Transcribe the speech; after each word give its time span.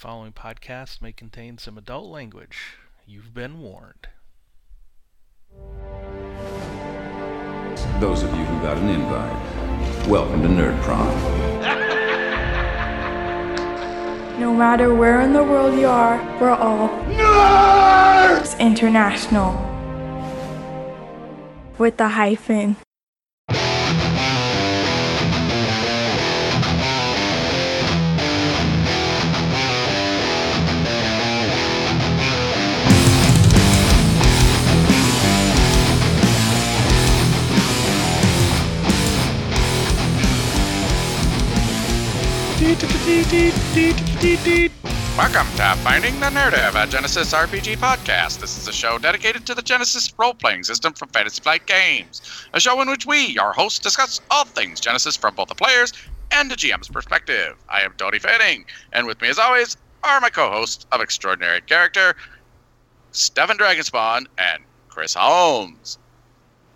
following 0.00 0.32
podcast 0.32 1.02
may 1.02 1.12
contain 1.12 1.58
some 1.58 1.76
adult 1.76 2.06
language. 2.06 2.78
You've 3.06 3.34
been 3.34 3.60
warned. 3.60 4.08
Those 8.00 8.22
of 8.22 8.30
you 8.30 8.42
who 8.46 8.62
got 8.62 8.78
an 8.78 8.88
invite, 8.88 10.08
welcome 10.08 10.40
to 10.40 10.48
Nerd 10.48 10.80
Prom. 10.80 11.06
No 14.40 14.54
matter 14.54 14.94
where 14.94 15.20
in 15.20 15.34
the 15.34 15.44
world 15.44 15.78
you 15.78 15.86
are, 15.86 16.16
we're 16.40 16.48
all 16.48 16.88
Nerds 17.04 18.58
International. 18.58 19.52
With 21.76 21.98
the 21.98 22.08
hyphen. 22.08 22.76
Welcome 45.14 45.46
to 45.56 45.76
Finding 45.82 46.18
the 46.20 46.30
Narrative, 46.30 46.74
a 46.74 46.86
Genesys 46.86 47.34
RPG 47.34 47.76
podcast. 47.76 48.40
This 48.40 48.56
is 48.56 48.66
a 48.66 48.72
show 48.72 48.96
dedicated 48.96 49.44
to 49.44 49.54
the 49.54 49.60
Genesys 49.60 50.14
role 50.16 50.32
playing 50.32 50.64
system 50.64 50.94
from 50.94 51.10
Fantasy 51.10 51.42
Flight 51.42 51.66
Games. 51.66 52.22
A 52.54 52.60
show 52.60 52.80
in 52.80 52.88
which 52.88 53.04
we, 53.04 53.26
your 53.26 53.52
hosts, 53.52 53.78
discuss 53.78 54.22
all 54.30 54.46
things 54.46 54.80
Genesys 54.80 55.18
from 55.18 55.34
both 55.34 55.48
the 55.48 55.54
players 55.54 55.92
and 56.30 56.50
the 56.50 56.54
GM's 56.54 56.88
perspective. 56.88 57.56
I 57.68 57.82
am 57.82 57.92
Tony 57.98 58.18
Fanning, 58.18 58.64
and 58.94 59.06
with 59.06 59.20
me, 59.20 59.28
as 59.28 59.38
always, 59.38 59.76
are 60.02 60.18
my 60.22 60.30
co 60.30 60.48
hosts 60.50 60.86
of 60.90 61.02
Extraordinary 61.02 61.60
Character, 61.60 62.16
Stefan 63.12 63.58
Dragonspawn 63.58 64.28
and 64.38 64.62
Chris 64.88 65.12
Holmes. 65.12 65.98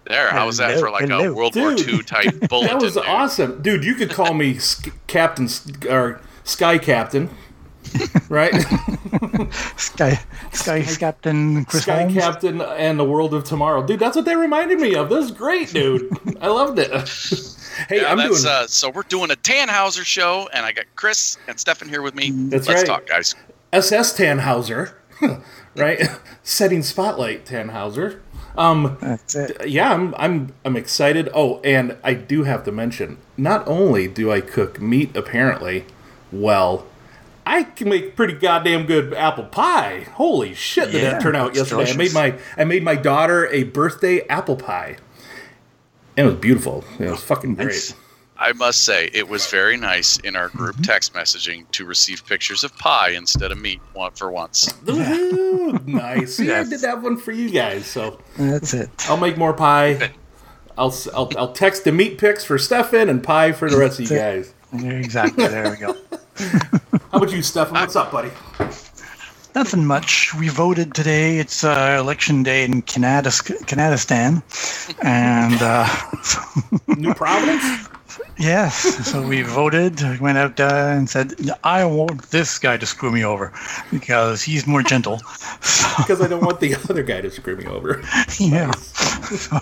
There, 0.06 0.28
how 0.28 0.44
was 0.44 0.58
that 0.58 0.72
Hello, 0.72 0.80
for 0.80 0.90
like 0.90 1.08
a. 1.08 1.32
World 1.32 1.56
War 1.56 1.72
II 1.72 2.02
type 2.02 2.38
bulletin? 2.50 2.78
That 2.78 2.84
was 2.84 2.98
awesome, 2.98 3.62
dude. 3.62 3.82
You 3.82 3.94
could 3.94 4.10
call 4.10 4.34
me 4.34 4.58
Captain 5.06 5.48
or 5.88 6.20
Sky 6.44 6.78
Captain, 6.78 7.28
right? 8.28 8.52
Sky, 9.76 10.18
Sky 10.52 10.82
Captain 10.82 11.64
Chris 11.64 11.82
Sky 11.82 12.02
Holmes. 12.02 12.14
Captain 12.14 12.60
and 12.60 12.98
the 12.98 13.04
World 13.04 13.34
of 13.34 13.44
Tomorrow, 13.44 13.86
dude. 13.86 14.00
That's 14.00 14.16
what 14.16 14.24
they 14.24 14.36
reminded 14.36 14.78
me 14.80 14.94
of. 14.94 15.08
This 15.08 15.18
was 15.22 15.30
great, 15.32 15.72
dude. 15.72 16.10
I 16.40 16.48
loved 16.48 16.78
it. 16.78 16.90
hey, 17.88 18.02
Yeah, 18.02 18.10
I'm 18.12 18.18
that's, 18.18 18.42
doing. 18.42 18.52
uh, 18.54 18.66
so 18.66 18.90
we're 18.90 19.02
doing 19.02 19.30
a 19.30 19.36
Tannhauser 19.36 20.04
show, 20.04 20.48
and 20.52 20.64
I 20.66 20.72
got 20.72 20.86
Chris 20.96 21.38
and 21.48 21.58
Stefan 21.58 21.88
here 21.88 22.02
with 22.02 22.14
me. 22.14 22.30
That's 22.30 22.68
Let's 22.68 22.80
right. 22.82 22.86
talk, 22.86 23.06
guys. 23.06 23.34
SS 23.72 24.16
Tannhauser, 24.18 24.92
right? 25.76 26.00
Setting 26.42 26.82
spotlight 26.82 27.44
Tannhauser. 27.46 28.20
Um, 28.56 28.96
That's 29.00 29.34
it. 29.34 29.68
yeah, 29.68 29.92
I'm 29.92 30.14
I'm 30.16 30.52
I'm 30.64 30.76
excited. 30.76 31.28
Oh, 31.34 31.60
and 31.64 31.96
I 32.04 32.14
do 32.14 32.44
have 32.44 32.62
to 32.64 32.70
mention, 32.72 33.18
not 33.36 33.66
only 33.66 34.06
do 34.06 34.30
I 34.30 34.40
cook 34.40 34.80
meat 34.80 35.16
apparently 35.16 35.86
well, 36.40 36.86
I 37.46 37.62
can 37.64 37.88
make 37.88 38.16
pretty 38.16 38.34
goddamn 38.34 38.86
good 38.86 39.12
apple 39.14 39.44
pie. 39.44 40.06
Holy 40.14 40.54
shit, 40.54 40.90
did 40.92 41.02
Yeah, 41.02 41.10
that 41.12 41.22
turn 41.22 41.36
out 41.36 41.50
it's 41.50 41.58
yesterday? 41.70 41.90
I 41.92 41.96
made 41.96 42.12
my 42.14 42.34
I 42.56 42.64
made 42.64 42.82
my 42.82 42.96
daughter 42.96 43.46
a 43.48 43.64
birthday 43.64 44.26
apple 44.28 44.56
pie. 44.56 44.96
And 46.16 46.26
it 46.26 46.30
was 46.30 46.38
beautiful. 46.40 46.84
It 46.98 47.10
was 47.10 47.22
fucking 47.22 47.56
great. 47.56 47.66
Nice. 47.66 47.94
I 48.36 48.52
must 48.52 48.82
say, 48.84 49.10
it 49.12 49.28
was 49.28 49.46
very 49.46 49.76
nice 49.76 50.16
in 50.18 50.34
our 50.36 50.48
group 50.48 50.74
Mm-hmm. 50.74 50.82
text 50.82 51.14
messaging 51.14 51.70
to 51.72 51.84
receive 51.84 52.26
pictures 52.26 52.64
of 52.64 52.76
pie 52.78 53.10
instead 53.10 53.52
of 53.52 53.58
meat 53.58 53.80
one 53.92 54.10
for 54.12 54.30
once. 54.30 54.72
Woohoo, 54.84 55.86
nice. 55.86 56.36
See, 56.36 56.46
Yes. 56.46 56.66
I 56.66 56.70
did 56.70 56.80
that 56.80 57.00
one 57.02 57.16
for 57.16 57.30
you 57.32 57.48
guys, 57.50 57.86
so 57.86 58.18
That's 58.36 58.74
it. 58.74 58.90
I'll 59.08 59.16
make 59.18 59.36
more 59.36 59.52
pie. 59.52 60.10
I'll, 60.76 60.88
s- 60.88 61.08
I'll, 61.14 61.30
I'll 61.38 61.52
text 61.52 61.84
the 61.84 61.92
meat 61.92 62.18
pics 62.18 62.44
for 62.44 62.58
Stefan 62.58 63.08
and 63.08 63.22
pie 63.22 63.52
for 63.52 63.70
the 63.70 63.76
rest 63.76 64.00
of 64.00 64.10
you 64.10 64.16
guys. 64.18 64.52
Exactly. 64.72 65.46
There 65.46 65.70
we 65.70 65.76
go. 65.76 65.96
How 67.10 67.18
about 67.18 67.30
you, 67.32 67.42
Stefan? 67.42 67.74
What's 67.74 67.96
up, 67.96 68.10
buddy? 68.10 68.30
Nothing 69.54 69.86
much. 69.86 70.34
We 70.34 70.48
voted 70.48 70.94
today. 70.94 71.38
It's 71.38 71.62
uh, 71.62 71.96
election 72.00 72.42
day 72.42 72.64
in 72.64 72.82
Canada, 72.82 73.30
Canadistan, 73.66 74.42
and 75.02 75.54
uh, 75.62 75.86
New 76.96 77.14
Providence? 77.14 77.88
yes, 78.36 78.74
so 79.08 79.22
we 79.24 79.42
voted. 79.42 80.00
We 80.02 80.18
went 80.18 80.38
out 80.38 80.58
uh, 80.58 80.64
and 80.96 81.08
said, 81.08 81.34
"I 81.62 81.84
want 81.84 82.30
this 82.30 82.58
guy 82.58 82.76
to 82.78 82.84
screw 82.86 83.12
me 83.12 83.24
over 83.24 83.52
because 83.92 84.42
he's 84.42 84.66
more 84.66 84.82
gentle." 84.82 85.18
So, 85.60 85.88
Because 85.98 86.20
I 86.20 86.26
don't 86.26 86.44
want 86.44 86.58
the 86.58 86.74
other 86.74 87.04
guy 87.04 87.20
to 87.20 87.30
screw 87.30 87.56
me 87.56 87.66
over. 87.66 88.02
yeah, 88.40 88.72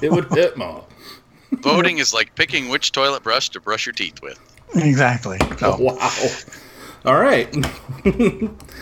It 0.00 0.10
would 0.10 0.32
hit 0.32 0.56
more. 0.56 0.86
Voting 1.60 1.98
is 1.98 2.14
like 2.14 2.34
picking 2.34 2.70
which 2.70 2.92
toilet 2.92 3.22
brush 3.22 3.50
to 3.50 3.60
brush 3.60 3.84
your 3.84 3.92
teeth 3.92 4.22
with. 4.22 4.38
exactly. 4.74 5.38
So 5.58 5.76
Wow. 5.78 5.98
All 7.04 7.16
right. 7.20 7.50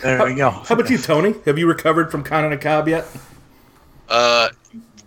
there 0.02 0.24
we 0.24 0.34
go. 0.34 0.50
How 0.50 0.74
about 0.74 0.90
you, 0.90 0.98
Tony? 0.98 1.34
Have 1.46 1.58
you 1.58 1.66
recovered 1.66 2.10
from 2.10 2.22
Con 2.22 2.44
on 2.44 2.52
a 2.52 2.58
Cob 2.58 2.86
yet? 2.88 3.06
Uh, 4.08 4.48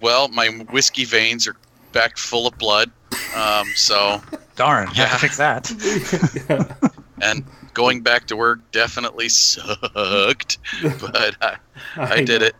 well, 0.01 0.27
my 0.29 0.47
whiskey 0.71 1.05
veins 1.05 1.47
are 1.47 1.55
back 1.91 2.17
full 2.17 2.47
of 2.47 2.57
blood. 2.57 2.91
Um, 3.35 3.67
so, 3.75 4.19
Darn, 4.55 4.87
have 4.87 4.97
Yeah. 4.97 5.09
to 5.09 5.19
fix 5.19 5.37
that. 5.37 6.89
and 7.21 7.43
going 7.73 8.01
back 8.01 8.25
to 8.27 8.35
work 8.35 8.59
definitely 8.71 9.29
sucked, 9.29 10.57
but 10.99 11.35
I, 11.41 11.57
I 11.97 12.23
did 12.23 12.41
know. 12.41 12.47
it. 12.47 12.55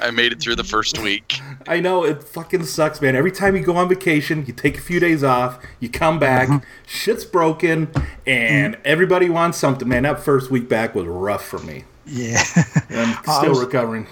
I 0.00 0.10
made 0.10 0.32
it 0.32 0.40
through 0.40 0.56
the 0.56 0.64
first 0.64 0.98
week. 1.02 1.38
I 1.68 1.80
know 1.80 2.04
it 2.04 2.22
fucking 2.22 2.64
sucks, 2.64 3.00
man. 3.00 3.16
Every 3.16 3.32
time 3.32 3.56
you 3.56 3.62
go 3.62 3.76
on 3.76 3.88
vacation, 3.88 4.44
you 4.46 4.52
take 4.52 4.78
a 4.78 4.80
few 4.80 5.00
days 5.00 5.24
off, 5.24 5.64
you 5.80 5.88
come 5.88 6.18
back, 6.18 6.48
mhm. 6.48 6.62
shit's 6.86 7.24
broken, 7.24 7.90
and 8.26 8.74
mm. 8.74 8.80
everybody 8.84 9.30
wants 9.30 9.58
something, 9.58 9.88
man. 9.88 10.02
That 10.02 10.20
first 10.20 10.50
week 10.50 10.68
back 10.68 10.94
was 10.94 11.06
rough 11.06 11.44
for 11.44 11.58
me. 11.60 11.84
Yeah. 12.06 12.42
I'm 12.90 13.16
still 13.40 13.50
was- 13.50 13.60
recovering. 13.60 14.06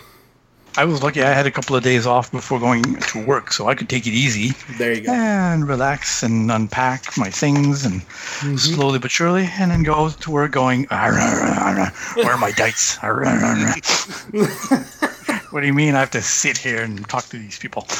I 0.76 0.84
was 0.86 1.02
lucky 1.02 1.22
I 1.22 1.34
had 1.34 1.46
a 1.46 1.50
couple 1.50 1.76
of 1.76 1.82
days 1.82 2.06
off 2.06 2.32
before 2.32 2.58
going 2.58 2.82
to 2.82 3.26
work, 3.26 3.52
so 3.52 3.68
I 3.68 3.74
could 3.74 3.90
take 3.90 4.06
it 4.06 4.14
easy 4.14 4.52
There 4.78 4.94
you 4.94 5.02
go. 5.02 5.12
and 5.12 5.68
relax 5.68 6.22
and 6.22 6.50
unpack 6.50 7.18
my 7.18 7.28
things 7.28 7.84
and 7.84 8.00
mm-hmm. 8.00 8.56
slowly 8.56 8.98
but 8.98 9.10
surely, 9.10 9.50
and 9.58 9.70
then 9.70 9.82
go 9.82 10.08
to 10.08 10.30
work 10.30 10.52
going, 10.52 10.86
"Arr, 10.90 11.12
arr, 11.12 11.40
arr, 11.40 11.78
arr, 11.78 11.92
where 12.14 12.32
are 12.32 12.38
my 12.38 12.50
dice? 12.52 12.96
Arr, 15.52 15.58
arr, 15.58 15.60
arr, 15.60 15.60
arr." 15.60 15.60
what 15.60 15.60
do 15.60 15.66
you 15.66 15.74
mean 15.74 15.94
I 15.94 16.00
have 16.00 16.10
to 16.12 16.22
sit 16.22 16.56
here 16.56 16.82
and 16.82 17.06
talk 17.08 17.24
to 17.26 17.38
these 17.38 17.58
people? 17.58 17.86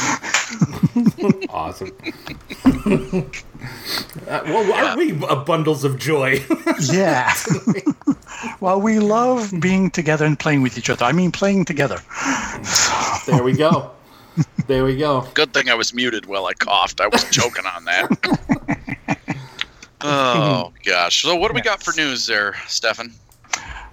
Awesome. 1.48 1.92
Uh, 4.26 4.40
well, 4.44 4.72
aren't 4.72 4.98
we 4.98 5.12
uh, 5.26 5.44
bundles 5.44 5.84
of 5.84 5.98
joy? 5.98 6.44
Yeah. 6.80 7.32
well, 8.60 8.80
we 8.80 8.98
love 8.98 9.52
being 9.60 9.90
together 9.90 10.24
and 10.24 10.38
playing 10.38 10.62
with 10.62 10.76
each 10.78 10.90
other. 10.90 11.04
I 11.04 11.12
mean, 11.12 11.30
playing 11.30 11.66
together. 11.66 11.98
there 13.26 13.42
we 13.42 13.52
go. 13.52 13.92
There 14.66 14.84
we 14.84 14.96
go. 14.96 15.28
Good 15.34 15.52
thing 15.52 15.68
I 15.68 15.74
was 15.74 15.94
muted 15.94 16.26
while 16.26 16.46
I 16.46 16.54
coughed. 16.54 17.00
I 17.00 17.06
was 17.06 17.22
joking 17.30 17.66
on 17.66 17.84
that. 17.84 19.18
oh 20.00 20.72
gosh. 20.84 21.22
So 21.22 21.36
what 21.36 21.48
do 21.48 21.54
we 21.54 21.60
got 21.60 21.82
for 21.82 21.94
news 21.94 22.26
there, 22.26 22.56
Stefan? 22.66 23.12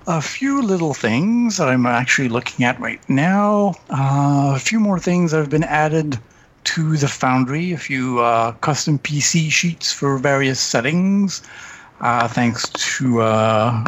A 0.09 0.23
few 0.23 0.63
little 0.63 0.95
things 0.95 1.57
that 1.57 1.69
I'm 1.69 1.85
actually 1.85 2.29
looking 2.29 2.65
at 2.65 2.79
right 2.79 2.99
now. 3.07 3.75
Uh, 3.91 4.53
a 4.55 4.59
few 4.59 4.79
more 4.79 4.97
things 4.97 5.29
that 5.29 5.37
have 5.37 5.51
been 5.51 5.63
added 5.63 6.17
to 6.63 6.97
the 6.97 7.07
Foundry. 7.07 7.73
A 7.73 7.77
few 7.77 8.19
uh, 8.19 8.53
custom 8.53 8.97
PC 8.97 9.51
sheets 9.51 9.93
for 9.93 10.17
various 10.17 10.59
settings, 10.59 11.43
uh, 12.01 12.27
thanks 12.27 12.67
to 12.69 13.21
uh, 13.21 13.85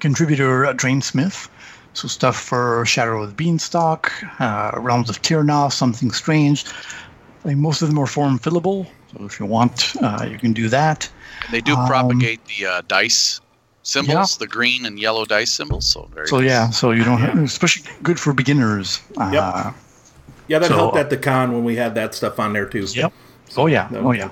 contributor 0.00 0.72
Drain 0.72 1.02
Smith. 1.02 1.50
So 1.92 2.08
stuff 2.08 2.36
for 2.36 2.86
Shadow 2.86 3.22
of 3.22 3.28
the 3.28 3.34
Beanstalk, 3.34 4.10
uh, 4.40 4.70
Realms 4.78 5.10
of 5.10 5.20
Terrinoth, 5.20 5.74
Something 5.74 6.10
Strange. 6.10 6.64
I 7.44 7.48
think 7.48 7.58
most 7.58 7.82
of 7.82 7.88
them 7.88 7.98
are 7.98 8.06
form 8.06 8.38
fillable. 8.38 8.86
So 9.12 9.26
if 9.26 9.38
you 9.38 9.44
want, 9.44 9.92
uh, 10.00 10.26
you 10.26 10.38
can 10.38 10.54
do 10.54 10.70
that. 10.70 11.06
They 11.50 11.60
do 11.60 11.76
Um, 11.76 11.86
propagate 11.86 12.40
the 12.46 12.66
uh, 12.66 12.82
dice 12.88 13.42
symbols, 13.88 14.36
the 14.36 14.46
green 14.46 14.84
and 14.86 14.98
yellow 14.98 15.24
dice 15.24 15.50
symbols. 15.50 15.86
So 15.86 16.08
very. 16.14 16.26
So 16.28 16.38
nice. 16.38 16.46
yeah, 16.48 16.70
so 16.70 16.90
you 16.92 17.04
don't, 17.04 17.18
have, 17.18 17.38
especially 17.38 17.90
good 18.02 18.18
for 18.20 18.32
beginners. 18.32 19.00
Uh, 19.16 19.72
Yeah, 20.48 20.58
that 20.60 20.68
So- 20.68 20.74
helped 20.76 20.96
at 20.96 21.10
the 21.10 21.16
con 21.16 21.52
when 21.52 21.64
we 21.64 21.76
had 21.76 21.94
that 21.94 22.14
stuff 22.14 22.38
on 22.38 22.52
there 22.52 22.66
too. 22.66 22.86
Yep. 22.88 23.12
Oh 23.56 23.66
yeah. 23.66 23.88
Oh 23.94 24.12
yeah. 24.12 24.30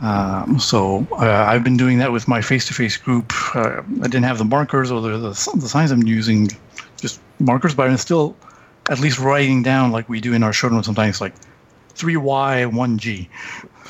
Um, 0.00 0.58
so 0.58 1.06
uh, 1.12 1.46
I've 1.48 1.64
been 1.64 1.76
doing 1.78 1.98
that 1.98 2.12
with 2.12 2.28
my 2.28 2.42
face-to-face 2.42 2.98
group. 2.98 3.32
Uh, 3.54 3.80
I 4.02 4.08
didn't 4.08 4.24
have 4.24 4.36
the 4.36 4.44
markers 4.44 4.90
or 4.90 5.00
the, 5.00 5.16
the, 5.16 5.28
the 5.56 5.68
signs 5.68 5.90
I'm 5.90 6.02
using, 6.02 6.50
just 7.00 7.18
markers, 7.38 7.74
but 7.74 7.88
I'm 7.88 7.96
still 7.96 8.36
at 8.90 9.00
least 9.00 9.18
writing 9.18 9.62
down 9.62 9.92
like 9.92 10.06
we 10.10 10.20
do 10.20 10.34
in 10.34 10.42
our 10.42 10.52
show 10.52 10.68
notes 10.68 10.86
sometimes, 10.86 11.20
like 11.22 11.32
three 11.94 12.16
Y, 12.18 12.66
one 12.66 12.98
G, 12.98 13.28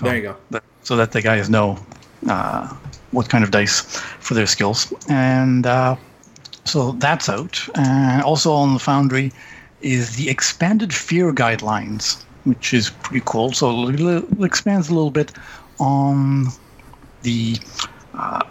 There 0.01 0.15
you 0.17 0.23
go. 0.23 0.37
that, 0.51 0.63
so 0.85 0.95
that 0.95 1.11
the 1.11 1.23
guys 1.23 1.51
know 1.51 1.77
uh, 2.29 2.73
what 3.17 3.29
kind 3.29 3.43
of 3.43 3.51
dice 3.51 3.81
for 4.21 4.35
their 4.35 4.47
skills. 4.47 4.93
And 5.09 5.67
uh, 5.67 5.97
so 6.65 6.93
that's 6.93 7.29
out. 7.29 7.55
And 7.75 8.23
also 8.23 8.53
on 8.53 8.75
the 8.75 8.81
Foundry 8.81 9.33
is 9.81 10.17
the 10.17 10.29
expanded 10.29 10.93
fear 10.93 11.33
guidelines, 11.33 12.23
which 12.45 12.75
is 12.75 12.91
pretty 12.91 13.23
cool. 13.25 13.53
So 13.53 13.89
it 13.89 14.25
expands 14.45 14.89
a 14.89 14.95
little 14.95 15.11
bit 15.11 15.33
on 15.79 16.47
the, 17.23 17.57
uh, 18.15 18.43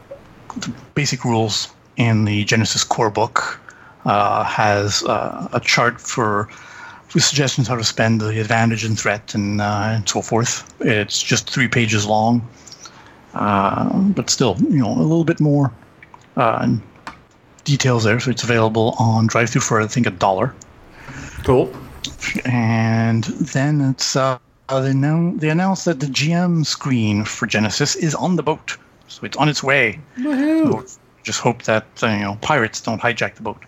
the 0.57 0.73
basic 0.95 1.23
rules 1.23 1.69
in 1.97 2.25
the 2.25 2.43
Genesys 2.45 2.87
core 2.87 3.11
book. 3.11 3.59
Uh, 4.05 4.43
has 4.43 5.01
uh, 5.05 5.49
a 5.51 5.59
chart 5.59 5.99
for 5.99 6.47
suggestions 7.17 7.67
how 7.67 7.75
to 7.75 7.83
spend 7.83 8.21
the 8.21 8.39
advantage 8.39 8.83
and 8.83 8.99
threat 8.99 9.33
and, 9.33 9.61
uh, 9.61 9.95
and 9.95 10.07
so 10.07 10.21
forth. 10.21 10.73
It's 10.81 11.23
just 11.23 11.49
three 11.49 11.67
pages 11.67 12.05
long, 12.05 12.47
uh, 13.35 13.97
but 13.99 14.29
still, 14.29 14.57
you 14.59 14.79
know, 14.79 14.91
a 14.91 15.01
little 15.01 15.25
bit 15.25 15.39
more 15.39 15.71
uh, 16.37 16.75
details 17.63 18.03
there. 18.03 18.19
So 18.19 18.31
it's 18.31 18.43
available 18.43 18.95
on 18.97 19.27
drive 19.27 19.49
through 19.49 19.61
for 19.61 19.81
I 19.81 19.87
think 19.87 20.07
a 20.07 20.11
dollar. 20.11 20.55
Cool. 21.43 21.73
And 22.45 23.23
then 23.23 23.81
it's 23.81 24.15
uh, 24.15 24.39
they, 24.69 24.93
now, 24.93 25.33
they 25.35 25.49
announced 25.49 25.85
that 25.85 25.99
the 25.99 26.07
GM 26.07 26.65
screen 26.65 27.25
for 27.25 27.47
Genesys 27.47 27.95
is 27.97 28.15
on 28.15 28.35
the 28.35 28.43
boat, 28.43 28.77
so 29.07 29.25
it's 29.25 29.37
on 29.37 29.49
its 29.49 29.61
way. 29.61 29.99
Woohoo. 30.17 30.89
So 30.89 30.99
just 31.23 31.39
hope 31.39 31.63
that 31.63 31.85
uh, 32.03 32.07
you 32.07 32.19
know 32.19 32.37
pirates 32.41 32.81
don't 32.81 33.01
hijack 33.01 33.35
the 33.35 33.41
boat. 33.41 33.63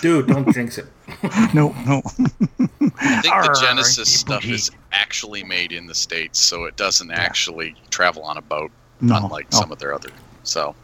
Dude, 0.00 0.26
don't 0.26 0.52
jinx 0.52 0.78
it. 0.78 0.86
no, 1.54 1.74
no. 1.86 2.02
I 2.04 3.20
think 3.20 3.34
the 3.34 3.60
Genesys 3.62 4.06
stuff 4.06 4.44
is 4.44 4.70
actually 4.92 5.42
made 5.44 5.72
in 5.72 5.86
the 5.86 5.94
states, 5.94 6.38
so 6.38 6.64
it 6.64 6.76
doesn't 6.76 7.10
actually 7.10 7.74
travel 7.90 8.22
on 8.22 8.36
a 8.36 8.42
boat, 8.42 8.70
No, 9.00 9.16
unlike 9.16 9.50
no. 9.52 9.58
some 9.58 9.72
of 9.72 9.78
their 9.78 9.94
other. 9.94 10.10
So 10.44 10.74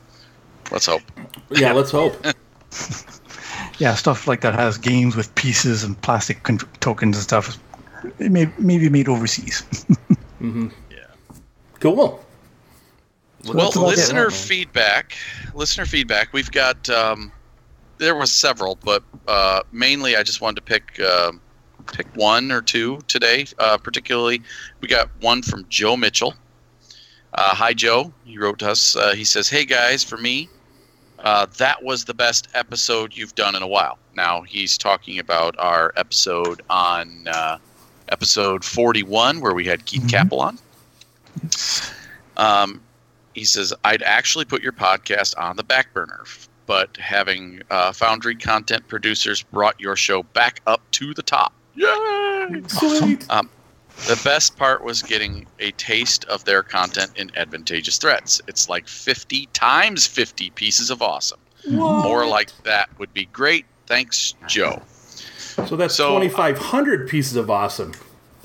let's 0.70 0.86
hope. 0.86 1.02
Yeah, 1.50 1.72
let's 1.72 1.90
hope. 1.90 2.14
yeah, 3.78 3.94
stuff 3.94 4.26
like 4.26 4.40
that 4.42 4.54
has 4.54 4.78
games 4.78 5.16
with 5.16 5.34
pieces 5.34 5.84
and 5.84 6.00
plastic 6.02 6.42
con- 6.42 6.58
tokens 6.80 7.16
and 7.16 7.22
stuff. 7.24 7.58
It 8.18 8.30
may 8.30 8.50
maybe 8.58 8.88
made 8.88 9.08
overseas. 9.08 9.62
Yeah. 10.40 10.98
Cool. 11.80 12.24
So 13.42 13.52
well, 13.52 13.64
that's 13.64 13.74
about 13.74 13.86
it, 13.86 13.96
listener 13.96 14.26
right? 14.26 14.32
feedback. 14.32 15.14
Listener 15.52 15.84
feedback. 15.84 16.32
We've 16.32 16.50
got. 16.52 16.88
Um, 16.88 17.32
there 17.98 18.14
was 18.14 18.30
several, 18.30 18.76
but 18.84 19.02
uh, 19.26 19.62
mainly 19.72 20.16
I 20.16 20.22
just 20.22 20.40
wanted 20.40 20.56
to 20.56 20.62
pick 20.62 21.00
um 21.00 21.40
pick 21.92 22.06
one 22.14 22.50
or 22.52 22.60
two 22.62 22.98
today. 23.08 23.46
Uh, 23.58 23.76
particularly, 23.78 24.42
we 24.80 24.88
got 24.88 25.08
one 25.20 25.42
from 25.42 25.64
Joe 25.68 25.96
Mitchell. 25.96 26.34
Uh, 27.34 27.54
hi, 27.54 27.72
Joe. 27.74 28.12
He 28.24 28.38
wrote 28.38 28.58
to 28.60 28.70
us. 28.70 28.96
Uh, 28.96 29.14
he 29.14 29.24
says, 29.24 29.48
"Hey 29.48 29.64
guys, 29.64 30.02
for 30.02 30.16
me, 30.16 30.48
uh, 31.18 31.46
that 31.58 31.82
was 31.82 32.04
the 32.04 32.14
best 32.14 32.48
episode 32.54 33.16
you've 33.16 33.34
done 33.34 33.54
in 33.54 33.62
a 33.62 33.66
while." 33.68 33.98
Now 34.14 34.42
he's 34.42 34.76
talking 34.78 35.18
about 35.18 35.54
our 35.58 35.92
episode 35.96 36.62
on 36.70 37.28
uh, 37.28 37.58
episode 38.08 38.64
forty-one, 38.64 39.40
where 39.40 39.54
we 39.54 39.64
had 39.64 39.84
Keith 39.84 40.02
Mhm. 40.04 40.10
Capel 40.10 40.40
on. 40.40 40.58
Um, 42.36 42.80
he 43.34 43.44
says, 43.44 43.72
I'd 43.84 44.02
actually 44.02 44.44
put 44.44 44.62
your 44.62 44.72
podcast 44.72 45.38
on 45.38 45.56
the 45.56 45.62
back 45.62 45.92
burner, 45.92 46.24
but 46.66 46.96
having 46.96 47.62
uh, 47.70 47.92
Foundry 47.92 48.34
content 48.34 48.86
producers 48.88 49.42
brought 49.42 49.78
your 49.80 49.94
show 49.96 50.22
back 50.22 50.60
up 50.66 50.80
to 50.92 51.14
the 51.14 51.22
top. 51.22 51.52
Yay! 51.78 52.62
Sweet. 52.68 53.26
Um, 53.30 53.48
the 54.06 54.20
best 54.24 54.56
part 54.56 54.84
was 54.84 55.02
getting 55.02 55.46
a 55.58 55.70
taste 55.72 56.24
of 56.26 56.44
their 56.44 56.62
content 56.62 57.10
in 57.16 57.30
advantageous 57.36 57.98
threats. 57.98 58.40
It's 58.46 58.68
like 58.68 58.86
50 58.86 59.46
times 59.52 60.06
50 60.06 60.50
pieces 60.50 60.90
of 60.90 61.02
awesome. 61.02 61.40
More 61.68 62.26
like 62.26 62.50
that 62.64 62.88
would 62.98 63.12
be 63.12 63.26
great. 63.26 63.66
Thanks, 63.86 64.34
Joe. 64.46 64.80
So 65.66 65.74
that's 65.76 65.94
So- 65.96 66.16
uh, 66.16 66.20
2,500 66.20 67.08
pieces 67.08 67.36
of 67.36 67.50
awesome. 67.50 67.92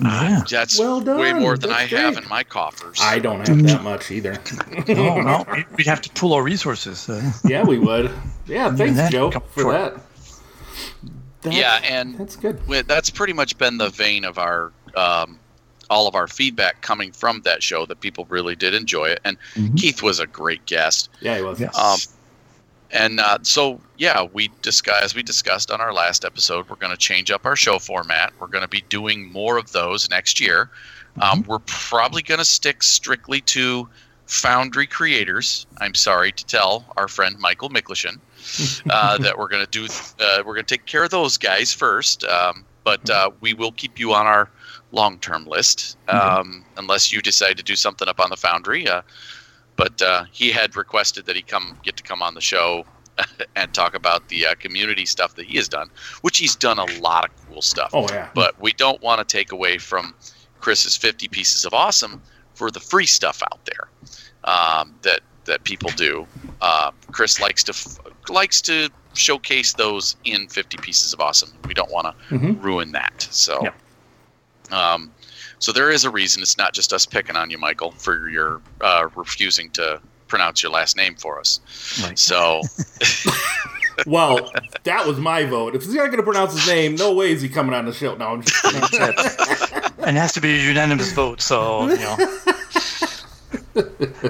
Yeah. 0.00 0.42
That's 0.50 0.76
Well 0.78 1.00
done. 1.00 1.18
way 1.20 1.32
more 1.32 1.56
than 1.56 1.70
That's 1.70 1.92
I 1.92 1.96
have 1.96 2.16
in 2.18 2.28
my 2.28 2.42
coffers. 2.42 2.98
I 3.00 3.20
don't 3.20 3.46
have 3.46 3.56
mm. 3.58 3.66
that 3.68 3.84
much 3.84 4.10
either. 4.10 4.36
no, 4.88 5.20
no, 5.20 5.44
we- 5.52 5.64
we'd 5.76 5.86
have 5.86 6.00
to 6.02 6.10
pull 6.10 6.32
our 6.34 6.42
resources. 6.42 7.08
Uh, 7.08 7.30
Yeah, 7.44 7.62
we 7.62 7.78
would. 7.78 8.10
Yeah, 8.46 8.74
thanks, 8.74 9.08
Joe, 9.10 9.30
for 9.30 9.60
short. 9.62 9.74
that. 9.94 10.02
That- 11.44 11.52
yeah, 11.54 11.80
and 11.84 12.18
That's 12.18 12.36
good. 12.36 12.66
Well, 12.66 12.82
that's 12.86 13.10
pretty 13.10 13.32
much 13.32 13.56
been 13.58 13.78
the 13.78 13.90
vein 13.90 14.24
of 14.24 14.38
our 14.38 14.72
um, 14.96 15.38
all 15.90 16.08
of 16.08 16.14
our 16.14 16.26
feedback 16.26 16.80
coming 16.80 17.12
from 17.12 17.42
that 17.42 17.62
show 17.62 17.84
that 17.86 18.00
people 18.00 18.24
really 18.30 18.56
did 18.56 18.72
enjoy 18.74 19.06
it 19.10 19.20
and 19.24 19.36
Mhm. 19.54 19.76
keith 19.78 20.02
was 20.02 20.18
a 20.18 20.26
great 20.26 20.64
guest 20.66 21.10
Yeah, 21.20 21.36
he 21.36 21.42
was. 21.42 21.60
yes. 21.60 21.76
Um, 21.76 21.98
and 22.90 23.20
uh, 23.20 23.38
so 23.42 23.80
yeah 23.98 24.22
we 24.32 24.50
discussed 24.62 25.02
as 25.02 25.14
we 25.14 25.22
discussed 25.22 25.70
on 25.70 25.80
our 25.82 25.92
last 25.92 26.24
episode 26.24 26.68
we're 26.70 26.76
going 26.76 26.92
to 26.92 26.96
change 26.98 27.30
up 27.30 27.44
our 27.44 27.54
show 27.56 27.78
format 27.78 28.32
we're 28.40 28.46
going 28.46 28.62
to 28.62 28.68
be 28.68 28.82
doing 28.88 29.30
more 29.30 29.58
of 29.58 29.72
those 29.72 30.08
next 30.08 30.40
year 30.40 30.70
um, 31.20 31.44
we're 31.46 31.58
probably 31.66 32.22
going 32.22 32.38
to 32.38 32.44
stick 32.46 32.82
strictly 32.82 33.40
to 33.42 33.86
foundry 34.26 34.86
creators 34.86 35.66
i'm 35.82 35.94
sorry 35.94 36.32
to 36.32 36.46
tell 36.46 36.84
our 36.96 37.08
friend 37.08 37.36
michael 37.38 37.68
miklashin 37.68 38.18
uh, 38.90 39.18
that 39.18 39.38
we're 39.38 39.48
going 39.48 39.64
to 39.64 39.70
do 39.70 39.86
uh, 40.20 40.42
we're 40.44 40.54
going 40.54 40.64
to 40.64 40.74
take 40.74 40.86
care 40.86 41.04
of 41.04 41.10
those 41.10 41.36
guys 41.36 41.72
first 41.72 42.24
um, 42.24 42.64
but 42.84 43.08
uh, 43.10 43.30
we 43.40 43.54
will 43.54 43.72
keep 43.72 43.98
you 43.98 44.12
on 44.12 44.26
our 44.26 44.50
long-term 44.92 45.46
list 45.46 45.96
um, 46.08 46.64
unless 46.76 47.12
you 47.12 47.20
decide 47.20 47.56
to 47.56 47.62
do 47.62 47.74
something 47.74 48.08
up 48.08 48.20
on 48.20 48.30
the 48.30 48.36
foundry 48.36 48.86
uh, 48.86 49.02
but 49.76 50.00
uh, 50.02 50.24
he 50.30 50.50
had 50.50 50.76
requested 50.76 51.26
that 51.26 51.36
he 51.36 51.42
come 51.42 51.78
get 51.82 51.96
to 51.96 52.02
come 52.02 52.22
on 52.22 52.34
the 52.34 52.40
show 52.40 52.84
and 53.56 53.72
talk 53.72 53.94
about 53.94 54.28
the 54.28 54.46
uh, 54.46 54.54
community 54.56 55.06
stuff 55.06 55.34
that 55.36 55.46
he 55.46 55.56
has 55.56 55.68
done 55.68 55.88
which 56.22 56.38
he's 56.38 56.54
done 56.54 56.78
a 56.78 56.84
lot 57.00 57.24
of 57.24 57.30
cool 57.48 57.62
stuff. 57.62 57.90
Oh, 57.92 58.06
yeah. 58.10 58.28
but 58.34 58.60
we 58.60 58.72
don't 58.72 59.00
want 59.02 59.18
to 59.20 59.24
take 59.24 59.52
away 59.52 59.78
from 59.78 60.14
Chris's 60.60 60.96
50 60.96 61.28
pieces 61.28 61.64
of 61.64 61.74
awesome 61.74 62.22
for 62.54 62.70
the 62.70 62.80
free 62.80 63.06
stuff 63.06 63.42
out 63.52 63.64
there 63.64 63.88
um, 64.44 64.94
that 65.02 65.20
that 65.46 65.64
people 65.64 65.90
do. 65.96 66.26
Uh, 66.60 66.90
Chris 67.12 67.40
likes 67.40 67.62
to 67.64 67.72
f- 67.72 67.98
likes 68.30 68.60
to 68.62 68.88
showcase 69.14 69.74
those 69.74 70.16
in 70.24 70.48
50 70.48 70.76
pieces 70.78 71.12
of 71.12 71.20
awesome. 71.20 71.52
We 71.66 71.74
don't 71.74 71.90
want 71.90 72.06
to 72.28 72.34
Mhm. 72.34 72.62
ruin 72.62 72.92
that. 72.92 73.26
So, 73.30 73.60
Yeah. 73.62 73.72
um, 74.92 75.12
so 75.58 75.70
there 75.72 75.90
is 75.90 76.04
a 76.04 76.10
reason. 76.10 76.42
It's 76.42 76.56
not 76.58 76.72
just 76.72 76.92
us 76.92 77.06
picking 77.06 77.36
on 77.36 77.50
you, 77.50 77.58
Michael, 77.58 77.92
for 77.92 78.28
your 78.28 78.60
uh, 78.80 79.08
refusing 79.14 79.70
to 79.72 80.00
pronounce 80.28 80.62
your 80.62 80.72
last 80.72 80.96
name 80.96 81.14
for 81.16 81.38
us. 81.38 81.60
Right. 82.02 82.18
So, 82.18 82.62
Well, 84.06 84.50
that 84.82 85.06
was 85.06 85.18
my 85.18 85.44
vote. 85.44 85.76
If 85.76 85.84
he's 85.84 85.94
not 85.94 86.06
going 86.06 86.16
to 86.16 86.24
pronounce 86.24 86.52
his 86.52 86.66
name, 86.66 86.96
no 86.96 87.12
way 87.12 87.30
is 87.30 87.40
he 87.42 87.48
coming 87.48 87.72
on 87.74 87.84
the 87.86 87.92
show. 87.92 88.16
No, 88.16 88.26
I'm 88.26 88.42
just 88.42 88.64
and 88.64 90.16
it 90.16 90.20
has 90.20 90.32
to 90.32 90.40
be 90.40 90.58
a 90.58 90.62
unanimous 90.64 91.12
vote. 91.12 91.40
So 91.40 91.88
you 91.88 91.96
know. 91.98 92.16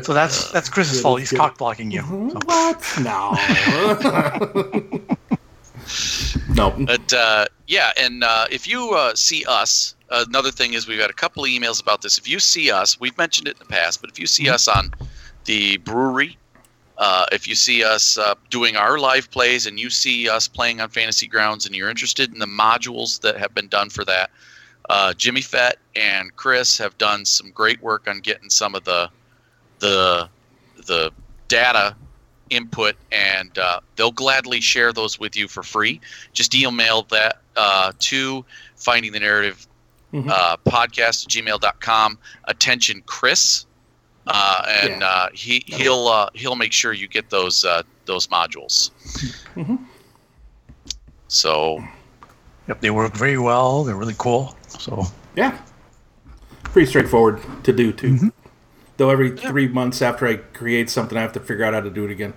so 0.02 0.14
that's 0.14 0.50
that's 0.52 0.68
Chris's 0.68 1.00
fault. 1.00 1.20
He's 1.20 1.30
good. 1.30 1.38
cock 1.38 1.58
blocking 1.58 1.90
you. 1.90 2.00
So. 2.00 2.38
what? 2.44 2.98
No. 3.02 3.32
no. 6.54 6.70
But 6.86 7.12
uh, 7.12 7.46
yeah, 7.66 7.92
and 7.98 8.24
uh, 8.24 8.46
if 8.50 8.66
you 8.68 8.92
uh, 8.92 9.14
see 9.14 9.44
us, 9.46 9.94
another 10.10 10.50
thing 10.50 10.74
is 10.74 10.88
we've 10.88 11.00
had 11.00 11.10
a 11.10 11.14
couple 11.14 11.44
of 11.44 11.50
emails 11.50 11.80
about 11.82 12.02
this. 12.02 12.18
If 12.18 12.28
you 12.28 12.38
see 12.38 12.70
us, 12.70 12.98
we've 13.00 13.16
mentioned 13.18 13.48
it 13.48 13.52
in 13.52 13.58
the 13.58 13.72
past, 13.72 14.00
but 14.00 14.10
if 14.10 14.18
you 14.18 14.26
see 14.26 14.48
us 14.48 14.68
on 14.68 14.92
the 15.44 15.76
brewery, 15.78 16.38
uh, 16.98 17.26
if 17.32 17.48
you 17.48 17.54
see 17.54 17.82
us 17.82 18.16
uh, 18.16 18.34
doing 18.50 18.76
our 18.76 18.98
live 18.98 19.30
plays 19.30 19.66
and 19.66 19.80
you 19.80 19.90
see 19.90 20.28
us 20.28 20.46
playing 20.46 20.80
on 20.80 20.88
Fantasy 20.88 21.26
Grounds 21.26 21.66
and 21.66 21.74
you're 21.74 21.90
interested 21.90 22.32
in 22.32 22.38
the 22.38 22.46
modules 22.46 23.20
that 23.20 23.36
have 23.36 23.54
been 23.54 23.68
done 23.68 23.90
for 23.90 24.04
that, 24.04 24.30
uh, 24.90 25.12
Jimmy 25.14 25.40
Fett 25.40 25.78
and 25.96 26.34
Chris 26.36 26.78
have 26.78 26.96
done 26.98 27.24
some 27.24 27.50
great 27.50 27.82
work 27.82 28.06
on 28.06 28.20
getting 28.20 28.50
some 28.50 28.74
of 28.74 28.84
the 28.84 29.10
the 29.84 30.28
the 30.86 31.10
data 31.48 31.94
input 32.50 32.94
and 33.12 33.58
uh, 33.58 33.80
they'll 33.96 34.10
gladly 34.24 34.60
share 34.60 34.92
those 34.92 35.18
with 35.18 35.34
you 35.36 35.46
for 35.48 35.62
free 35.62 36.00
just 36.32 36.54
email 36.54 37.02
that 37.10 37.32
uh, 37.56 37.92
to 37.98 38.44
finding 38.76 39.12
the 39.12 39.20
narrative 39.20 39.66
Mhm. 40.12 40.28
uh, 40.30 40.56
podcast 40.64 41.24
at 41.26 41.30
gmail.com 41.34 42.18
attention 42.44 43.02
chris 43.06 43.66
uh, 44.28 44.62
and 44.82 45.00
Yeah. 45.00 45.08
uh, 45.08 45.28
he 45.34 45.64
he'll 45.66 46.06
uh, 46.08 46.28
he'll 46.34 46.54
make 46.64 46.72
sure 46.72 46.92
you 46.92 47.08
get 47.08 47.30
those 47.30 47.64
uh, 47.64 47.82
those 48.06 48.28
modules 48.28 48.90
Mhm. 49.56 49.78
so 51.28 51.82
Yep, 52.68 52.80
they 52.80 52.90
work 52.90 53.12
very 53.14 53.36
well. 53.36 53.84
They're 53.84 53.94
really 54.04 54.14
cool. 54.16 54.56
So 54.68 55.04
Yeah. 55.36 55.52
Pretty 56.62 56.88
straightforward 56.88 57.38
to 57.64 57.72
do, 57.74 57.92
too. 57.92 58.32
Though 58.96 59.10
every 59.10 59.30
three 59.36 59.66
months 59.68 60.00
after 60.02 60.26
I 60.26 60.36
create 60.36 60.88
something, 60.88 61.18
I 61.18 61.22
have 61.22 61.32
to 61.32 61.40
figure 61.40 61.64
out 61.64 61.74
how 61.74 61.80
to 61.80 61.90
do 61.90 62.04
it 62.04 62.10
again. 62.10 62.34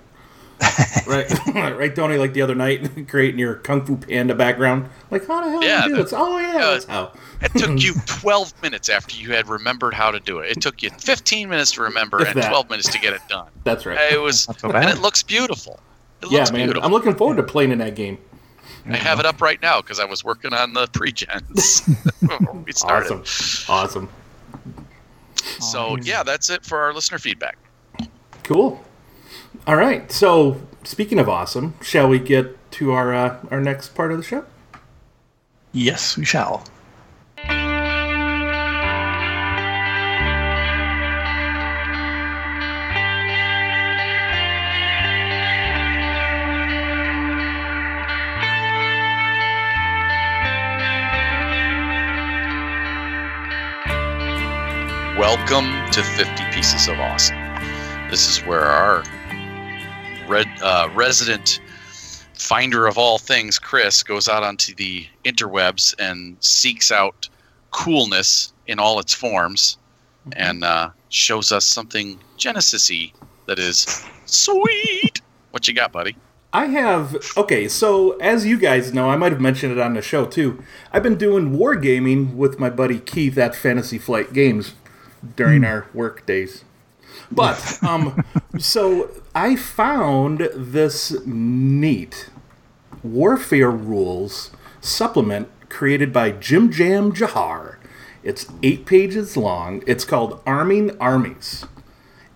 right, 1.08 1.30
right, 1.78 1.96
Tony. 1.96 2.18
Like 2.18 2.34
the 2.34 2.42
other 2.42 2.56
night, 2.56 3.08
creating 3.08 3.40
your 3.40 3.56
Kung 3.56 3.86
Fu 3.86 3.96
Panda 3.98 4.34
background. 4.34 4.90
Like, 5.12 5.28
how 5.28 5.44
the 5.46 5.52
hell 5.52 5.64
Yeah, 5.64 5.84
do 5.84 5.90
you 5.90 5.90
do 5.90 5.96
the- 5.98 6.04
this? 6.04 6.14
Oh 6.16 6.40
yeah, 6.40 6.56
uh, 6.56 6.72
that's 6.72 6.86
how. 6.86 7.12
it 7.42 7.52
took 7.54 7.80
you 7.82 7.94
12 8.08 8.60
minutes 8.64 8.90
after 8.90 9.16
you 9.16 9.34
had 9.34 9.48
remembered 9.48 9.94
how 9.94 10.10
to 10.10 10.20
do 10.20 10.40
it 10.40 10.50
it 10.58 10.60
took 10.62 10.82
you 10.82 10.90
15 10.90 11.48
minutes 11.48 11.72
to 11.74 11.84
remember 11.84 12.20
If 12.24 12.30
and 12.30 12.42
that. 12.42 12.50
12 12.50 12.70
minutes 12.72 12.90
to 12.92 13.00
get 13.00 13.14
it 13.14 13.22
done 13.30 13.48
That's 13.64 13.86
right. 13.86 14.12
it 14.12 14.20
was 14.20 14.48
Not 14.48 14.60
so 14.60 14.68
and 14.70 14.74
bad. 14.74 14.98
it 14.98 15.02
looks 15.02 15.22
beautiful 15.22 15.80
It 16.24 16.32
Yeah, 16.32 16.40
looks 16.40 16.52
man. 16.52 16.66
beautiful. 16.66 16.84
I'm 16.84 16.92
looking 16.92 17.14
forward 17.16 17.38
to 17.38 17.44
playing 17.44 17.72
in 17.72 17.78
that 17.78 17.94
game. 17.96 18.18
I 18.90 18.96
have 18.98 19.20
it 19.20 19.26
up 19.28 19.40
right 19.42 19.62
now 19.62 19.82
because 19.82 20.00
I 20.00 20.06
was 20.06 20.24
working 20.24 20.54
on 20.54 20.74
the 20.74 20.88
pre-gens 20.94 21.82
before 22.22 22.54
we 22.66 22.72
started. 22.72 23.12
Awesome. 23.20 23.74
Awesome. 23.74 24.10
So 25.60 25.98
yeah, 25.98 26.24
that's 26.24 26.50
it 26.50 26.64
for 26.64 26.80
our 26.80 26.94
listener 26.94 27.20
feedback. 27.20 27.58
Cool. 28.44 28.84
All 29.66 29.76
right. 29.76 30.10
So, 30.12 30.62
speaking 30.84 31.20
of 31.20 31.28
awesome, 31.28 31.74
shall 31.82 32.08
we 32.08 32.20
get 32.20 32.56
to 32.72 32.92
our 32.92 33.14
uh, 33.14 33.40
our 33.52 33.62
next 33.62 33.90
part 33.96 34.12
of 34.12 34.18
the 34.18 34.24
show? 34.24 34.46
Yes, 35.74 36.18
we 36.18 36.26
shall. 36.26 36.64
Welcome 55.18 55.90
to 55.94 56.04
50 56.04 56.44
Pieces 56.52 56.88
of 56.88 57.00
Awesome. 57.00 57.40
This 58.12 58.30
is 58.30 58.46
where 58.46 58.66
our 58.66 59.04
red, 60.28 60.46
uh, 60.62 60.90
resident 60.94 61.60
finder 62.36 62.86
of 62.86 63.00
all 63.00 63.18
things, 63.18 63.58
Chris, 63.58 64.04
goes 64.04 64.30
out 64.30 64.44
onto 64.44 64.76
the 64.76 65.08
interwebs 65.26 65.96
and 65.98 66.38
seeks 66.40 66.92
out 66.92 67.30
coolness 67.72 68.54
in 68.68 68.78
all 68.78 69.00
its 69.00 69.12
forms 69.12 69.80
and 70.34 70.64
uh, 70.64 70.92
shows 71.10 71.52
us 71.52 71.66
something 71.66 72.20
Genesys-y 72.38 73.12
that 73.48 73.58
is 73.58 74.06
sweet. 74.28 75.20
What 75.50 75.68
you 75.68 75.74
got, 75.74 75.92
buddy? 75.92 76.16
I 76.54 76.68
have 76.68 77.18
okay, 77.36 77.68
so 77.68 78.12
as 78.18 78.46
you 78.46 78.60
guys 78.60 78.94
know, 78.94 79.10
I 79.10 79.18
might 79.18 79.32
have 79.32 79.42
mentioned 79.42 79.72
it 79.72 79.80
on 79.80 79.96
the 79.96 80.02
show 80.04 80.28
too. 80.28 80.64
I've 80.94 81.02
been 81.02 81.18
doing 81.18 81.58
wargaming 81.58 82.36
with 82.36 82.60
my 82.60 82.70
buddy 82.70 83.00
Keith 83.00 83.38
at 83.40 83.56
Fantasy 83.56 83.98
Flight 83.98 84.32
Games 84.32 84.76
during 85.36 85.64
our 85.64 85.88
work 85.94 86.26
days. 86.26 86.64
But 87.32 87.82
um 87.84 88.24
so 88.58 89.10
I 89.36 89.56
found 89.56 90.50
this 90.54 91.16
neat 91.26 92.30
Warfare 93.04 93.72
Rules 93.72 94.52
supplement 94.82 95.50
created 95.70 96.14
by 96.14 96.32
Jim 96.32 96.72
Jam 96.72 97.12
Jahar. 97.12 97.76
It's 98.24 98.48
8 98.62 98.86
pages 98.86 99.38
long. 99.38 99.84
It's 99.88 100.04
called 100.04 100.42
Arming 100.46 100.98
Armies 101.00 101.66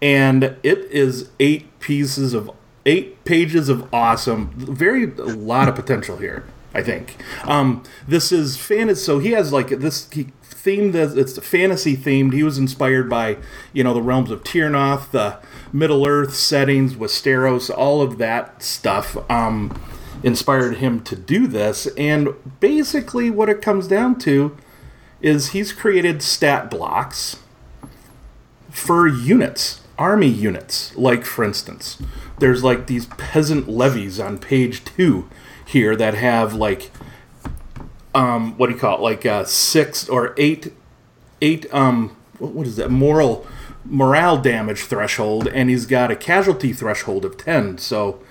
and 0.01 0.43
it 0.63 0.79
is 0.89 1.29
eight 1.39 1.79
pieces 1.79 2.33
of 2.33 2.49
eight 2.85 3.23
pages 3.23 3.69
of 3.69 3.93
awesome 3.93 4.49
very 4.55 5.03
a 5.03 5.23
lot 5.23 5.69
of 5.69 5.75
potential 5.75 6.17
here 6.17 6.43
i 6.73 6.81
think. 6.81 7.17
Um 7.43 7.83
this 8.07 8.31
is 8.31 8.57
fantasy 8.57 9.03
so 9.03 9.19
he 9.19 9.31
has 9.31 9.51
like 9.51 9.69
this 9.69 10.09
he 10.11 10.27
themed 10.43 10.93
it's 10.95 11.37
fantasy 11.39 11.97
themed. 11.97 12.33
He 12.33 12.43
was 12.43 12.57
inspired 12.57 13.09
by 13.09 13.37
you 13.73 13.83
know 13.83 13.93
the 13.93 14.01
realms 14.01 14.31
of 14.31 14.43
Terrinoth 14.43 15.11
the 15.11 15.37
middle 15.73 16.05
earth 16.07 16.35
settings 16.35 16.95
westeros 16.95 17.69
all 17.75 18.01
of 18.01 18.17
that 18.19 18.61
stuff 18.61 19.17
um 19.29 19.79
inspired 20.23 20.77
him 20.77 21.01
to 21.01 21.15
do 21.15 21.47
this. 21.47 21.87
And 21.97 22.29
basically 22.59 23.29
what 23.29 23.49
it 23.49 23.61
comes 23.61 23.87
down 23.87 24.19
to 24.19 24.57
is 25.21 25.49
he's 25.49 25.71
created 25.71 26.21
stat 26.21 26.69
blocks 26.69 27.37
for 28.69 29.07
units, 29.07 29.81
army 29.97 30.27
units. 30.27 30.95
Like, 30.95 31.25
for 31.25 31.43
instance, 31.43 32.01
there's 32.39 32.63
like 32.63 32.87
these 32.87 33.05
peasant 33.05 33.69
levies 33.69 34.19
on 34.19 34.39
page 34.39 34.83
two 34.83 35.29
here 35.71 35.95
that 35.95 36.13
have 36.13 36.53
like, 36.53 36.91
um, 38.13 38.57
what 38.57 38.67
do 38.67 38.73
you 38.73 38.79
call 38.79 38.97
it? 38.97 39.01
Like 39.01 39.25
uh, 39.25 39.45
six 39.45 40.07
or 40.09 40.33
eight, 40.37 40.73
eight, 41.41 41.71
um, 41.73 42.15
what, 42.39 42.51
what 42.51 42.67
is 42.67 42.75
that? 42.75 42.91
Moral, 42.91 43.45
morale 43.85 44.37
damage 44.37 44.81
threshold, 44.81 45.47
and 45.47 45.69
he's 45.69 45.85
got 45.85 46.11
a 46.11 46.15
casualty 46.15 46.73
threshold 46.73 47.25
of 47.25 47.37
10. 47.37 47.77
So, 47.77 48.21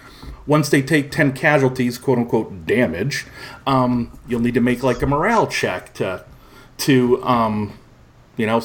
once 0.46 0.68
they 0.68 0.82
take 0.82 1.10
10 1.10 1.32
casualties, 1.32 1.96
quote 1.96 2.18
unquote, 2.18 2.66
damage, 2.66 3.26
um, 3.66 4.18
you'll 4.26 4.40
need 4.40 4.54
to 4.54 4.60
make 4.60 4.82
like 4.82 5.00
a 5.02 5.06
morale 5.06 5.46
check 5.46 5.94
to, 5.94 6.24
to, 6.78 7.22
um, 7.24 7.78
you 8.36 8.46
know, 8.46 8.62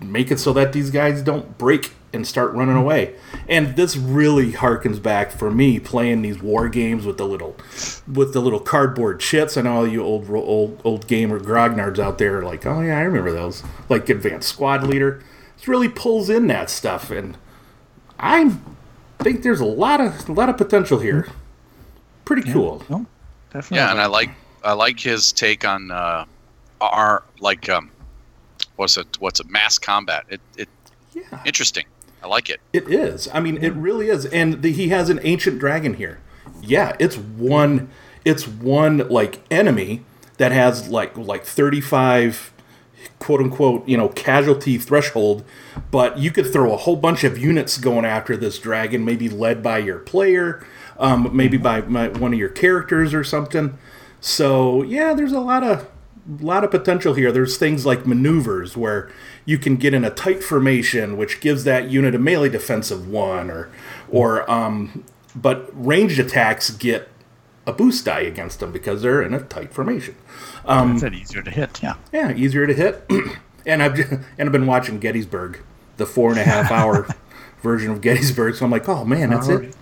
make 0.00 0.30
it 0.30 0.38
so 0.38 0.52
that 0.52 0.72
these 0.72 0.90
guys 0.90 1.22
don't 1.22 1.58
break 1.58 1.92
and 2.12 2.26
start 2.26 2.52
running 2.52 2.76
away. 2.76 3.14
And 3.48 3.74
this 3.76 3.96
really 3.96 4.52
harkens 4.52 5.02
back 5.02 5.30
for 5.30 5.50
me 5.50 5.80
playing 5.80 6.22
these 6.22 6.42
war 6.42 6.68
games 6.68 7.06
with 7.06 7.16
the 7.18 7.26
little 7.26 7.56
with 8.12 8.32
the 8.32 8.40
little 8.40 8.60
cardboard 8.60 9.20
chits. 9.20 9.56
I 9.56 9.62
know 9.62 9.76
all 9.76 9.86
you 9.88 10.02
old 10.02 10.28
old 10.30 10.80
old 10.84 11.06
gamer 11.06 11.40
grognards 11.40 11.98
out 11.98 12.18
there 12.18 12.38
are 12.38 12.42
like, 12.42 12.66
oh 12.66 12.80
yeah, 12.82 12.98
I 12.98 13.02
remember 13.02 13.32
those. 13.32 13.62
Like 13.88 14.08
Advanced 14.08 14.48
Squad 14.48 14.82
Leader. 14.84 15.22
it 15.58 15.68
really 15.68 15.88
pulls 15.88 16.28
in 16.28 16.46
that 16.48 16.68
stuff, 16.70 17.10
and 17.10 17.36
I 18.18 18.52
think 19.20 19.42
there's 19.42 19.60
a 19.60 19.64
lot 19.64 20.00
of 20.00 20.28
a 20.28 20.32
lot 20.32 20.48
of 20.48 20.56
potential 20.56 20.98
here. 20.98 21.28
Pretty 22.24 22.50
cool. 22.52 22.84
No, 22.88 23.06
definitely. 23.52 23.78
Yeah, 23.78 23.90
and 23.90 24.00
I 24.00 24.06
like 24.06 24.30
I 24.62 24.74
like 24.74 25.00
his 25.00 25.32
take 25.32 25.64
on 25.64 25.90
uh, 25.90 26.24
our 26.80 27.22
like 27.40 27.68
um, 27.68 27.90
what's 28.76 28.96
it 28.96 29.18
what's 29.20 29.40
a 29.40 29.44
mass 29.44 29.78
combat. 29.78 30.24
It 30.28 30.40
it 30.56 30.68
Yeah. 31.14 31.42
interesting. 31.44 31.84
I 32.22 32.28
like 32.28 32.48
it. 32.48 32.60
It 32.72 32.88
is. 32.88 33.28
I 33.34 33.40
mean, 33.40 33.62
it 33.62 33.74
really 33.74 34.08
is. 34.08 34.26
And 34.26 34.62
the, 34.62 34.72
he 34.72 34.88
has 34.88 35.10
an 35.10 35.20
ancient 35.24 35.58
dragon 35.58 35.94
here. 35.94 36.20
Yeah, 36.62 36.96
it's 37.00 37.16
one. 37.16 37.90
It's 38.24 38.46
one 38.46 38.98
like 39.08 39.42
enemy 39.50 40.04
that 40.36 40.52
has 40.52 40.88
like 40.88 41.16
like 41.16 41.44
thirty 41.44 41.80
five, 41.80 42.52
quote 43.18 43.40
unquote, 43.40 43.88
you 43.88 43.96
know, 43.96 44.08
casualty 44.08 44.78
threshold. 44.78 45.44
But 45.90 46.18
you 46.18 46.30
could 46.30 46.52
throw 46.52 46.72
a 46.72 46.76
whole 46.76 46.96
bunch 46.96 47.24
of 47.24 47.36
units 47.38 47.78
going 47.78 48.04
after 48.04 48.36
this 48.36 48.58
dragon, 48.58 49.04
maybe 49.04 49.28
led 49.28 49.62
by 49.62 49.78
your 49.78 49.98
player, 49.98 50.64
um, 50.98 51.34
maybe 51.34 51.56
by 51.56 51.80
my, 51.82 52.08
one 52.08 52.32
of 52.32 52.38
your 52.38 52.48
characters 52.48 53.12
or 53.12 53.24
something. 53.24 53.76
So 54.20 54.82
yeah, 54.82 55.14
there's 55.14 55.32
a 55.32 55.40
lot 55.40 55.64
of 55.64 55.88
lot 56.40 56.64
of 56.64 56.70
potential 56.70 57.14
here. 57.14 57.32
There's 57.32 57.56
things 57.56 57.84
like 57.84 58.06
maneuvers 58.06 58.76
where 58.76 59.10
you 59.44 59.58
can 59.58 59.76
get 59.76 59.94
in 59.94 60.04
a 60.04 60.10
tight 60.10 60.42
formation, 60.42 61.16
which 61.16 61.40
gives 61.40 61.64
that 61.64 61.90
unit 61.90 62.14
a 62.14 62.18
melee 62.18 62.48
defense 62.48 62.90
of 62.90 63.08
one, 63.08 63.50
or 63.50 63.70
or 64.08 64.48
um, 64.50 65.04
but 65.34 65.68
ranged 65.72 66.18
attacks 66.18 66.70
get 66.70 67.08
a 67.66 67.72
boost 67.72 68.04
die 68.04 68.20
against 68.20 68.60
them 68.60 68.72
because 68.72 69.02
they're 69.02 69.22
in 69.22 69.34
a 69.34 69.40
tight 69.40 69.72
formation. 69.72 70.16
um, 70.64 70.96
it's 70.96 71.04
easier 71.04 71.42
to 71.42 71.50
hit. 71.50 71.82
Yeah. 71.82 71.94
Yeah, 72.12 72.32
easier 72.32 72.66
to 72.66 72.74
hit. 72.74 73.04
and 73.66 73.82
I've 73.82 73.98
and 73.98 74.24
I've 74.38 74.52
been 74.52 74.66
watching 74.66 74.98
Gettysburg, 74.98 75.60
the 75.96 76.06
four 76.06 76.30
and 76.30 76.38
a 76.38 76.44
half 76.44 76.70
hour 76.70 77.06
version 77.62 77.90
of 77.90 78.00
Gettysburg. 78.00 78.54
So 78.54 78.64
I'm 78.64 78.70
like, 78.70 78.88
oh 78.88 79.04
man, 79.04 79.30
that's 79.30 79.48
it. 79.48 79.76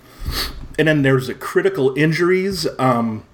And 0.78 0.88
then 0.88 1.02
there's 1.02 1.26
the 1.26 1.34
critical 1.34 1.94
injuries. 1.96 2.66
Um, 2.78 3.24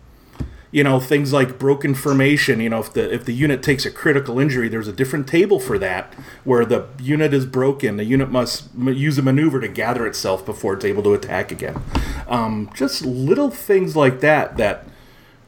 you 0.70 0.82
know 0.84 1.00
things 1.00 1.32
like 1.32 1.58
broken 1.58 1.94
formation. 1.94 2.60
You 2.60 2.70
know 2.70 2.80
if 2.80 2.92
the 2.92 3.12
if 3.12 3.24
the 3.24 3.32
unit 3.32 3.62
takes 3.62 3.86
a 3.86 3.90
critical 3.90 4.38
injury, 4.38 4.68
there's 4.68 4.88
a 4.88 4.92
different 4.92 5.26
table 5.28 5.58
for 5.60 5.78
that 5.78 6.12
where 6.44 6.64
the 6.64 6.86
unit 7.00 7.32
is 7.32 7.46
broken. 7.46 7.96
The 7.96 8.04
unit 8.04 8.30
must 8.30 8.68
m- 8.76 8.88
use 8.88 9.18
a 9.18 9.22
maneuver 9.22 9.60
to 9.60 9.68
gather 9.68 10.06
itself 10.06 10.44
before 10.44 10.74
it's 10.74 10.84
able 10.84 11.02
to 11.04 11.14
attack 11.14 11.50
again. 11.52 11.80
Um, 12.28 12.70
just 12.74 13.04
little 13.04 13.50
things 13.50 13.94
like 13.96 14.20
that 14.20 14.56
that 14.56 14.86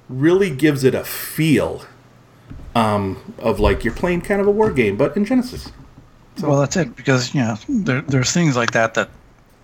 really 0.08 0.50
gives 0.50 0.84
it 0.84 0.94
a 0.94 1.04
feel 1.04 1.82
um, 2.74 3.34
of 3.38 3.60
like 3.60 3.84
you're 3.84 3.94
playing 3.94 4.20
kind 4.22 4.40
of 4.40 4.46
a 4.46 4.50
war 4.50 4.70
game, 4.70 4.96
but 4.96 5.16
in 5.16 5.24
Genesys. 5.24 5.72
Well, 6.40 6.60
that's 6.60 6.76
it 6.76 6.94
because 6.94 7.34
you 7.34 7.40
know 7.40 7.56
there, 7.68 8.00
there's 8.02 8.32
things 8.32 8.56
like 8.56 8.70
that 8.70 8.94
that 8.94 9.10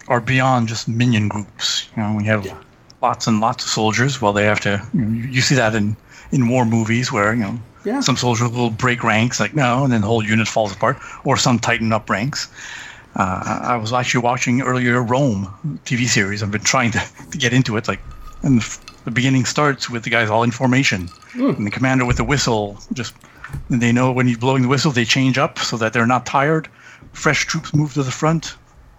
are 0.09 0.21
beyond 0.21 0.69
just 0.69 0.89
minion 0.89 1.29
groups. 1.29 1.89
You 1.97 2.03
know, 2.03 2.15
we 2.17 2.25
have 2.25 2.45
Yeah. 2.45 2.59
Lots 3.05 3.27
and 3.29 3.41
lots 3.41 3.65
of 3.65 3.71
soldiers. 3.71 4.13
Well, 4.23 4.33
they 4.33 4.47
have 4.53 4.61
to. 4.61 4.73
You, 4.95 5.01
know, 5.01 5.13
you 5.19 5.25
you 5.37 5.41
see 5.49 5.57
that 5.63 5.75
in 5.75 5.97
in 6.33 6.49
war 6.53 6.65
movies 6.77 7.13
where 7.13 7.31
you 7.39 7.43
know 7.47 7.57
Yeah. 7.85 8.01
some 8.09 8.17
soldiers 8.17 8.51
will 8.51 8.71
break 8.71 9.05
ranks, 9.05 9.39
like 9.41 9.55
no, 9.55 9.85
and 9.85 9.93
then 9.93 10.01
the 10.01 10.07
whole 10.13 10.25
unit 10.35 10.49
falls 10.49 10.73
apart, 10.73 10.97
or 11.25 11.37
some 11.37 11.59
tighten 11.59 11.93
up 11.93 12.09
ranks. 12.11 12.49
Uh, 13.17 13.71
I 13.75 13.77
was 13.77 13.93
actually 13.93 14.25
watching 14.31 14.63
earlier 14.63 15.01
Rome 15.15 15.47
TV 15.85 16.07
series. 16.09 16.43
I've 16.43 16.51
been 16.51 16.65
trying 16.75 16.91
to, 16.97 17.01
to 17.31 17.39
get 17.39 17.53
into 17.53 17.77
it. 17.79 17.87
Like, 17.87 18.01
and 18.43 18.61
the, 18.61 18.79
the 19.05 19.11
beginning 19.13 19.45
starts 19.47 19.89
with 19.93 20.03
the 20.03 20.11
guys 20.11 20.29
all 20.31 20.43
in 20.43 20.51
formation, 20.51 21.09
and 21.35 21.65
the 21.67 21.71
commander 21.71 22.05
with 22.07 22.17
the 22.17 22.25
whistle. 22.33 22.77
Just 22.93 23.15
and 23.71 23.81
they 23.81 23.93
know 23.93 24.11
when 24.17 24.27
he's 24.27 24.39
blowing 24.39 24.63
the 24.63 24.69
whistle, 24.69 24.91
they 24.93 25.05
change 25.05 25.39
up 25.39 25.59
so 25.59 25.77
that 25.77 25.93
they're 25.93 26.09
not 26.17 26.25
tired. 26.27 26.67
Fresh 27.13 27.47
troops 27.47 27.71
move 27.75 27.93
to 27.95 28.03
the 28.03 28.11
front, 28.23 28.57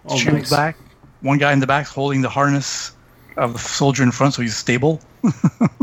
Oh, 0.08 0.16
nice. 0.24 0.48
back. 0.50 0.76
One 1.22 1.38
guy 1.38 1.52
in 1.52 1.60
the 1.60 1.66
back 1.66 1.86
holding 1.88 2.22
the 2.22 2.30
harness 2.30 2.92
of 3.36 3.52
the 3.54 3.58
soldier 3.58 4.02
in 4.02 4.10
front, 4.10 4.34
so 4.34 4.42
he's 4.42 4.56
stable. 4.56 5.00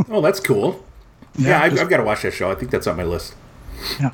Oh, 0.09 0.21
that's 0.21 0.39
cool. 0.39 0.83
Yeah, 1.35 1.49
Yeah, 1.49 1.61
I've, 1.63 1.71
just- 1.71 1.81
I've 1.83 1.89
got 1.89 1.97
to 1.97 2.03
watch 2.03 2.21
that 2.21 2.33
show. 2.33 2.51
I 2.51 2.55
think 2.55 2.69
that's 2.71 2.85
on 2.85 2.97
my 2.97 3.03
list. 3.03 3.33
Yeah. 3.99 4.11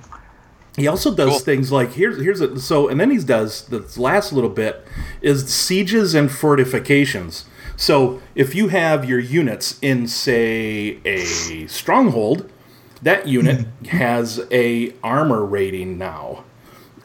He 0.77 0.87
also 0.87 1.13
does 1.13 1.29
Cool. 1.31 1.39
things 1.39 1.71
like 1.73 1.91
here's 1.93 2.21
here's 2.21 2.39
a, 2.39 2.57
so 2.59 2.87
and 2.87 2.99
then 3.01 3.11
he 3.11 3.17
does 3.17 3.63
the 3.65 3.79
last 3.99 4.31
little 4.31 4.49
bit 4.49 4.85
is 5.21 5.53
sieges 5.53 6.13
and 6.15 6.31
fortifications. 6.31 7.45
So 7.75 8.21
if 8.33 8.55
you 8.55 8.69
have 8.69 9.03
your 9.03 9.19
units 9.19 9.77
in, 9.81 10.07
say, 10.07 10.99
a 11.03 11.65
stronghold, 11.67 12.49
that 13.01 13.27
unit 13.27 13.65
has 13.87 14.39
a 14.51 14.93
armor 15.03 15.43
rating 15.43 15.97
now 15.97 16.43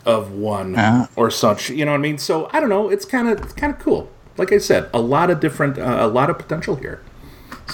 of 0.04 0.30
one 0.32 0.74
Ah. 0.78 1.08
or 1.16 1.30
such. 1.30 1.70
You 1.70 1.84
know 1.84 1.92
what 1.92 1.98
I 1.98 2.00
mean? 2.02 2.18
So 2.18 2.48
I 2.52 2.60
don't 2.60 2.68
know. 2.68 2.90
It's 2.90 3.04
kind 3.04 3.28
of 3.28 3.56
kind 3.56 3.72
of 3.74 3.80
cool. 3.80 4.08
Like 4.36 4.52
I 4.52 4.58
said, 4.58 4.90
a 4.92 5.00
lot 5.00 5.30
of 5.30 5.40
different, 5.40 5.78
uh, 5.78 5.98
a 6.00 6.08
lot 6.08 6.28
of 6.30 6.38
potential 6.38 6.76
here. 6.76 7.00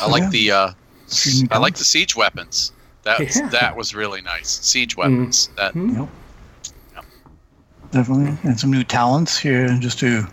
I 0.00 0.08
like 0.08 0.24
yeah. 0.24 0.28
the 0.30 0.50
uh, 0.52 0.70
I 1.50 1.58
like 1.58 1.76
the 1.76 1.84
siege 1.84 2.14
weapons. 2.16 2.72
That 3.04 3.18
Yeah. 3.34 3.48
that 3.48 3.76
was 3.76 3.94
really 3.94 4.20
nice. 4.20 4.48
Siege 4.62 4.96
weapons. 4.96 5.48
That 5.56 5.74
Yep. 5.74 6.08
Definitely, 7.90 8.38
and 8.44 8.58
some 8.60 8.70
new 8.70 8.84
talents 8.84 9.36
here, 9.38 9.66
just 9.80 9.98
to 10.00 10.26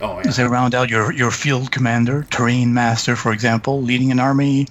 Oh 0.00 0.20
yeah. 0.24 0.30
say 0.30 0.44
round 0.44 0.74
out 0.74 0.88
your 0.88 1.12
your 1.12 1.30
field 1.30 1.70
commander, 1.72 2.26
terrain 2.30 2.72
master, 2.72 3.16
for 3.16 3.32
example, 3.32 3.82
leading 3.82 4.10
an 4.10 4.18
army. 4.20 4.66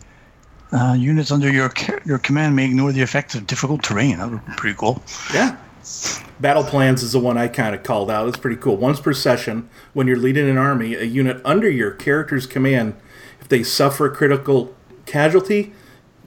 Uh, 0.71 0.93
units 0.99 1.31
under 1.31 1.49
your 1.51 1.69
ca- 1.69 1.99
your 2.05 2.17
command 2.17 2.55
may 2.55 2.65
ignore 2.65 2.91
the 2.91 3.01
effects 3.01 3.35
of 3.35 3.45
difficult 3.47 3.83
terrain. 3.83 4.17
That 4.17 4.29
would 4.31 4.45
be 4.45 4.53
pretty 4.53 4.75
cool. 4.77 5.01
Yeah. 5.33 5.55
Battle 6.39 6.63
plans 6.63 7.01
is 7.01 7.13
the 7.13 7.19
one 7.19 7.37
I 7.37 7.47
kind 7.47 7.73
of 7.73 7.83
called 7.83 8.11
out. 8.11 8.27
It's 8.27 8.37
pretty 8.37 8.57
cool. 8.57 8.77
Once 8.77 8.99
per 8.99 9.13
session, 9.13 9.69
when 9.93 10.05
you're 10.07 10.17
leading 10.17 10.47
an 10.49 10.57
army, 10.57 10.93
a 10.95 11.03
unit 11.03 11.41
under 11.43 11.69
your 11.69 11.91
character's 11.91 12.45
command, 12.45 12.95
if 13.41 13.47
they 13.47 13.63
suffer 13.63 14.05
a 14.05 14.15
critical 14.15 14.75
casualty, 15.05 15.73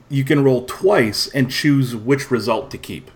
you 0.09 0.25
can 0.25 0.43
roll 0.43 0.65
twice 0.65 1.29
and 1.29 1.51
choose 1.51 1.95
which 1.95 2.31
result 2.31 2.71
to 2.73 2.79
keep. 2.79 3.11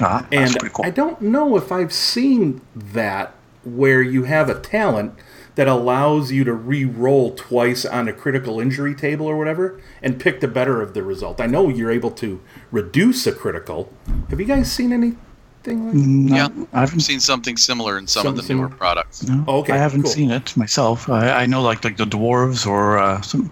Ah, 0.00 0.26
And 0.32 0.58
cool. 0.72 0.84
I 0.84 0.90
don't 0.90 1.20
know 1.20 1.56
if 1.56 1.70
I've 1.70 1.92
seen 1.92 2.62
that 2.74 3.34
where 3.62 4.02
you 4.02 4.24
have 4.24 4.48
a 4.48 4.58
talent 4.58 5.14
that 5.54 5.68
allows 5.68 6.32
you 6.32 6.42
to 6.42 6.52
re-roll 6.52 7.32
twice 7.36 7.84
on 7.84 8.08
a 8.08 8.12
critical 8.12 8.58
injury 8.58 8.94
table 8.94 9.26
or 9.26 9.36
whatever 9.36 9.80
and 10.02 10.18
pick 10.18 10.40
the 10.40 10.48
better 10.48 10.82
of 10.82 10.94
the 10.94 11.02
result. 11.04 11.40
I 11.40 11.46
know 11.46 11.68
you're 11.68 11.92
able 11.92 12.10
to 12.12 12.40
reduce 12.72 13.24
a 13.28 13.32
critical. 13.32 13.92
Have 14.30 14.40
you 14.40 14.46
guys 14.46 14.72
seen 14.72 14.92
anything 15.66 15.86
like 15.86 15.94
No, 15.94 16.36
Yeah. 16.36 16.48
I 16.72 16.80
haven't 16.80 16.94
I've 16.98 17.02
seen 17.02 17.20
something 17.20 17.56
similar 17.56 17.98
in 17.98 18.06
some 18.06 18.26
of 18.26 18.36
the 18.36 18.42
Something 18.42 18.56
newer 18.56 18.66
similar. 18.68 18.78
products. 18.78 19.22
No, 19.24 19.44
Oh, 19.48 19.58
okay, 19.60 19.72
I 19.72 19.76
haven't 19.76 20.02
cool. 20.02 20.10
seen 20.10 20.30
it 20.30 20.56
myself. 20.56 21.08
I, 21.08 21.30
I 21.42 21.46
know 21.46 21.62
like 21.62 21.84
like 21.84 21.96
the 21.96 22.04
dwarves 22.06 22.66
or 22.66 22.98
uh, 22.98 23.20
some 23.22 23.50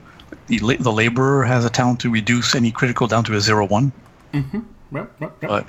the, 0.49 0.59
the 0.81 0.92
laborer 0.92 1.45
has 1.45 1.64
a 1.64 1.71
talent 1.71 2.00
to 2.00 2.11
reduce 2.11 2.54
any 2.54 2.71
critical 2.71 3.07
down 3.07 3.25
to 3.25 3.35
a 3.35 3.40
zero 3.40 3.66
one, 3.66 3.92
Yep, 4.33 4.45
yep, 4.92 5.11
yep. 5.21 5.37
but 5.40 5.66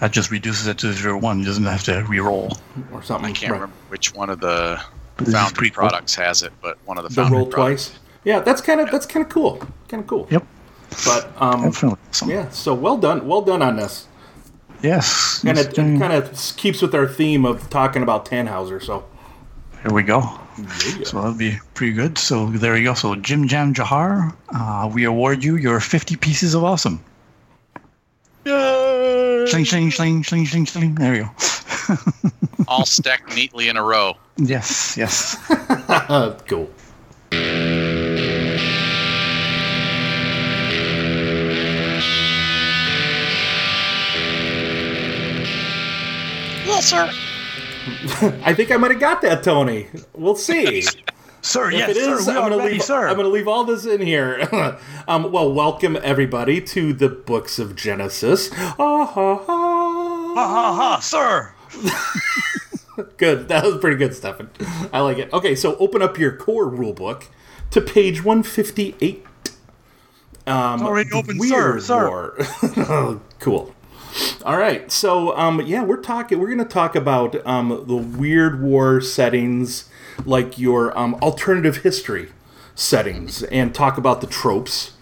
that 0.00 0.10
just 0.12 0.30
reduces 0.30 0.66
it 0.66 0.78
to 0.78 0.92
zero 0.92 1.18
one. 1.18 1.38
He 1.38 1.44
doesn't 1.44 1.64
have 1.64 1.82
to 1.84 2.04
re-roll. 2.08 2.56
or 2.92 3.02
something. 3.02 3.30
I 3.30 3.32
can't 3.32 3.52
Right. 3.52 3.60
remember 3.60 3.76
which 3.88 4.14
one 4.14 4.30
of 4.30 4.40
the 4.40 4.80
But 5.16 5.26
this 5.26 5.34
is 5.34 5.40
foundry 5.40 5.56
pretty 5.56 5.70
cool. 5.70 5.88
products 5.88 6.14
has 6.16 6.42
it, 6.42 6.52
but 6.62 6.78
one 6.84 6.98
of 6.98 7.04
the 7.04 7.08
The 7.10 7.14
foundry 7.16 7.38
roll 7.38 7.46
products. 7.46 7.88
twice. 7.90 7.98
Yeah, 8.24 8.40
that's 8.40 8.60
kind 8.60 8.80
of 8.80 8.90
that's 8.90 9.06
kind 9.06 9.24
of 9.24 9.30
cool. 9.30 9.58
Kind 9.88 10.02
of 10.02 10.06
cool. 10.08 10.26
Yep, 10.30 10.44
But 11.04 11.30
um, 11.40 11.62
definitely. 11.62 11.98
Some, 12.10 12.30
yeah. 12.30 12.48
So 12.50 12.74
well 12.74 12.96
done, 12.96 13.26
well 13.28 13.42
done 13.42 13.62
on 13.62 13.76
this. 13.76 14.06
Yes. 14.82 15.42
And 15.44 15.56
yes, 15.56 15.66
it, 15.66 15.74
mm, 15.74 15.98
kind 15.98 16.12
of 16.12 16.32
keeps 16.56 16.82
with 16.82 16.94
our 16.94 17.06
theme 17.06 17.44
of 17.44 17.68
talking 17.70 18.02
about 18.02 18.26
Tannhauser. 18.26 18.82
So 18.82 19.04
Here 19.82 19.92
we 19.92 20.02
go. 20.02 20.22
So 21.04 21.20
that'll 21.20 21.34
be 21.34 21.58
pretty 21.74 21.92
good. 21.92 22.18
So 22.18 22.46
there 22.46 22.76
you 22.76 22.84
go. 22.84 22.94
So 22.94 23.14
Jim 23.14 23.46
Jam 23.46 23.74
Jahar, 23.74 24.34
uh, 24.54 24.90
we 24.92 25.04
award 25.04 25.44
you 25.44 25.56
your 25.56 25.80
50 25.80 26.16
pieces 26.16 26.54
of 26.54 26.64
awesome. 26.64 27.02
Sling, 28.44 29.64
sling, 29.64 29.90
sling, 29.90 30.24
sling, 30.24 30.46
sling, 30.46 30.66
sling. 30.66 30.94
There 30.94 31.12
we 31.12 31.18
go. 31.18 31.30
all 32.68 32.84
stacked 32.84 33.34
neatly 33.34 33.68
in 33.68 33.76
a 33.76 33.82
row. 33.82 34.16
Yes, 34.36 34.96
yes. 34.96 35.36
cool. 36.48 36.70
Sir. 46.86 47.10
I 48.44 48.54
think 48.54 48.70
I 48.70 48.76
might 48.76 48.90
have 48.92 49.00
got 49.00 49.22
that, 49.22 49.42
Tony. 49.42 49.88
We'll 50.14 50.36
see. 50.36 50.82
sir, 51.42 51.68
If 51.70 51.78
yes, 51.78 51.90
it 51.90 51.96
is, 51.96 52.24
sir. 52.24 52.32
I'm 52.32 52.36
gonna 52.50 52.58
ready, 52.58 52.74
leave. 52.74 52.82
sir. 52.82 53.08
I'm 53.08 53.16
gonna 53.16 53.28
leave 53.28 53.48
all 53.48 53.64
this 53.64 53.84
in 53.86 54.00
here. 54.00 54.48
um, 55.08 55.30
well, 55.32 55.52
welcome 55.52 55.96
everybody 56.02 56.60
to 56.60 56.92
the 56.92 57.08
Books 57.08 57.58
of 57.58 57.76
Genesis. 57.76 58.50
Ah, 58.52 59.04
ha, 59.06 59.36
ha. 59.36 60.32
Ha 60.34 60.48
ha 60.48 60.74
ha, 60.74 61.00
sir. 61.00 61.52
Good. 63.18 63.48
That 63.48 63.64
was 63.64 63.78
pretty 63.78 63.96
good, 63.96 64.14
Stefan. 64.14 64.50
I 64.92 65.00
like 65.00 65.18
it. 65.18 65.32
Okay, 65.32 65.54
so 65.54 65.76
open 65.76 66.02
up 66.02 66.18
your 66.18 66.36
core 66.36 66.66
rulebook 66.70 67.26
to 67.70 67.80
page 67.80 68.24
158. 68.24 69.24
Um, 70.46 70.82
Already 70.82 71.10
open, 71.12 71.40
sir, 71.40 71.78
sir. 71.80 72.08
War. 72.08 73.20
cool. 73.40 73.74
All 74.46 74.58
right, 74.58 74.92
so 74.92 75.36
um, 75.36 75.60
yeah, 75.62 75.82
we're 75.82 76.00
talking. 76.00 76.38
We're 76.38 76.46
going 76.46 76.58
to 76.58 76.64
talk 76.64 76.94
about 76.94 77.44
um, 77.44 77.82
the 77.88 77.96
Weird 77.96 78.62
War 78.62 79.00
settings, 79.00 79.88
like 80.24 80.56
your 80.56 80.96
um, 80.96 81.16
alternative 81.16 81.78
history 81.78 82.28
settings, 82.76 83.42
and 83.42 83.74
talk 83.74 83.98
about 83.98 84.20
the 84.20 84.28
tropes, 84.28 84.92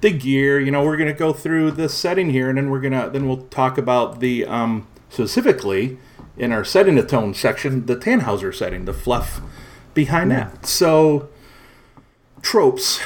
the 0.00 0.10
gear. 0.10 0.58
You 0.58 0.72
know, 0.72 0.82
we're 0.82 0.96
going 0.96 1.12
to 1.12 1.16
go 1.16 1.32
through 1.32 1.70
the 1.70 1.88
setting 1.88 2.30
here, 2.30 2.48
and 2.48 2.58
then 2.58 2.70
we're 2.70 2.80
gonna 2.80 3.08
then 3.08 3.28
we'll 3.28 3.46
talk 3.46 3.78
about 3.78 4.18
the 4.18 4.44
um, 4.46 4.88
specifically 5.10 5.96
in 6.36 6.50
our 6.50 6.64
setting 6.64 6.96
the 6.96 7.06
tone 7.06 7.34
section, 7.34 7.86
the 7.86 7.94
Tannhauser 7.94 8.52
setting, 8.52 8.84
the 8.84 8.92
fluff 8.92 9.40
behind 9.94 10.32
that. 10.32 10.66
So 10.66 11.28
tropes. 12.42 12.98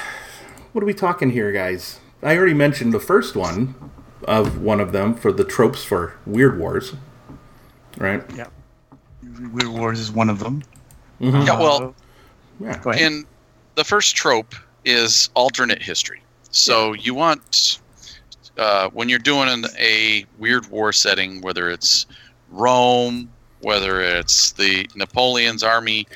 What 0.72 0.82
are 0.82 0.86
we 0.86 0.94
talking 0.94 1.32
here, 1.32 1.52
guys? 1.52 2.00
I 2.22 2.34
already 2.34 2.54
mentioned 2.54 2.94
the 2.94 2.98
first 2.98 3.36
one 3.36 3.74
of 4.24 4.60
one 4.62 4.80
of 4.80 4.92
them 4.92 5.14
for 5.14 5.32
the 5.32 5.44
tropes 5.44 5.84
for 5.84 6.14
Weird 6.26 6.58
Wars, 6.58 6.94
right? 7.98 8.22
Yeah. 8.36 8.46
Weird 9.22 9.68
Wars 9.68 9.98
is 10.00 10.10
one 10.10 10.30
of 10.30 10.38
them. 10.38 10.62
Yeah, 11.18 11.58
well, 11.58 11.94
Yeah. 12.60 12.78
Go 12.78 12.90
ahead. 12.90 13.02
in 13.02 13.24
the 13.74 13.84
first 13.84 14.16
trope 14.16 14.54
is 14.84 15.30
alternate 15.34 15.80
history. 15.82 16.22
So 16.50 16.92
you 16.92 17.14
want 17.14 17.80
uh, 18.58 18.88
when 18.90 19.08
you're 19.08 19.18
doing 19.18 19.48
an, 19.48 19.64
a 19.78 20.26
weird 20.38 20.66
war 20.68 20.92
setting, 20.92 21.40
whether 21.40 21.70
it's 21.70 22.06
Rome, 22.50 23.30
whether 23.60 24.00
it's 24.02 24.52
the 24.52 24.86
Napoleon's 24.94 25.62
army 25.62 26.06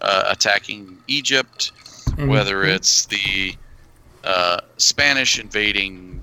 uh, 0.00 0.24
attacking 0.28 0.98
Egypt, 1.06 1.70
whether 2.16 2.64
it's 2.64 3.06
the 3.06 3.54
uh, 4.24 4.60
Spanish 4.78 5.38
invading 5.38 6.20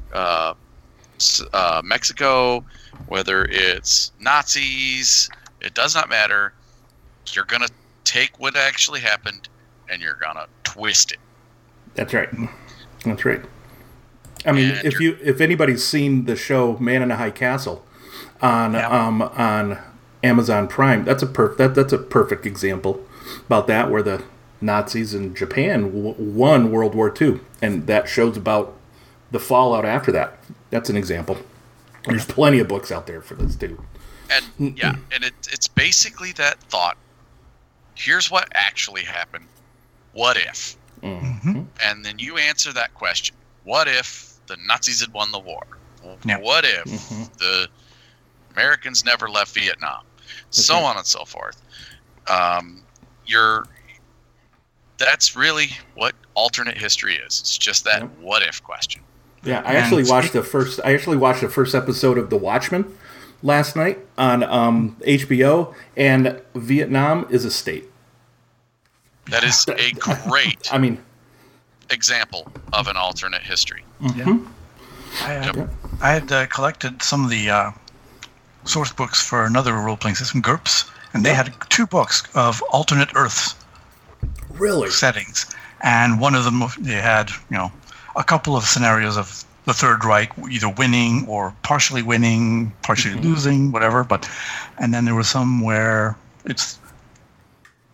uh, 1.22 1.46
uh, 1.54 1.82
Mexico, 1.84 2.64
whether 3.08 3.46
it's 3.50 4.12
Nazis, 4.20 5.30
it 5.62 5.74
does 5.74 5.96
not 5.96 6.10
matter. 6.10 6.54
You're 7.34 7.46
gonna 7.46 7.68
take 8.04 8.40
what 8.40 8.56
actually 8.56 9.00
happened 9.00 9.48
and 9.90 10.02
you're 10.02 10.18
gonna 10.22 10.48
twist 10.64 11.12
it. 11.12 11.20
That's 11.96 12.14
right. 12.14 12.30
That's 13.06 13.26
right. 13.26 13.42
I 14.46 14.52
mean, 14.54 14.72
And 14.72 14.86
if 14.86 15.00
you 15.00 15.18
if 15.24 15.40
anybody's 15.42 15.86
seen 15.86 16.26
the 16.26 16.36
show 16.36 16.78
Man 16.80 17.02
in 17.02 17.12
a 17.12 17.16
High 17.18 17.32
Castle 17.32 17.86
on 18.42 18.74
Yeah. 18.74 18.88
um 18.90 19.22
on 19.22 19.78
Amazon 20.24 20.68
Prime, 20.68 21.04
that's 21.06 21.24
a 21.24 21.28
perf- 21.28 21.58
that 21.58 21.76
that's 21.76 21.94
a 21.94 21.98
perfect 21.98 22.46
example 22.46 23.06
about 23.46 23.68
that 23.68 23.90
where 23.92 24.02
the 24.04 24.24
Nazis 24.60 25.14
in 25.14 25.34
Japan 25.36 25.84
w- 25.86 26.16
won 26.18 26.72
World 26.72 26.94
War 26.96 27.12
II, 27.20 27.40
and 27.62 27.88
that 27.88 28.08
shows 28.08 28.38
about 28.38 28.76
the 29.32 29.40
fallout 29.40 29.86
after 29.86 30.12
that. 30.12 30.38
That's 30.72 30.90
an 30.90 30.98
example. 30.98 31.38
There's 32.06 32.26
plenty 32.26 32.60
of 32.60 32.68
books 32.68 32.92
out 32.92 33.06
there 33.06 33.22
for 33.22 33.36
this 33.36 33.56
too. 33.56 33.84
And 34.32 34.78
yeah, 34.78 34.96
and 35.14 35.24
it, 35.24 35.34
it's 35.52 35.68
basically 35.68 36.32
that 36.34 36.60
thought. 36.64 36.98
Here's 37.96 38.32
what 38.32 38.48
actually 38.56 39.04
happened. 39.04 39.46
What 40.14 40.38
if? 40.38 40.76
Mm-hmm. 41.04 41.64
And 41.84 42.06
then 42.06 42.18
you 42.18 42.38
answer 42.38 42.72
that 42.74 42.94
question. 42.96 43.36
What 43.66 43.88
if 43.88 44.34
the 44.48 44.58
Nazis 44.66 45.02
had 45.02 45.14
won 45.14 45.32
the 45.32 45.40
war? 45.40 45.64
Yeah. 46.26 46.38
What 46.40 46.66
if 46.66 46.86
Mm-hmm. 46.86 47.24
the 47.38 47.68
Americans 48.54 49.06
never 49.06 49.30
left 49.30 49.54
Vietnam? 49.54 50.04
So 50.50 50.74
right. 50.76 50.84
on 50.84 50.98
and 50.98 51.06
so 51.06 51.26
forth. 51.26 51.62
Um, 52.28 52.82
you're. 53.26 53.66
That's 54.98 55.36
really 55.36 55.70
what 55.96 56.14
alternate 56.36 56.78
history 56.78 57.16
is. 57.16 57.40
It's 57.42 57.58
just 57.58 57.84
that 57.86 58.02
Yep. 58.02 58.18
what 58.20 58.42
if 58.44 58.64
question. 58.64 59.01
Yeah, 59.44 59.62
I 59.66 59.74
actually 59.76 60.04
watched 60.04 60.34
the 60.34 60.44
first. 60.44 60.80
I 60.86 60.94
actually 60.94 61.18
watched 61.18 61.42
the 61.42 61.50
first 61.50 61.74
episode 61.74 62.18
of 62.18 62.30
The 62.30 62.38
Watchmen 62.38 62.96
last 63.42 63.76
night 63.76 64.00
on 64.18 64.44
um, 64.44 64.98
HBO, 65.02 65.74
and 65.98 66.42
Vietnam 66.54 67.26
is 67.30 67.44
a 67.46 67.52
state. 67.52 67.86
That 69.30 69.44
is 69.44 69.66
a 69.68 69.92
great 70.30 70.72
I 70.72 70.78
mean, 70.78 71.00
example 71.90 72.52
of 72.74 72.88
an 72.88 72.98
alternate 72.98 73.42
history. 73.42 73.84
I 75.24 75.34
had, 75.34 75.70
I 76.02 76.12
had 76.12 76.32
uh, 76.32 76.46
collected 76.48 77.02
some 77.02 77.24
of 77.24 77.30
the 77.30 77.50
uh, 77.50 77.72
source 78.64 78.92
books 78.94 79.22
for 79.26 79.46
another 79.46 79.74
role 79.74 79.98
playing 79.98 80.16
system, 80.16 80.42
GURPS, 80.42 80.90
and 81.14 81.26
they 81.26 81.34
had 81.34 81.54
two 81.70 81.86
books 81.86 82.24
of 82.36 82.62
alternate 82.72 83.10
Earths 83.16 83.56
really, 84.52 84.90
settings. 84.90 85.46
and 85.82 86.20
one 86.20 86.36
of 86.36 86.44
them 86.46 86.64
they 86.80 86.94
had 86.94 87.30
you 87.50 87.58
know 87.58 87.72
a 88.16 88.24
couple 88.24 88.56
of 88.56 88.64
scenarios 88.64 89.18
of 89.18 89.44
the 89.66 89.74
Third 89.74 90.04
Reich 90.04 90.32
either 90.50 90.70
winning 90.70 91.26
or 91.28 91.54
partially 91.62 92.02
winning, 92.02 92.74
partially 92.82 93.16
mm-hmm. 93.16 93.30
losing, 93.30 93.72
whatever. 93.72 94.04
But 94.04 94.30
and 94.80 94.94
then 94.94 95.06
there 95.06 95.16
was 95.16 95.30
some 95.30 95.62
where 95.62 96.18
it's 96.46 96.80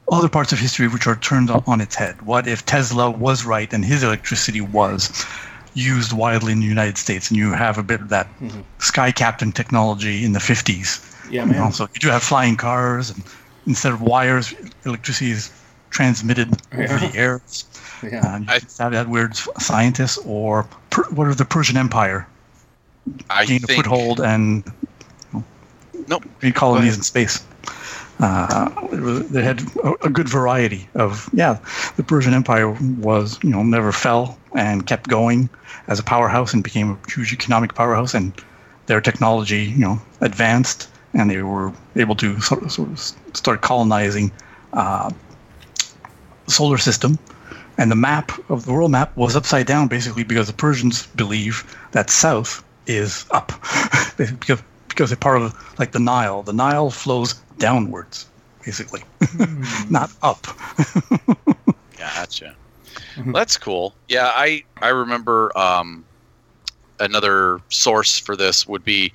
other 0.10 0.30
parts 0.30 0.54
of 0.54 0.60
history 0.60 0.88
which 0.88 1.08
are 1.08 1.18
turned 1.18 1.50
on 1.50 1.64
on 1.68 1.82
its 1.82 1.96
head. 1.96 2.22
What 2.22 2.48
if 2.48 2.66
Tesla 2.66 3.10
was 3.10 3.46
right 3.46 3.72
and 3.74 3.84
his 3.84 4.04
electricity 4.04 4.62
was 4.62 5.26
used 5.74 6.12
widely 6.14 6.52
in 6.54 6.60
the 6.60 6.66
United 6.66 6.98
States, 6.98 7.30
and 7.30 7.38
you 7.38 7.52
have 7.52 7.78
a 7.78 7.84
bit 7.84 8.02
of 8.02 8.10
that 8.10 8.28
mm-hmm. 8.40 8.62
sky 8.80 9.12
captain 9.12 9.52
technology 9.52 10.26
in 10.26 10.34
the 10.34 10.40
50s? 10.40 11.30
Yeah, 11.30 11.46
You 11.46 11.52
know, 11.52 11.60
man. 11.60 11.72
so 11.72 11.84
you 11.94 12.00
do 12.00 12.10
have 12.10 12.24
flying 12.24 12.56
cars, 12.56 13.12
and 13.12 13.24
instead 13.68 13.94
of 13.94 14.02
wires, 14.02 14.56
electricity 14.86 15.32
is 15.32 15.52
transmitted 15.98 16.50
over 16.74 17.00
the 17.00 17.12
air. 17.16 17.42
Yeah. 18.04 18.22
Uh, 18.22 18.38
you 18.38 18.46
I- 18.48 18.60
have 18.84 18.92
that 18.92 19.08
weird 19.10 19.36
scientist, 19.60 20.20
or 20.26 20.68
per, 20.92 21.04
what 21.10 21.28
of 21.28 21.38
the 21.38 21.46
Persian 21.46 21.76
Empire 21.78 22.28
I 23.32 23.46
gained 23.46 23.64
a 23.68 23.74
foothold 23.76 24.20
and 24.22 24.64
Nope. 26.08 26.24
made 26.44 26.54
colonies 26.56 26.96
in 26.96 27.02
space. 27.04 27.44
Uh, 28.20 28.70
it 28.94 29.02
was- 29.02 29.28
they 29.30 29.44
had 29.44 29.62
a, 29.84 29.92
a 30.06 30.10
good 30.10 30.30
variety 30.30 30.88
of 30.94 31.30
yeah. 31.34 31.58
The 31.98 32.04
Persian 32.04 32.34
Empire 32.36 32.70
was 33.10 33.40
you 33.44 33.50
know 33.50 33.64
never 33.64 33.92
fell 33.92 34.38
and 34.54 34.86
kept 34.86 35.10
going 35.10 35.50
as 35.88 36.00
a 36.00 36.04
powerhouse 36.04 36.54
and 36.54 36.64
became 36.64 36.88
a 36.92 36.98
huge 37.12 37.34
economic 37.34 37.74
powerhouse, 37.74 38.14
and 38.14 38.32
their 38.86 39.02
technology 39.02 39.64
you 39.78 39.84
know 39.86 40.00
advanced, 40.22 40.90
and 41.18 41.30
they 41.32 41.42
were 41.42 41.72
able 41.96 42.16
to 42.16 42.40
sort 42.40 42.62
of, 42.64 42.72
sort 42.72 42.90
of 42.90 43.00
start 43.34 43.62
colonizing 43.62 44.32
uh, 44.74 45.10
the 45.10 45.27
solar 46.48 46.78
system. 46.78 47.18
And 47.78 47.92
the 47.92 47.96
map 47.96 48.32
of 48.50 48.66
the 48.66 48.74
world 48.74 48.92
map 48.92 49.16
was 49.16 49.36
upside 49.36 49.68
down 49.68 49.88
basically 49.88 50.24
because 50.24 50.48
the 50.48 50.54
Persians 50.54 51.06
believe 51.08 51.64
that 51.92 52.10
south 52.10 52.64
is 52.88 53.26
up 53.32 53.52
because 54.18 54.62
because 54.88 55.12
they're 55.12 55.18
part 55.18 55.40
of 55.42 55.80
like 55.80 55.92
the 55.92 56.00
Nile. 56.00 56.42
The 56.42 56.54
Nile 56.54 56.90
flows 56.90 57.34
downwards, 57.60 58.26
basically, 58.66 59.04
not 59.90 60.12
up. 60.24 60.48
Gotcha. 61.98 62.56
That's 63.28 63.58
cool. 63.58 63.94
Yeah, 64.08 64.32
I 64.34 64.64
I 64.82 64.90
remember 64.90 65.56
um, 65.56 66.04
another 67.00 67.62
source 67.70 68.18
for 68.18 68.36
this 68.36 68.68
would 68.68 68.84
be 68.84 69.12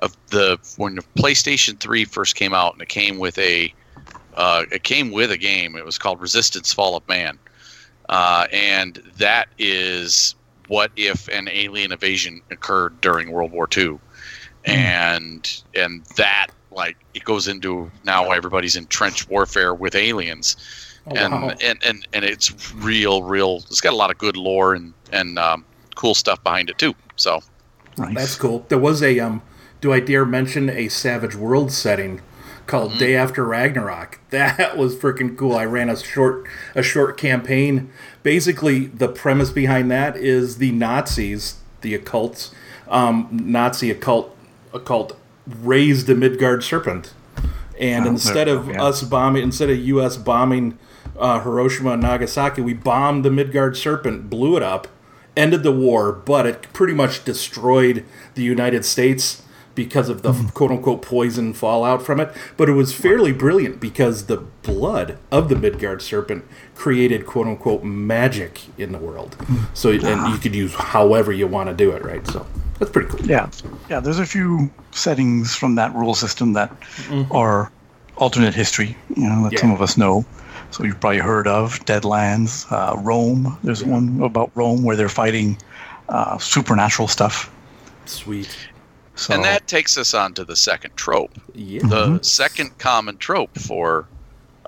of 0.00 0.16
the 0.28 0.58
when 0.76 0.96
the 0.96 1.02
PlayStation 1.16 1.78
3 1.78 2.04
first 2.04 2.36
came 2.36 2.54
out 2.54 2.74
and 2.74 2.82
it 2.82 2.88
came 2.88 3.18
with 3.18 3.38
a 3.38 3.72
uh, 4.34 4.64
it 4.70 4.82
came 4.82 5.10
with 5.10 5.30
a 5.30 5.38
game. 5.38 5.76
It 5.76 5.84
was 5.84 5.98
called 5.98 6.20
Resistance: 6.20 6.72
Fall 6.72 6.96
of 6.96 7.06
Man, 7.08 7.38
uh, 8.08 8.46
and 8.52 8.96
that 9.18 9.48
is 9.58 10.34
what 10.68 10.90
if 10.96 11.28
an 11.28 11.48
alien 11.50 11.92
invasion 11.92 12.40
occurred 12.50 13.00
during 13.00 13.30
World 13.30 13.52
War 13.52 13.68
II, 13.76 13.98
and 14.64 15.62
and 15.74 16.04
that 16.16 16.48
like 16.70 16.96
it 17.14 17.24
goes 17.24 17.46
into 17.48 17.90
now 18.04 18.32
everybody's 18.32 18.76
in 18.76 18.86
trench 18.86 19.28
warfare 19.28 19.74
with 19.74 19.94
aliens 19.94 20.56
Oh, 21.06 21.14
and, 21.16 21.32
wow. 21.32 21.52
and 21.62 21.84
and 21.84 22.08
and 22.14 22.24
it's 22.24 22.72
real, 22.76 23.22
real. 23.22 23.56
It's 23.56 23.80
got 23.80 23.92
a 23.92 23.96
lot 23.96 24.10
of 24.10 24.18
good 24.18 24.36
lore 24.36 24.74
and 24.74 24.94
and 25.12 25.38
um, 25.38 25.64
cool 25.96 26.14
stuff 26.14 26.42
behind 26.42 26.70
it 26.70 26.78
too. 26.78 26.94
So 27.16 27.42
Nice. 27.96 28.14
That's 28.14 28.34
cool. 28.36 28.64
There 28.68 28.78
was 28.78 29.02
a 29.02 29.20
um 29.20 29.42
do 29.80 29.92
I 29.92 30.00
dare 30.00 30.24
mention 30.24 30.70
a 30.70 30.88
Savage 30.88 31.36
World 31.36 31.70
setting 31.70 32.22
called 32.66 32.98
Day 32.98 33.14
After 33.16 33.44
Ragnarok. 33.44 34.20
That 34.30 34.76
was 34.76 34.96
freaking 34.96 35.36
cool. 35.38 35.54
I 35.54 35.64
ran 35.64 35.88
a 35.88 35.96
short 35.96 36.44
a 36.74 36.82
short 36.82 37.16
campaign. 37.16 37.90
Basically, 38.24 38.86
the 38.86 39.06
premise 39.08 39.50
behind 39.50 39.90
that 39.92 40.16
is 40.16 40.58
the 40.58 40.72
Nazis, 40.72 41.58
the 41.82 41.96
occults, 41.96 42.52
um, 42.88 43.28
Nazi 43.30 43.90
occult 43.92 44.36
occult 44.72 45.16
raised 45.46 46.06
the 46.08 46.14
Midgard 46.16 46.64
serpent. 46.64 47.14
And 47.78 48.06
Oh, 48.06 48.10
instead 48.10 48.48
of 48.48 48.68
yeah. 48.68 48.82
us 48.82 49.02
bombing, 49.02 49.42
instead 49.44 49.70
of 49.70 49.78
U.S. 49.78 50.16
bombing 50.16 50.78
uh, 51.16 51.40
Hiroshima 51.40 51.92
and 51.92 52.02
Nagasaki, 52.02 52.60
we 52.62 52.74
bombed 52.74 53.24
the 53.24 53.30
Midgard 53.30 53.76
Serpent, 53.76 54.28
blew 54.30 54.56
it 54.56 54.62
up, 54.62 54.88
ended 55.36 55.62
the 55.62 55.72
war, 55.72 56.12
but 56.12 56.44
it 56.46 56.66
pretty 56.72 56.94
much 56.94 57.24
destroyed 57.24 58.04
the 58.34 58.42
United 58.42 58.84
States 58.84 59.42
because 59.74 60.08
of 60.08 60.22
the 60.22 60.32
Mm-hmm. 60.32 60.48
quote 60.48 60.70
unquote 60.70 61.02
poison 61.02 61.52
fallout 61.52 62.02
from 62.02 62.20
it. 62.20 62.32
But 62.56 62.68
it 62.68 62.72
was 62.72 62.92
fairly 62.94 63.32
brilliant 63.32 63.80
because 63.80 64.26
the 64.26 64.38
blood 64.62 65.18
of 65.30 65.48
the 65.48 65.56
Midgard 65.56 66.02
Serpent 66.02 66.44
created 66.74 67.26
quote 67.26 67.46
unquote 67.46 67.84
magic 67.84 68.62
in 68.78 68.92
the 68.92 68.98
world. 68.98 69.36
Mm-hmm. 69.38 69.64
So, 69.74 69.90
and 69.90 70.32
you 70.32 70.38
could 70.38 70.54
use 70.54 70.74
however 70.74 71.32
you 71.32 71.46
want 71.46 71.68
to 71.68 71.74
do 71.74 71.92
it, 71.92 72.04
right? 72.04 72.26
So 72.26 72.46
that's 72.78 72.90
pretty 72.90 73.08
cool. 73.08 73.24
Yeah, 73.26 73.48
yeah. 73.88 74.00
There's 74.00 74.18
a 74.18 74.26
few 74.26 74.70
settings 74.92 75.54
from 75.54 75.74
that 75.76 75.94
rule 75.94 76.14
system 76.14 76.52
that 76.54 76.70
are 77.30 77.70
alternate 78.16 78.54
history. 78.54 78.96
You 79.16 79.28
know 79.28 79.44
that 79.44 79.52
Yeah. 79.52 79.60
some 79.60 79.70
of 79.72 79.80
us 79.82 79.96
know. 79.96 80.24
So 80.70 80.82
you've 80.82 80.98
probably 80.98 81.18
heard 81.20 81.46
of 81.46 81.84
Deadlands, 81.84 82.66
uh, 82.72 82.96
Rome. 82.98 83.56
There's 83.62 83.84
one 83.84 84.20
about 84.22 84.50
Rome 84.56 84.82
where 84.82 84.96
they're 84.96 85.08
fighting 85.08 85.56
uh, 86.08 86.36
supernatural 86.38 87.06
stuff. 87.08 87.48
Sweet. 88.06 88.56
So 89.16 89.32
and 89.34 89.44
that 89.44 89.66
takes 89.68 89.96
us 89.96 90.12
on 90.14 90.34
to 90.34 90.44
the 90.44 90.56
second 90.56 90.96
trope, 90.96 91.32
Yeah. 91.54 91.82
the 91.86 92.18
second 92.22 92.76
common 92.78 93.16
trope 93.16 93.56
for 93.58 94.06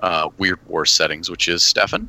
uh, 0.01 0.29
weird 0.37 0.59
war 0.67 0.85
settings, 0.85 1.29
which 1.29 1.47
is 1.49 1.63
Stefan. 1.63 2.07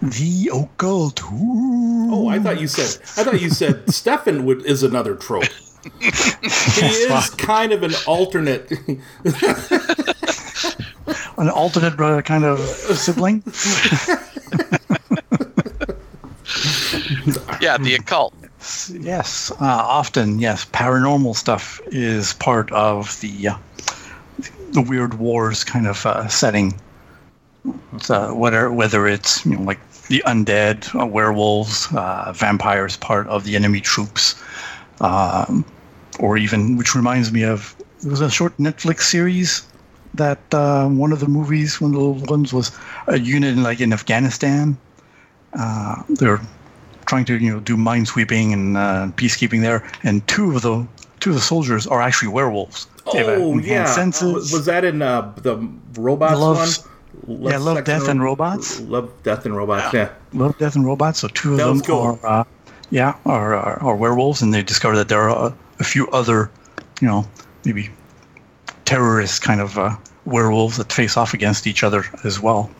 the 0.00 0.50
occult. 0.52 1.20
Oh, 1.24 2.28
I 2.28 2.38
thought 2.38 2.60
you 2.60 2.68
said. 2.68 3.02
I 3.18 3.24
thought 3.24 3.40
you 3.40 3.50
said 3.50 3.90
Stefan 3.92 4.44
would, 4.46 4.64
is 4.64 4.82
another 4.82 5.14
trope. 5.14 5.44
he 6.00 6.08
is 6.08 7.30
kind 7.30 7.72
of 7.72 7.82
an 7.82 7.92
alternate. 8.06 8.70
an 11.36 11.48
alternate 11.50 12.00
uh, 12.00 12.22
kind 12.22 12.44
of 12.44 12.60
sibling. 12.60 13.42
Yeah, 17.60 17.78
the 17.78 17.96
occult. 17.98 18.34
Yes, 18.90 19.50
uh, 19.52 19.56
often 19.60 20.38
yes. 20.38 20.64
Paranormal 20.66 21.34
stuff 21.34 21.80
is 21.86 22.32
part 22.34 22.70
of 22.72 23.20
the 23.20 23.48
uh, 23.48 23.56
the 24.72 24.80
weird 24.82 25.14
wars 25.14 25.64
kind 25.64 25.86
of 25.86 26.06
uh, 26.06 26.28
setting. 26.28 26.74
So 28.00 28.34
whether 28.34 28.70
whether 28.72 29.06
it's 29.08 29.44
you 29.44 29.56
know 29.56 29.62
like 29.62 29.80
the 30.08 30.22
undead, 30.26 30.94
uh, 30.98 31.06
werewolves, 31.06 31.88
uh, 31.92 32.32
vampires, 32.36 32.96
part 32.96 33.26
of 33.28 33.44
the 33.44 33.56
enemy 33.56 33.80
troops, 33.80 34.36
um, 35.00 35.64
or 36.20 36.36
even 36.36 36.76
which 36.76 36.94
reminds 36.94 37.32
me 37.32 37.42
of 37.44 37.74
there 38.00 38.10
was 38.10 38.20
a 38.20 38.30
short 38.30 38.56
Netflix 38.58 39.02
series 39.02 39.66
that 40.14 40.42
uh, 40.54 40.88
one 40.88 41.12
of 41.12 41.20
the 41.20 41.28
movies, 41.28 41.80
one 41.80 41.94
of 41.94 42.24
the 42.24 42.30
ones 42.30 42.52
was 42.52 42.70
a 43.08 43.18
unit 43.18 43.54
in 43.56 43.62
like 43.62 43.80
in 43.80 43.92
Afghanistan. 43.92 44.76
Uh, 45.54 46.02
they're 46.10 46.40
trying 47.12 47.26
to 47.26 47.36
you 47.36 47.52
know 47.52 47.60
do 47.60 47.76
minesweeping 47.76 48.54
and 48.54 48.76
uh, 48.78 49.06
peacekeeping 49.20 49.60
there, 49.60 49.84
and 50.02 50.26
two 50.28 50.56
of 50.56 50.62
the 50.62 50.86
two 51.20 51.28
of 51.30 51.36
the 51.36 51.42
soldiers 51.42 51.86
are 51.86 52.00
actually 52.00 52.28
werewolves. 52.32 52.86
Oh 53.04 53.58
yeah, 53.58 53.84
senses. 53.84 54.50
was, 54.50 54.64
that 54.64 54.82
in 54.84 55.02
uh, 55.02 55.30
the 55.42 55.56
robots 55.98 56.40
Love- 56.40 56.56
one? 57.26 57.52
yeah, 57.52 57.58
Love, 57.58 57.84
Death, 57.84 58.08
and 58.08 58.22
Robots? 58.22 58.80
Love, 58.80 59.10
death, 59.22 59.44
and 59.44 59.54
robots. 59.54 59.92
Yeah. 59.92 60.08
Love, 60.32 60.56
Death, 60.58 60.74
and 60.74 60.86
Robots. 60.86 61.18
So 61.20 61.28
two 61.28 61.52
of 61.52 61.58
That 61.58 61.66
them 61.66 61.80
cool. 61.82 62.18
are, 62.22 62.40
uh, 62.40 62.44
yeah, 62.90 63.14
are, 63.26 63.54
are 63.54 63.78
are 63.82 63.96
werewolves, 63.96 64.40
and 64.40 64.54
they 64.54 64.62
discover 64.62 64.96
that 64.96 65.08
there 65.10 65.20
are 65.28 65.48
a, 65.48 65.54
a 65.80 65.84
few 65.84 66.08
other, 66.12 66.50
you 67.02 67.08
know, 67.08 67.28
maybe 67.66 67.90
terrorist 68.86 69.42
kind 69.42 69.60
of 69.60 69.76
uh, 69.76 69.94
werewolves 70.24 70.78
that 70.78 70.90
face 70.90 71.18
off 71.18 71.34
against 71.34 71.66
each 71.66 71.84
other 71.84 72.04
as 72.24 72.40
well. 72.40 72.70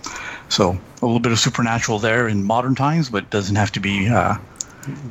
So 0.48 0.78
a 1.02 1.06
little 1.06 1.20
bit 1.20 1.32
of 1.32 1.38
supernatural 1.38 1.98
there 1.98 2.28
in 2.28 2.44
modern 2.44 2.74
times, 2.74 3.10
but 3.10 3.28
doesn't 3.30 3.56
have 3.56 3.72
to 3.72 3.80
be 3.80 4.08
uh, 4.08 4.36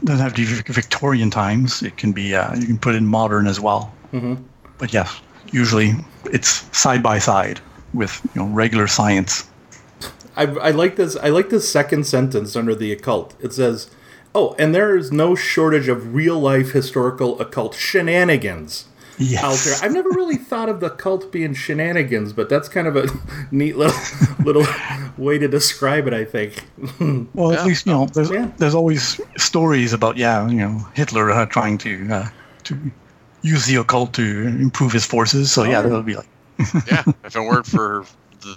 doesn't 0.03 0.23
have 0.23 0.33
to 0.33 0.45
be 0.45 0.73
Victorian 0.73 1.29
times. 1.29 1.83
It 1.83 1.97
can 1.97 2.11
be 2.11 2.33
uh, 2.33 2.55
you 2.55 2.65
can 2.65 2.77
put 2.77 2.95
in 2.95 3.05
modern 3.05 3.45
as 3.47 3.59
well. 3.59 3.93
Mm-hmm. 4.13 4.35
But 4.77 4.93
yes, 4.93 5.21
usually 5.51 5.93
it's 6.25 6.65
side 6.77 7.03
by 7.03 7.19
side 7.19 7.59
with 7.93 8.21
you 8.33 8.41
know 8.41 8.47
regular 8.47 8.87
science. 8.87 9.47
I, 10.35 10.43
I 10.43 10.71
like 10.71 10.95
this. 10.95 11.17
I 11.17 11.29
like 11.29 11.49
this 11.49 11.69
second 11.69 12.05
sentence 12.05 12.55
under 12.55 12.73
the 12.73 12.91
occult. 12.91 13.35
It 13.39 13.53
says, 13.53 13.91
"Oh, 14.33 14.55
and 14.57 14.73
there 14.73 14.95
is 14.95 15.11
no 15.11 15.35
shortage 15.35 15.89
of 15.89 16.15
real 16.15 16.39
life 16.39 16.71
historical 16.71 17.39
occult 17.39 17.75
shenanigans." 17.75 18.85
Yes. 19.21 19.43
out 19.43 19.57
there. 19.63 19.75
I've 19.83 19.93
never 19.93 20.09
really 20.09 20.35
thought 20.37 20.67
of 20.69 20.79
the 20.79 20.89
cult 20.89 21.31
being 21.31 21.53
shenanigans, 21.53 22.33
but 22.33 22.49
that's 22.49 22.67
kind 22.69 22.87
of 22.87 22.95
a 22.95 23.07
neat 23.51 23.77
little 23.77 23.97
little 24.43 24.65
way 25.17 25.37
to 25.37 25.47
describe 25.47 26.07
it. 26.07 26.13
I 26.13 26.25
think. 26.25 26.63
Well, 27.33 27.51
at 27.53 27.65
least 27.65 27.85
you 27.85 27.91
know 27.93 28.05
there's 28.07 28.29
Yeah. 28.31 28.51
there's 28.57 28.75
always 28.75 29.19
stories 29.37 29.93
about 29.93 30.17
yeah 30.17 30.47
you 30.47 30.57
know 30.57 30.87
Hitler 30.93 31.31
uh, 31.31 31.45
trying 31.45 31.77
to 31.79 32.07
uh, 32.11 32.29
to 32.63 32.91
use 33.43 33.65
the 33.65 33.75
occult 33.75 34.13
to 34.13 34.23
improve 34.47 34.91
his 34.91 35.05
forces. 35.05 35.51
So 35.51 35.63
yeah, 35.63 35.81
that 35.81 35.91
would 35.91 36.05
be 36.05 36.15
like 36.15 36.27
Yeah, 36.87 37.03
if 37.23 37.35
it 37.35 37.39
weren't 37.41 37.65
for 37.65 38.05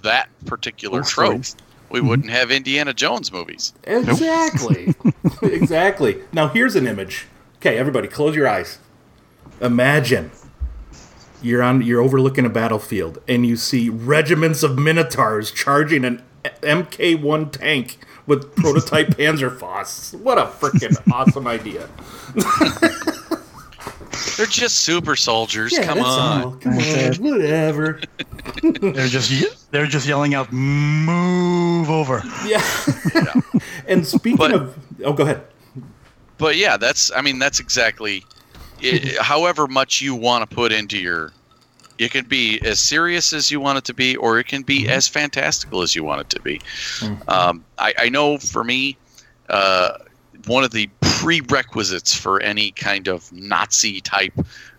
that 0.03 0.29
particular 0.45 0.99
Old 0.99 1.07
trope, 1.07 1.27
stories. 1.45 1.55
we 1.89 2.01
wouldn't 2.01 2.29
have 2.29 2.51
Indiana 2.51 2.93
Jones 2.93 3.31
movies. 3.31 3.73
Exactly. 3.83 4.93
exactly. 5.43 6.17
Now 6.33 6.47
here's 6.49 6.75
an 6.75 6.87
image. 6.87 7.27
Okay, 7.57 7.77
everybody, 7.77 8.07
close 8.07 8.35
your 8.35 8.47
eyes. 8.47 8.77
Imagine 9.61 10.31
you're 11.45 11.63
on 11.63 11.81
you're 11.81 12.01
overlooking 12.01 12.45
a 12.45 12.49
battlefield 12.49 13.21
and 13.27 13.45
you 13.45 13.55
see 13.55 13.89
regiments 13.89 14.63
of 14.63 14.77
minotaurs 14.77 15.51
charging 15.51 16.03
an 16.03 16.21
MK1 16.43 17.51
tank 17.51 17.97
with 18.27 18.55
prototype 18.55 19.07
Panzerfaust. 19.17 20.19
What 20.19 20.37
a 20.37 20.45
freaking 20.45 20.95
awesome 21.13 21.47
idea. 21.47 21.87
They're 24.37 24.45
just 24.47 24.81
super 24.81 25.15
soldiers. 25.15 25.77
Come 25.77 25.99
on. 26.01 26.41
all. 26.43 26.51
Come 26.57 26.73
on, 26.77 27.13
whatever. 27.23 28.01
They're 28.61 29.07
just 29.07 29.71
they're 29.71 29.85
just 29.85 30.07
yelling 30.07 30.33
out, 30.33 30.51
"Move 30.51 31.89
over!" 31.89 32.21
Yeah. 32.45 32.61
and 33.87 34.05
speaking 34.05 34.37
But- 34.37 34.53
of 34.53 34.77
Oh, 35.03 35.13
go 35.13 35.23
ahead. 35.23 35.41
But 36.37 36.57
yeah, 36.57 36.75
that's 36.77 37.11
I 37.15 37.21
mean 37.21 37.39
that's 37.39 37.59
exactly 37.59 38.23
i 38.83 39.15
however 39.21 39.67
much 39.67 40.01
you 40.01 40.13
want 40.13 40.47
to 40.47 40.53
put 40.53 40.71
into 40.73 40.97
your 40.97 41.31
it 41.97 42.11
can 42.11 42.25
be 42.25 42.59
as 42.61 42.79
serious 42.79 43.33
as 43.33 43.49
you 43.49 43.59
want 43.59 43.77
it 43.77 43.85
to 43.85 43.93
be 43.93 44.15
or 44.17 44.39
it 44.39 44.47
can 44.47 44.61
be 44.63 44.87
as 44.89 45.07
fantastical 45.07 45.81
as 45.81 45.95
you 45.95 46.03
want 46.03 46.21
it 46.21 46.29
to 46.29 46.41
be. 46.41 46.61
Um, 47.27 47.63
I, 47.77 47.93
I 47.97 48.09
know 48.09 48.37
for 48.37 48.63
me 48.63 48.97
uh, 49.49 49.97
one 50.47 50.63
of 50.63 50.71
the 50.71 50.89
prerequisites 51.01 52.13
for 52.15 52.41
any 52.41 52.71
kind 52.71 53.07
of 53.07 53.31
Nazi 53.31 54.01
type 54.01 54.33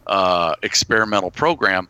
uh, 0.07 0.55
experimental 0.63 1.31
program 1.31 1.89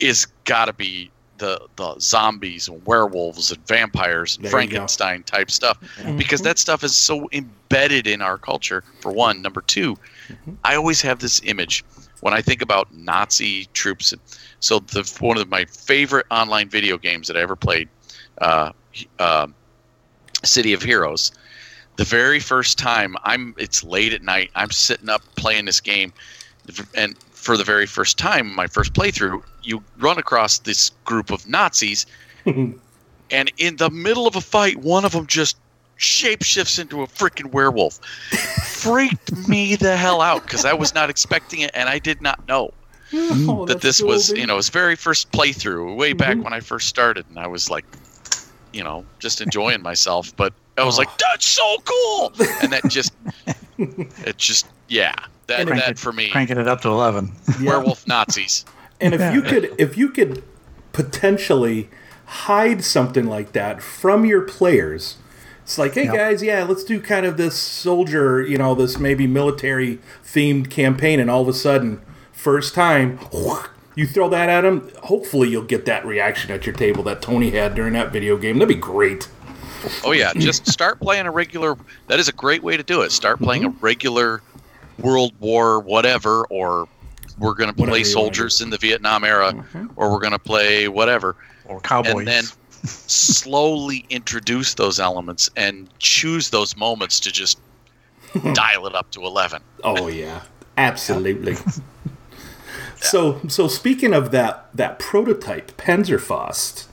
is 0.00 0.26
got 0.44 0.66
to 0.66 0.72
be 0.72 1.10
the 1.38 1.60
the 1.76 1.98
zombies 1.98 2.68
and 2.68 2.84
werewolves 2.86 3.50
and 3.50 3.66
vampires 3.66 4.36
and 4.36 4.44
There. 4.44 4.50
Frankenstein 4.52 5.22
type 5.24 5.50
stuff 5.50 5.78
because 6.16 6.42
that 6.42 6.58
stuff 6.58 6.84
is 6.84 6.96
so 6.96 7.28
embedded 7.32 8.06
in 8.06 8.22
our 8.22 8.38
culture. 8.38 8.84
For 9.00 9.12
one, 9.12 9.42
number 9.42 9.60
2 9.62 9.96
I 10.64 10.74
always 10.76 11.00
have 11.02 11.18
this 11.18 11.40
image 11.44 11.84
when 12.24 12.32
I 12.32 12.40
think 12.40 12.62
about 12.62 12.90
Nazi 12.94 13.66
troops. 13.74 14.14
So 14.60 14.78
the 14.78 15.02
one 15.20 15.36
of 15.36 15.50
my 15.50 15.66
favorite 15.66 16.24
online 16.30 16.70
video 16.70 16.96
games 16.96 17.28
that 17.28 17.36
I 17.36 17.42
ever 17.42 17.54
played, 17.54 17.86
uh, 18.38 18.72
um 19.18 19.54
City 20.42 20.72
of 20.72 20.82
Heroes. 20.82 21.32
The 21.96 22.04
very 22.04 22.40
first 22.40 22.78
time 22.78 23.14
I'm, 23.24 23.54
it's 23.58 23.84
late 23.84 24.14
at 24.14 24.22
night. 24.22 24.50
I'm 24.54 24.70
sitting 24.70 25.10
up 25.10 25.20
playing 25.36 25.66
this 25.66 25.80
game, 25.80 26.14
and 26.94 27.18
for 27.18 27.58
the 27.58 27.64
very 27.64 27.86
first 27.86 28.16
time, 28.16 28.54
my 28.54 28.68
first 28.68 28.94
playthrough, 28.94 29.42
you 29.62 29.84
run 29.98 30.16
across 30.18 30.60
this 30.60 30.92
group 31.04 31.30
of 31.30 31.46
Nazis, 31.46 32.06
and 32.46 33.52
in 33.58 33.76
the 33.76 33.90
middle 33.90 34.26
of 34.26 34.34
a 34.34 34.40
fight, 34.40 34.78
one 34.78 35.04
of 35.04 35.12
them 35.12 35.26
just 35.26 35.58
shapeshifts 35.98 36.78
into 36.78 37.02
a 37.02 37.06
freaking 37.06 37.52
werewolf. 37.52 38.00
Freaked 38.84 39.48
me 39.48 39.76
the 39.76 39.96
hell 39.96 40.20
out 40.20 40.42
because 40.42 40.64
I 40.64 40.72
was 40.74 40.94
not 40.94 41.10
expecting 41.10 41.60
it, 41.60 41.70
and 41.74 41.88
I 41.88 41.98
did 41.98 42.20
not 42.22 42.46
know 42.46 42.70
Oh, 43.12 43.64
that 43.66 43.80
this 43.80 44.00
cool, 44.00 44.08
was 44.08 44.28
dude. 44.28 44.38
you 44.38 44.46
know 44.46 44.56
his 44.56 44.68
very 44.68 44.96
first 44.96 45.30
playthrough 45.32 45.96
way 45.96 46.12
back 46.12 46.34
mm-hmm. 46.34 46.42
when 46.44 46.52
I 46.52 46.60
first 46.60 46.88
started, 46.88 47.24
and 47.28 47.38
I 47.38 47.46
was 47.46 47.70
like, 47.70 47.84
you 48.72 48.82
know, 48.82 49.04
just 49.18 49.40
enjoying 49.40 49.82
myself. 49.90 50.34
But 50.36 50.52
I 50.76 50.84
was 50.84 50.98
like, 50.98 51.08
oh. 51.08 51.16
that's 51.32 51.46
so 51.46 51.76
cool, 51.84 52.32
and 52.62 52.72
that 52.72 52.88
just 52.88 53.12
it 53.78 54.36
just 54.36 54.66
yeah 54.88 55.14
that 55.46 55.66
that 55.66 55.90
it- 55.90 55.98
for 55.98 56.12
me 56.12 56.30
Cranking 56.30 56.58
it 56.58 56.68
up 56.68 56.80
to 56.82 56.88
eleven. 56.88 57.32
werewolf 57.62 58.06
Nazis. 58.06 58.64
And 59.00 59.14
if 59.14 59.34
you 59.34 59.42
could 59.42 59.74
if 59.78 59.96
you 59.98 60.08
could 60.08 60.42
potentially 60.92 61.88
hide 62.26 62.82
something 62.84 63.26
like 63.26 63.52
that 63.52 63.82
from 63.82 64.24
your 64.24 64.40
players, 64.42 65.16
it's 65.64 65.78
like, 65.78 65.94
hey 65.94 66.04
Yep. 66.04 66.14
guys, 66.14 66.42
yeah, 66.42 66.62
let's 66.64 66.84
do 66.84 67.00
kind 67.00 67.24
of 67.24 67.38
this 67.38 67.56
soldier, 67.56 68.42
you 68.42 68.58
know, 68.58 68.74
this 68.74 68.98
maybe 68.98 69.26
military 69.26 69.98
themed 70.22 70.68
campaign, 70.70 71.18
and 71.18 71.30
all 71.30 71.40
of 71.40 71.48
a 71.48 71.54
sudden, 71.54 72.02
first 72.32 72.74
time, 72.74 73.18
you 73.94 74.06
throw 74.06 74.28
that 74.28 74.50
at 74.50 74.60
them. 74.60 74.90
Hopefully, 75.04 75.48
you'll 75.48 75.64
get 75.64 75.86
that 75.86 76.04
reaction 76.04 76.50
at 76.50 76.66
your 76.66 76.74
table 76.74 77.02
that 77.04 77.22
Tony 77.22 77.50
had 77.50 77.74
during 77.74 77.94
that 77.94 78.12
video 78.12 78.36
game. 78.36 78.58
That'd 78.58 78.68
be 78.68 78.74
great. 78.74 79.28
Oh 80.04 80.12
yeah, 80.12 80.32
just 80.36 80.66
start 80.68 81.00
playing 81.00 81.26
a 81.26 81.30
regular. 81.30 81.76
That 82.08 82.20
is 82.20 82.28
a 82.28 82.32
great 82.32 82.62
way 82.62 82.76
to 82.76 82.82
do 82.82 83.00
it. 83.00 83.10
Start 83.10 83.38
playing 83.38 83.64
a 83.64 83.70
mm-hmm. 83.70 83.84
regular 83.84 84.42
World 84.98 85.32
War 85.40 85.80
whatever, 85.80 86.44
or 86.50 86.86
we're 87.38 87.54
going 87.54 87.72
to 87.72 87.74
play 87.74 88.04
soldiers 88.04 88.60
in 88.60 88.68
the 88.68 88.78
Vietnam 88.78 89.24
era, 89.24 89.52
mm-hmm. 89.52 89.86
or 89.96 90.12
we're 90.12 90.20
going 90.20 90.32
to 90.32 90.38
play 90.38 90.88
whatever. 90.88 91.36
Or 91.66 91.80
cowboys. 91.80 92.14
and 92.16 92.28
then 92.28 92.44
slowly 92.84 94.04
introduce 94.10 94.74
those 94.74 95.00
elements 95.00 95.50
and 95.56 95.88
choose 95.98 96.50
those 96.50 96.76
moments 96.76 97.18
to 97.20 97.32
just 97.32 97.58
dial 98.54 98.86
it 98.86 98.94
up 98.94 99.10
to 99.12 99.22
11 99.22 99.62
Oh 99.82 100.08
yeah, 100.08 100.42
absolutely. 100.76 101.56
So 103.04 103.40
so 103.48 103.68
speaking 103.68 104.14
of 104.14 104.30
that 104.30 104.68
that 104.72 104.98
prototype 104.98 105.76
Panzerfaust, 105.76 106.86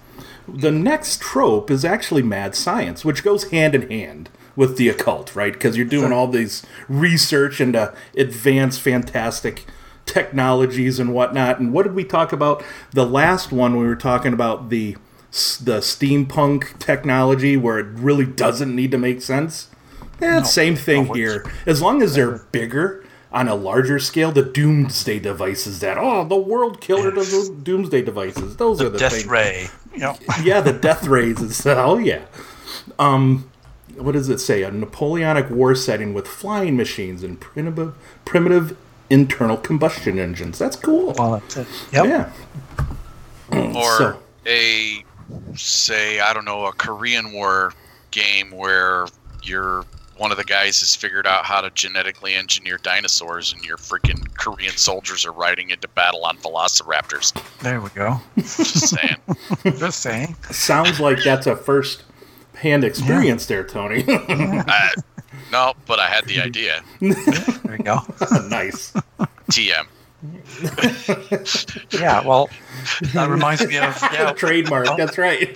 the 0.46 0.72
next 0.72 1.22
trope 1.22 1.72
is 1.72 1.86
actually 1.86 2.22
mad 2.22 2.54
science, 2.54 3.06
which 3.06 3.24
goes 3.24 3.50
hand 3.52 3.74
in 3.74 3.90
hand 3.90 4.30
with 4.58 4.76
the 4.76 4.90
occult, 4.90 5.36
right? 5.38 5.54
Because 5.54 5.78
you're 5.78 5.86
doing 5.86 6.12
all 6.12 6.28
these 6.28 6.64
research 6.90 7.62
into 7.62 7.94
advanced 8.18 8.82
fantastic 8.82 9.66
technologies 10.06 11.00
and 11.00 11.14
whatnot. 11.14 11.60
And 11.60 11.72
what 11.72 11.84
did 11.84 11.96
we 11.96 12.04
talk 12.04 12.34
about? 12.34 12.62
The 12.92 13.06
last 13.06 13.54
one 13.54 13.78
we 13.78 13.86
were 13.86 13.96
talking 13.96 14.34
about 14.34 14.70
the 14.70 14.98
the 15.32 15.78
steampunk 15.80 16.78
technology 16.80 17.56
where 17.58 17.80
it 17.80 17.86
really 17.88 18.26
doesn't 18.26 18.76
need 18.76 18.92
to 18.92 18.98
make 18.98 19.22
sense. 19.22 19.70
Yeah, 20.22 20.44
same 20.44 20.76
thing 20.76 21.08
No, 21.08 21.14
here. 21.14 21.52
As 21.66 21.82
long 21.82 22.02
as 22.02 22.14
they're 22.16 22.40
bigger 22.52 23.04
on 23.32 23.48
a 23.48 23.56
larger 23.56 23.98
scale, 23.98 24.32
the 24.32 24.44
doomsday 24.44 25.20
devices 25.20 25.80
that 25.80 25.98
oh 25.98 26.26
the 26.26 26.36
world 26.36 26.82
killer 26.82 27.12
to 27.12 27.22
the 27.22 27.56
doomsday 27.64 28.02
devices. 28.02 28.58
Those 28.58 28.82
are 28.82 28.90
the 28.90 29.00
Death 29.00 29.14
things. 29.14 29.26
Ray. 29.28 29.68
You 29.94 30.00
know, 30.00 30.18
Yeah, 30.44 30.62
the 30.62 30.74
death 30.74 31.06
rays 31.08 31.40
is 31.40 31.66
oh 31.66 31.98
yeah. 31.98 32.26
Um 33.00 33.50
what 33.98 34.12
does 34.14 34.30
it 34.30 34.40
say? 34.40 34.64
A 34.64 34.72
Napoleonic 34.72 35.50
war 35.50 35.76
setting 35.76 36.14
with 36.14 36.28
flying 36.28 36.76
machines 36.76 37.24
and 37.24 37.40
primitive 37.40 37.96
primitive 38.26 38.78
internal 39.10 39.58
combustion 39.58 40.20
engines. 40.20 40.60
That's 40.60 40.76
cool. 40.76 41.14
well, 41.18 41.32
that's 41.40 41.58
it. 41.58 41.68
Yep. 41.94 42.06
Yeah. 42.06 42.32
or 43.52 43.98
So- 43.98 44.20
a 44.46 45.04
say 45.56 46.20
i 46.20 46.34
don't 46.34 46.46
know 46.46 46.66
a 46.66 46.72
korean 46.74 47.32
war 47.32 47.74
game 48.12 48.52
where 48.52 49.06
you're 49.44 49.86
one 50.18 50.32
of 50.32 50.38
the 50.38 50.44
guys 50.44 50.80
has 50.82 50.96
figured 50.96 51.26
out 51.26 51.46
how 51.46 51.62
to 51.62 51.70
genetically 51.72 52.36
engineer 52.36 52.78
dinosaurs 52.84 53.54
and 53.54 53.64
your 53.64 53.78
freaking 53.78 54.32
korean 54.36 54.72
soldiers 54.78 55.26
are 55.26 55.32
riding 55.32 55.70
into 55.72 55.88
battle 55.90 56.24
on 56.26 56.38
velociraptors 56.38 57.34
There 57.62 57.82
we 57.82 57.90
go. 57.90 58.20
just 58.38 58.90
saying 58.90 59.18
Just 59.80 60.00
saying. 60.02 60.36
Sounds 60.52 61.00
like 61.00 61.24
that's 61.24 61.48
a 61.48 61.56
first 61.56 62.04
hand 62.56 62.84
experience 62.84 63.46
there, 63.48 63.64
Tony. 63.64 64.04
uh, 64.08 64.90
no 65.52 65.74
but 65.88 66.00
i 66.00 66.08
had 66.08 66.26
the 66.26 66.40
idea 66.40 66.82
There 67.00 67.78
you 67.78 67.84
go. 67.84 68.00
nice. 68.50 68.92
tm 69.52 69.86
Yeah. 71.92 72.26
Well, 72.26 72.50
that 73.14 73.30
reminds 73.30 73.66
me 73.66 73.78
of 73.78 73.98
yeah. 74.14 74.32
Trademark, 74.36 74.88
that's 74.98 75.18
right. 75.18 75.56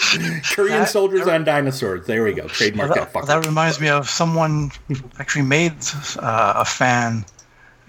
Korean 0.53 0.81
That- 0.81 0.89
soldiers 0.89 1.27
on 1.27 1.43
dinosaurs. 1.43 2.05
There 2.07 2.23
we 2.23 2.33
go. 2.33 2.47
Trademark 2.47 2.93
that 2.93 3.13
that, 3.13 3.25
that 3.27 3.45
reminds 3.45 3.79
me 3.79 3.89
of 3.89 4.09
someone 4.09 4.71
actually 5.19 5.43
made 5.45 5.73
uh, 6.19 6.53
a 6.57 6.65
fan, 6.65 7.25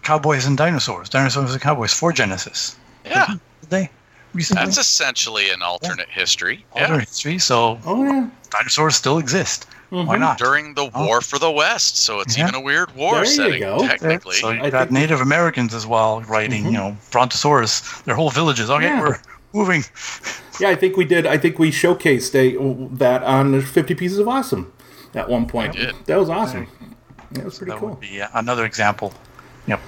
Cowboys 0.02 0.46
and 0.46 0.56
Dinosaurs, 0.56 1.08
Dinosaurs 1.08 1.52
and 1.52 1.60
Cowboys 1.60 1.92
for 1.92 2.12
Genesys. 2.12 2.76
yeah 3.04 3.26
Did 3.60 3.70
they 3.70 3.90
recently? 4.34 4.64
that's 4.64 4.78
essentially 4.78 5.50
an 5.50 5.62
alternate 5.62 6.08
history 6.08 6.64
Older 6.72 6.94
yeah. 6.94 7.00
history, 7.00 7.38
so 7.38 7.78
oh 7.86 8.04
yeah. 8.04 8.28
dinosaurs 8.50 8.96
still 8.96 9.18
exist. 9.18 9.66
Why 9.90 10.16
not? 10.18 10.36
during 10.38 10.74
the 10.74 10.86
war 10.86 11.20
for 11.20 11.38
the 11.38 11.50
west 11.50 11.96
so 11.98 12.20
it's 12.20 12.36
Yeah. 12.36 12.48
even 12.48 12.56
a 12.56 12.60
weird 12.60 12.94
war 12.96 13.14
There 13.14 13.24
you 13.24 13.30
setting 13.30 13.60
go. 13.60 13.86
technically 13.86 14.34
So 14.36 14.48
I 14.50 14.64
you 14.64 14.70
got 14.70 14.88
think- 14.88 14.90
Native 14.90 15.20
Americans 15.20 15.72
as 15.74 15.86
well 15.86 16.20
writing, 16.22 16.64
you 16.66 16.72
know, 16.72 16.96
Brontosaurus, 17.12 18.02
their 18.02 18.14
whole 18.16 18.30
villages. 18.30 18.68
Okay, 18.68 18.84
Yeah. 18.86 19.00
we're 19.00 19.18
moving. 19.52 19.84
Yeah, 20.60 20.70
I 20.70 20.74
think 20.74 20.96
we 20.96 21.04
did. 21.04 21.24
I 21.26 21.38
think 21.38 21.58
we 21.58 21.70
showcased 21.70 22.34
a, 22.34 22.96
that 22.96 23.22
on 23.22 23.60
50 23.60 23.94
Pieces 23.94 24.18
of 24.18 24.26
Awesome 24.26 24.72
at 25.14 25.28
one 25.28 25.46
point. 25.46 25.74
did. 25.74 25.94
That 26.06 26.18
was 26.18 26.28
awesome. 26.28 26.66
That 27.32 27.44
was 27.44 27.58
pretty 27.58 27.70
That 27.72 27.78
cool. 27.78 27.90
would 27.90 28.00
be 28.00 28.20
uh, 28.20 28.28
another 28.34 28.64
example. 28.64 29.14
Yep. 29.66 29.80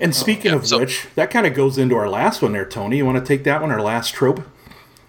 And 0.00 0.14
speaking 0.14 0.52
yeah, 0.52 0.58
of 0.58 0.66
so- 0.66 0.78
which, 0.80 1.06
that 1.14 1.30
kind 1.30 1.46
of 1.46 1.54
goes 1.54 1.78
into 1.78 1.96
our 1.96 2.08
last 2.08 2.42
one 2.42 2.52
there, 2.52 2.66
Tony. 2.66 2.98
You 2.98 3.06
want 3.06 3.18
to 3.18 3.24
take 3.24 3.44
that 3.44 3.60
one, 3.60 3.70
our 3.70 3.80
last 3.82 4.14
trope? 4.14 4.42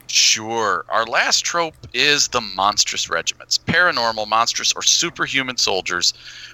Sure. 0.09 0.85
Our 0.87 1.05
last 1.05 1.43
trope 1.43 1.75
is 1.93 2.29
the 2.29 2.39
monstrous 2.39 3.09
regiments. 3.09 3.57
Paranormal, 3.57 4.27
monstrous, 4.29 4.71
or 4.73 4.81
superhuman 4.81 5.57
soldiers 5.57 6.13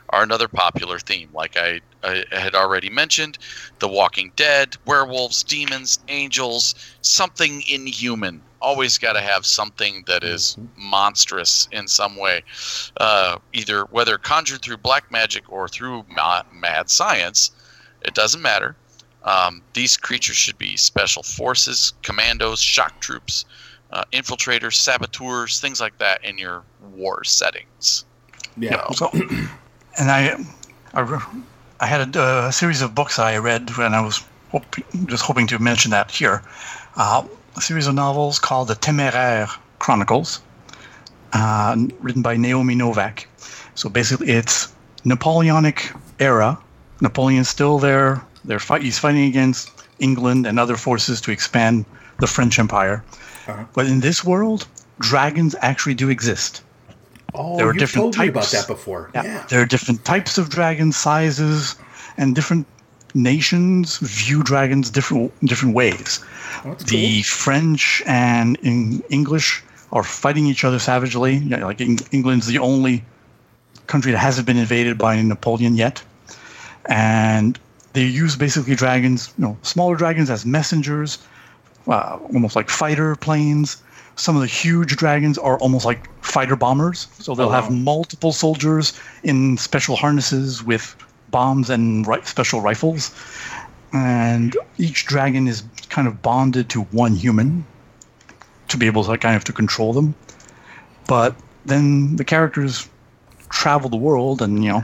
are 0.10 0.24
another 0.24 0.48
popular 0.48 0.98
theme. 0.98 1.30
Like 1.34 1.56
I, 1.56 1.80
I 2.04 2.24
had 2.32 2.56
already 2.56 2.89
mentioned, 2.89 3.38
The 3.78 3.88
Walking 3.88 4.32
Dead, 4.36 4.76
werewolves, 4.88 5.43
demons, 5.43 6.00
angels, 6.08 6.74
something 7.02 7.62
inhuman. 7.69 8.41
Always 8.60 8.98
got 8.98 9.13
to 9.13 9.22
have 9.22 9.46
something 9.46 10.04
that 10.08 10.24
is 10.24 10.58
monstrous 10.76 11.67
in 11.72 11.88
some 11.88 12.15
way, 12.15 12.43
uh, 12.98 13.38
either 13.52 13.82
whether 13.91 14.17
conjured 14.17 14.63
through 14.63 14.78
black 14.78 15.12
magic 15.12 15.43
or 15.48 15.67
through 15.67 16.06
ma- 16.10 16.43
mad 16.52 16.89
science. 16.89 17.52
It 18.04 18.13
doesn't 18.13 18.42
matter. 18.42 18.76
Um, 19.24 19.62
these 19.74 19.96
creatures 19.96 20.36
should 20.36 20.58
be 20.58 20.76
special 20.76 21.24
forces, 21.24 21.94
commandos, 22.02 22.60
shock 22.60 23.00
troops, 23.00 23.46
uh, 23.92 24.04
infiltrators, 24.12 24.74
saboteurs, 24.74 25.60
things 25.60 25.80
like 25.80 25.98
that 26.00 26.24
in 26.26 26.38
your 26.38 26.63
war 26.96 27.24
settings. 27.24 28.06
Yeah. 28.58 28.86
So, 28.92 29.10
and 29.98 30.12
I, 30.12 30.36
I, 30.94 31.26
I 31.80 31.86
had 31.86 32.16
a, 32.16 32.48
a 32.48 32.52
series 32.52 32.82
of 32.82 32.94
books 32.94 33.18
I 33.18 33.38
read 33.38 33.76
when 33.78 33.94
I 33.94 34.02
was 34.02 34.24
hop- 34.52 34.76
just 35.06 35.24
hoping 35.24 35.48
to 35.48 35.60
mention 35.60 35.92
that 35.92 36.12
here. 36.12 36.44
Uh, 36.96 37.26
a 37.56 37.62
series 37.62 37.88
of 37.88 37.94
novels 37.94 38.39
called 38.39 38.68
the 38.68 38.76
Téméraire 38.76 39.50
Chronicles, 39.80 40.42
uh, 41.34 41.78
written 42.00 42.22
by 42.22 42.36
Naomi 42.36 42.76
Novik. 42.76 43.26
So 43.76 43.89
basically, 43.89 44.30
it's 44.30 44.74
Napoleonic 45.06 45.92
era. 46.20 46.58
Napoleon's 47.04 47.50
still 47.50 47.78
there. 47.78 48.24
They're 48.46 48.60
fight. 48.60 48.82
He's 48.82 48.98
fighting 48.98 49.26
against 49.26 49.70
England 50.00 50.48
and 50.48 50.60
other 50.60 50.78
forces 50.78 51.22
to 51.22 51.32
expand 51.32 51.86
the 52.20 52.28
French 52.28 52.58
Empire. 52.58 53.04
Uh-huh. 53.48 53.66
But 53.74 53.86
in 53.88 54.00
this 54.00 54.24
world, 54.24 54.68
dragons 55.00 55.56
actually 55.62 55.96
do 55.96 56.10
exist. 56.10 56.63
Oh, 57.36 57.58
There 57.58 57.68
are 57.68 57.74
you 57.74 57.80
different 57.80 58.13
told 58.16 58.18
me 58.18 58.30
about 58.30 58.48
that 58.52 58.68
before. 58.68 59.12
Yeah. 59.13 59.46
There 59.50 59.62
are 59.62 59.66
different 59.66 60.06
types 60.06 60.38
of 60.38 60.50
dragons, 60.50 60.96
sizes, 60.96 61.76
and 62.18 62.36
different 62.36 62.66
nations 63.16 63.98
view 63.98 64.42
dragons 64.42 64.89
different 64.89 65.32
different 65.46 65.76
ways. 65.76 66.20
Oh, 66.66 66.70
that's 66.70 66.84
The 66.86 67.22
French 67.24 68.02
and 68.08 68.58
in 68.62 69.04
English 69.10 69.62
are 69.92 70.04
fighting 70.04 70.46
each 70.48 70.63
other 70.63 70.80
savagely. 70.80 71.36
You 71.36 71.58
know, 71.58 71.68
like 71.68 71.82
Eng- 71.82 72.08
England's 72.12 72.48
the 72.48 72.60
only 72.60 73.04
country 73.88 74.12
that 74.12 74.20
hasn't 74.20 74.48
been 74.48 74.58
invaded 74.58 74.98
by 74.98 75.22
Napoleon 75.22 75.76
yet, 75.76 76.02
and 76.86 77.60
they 77.93 78.04
use 78.04 78.36
basically 78.36 78.76
dragons, 78.76 79.34
you 79.38 79.43
know, 79.46 79.58
smaller 79.62 79.96
dragons 79.96 80.30
as 80.30 80.46
messengers, 80.46 81.19
uh, 81.88 82.17
almost 82.34 82.56
like 82.56 82.69
fighter 82.69 83.15
planes. 83.15 83.78
Some 84.15 84.36
of 84.36 84.41
the 84.41 84.48
huge 84.48 84.96
dragons 84.96 85.38
are 85.38 85.58
almost 85.60 85.86
like 85.86 86.08
fighter 86.24 86.56
bombers, 86.56 87.08
so 87.19 87.34
they'll 87.36 87.48
Oh, 87.48 87.52
have 87.52 87.69
wow. 87.69 87.76
multiple 87.76 88.32
soldiers 88.32 88.93
in 89.24 89.58
special 89.58 89.96
harnesses 89.96 90.63
with 90.63 90.96
bombs 91.32 91.69
and 91.69 92.06
ri- 92.08 92.22
special 92.24 92.62
rifles, 92.62 93.12
and 93.91 94.56
each 94.78 95.06
dragon 95.06 95.48
is 95.48 95.63
kind 95.89 96.08
of 96.08 96.22
bonded 96.22 96.69
to 96.69 96.82
one 96.91 97.13
human 97.15 97.65
to 98.67 98.78
be 98.78 98.86
able 98.86 99.04
to 99.04 99.17
kind 99.17 99.36
of 99.36 99.43
to 99.46 99.54
control 99.54 99.93
them. 99.93 100.13
But 101.08 101.36
then 101.65 102.15
the 102.15 102.24
characters 102.24 102.88
travel 103.50 103.89
the 103.89 103.98
world, 103.98 104.41
and 104.41 104.63
you 104.63 104.69
know, 104.72 104.84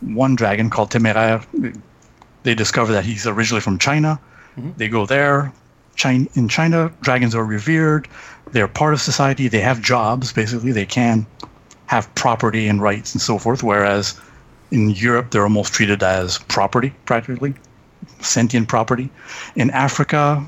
one 0.00 0.34
dragon 0.36 0.70
called 0.70 0.90
Temeraire, 0.90 1.44
they 2.42 2.54
discover 2.54 2.92
that 2.92 3.04
he's 3.04 3.26
originally 3.26 3.60
from 3.60 3.78
China. 3.78 4.18
They 4.76 4.88
go 4.88 5.06
there. 5.06 5.52
China, 5.96 6.26
in 6.34 6.48
China, 6.48 6.92
dragons 7.00 7.34
are 7.34 7.44
revered. 7.44 8.08
They're 8.52 8.68
part 8.68 8.92
of 8.94 9.00
society. 9.00 9.48
They 9.48 9.60
have 9.60 9.80
jobs. 9.80 10.32
Basically, 10.32 10.72
they 10.72 10.86
can 10.86 11.26
have 11.86 12.12
property 12.14 12.66
and 12.68 12.80
rights 12.82 13.14
and 13.14 13.22
so 13.22 13.38
forth. 13.38 13.62
Whereas 13.62 14.18
in 14.70 14.90
Europe, 14.90 15.30
they're 15.30 15.42
almost 15.44 15.72
treated 15.72 16.02
as 16.02 16.38
property, 16.48 16.92
practically 17.06 17.54
sentient 18.20 18.68
property. 18.68 19.10
In 19.56 19.70
Africa, 19.70 20.44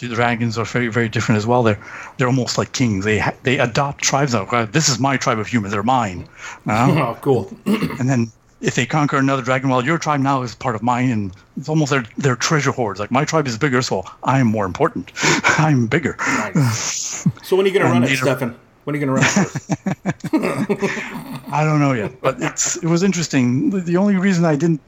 the 0.00 0.08
dragons 0.08 0.56
are 0.58 0.64
very, 0.64 0.88
very 0.88 1.08
different 1.08 1.36
as 1.38 1.46
well. 1.46 1.62
They're 1.62 1.78
they're 2.16 2.26
almost 2.28 2.56
like 2.58 2.72
kings. 2.72 3.04
They 3.04 3.18
ha- 3.18 3.34
they 3.42 3.58
adopt 3.58 4.02
tribes. 4.02 4.34
Of, 4.34 4.52
"Uh, 4.52 4.66
this 4.66 4.88
is 4.88 4.98
my 4.98 5.16
tribe 5.16 5.38
of 5.38 5.46
humans. 5.46 5.72
They're 5.72 5.82
mine. 5.82 6.28
Uh, 6.66 6.88
Oh, 7.08 7.18
cool. 7.20 7.52
and 7.66 8.08
then 8.08 8.30
if 8.60 8.74
they 8.74 8.86
conquer 8.86 9.16
another 9.16 9.42
dragon, 9.42 9.70
well, 9.70 9.84
your 9.84 9.98
tribe 9.98 10.20
now 10.20 10.42
is 10.42 10.54
part 10.54 10.74
of 10.74 10.82
mine, 10.82 11.10
and 11.10 11.32
it's 11.56 11.68
almost 11.68 11.90
their 11.90 12.04
their 12.18 12.36
treasure 12.36 12.72
hoards. 12.72 13.00
Like 13.00 13.10
my 13.10 13.24
tribe 13.24 13.46
is 13.46 13.56
bigger, 13.58 13.82
so 13.82 14.04
I'm 14.24 14.46
more 14.46 14.64
important. 14.66 15.12
I'm 15.58 15.86
bigger. 15.86 16.16
Nice. 16.18 17.26
So 17.42 17.56
when 17.56 17.64
are 17.66 17.68
you 17.68 17.74
going 17.78 17.86
to 17.86 17.92
run 17.92 18.04
it, 18.04 18.16
Stefan? 18.16 18.54
When 18.84 18.94
are 18.94 18.98
you 18.98 19.06
going 19.06 19.20
to 19.20 19.26
run 19.26 19.46
it? 19.46 21.42
I 21.52 21.64
don't 21.64 21.80
know 21.80 21.92
yet, 21.92 22.20
but 22.20 22.36
it's 22.42 22.76
it 22.76 22.86
was 22.86 23.02
interesting. 23.02 23.70
The- 23.70 23.80
The 23.80 23.96
only 23.96 24.16
reason 24.16 24.44
I 24.44 24.56
didn't 24.56 24.80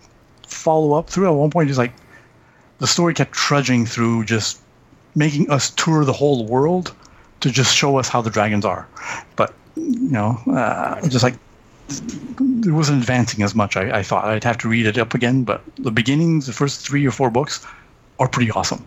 follow 0.46 0.92
up 0.94 1.08
through 1.10 1.26
at 1.28 1.34
one 1.34 1.50
point 1.50 1.70
is 1.70 1.78
like 1.78 1.92
the 2.78 2.86
story 2.86 3.14
kept 3.14 3.32
trudging 3.32 3.86
through, 3.86 4.24
just 4.24 4.60
making 5.14 5.50
us 5.50 5.70
tour 5.70 6.04
the 6.04 6.12
whole 6.12 6.46
world 6.46 6.92
to 7.40 7.50
just 7.50 7.74
show 7.76 7.96
us 7.98 8.08
how 8.08 8.20
the 8.22 8.30
dragons 8.30 8.64
are. 8.64 8.86
But 9.36 9.54
you 9.76 10.10
know, 10.10 10.38
uh, 10.52 11.00
just 11.08 11.22
like 11.24 11.34
it 12.00 12.72
wasn't 12.72 13.00
advancing 13.00 13.42
as 13.42 13.54
much. 13.54 13.76
I, 13.76 13.98
I 13.98 14.02
thought 14.02 14.24
I'd 14.24 14.44
have 14.44 14.58
to 14.58 14.68
read 14.68 14.86
it 14.86 14.98
up 14.98 15.14
again, 15.14 15.44
but 15.44 15.62
the 15.78 15.90
beginnings, 15.90 16.46
the 16.46 16.52
first 16.52 16.86
three 16.86 17.06
or 17.06 17.10
four 17.10 17.30
books, 17.30 17.64
are 18.18 18.28
pretty 18.28 18.50
awesome. 18.50 18.84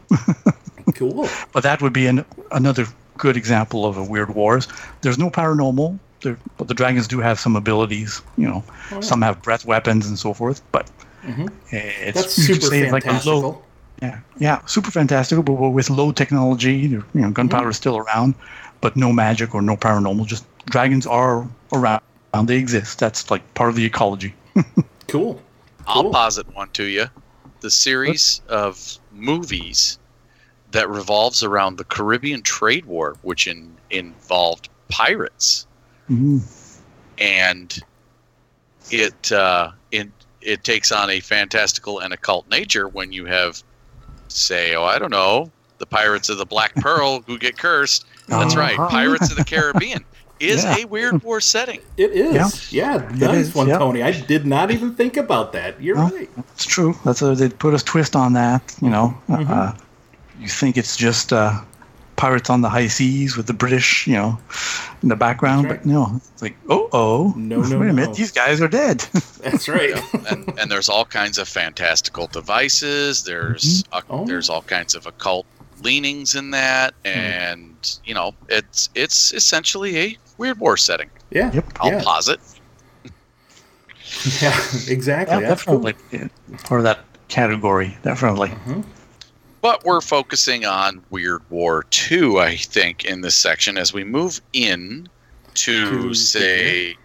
cool. 0.95 1.27
But 1.51 1.63
that 1.63 1.81
would 1.81 1.93
be 1.93 2.07
an, 2.07 2.25
another 2.51 2.87
good 3.17 3.37
example 3.37 3.85
of 3.85 3.97
a 3.97 4.03
weird 4.03 4.33
wars. 4.35 4.67
There's 5.01 5.17
no 5.17 5.29
paranormal, 5.29 5.99
there, 6.21 6.37
but 6.57 6.67
the 6.67 6.73
dragons 6.73 7.07
do 7.07 7.19
have 7.19 7.39
some 7.39 7.55
abilities. 7.55 8.21
You 8.37 8.47
know, 8.47 8.63
some 9.01 9.21
have 9.21 9.41
breath 9.41 9.65
weapons 9.65 10.07
and 10.07 10.17
so 10.17 10.33
forth. 10.33 10.61
But 10.71 10.89
eh, 11.71 11.91
it's 11.99 12.21
That's 12.21 12.33
super 12.33 12.61
say 12.61 12.91
like 12.91 13.05
a 13.05 13.21
low, 13.25 13.61
yeah, 14.01 14.19
yeah, 14.37 14.65
super 14.65 14.91
fantastical, 14.91 15.43
but 15.43 15.53
with 15.53 15.89
low 15.89 16.11
technology. 16.11 16.75
You 16.75 17.03
know, 17.13 17.31
gunpowder 17.31 17.69
is 17.69 17.77
still 17.77 17.97
around, 17.97 18.35
but 18.81 18.95
no 18.95 19.11
magic 19.13 19.55
or 19.55 19.61
no 19.61 19.75
paranormal. 19.75 20.25
Just 20.25 20.45
dragons 20.65 21.05
are 21.05 21.47
around. 21.73 22.01
They 22.43 22.57
exist. 22.57 22.99
That's 22.99 23.29
like 23.31 23.41
part 23.53 23.69
of 23.69 23.75
the 23.75 23.85
ecology. 23.85 24.33
Cool. 25.07 25.39
I'll 25.85 26.01
Cool. 26.01 26.11
posit 26.11 26.53
one 26.55 26.69
to 26.71 26.83
you. 26.83 27.05
The 27.61 27.69
series 27.69 28.41
of 28.49 28.97
movies 29.11 29.99
that 30.71 30.89
revolves 30.89 31.43
around 31.43 31.77
the 31.77 31.83
Caribbean 31.83 32.41
trade 32.41 32.85
war, 32.85 33.15
which 33.21 33.45
in, 33.47 33.71
involved 33.91 34.67
pirates, 34.89 35.67
Mhm. 36.09 36.41
and 37.19 37.79
it 38.91 39.31
uh, 39.31 39.71
it 39.91 40.09
it 40.41 40.63
takes 40.63 40.91
on 40.91 41.09
a 41.11 41.19
fantastical 41.19 41.99
and 41.99 42.11
occult 42.13 42.49
nature 42.49 42.87
when 42.87 43.11
you 43.11 43.25
have, 43.25 43.63
say, 44.27 44.75
oh, 44.75 44.83
I 44.85 44.97
don't 44.99 45.11
know, 45.11 45.51
the 45.77 45.85
Pirates 45.85 46.29
of 46.29 46.37
the 46.39 46.45
Black 46.45 46.73
Pearl 46.75 47.21
who 47.27 47.37
get 47.37 47.57
cursed. 47.57 48.05
That's 48.27 48.55
right, 48.55 48.77
Uh-huh. 48.77 48.89
Pirates 48.89 49.29
of 49.29 49.37
the 49.37 49.45
Caribbean 49.45 50.03
is 50.39 50.63
Yeah. 50.63 50.77
a 50.79 50.85
weird 50.85 51.23
war 51.23 51.39
setting. 51.41 51.79
It 51.97 52.11
is. 52.11 52.71
Yeah, 52.73 53.09
nice 53.15 53.47
is, 53.47 53.55
one, 53.55 53.67
yeah. 53.67 53.77
Tony. 53.77 54.03
I 54.03 54.11
did 54.11 54.45
not 54.45 54.71
even 54.71 54.95
think 54.95 55.17
about 55.17 55.53
that. 55.53 55.81
You're 55.81 55.95
Well, 55.95 56.09
right. 56.09 56.29
It's 56.53 56.65
true. 56.65 56.95
That's 57.05 57.21
a, 57.21 57.35
they 57.35 57.49
put 57.49 57.73
a 57.73 57.83
twist 57.83 58.15
on 58.15 58.33
that. 58.33 58.75
You 58.81 58.89
know, 58.89 59.17
Mm-hmm. 59.29 59.51
uh, 59.51 59.73
you 60.39 60.47
think 60.49 60.75
it's 60.77 60.97
just 60.97 61.31
uh, 61.31 61.61
pirates 62.17 62.49
on 62.49 62.61
the 62.61 62.69
high 62.69 62.87
seas 62.87 63.37
with 63.37 63.47
the 63.47 63.53
British, 63.53 64.05
you 64.07 64.13
know, 64.15 64.37
in 65.01 65.09
the 65.09 65.15
background, 65.15 65.69
That's 65.69 65.83
but 65.83 65.85
no, 65.85 66.19
it's 66.33 66.41
like, 66.41 66.55
oh, 66.69 66.89
oh, 66.91 67.33
No, 67.37 67.61
no, 67.61 67.79
wait 67.79 67.89
a 67.89 67.93
no. 67.93 67.93
minute, 67.93 68.15
these 68.15 68.31
guys 68.31 68.59
are 68.61 68.67
dead. 68.67 68.99
That's 69.41 69.67
right. 69.69 69.95
and, 70.29 70.47
and 70.59 70.69
there's 70.71 70.89
all 70.89 71.05
kinds 71.05 71.37
of 71.37 71.47
fantastical 71.47 72.27
devices. 72.27 73.23
There's 73.23 73.83
uh, 73.93 74.01
Oh. 74.09 74.25
there's 74.25 74.49
all 74.49 74.61
kinds 74.63 74.95
of 74.95 75.05
occult 75.07 75.45
leanings 75.81 76.35
in 76.35 76.51
that, 76.51 76.93
Hmm. 77.03 77.07
and 77.09 77.99
you 78.05 78.13
know 78.13 78.33
it's 78.49 78.89
it's 78.95 79.33
essentially 79.33 79.97
a 79.97 80.17
weird 80.37 80.59
war 80.59 80.77
setting. 80.77 81.09
Yeah. 81.31 81.51
Yep. 81.53 81.65
I'll 81.79 81.91
Yeah. 81.91 82.03
posit. 82.03 82.39
Yeah, 84.41 84.55
exactly. 84.87 85.35
yeah, 85.41 85.49
That's 85.49 85.63
cool. 85.63 85.79
definitely 85.79 85.95
yeah, 86.51 86.57
part 86.63 86.79
of 86.79 86.83
that 86.85 86.99
category. 87.27 87.97
Definitely. 88.03 88.51
But 89.61 89.83
we're 89.83 90.01
focusing 90.01 90.63
on 90.65 91.03
Weird 91.09 91.41
War 91.49 91.83
2, 91.89 92.39
I 92.39 92.55
think, 92.55 93.05
in 93.05 93.21
this 93.21 93.35
section 93.35 93.77
as 93.77 93.93
we 93.93 94.03
move 94.03 94.39
in 94.53 95.09
to, 95.55 96.09
To 96.09 96.13
say, 96.13 96.95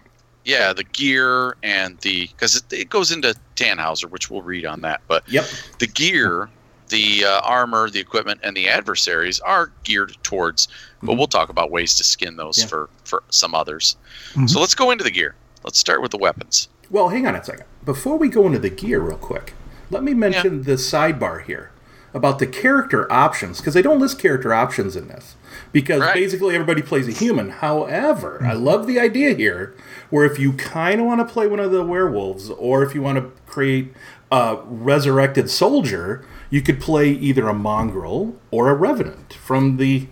yeah, 0.45 0.71
the 0.73 0.83
gear 0.83 1.55
and 1.63 1.97
the. 2.01 2.27
Because 2.27 2.55
it, 2.57 2.63
it 2.71 2.89
goes 2.89 3.11
into 3.11 3.33
Tannhauser, 3.55 4.09
which 4.09 4.29
we'll 4.29 4.43
read 4.43 4.65
on 4.65 4.81
that. 4.81 5.01
But 5.07 5.27
Yep. 5.27 5.45
the 5.79 5.87
gear, 5.87 6.49
the 6.91 7.25
uh, 7.25 7.41
armor, 7.43 7.89
the 7.89 7.99
equipment, 7.99 8.39
and 8.43 8.55
the 8.55 8.69
adversaries 8.69 9.39
are 9.39 9.71
geared 9.83 10.15
towards. 10.21 10.67
But 11.01 11.15
we'll 11.15 11.25
talk 11.27 11.49
about 11.49 11.71
ways 11.71 11.95
to 11.95 12.03
skin 12.03 12.35
those 12.35 12.59
Yeah. 12.59 12.67
for, 12.67 12.89
for 13.05 13.23
some 13.29 13.55
others. 13.55 13.95
Mhm. 14.33 14.47
So 14.49 14.59
let's 14.59 14.75
go 14.75 14.91
into 14.91 15.03
the 15.03 15.09
gear. 15.11 15.33
Let's 15.63 15.79
start 15.79 16.01
with 16.01 16.11
the 16.11 16.17
weapons. 16.19 16.67
Well, 16.91 17.09
hang 17.09 17.25
on 17.25 17.35
a 17.35 17.43
second. 17.43 17.65
Before 17.85 18.17
we 18.17 18.27
go 18.29 18.45
into 18.45 18.59
the 18.59 18.69
gear, 18.69 18.99
real 18.99 19.17
quick, 19.17 19.53
let 19.89 20.03
me 20.03 20.13
mention 20.13 20.63
the 20.63 20.73
sidebar 20.73 21.43
here. 21.43 21.71
about 22.13 22.39
the 22.39 22.45
character 22.45 23.09
options 23.09 23.59
because 23.59 23.73
they 23.73 23.81
don't 23.81 23.97
list 23.97 24.19
character 24.19 24.53
options 24.53 24.97
in 24.97 25.07
this 25.07 25.35
because 25.71 26.01
Right. 26.01 26.13
basically 26.13 26.53
everybody 26.53 26.81
plays 26.81 27.07
a 27.07 27.11
human. 27.13 27.49
However, 27.51 28.41
I 28.45 28.51
love 28.51 28.85
the 28.85 28.99
idea 28.99 29.33
here 29.33 29.73
where 30.09 30.25
if 30.25 30.37
you 30.37 30.51
kind 30.51 30.99
of 30.99 31.07
want 31.07 31.25
to 31.25 31.33
play 31.33 31.47
one 31.47 31.61
of 31.61 31.71
the 31.71 31.85
werewolves 31.85 32.49
or 32.49 32.83
if 32.83 32.93
you 32.93 33.01
want 33.01 33.17
to 33.17 33.31
create 33.49 33.93
a 34.29 34.57
resurrected 34.65 35.49
soldier, 35.49 36.25
you 36.51 36.61
could 36.61 36.79
play 36.79 37.09
either 37.09 37.47
a 37.47 37.53
mongrel 37.53 38.35
or 38.51 38.69
a 38.69 38.75
revenant 38.75 39.33
from 39.33 39.77
the 39.77 40.07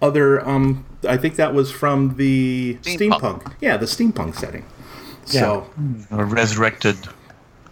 other. 0.00 0.46
Um, 0.48 0.84
I 1.08 1.16
think 1.16 1.34
that 1.36 1.52
was 1.54 1.72
from 1.72 2.14
the 2.16 2.74
Steampunk. 2.82 3.42
steampunk. 3.42 3.52
Yeah, 3.60 3.76
the 3.76 3.86
steampunk 3.86 4.36
setting. 4.36 4.64
So 5.24 5.68
A 6.10 6.24
resurrected 6.24 6.96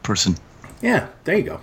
person. 0.03 0.37
yeah, 0.83 1.07
there 1.25 1.37
you 1.37 1.43
go. 1.45 1.61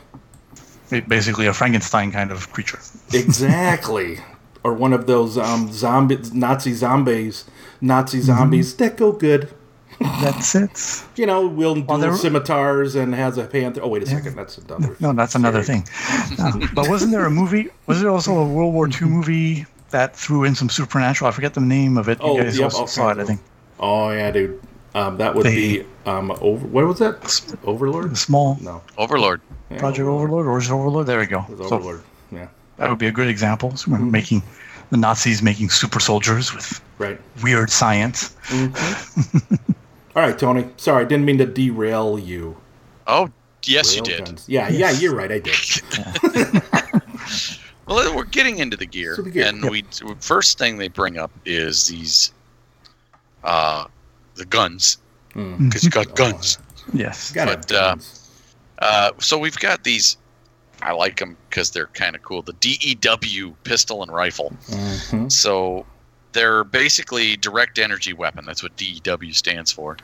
Basically, 1.07 1.47
a 1.47 1.53
Frankenstein 1.53 2.11
kind 2.11 2.31
of 2.31 2.51
creature. 2.51 2.79
Exactly. 3.13 4.19
or 4.63 4.73
one 4.73 4.93
of 4.93 5.07
those 5.07 5.37
um, 5.37 5.71
zombie 5.71 6.19
Nazi 6.33 6.73
zombies, 6.73 7.45
Nazi 7.81 8.17
Mm-hmm. 8.19 8.25
zombies 8.27 8.75
that 8.77 8.95
go 8.97 9.11
good. 9.11 9.49
That's 10.21 10.55
it. 10.55 11.03
You 11.15 11.25
know, 11.25 11.47
wielding 11.47 11.85
dual 11.85 11.97
there- 11.97 12.15
scimitars 12.15 12.95
and 12.95 13.13
has 13.15 13.37
a 13.37 13.45
panther. 13.45 13.81
Oh, 13.83 13.87
wait 13.87 14.03
a 14.03 14.05
second, 14.05 14.35
that's 14.35 14.57
another. 14.57 14.95
No, 14.99 15.13
that's 15.13 15.35
another 15.35 15.63
thing. 15.63 15.87
Uh, 16.39 16.51
but 16.73 16.89
wasn't 16.89 17.11
there 17.11 17.25
a 17.25 17.31
movie? 17.31 17.69
Was 17.87 18.01
there 18.01 18.09
also 18.09 18.37
a 18.37 18.45
World 18.47 18.73
War 18.73 18.87
II 18.87 19.07
movie 19.07 19.65
that 19.91 20.15
threw 20.15 20.43
in 20.43 20.55
some 20.55 20.69
supernatural? 20.69 21.27
I 21.29 21.31
forget 21.31 21.53
the 21.53 21.61
name 21.61 21.97
of 21.97 22.09
it. 22.09 22.19
You 22.19 22.25
Oh, 22.27 22.37
guys 22.37 22.57
yep, 22.57 22.65
also 22.65 22.79
all 22.81 22.87
saw 22.87 23.09
it, 23.09 23.17
I 23.19 23.23
think. 23.25 23.39
Oh 23.79 24.09
yeah, 24.11 24.31
dude. 24.31 24.59
Um, 24.95 25.17
that 25.17 25.33
would 25.33 25.45
They- 25.45 25.55
be 25.79 25.85
um, 26.05 26.31
over. 26.41 26.67
What 26.67 26.85
was 26.85 26.99
that? 26.99 27.57
Overlord? 27.63 28.17
Small 28.17 28.57
No, 28.61 28.81
Overlord. 28.97 29.41
Yeah, 29.71 29.79
Project 29.79 30.07
Overlord, 30.07 30.45
or 30.45 30.57
is 30.59 30.69
it 30.69 30.73
Overlord? 30.73 31.07
There 31.07 31.19
we 31.19 31.25
go. 31.25 31.45
It 31.49 31.57
was 31.57 31.69
So 31.69 31.75
Overlord. 31.77 32.03
Yeah, 32.31 32.47
that 32.77 32.89
would 32.89 32.99
be 32.99 33.07
a 33.07 33.11
good 33.11 33.27
example. 33.27 33.75
So 33.75 33.89
we're 33.91 33.97
Mm-hmm. 33.97 34.11
making 34.11 34.43
the 34.91 34.97
Nazis 34.97 35.41
making 35.41 35.69
super 35.69 35.99
soldiers 35.99 36.53
with 36.53 36.79
right. 36.99 37.19
weird 37.41 37.71
science. 37.71 38.35
All 40.15 40.21
right, 40.23 40.37
Tony. 40.37 40.67
Sorry, 40.77 41.03
I 41.05 41.07
didn't 41.07 41.25
mean 41.25 41.37
to 41.39 41.45
derail 41.45 42.19
you. 42.19 42.55
Oh, 43.07 43.29
yes, 43.63 43.95
you 43.95 44.01
did. 44.03 44.25
guns. 44.25 44.45
Yeah, 44.47 44.69
yeah, 44.69 44.91
you're 44.91 45.15
right. 45.15 45.31
I 45.31 45.39
did. 45.39 46.61
Well, 47.85 48.15
we're 48.15 48.23
getting 48.23 48.59
into 48.59 48.77
the 48.77 48.85
gear, 48.85 49.15
So 49.17 49.23
the 49.23 49.29
gear, 49.29 49.45
and 49.47 49.61
yep. 49.61 49.71
we 49.71 49.83
first 50.21 50.57
thing 50.57 50.77
they 50.77 50.87
bring 50.87 51.17
up 51.17 51.31
is 51.45 51.85
these, 51.87 52.31
uh, 53.43 53.85
the 54.35 54.45
guns, 54.45 54.99
Hmm. 55.33 55.65
because 55.67 55.83
you 55.83 55.89
got 55.89 56.15
guns. 56.15 56.59
Yes. 56.93 57.31
Got 57.33 57.47
But, 57.47 57.71
it. 57.71 57.77
uh, 57.77 57.95
Uh, 58.79 59.11
so 59.19 59.37
we've 59.37 59.59
got 59.59 59.83
these. 59.83 60.15
I 60.81 60.93
like 60.93 61.17
them 61.19 61.35
because 61.49 61.71
they're 61.71 61.87
kind 61.87 62.15
of 62.15 62.23
cool. 62.23 62.41
The 62.41 62.53
DEW 62.53 63.53
pistol 63.65 64.01
and 64.01 64.11
rifle. 64.11 64.53
Mhm. 64.69 65.29
So 65.31 65.85
they're 66.33 66.63
basically 66.63 67.37
direct 67.37 67.79
energy 67.79 68.13
weapon. 68.13 68.45
That's 68.45 68.61
what 68.61 68.75
DEW 68.77 69.33
stands 69.33 69.71
for. 69.71 69.97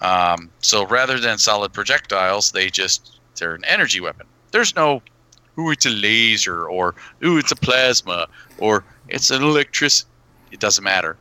Um, 0.00 0.50
so 0.60 0.86
rather 0.86 1.18
than 1.18 1.38
solid 1.38 1.72
projectiles, 1.72 2.52
they 2.52 2.68
just 2.70 3.20
they're 3.36 3.54
an 3.54 3.64
energy 3.64 4.00
weapon. 4.00 4.26
There's 4.50 4.74
no, 4.74 5.02
ooh, 5.58 5.70
it's 5.70 5.86
a 5.86 5.90
laser, 5.90 6.68
or 6.68 6.94
ooh, 7.24 7.38
it's 7.38 7.52
a 7.52 7.56
plasma, 7.56 8.26
or 8.58 8.84
it's 9.08 9.30
an 9.30 9.42
electric. 9.42 9.92
It 10.50 10.60
doesn't 10.60 10.84
matter. 10.84 11.16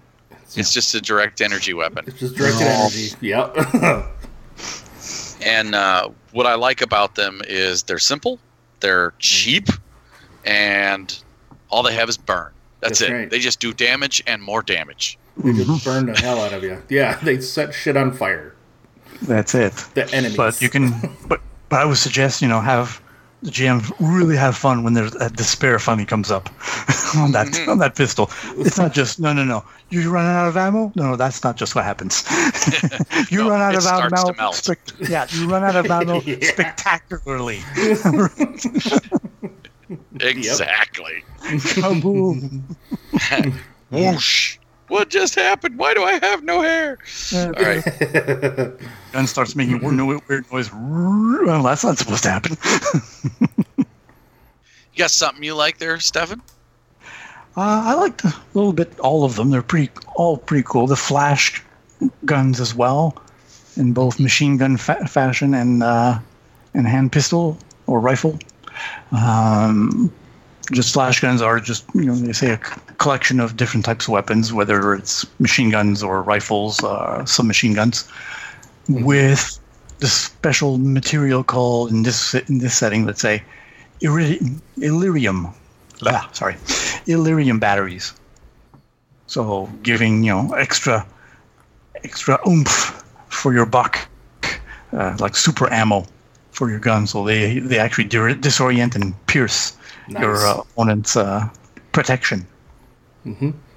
It's 0.56 0.74
just 0.74 0.94
a 0.96 1.02
direct 1.02 1.42
energy 1.42 1.74
weapon. 1.74 2.06
It's 2.08 2.20
just 2.20 2.36
direct 2.36 2.62
energy. 2.62 3.16
Yep. 3.22 3.58
And 5.42 5.76
uh, 5.76 6.10
what 6.32 6.48
I 6.48 6.56
like 6.56 6.82
about 6.82 7.16
them 7.16 7.42
is 7.48 7.84
they're 7.84 8.00
simple, 8.00 8.40
they're 8.80 9.14
cheap, 9.20 9.68
and 10.46 11.18
all 11.70 11.84
they 11.84 11.94
have 11.94 12.10
is 12.10 12.18
burn. 12.18 12.52
That's, 12.88 13.00
That's 13.00 13.12
it. 13.12 13.14
right. 13.14 13.30
They 13.30 13.40
just 13.40 13.60
do 13.60 13.74
damage 13.74 14.24
and 14.28 14.42
more 14.42 14.62
damage. 14.62 15.18
they 15.38 15.54
just 15.54 15.84
burn 15.86 16.06
the 16.06 16.18
hell 16.20 16.40
out 16.40 16.54
of 16.54 16.64
you. 16.64 16.82
Yeah, 16.90 17.18
they 17.24 17.42
set 17.42 17.74
shit 17.74 17.98
on 17.98 18.12
fire. 18.14 18.54
That's 19.24 19.56
it. 19.56 19.74
The 19.94 20.10
enemies. 20.14 20.38
But 20.38 20.62
you 20.62 20.70
can, 20.70 20.92
but 21.28 21.42
but 21.70 21.80
I 21.82 21.86
would 21.86 21.98
suggest 21.98 22.42
you 22.42 22.48
know 22.48 22.62
have 22.62 23.02
the 23.44 23.52
GM 23.52 23.92
really 24.00 24.36
have 24.38 24.56
fun 24.58 24.84
when 24.84 24.94
there's 24.94 25.12
that 25.14 25.36
despair 25.36 25.78
finally 25.80 26.06
comes 26.06 26.32
up 26.32 26.50
on 27.18 27.32
that 27.34 27.48
Mm-hmm. 27.48 27.70
on 27.72 27.78
that 27.80 27.96
pistol. 27.96 28.30
It's 28.58 28.78
not 28.78 28.94
just 28.94 29.20
no 29.20 29.34
no 29.34 29.44
no. 29.44 29.64
You 29.90 30.10
run 30.10 30.26
out 30.26 30.48
of 30.48 30.58
ammo? 30.58 30.92
No, 30.96 31.12
no, 31.12 31.16
that's 31.16 31.44
not 31.44 31.58
just 31.58 31.76
what 31.76 31.84
happens. 31.86 32.24
you 33.32 33.44
No, 33.44 33.50
run 33.52 33.62
out 33.62 33.74
it 33.74 33.78
of 33.78 33.84
starts 33.84 34.24
to 34.24 34.28
ammo. 34.30 34.36
melt. 34.38 34.70
yeah, 35.10 35.28
you 35.32 35.48
run 35.50 35.64
out 35.64 35.76
of 35.76 35.86
ammo 35.90 36.22
Yeah. 36.22 36.38
spectacularly. 36.42 37.60
Exactly. 40.20 41.24
Kaboom! 41.42 42.62
Whoosh. 43.92 44.58
What 44.88 45.10
just 45.10 45.36
happened? 45.36 45.78
Why 45.78 45.94
do 45.94 46.04
I 46.04 46.14
have 46.14 46.44
no 46.44 46.62
hair? 46.62 46.98
All 47.34 47.52
right. 47.52 47.84
Gun 49.12 49.28
starts 49.28 49.56
making 49.56 49.82
weird, 49.82 50.24
weird 50.28 50.52
noise. 50.52 50.72
Well, 50.74 51.64
that's 51.64 51.84
not 51.84 51.98
supposed 51.98 52.24
to 52.24 52.30
happen. 52.30 52.58
You 53.78 55.00
got 55.00 55.12
something 55.12 55.44
you 55.44 55.56
like 55.56 55.78
there, 55.78 56.00
Stefan? 56.00 56.42
Uh, 57.58 57.84
I 57.86 57.94
liked 57.96 58.24
a 58.24 58.34
little 58.54 58.74
bit 58.74 58.98
all 59.00 59.26
of 59.26 59.36
them. 59.36 59.50
They're 59.50 59.62
pretty 59.62 59.92
all 60.16 60.38
pretty 60.38 60.64
cool. 60.68 60.88
The 60.88 60.96
flash 60.96 61.62
guns 62.26 62.60
as 62.60 62.74
well, 62.76 63.18
in 63.76 63.94
both 63.94 64.20
machine 64.20 64.58
gun 64.58 64.78
fa- 64.78 65.08
fashion 65.08 65.54
and 65.54 65.84
uh, 65.84 66.20
and 66.74 66.88
hand 66.88 67.12
pistol 67.12 67.58
or 67.88 68.00
rifle. 68.00 68.40
Um, 69.12 70.12
just 70.72 70.94
flash 70.94 71.20
guns 71.20 71.42
are 71.42 71.60
just 71.60 71.86
you 71.94 72.06
know 72.06 72.16
they 72.16 72.34
say 72.34 72.52
a 72.52 72.58
c- 72.58 72.82
collection 72.98 73.40
of 73.40 73.58
different 73.58 73.86
types 73.86 74.08
of 74.08 74.14
weapons, 74.14 74.52
whether 74.52 74.94
it's 74.94 75.26
machine 75.40 75.70
guns 75.70 76.02
or 76.02 76.24
rifles, 76.24 76.84
uh, 76.84 77.24
submachine 77.26 77.74
guns, 77.74 78.10
with 78.90 79.60
the 80.00 80.08
special 80.08 80.78
material 80.78 81.44
called 81.44 81.92
in 81.92 82.04
this 82.04 82.34
in 82.34 82.60
this 82.60 82.76
setting, 82.76 83.06
let's 83.06 83.22
say, 83.22 83.44
Iri- 84.02 84.40
Illyrium. 84.78 85.54
Ah, 86.06 86.30
sorry, 86.34 86.56
Illyrium 87.06 87.60
batteries. 87.60 88.14
So 89.28 89.70
giving 89.84 90.24
you 90.24 90.32
know 90.32 90.54
extra 90.54 91.06
extra 92.04 92.40
oomph 92.48 93.04
for 93.30 93.54
your 93.54 93.66
buck, 93.66 93.98
uh, 94.94 95.16
like 95.20 95.36
super 95.36 95.72
ammo 95.72 96.06
for 96.56 96.70
your 96.70 96.80
gun. 96.80 97.08
So 97.08 97.26
they 97.26 97.60
they 97.60 97.80
actually 97.80 98.06
dir- 98.06 98.36
disorient 98.36 98.96
and 98.96 99.14
pierce 99.28 99.78
your 100.08 100.38
uh, 100.38 100.62
opponent's 100.62 101.16
uh, 101.16 101.48
protection. 101.92 102.48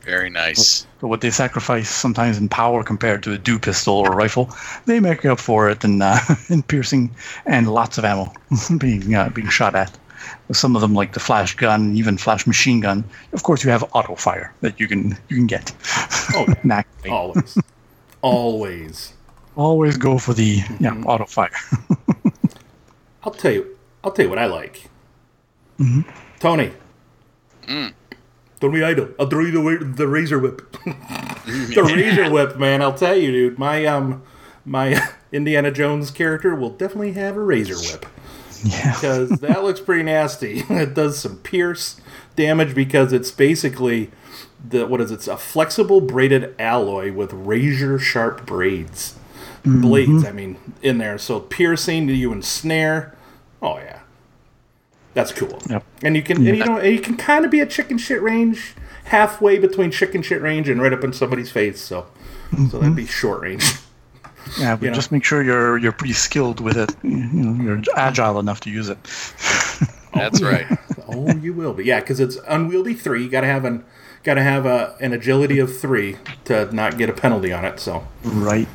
Very 0.09 0.31
nice. 0.31 0.87
So 1.01 1.07
what 1.07 1.21
they 1.21 1.31
sacrifice 1.31 1.91
sometimes 1.91 2.39
in 2.39 2.49
power 2.49 2.83
compared 2.83 3.23
to 3.25 3.33
a 3.33 3.39
dew 3.39 3.59
pistol 3.59 3.95
or 3.95 4.13
rifle, 4.13 4.49
they 4.87 5.01
make 5.01 5.25
up 5.27 5.39
for 5.39 5.69
it 5.69 5.85
in 5.85 6.01
uh, 6.01 6.19
in 6.49 6.63
piercing 6.63 7.11
and 7.45 7.69
lots 7.69 7.99
of 7.99 8.05
ammo 8.05 8.33
being 8.79 9.15
uh, 9.15 9.29
being 9.29 9.51
shot 9.51 9.75
at. 9.75 9.97
Some 10.53 10.75
of 10.75 10.81
them, 10.81 10.95
like 10.95 11.13
the 11.13 11.21
flash 11.21 11.55
gun, 11.57 11.95
even 11.95 12.19
flash 12.19 12.47
machine 12.47 12.81
gun. 12.81 13.05
Of 13.33 13.43
course, 13.43 13.63
you 13.65 13.71
have 13.71 13.85
auto 13.93 14.15
fire 14.15 14.53
that 14.63 14.81
you 14.81 14.89
can 14.89 15.17
you 15.29 15.37
can 15.37 15.47
get. 15.47 15.73
Oh, 16.35 16.47
yeah. 16.65 16.83
Always. 17.13 17.59
Always. 18.23 19.13
Always 19.57 19.97
go 19.97 20.19
for 20.19 20.35
the 20.35 20.63
yeah 20.81 20.95
auto 21.05 21.27
fire. 21.27 21.51
I'll 23.23 23.33
tell 23.33 23.53
you. 23.53 23.77
I'll 24.03 24.13
tell 24.13 24.25
you 24.25 24.31
what 24.31 24.39
I 24.39 24.47
like. 24.47 24.89
Tony. 26.41 26.73
Throw 28.61 28.71
me 28.71 28.83
idol. 28.83 29.11
I'll 29.19 29.29
throw 29.29 29.45
you 29.45 29.53
the, 29.53 29.85
the 29.85 30.09
razor 30.09 30.39
whip. 30.39 30.73
the 30.85 31.93
razor 31.95 32.31
whip, 32.31 32.59
man. 32.59 32.83
I'll 32.83 32.95
tell 32.95 33.17
you, 33.17 33.31
dude. 33.31 33.59
My 33.59 33.85
um, 33.87 34.23
my 34.65 35.01
Indiana 35.33 35.71
Jones 35.71 36.11
character 36.11 36.55
will 36.55 36.71
definitely 36.71 37.13
have 37.13 37.37
a 37.37 37.41
razor 37.41 37.77
whip 37.77 38.07
yeah, 38.65 38.95
because 38.95 39.31
that 39.41 39.63
looks 39.63 39.81
pretty 39.81 40.03
nasty. 40.03 40.65
it 40.69 40.95
does 40.95 41.19
some 41.19 41.37
pierce 41.39 42.01
damage 42.37 42.75
because 42.75 43.13
it's 43.13 43.31
basically 43.31 44.11
the 44.67 44.87
what 44.87 45.01
is 45.01 45.11
it? 45.11 45.15
It's 45.15 45.29
a 45.29 45.37
flexible 45.37 46.01
braided 46.01 46.55
alloy 46.59 47.13
with 47.13 47.33
razor 47.33 47.99
sharp 47.99 48.47
braids, 48.47 49.18
blades. 49.65 50.11
Mm-hmm. 50.11 50.27
I 50.27 50.33
mean, 50.33 50.57
in 50.83 50.99
there. 50.99 51.19
So 51.19 51.41
piercing 51.41 52.07
to 52.07 52.15
you 52.15 52.33
and 52.33 52.45
snare. 52.45 53.17
Oh 53.61 53.79
yeah, 53.79 54.01
that's 55.15 55.33
cool. 55.33 55.61
Yep. 55.69 55.85
And 56.03 56.17
you 56.17 56.23
can 56.23 56.39
and 56.47 56.57
you 56.57 56.65
know 56.65 56.79
and 56.79 56.95
you 56.95 57.01
can 57.01 57.17
kind 57.17 57.45
of 57.45 57.51
be 57.51 57.61
at 57.61 57.71
chicken 57.71 57.99
shit 57.99 58.23
range, 58.23 58.75
halfway 59.05 59.59
between 59.59 59.91
chicken 59.91 60.23
shit 60.23 60.41
range 60.41 60.69
and 60.69 60.81
right 60.81 60.93
up 60.93 61.05
in 61.05 61.13
somebody's 61.13 61.51
face. 61.51 61.81
So 61.81 62.07
so 62.71 62.79
that'd 62.79 62.97
be 62.97 63.03
mm-hmm. 63.03 63.11
short 63.11 63.43
range. 63.43 63.65
yeah. 64.59 64.77
But 64.77 64.83
you 64.83 64.91
know. 64.91 64.95
just 64.95 65.13
make 65.13 65.25
sure 65.25 65.43
you're 65.43 65.79
you're 65.79 65.93
pretty 65.93 66.15
skilled 66.15 66.61
with 66.61 66.77
it. 66.77 66.95
You 67.03 67.17
know, 67.17 67.63
you're 67.63 67.83
agile 67.97 68.39
enough 68.39 68.61
to 68.61 68.71
use 68.71 68.89
it. 68.89 68.99
Oh, 70.15 70.21
that's 70.21 70.41
right. 70.41 70.67
Oh, 71.11 71.35
you 71.37 71.55
will 71.55 71.73
be. 71.73 71.85
Yeah, 71.85 72.01
because 72.01 72.21
it's 72.21 72.37
unwieldy 72.47 72.93
three. 72.93 73.23
You 73.23 73.31
got 73.31 73.41
to 73.41 73.47
have 73.47 73.65
an 73.65 73.83
got 74.25 74.35
to 74.35 74.43
have 74.43 74.67
a, 74.67 74.95
an 75.01 75.15
agility 75.15 75.59
of 75.59 75.75
three 75.75 76.19
to 76.45 76.75
not 76.75 76.99
get 76.99 77.09
a 77.09 77.15
penalty 77.15 77.51
on 77.51 77.65
it. 77.65 77.81
So 77.81 78.07
Right. 78.25 78.69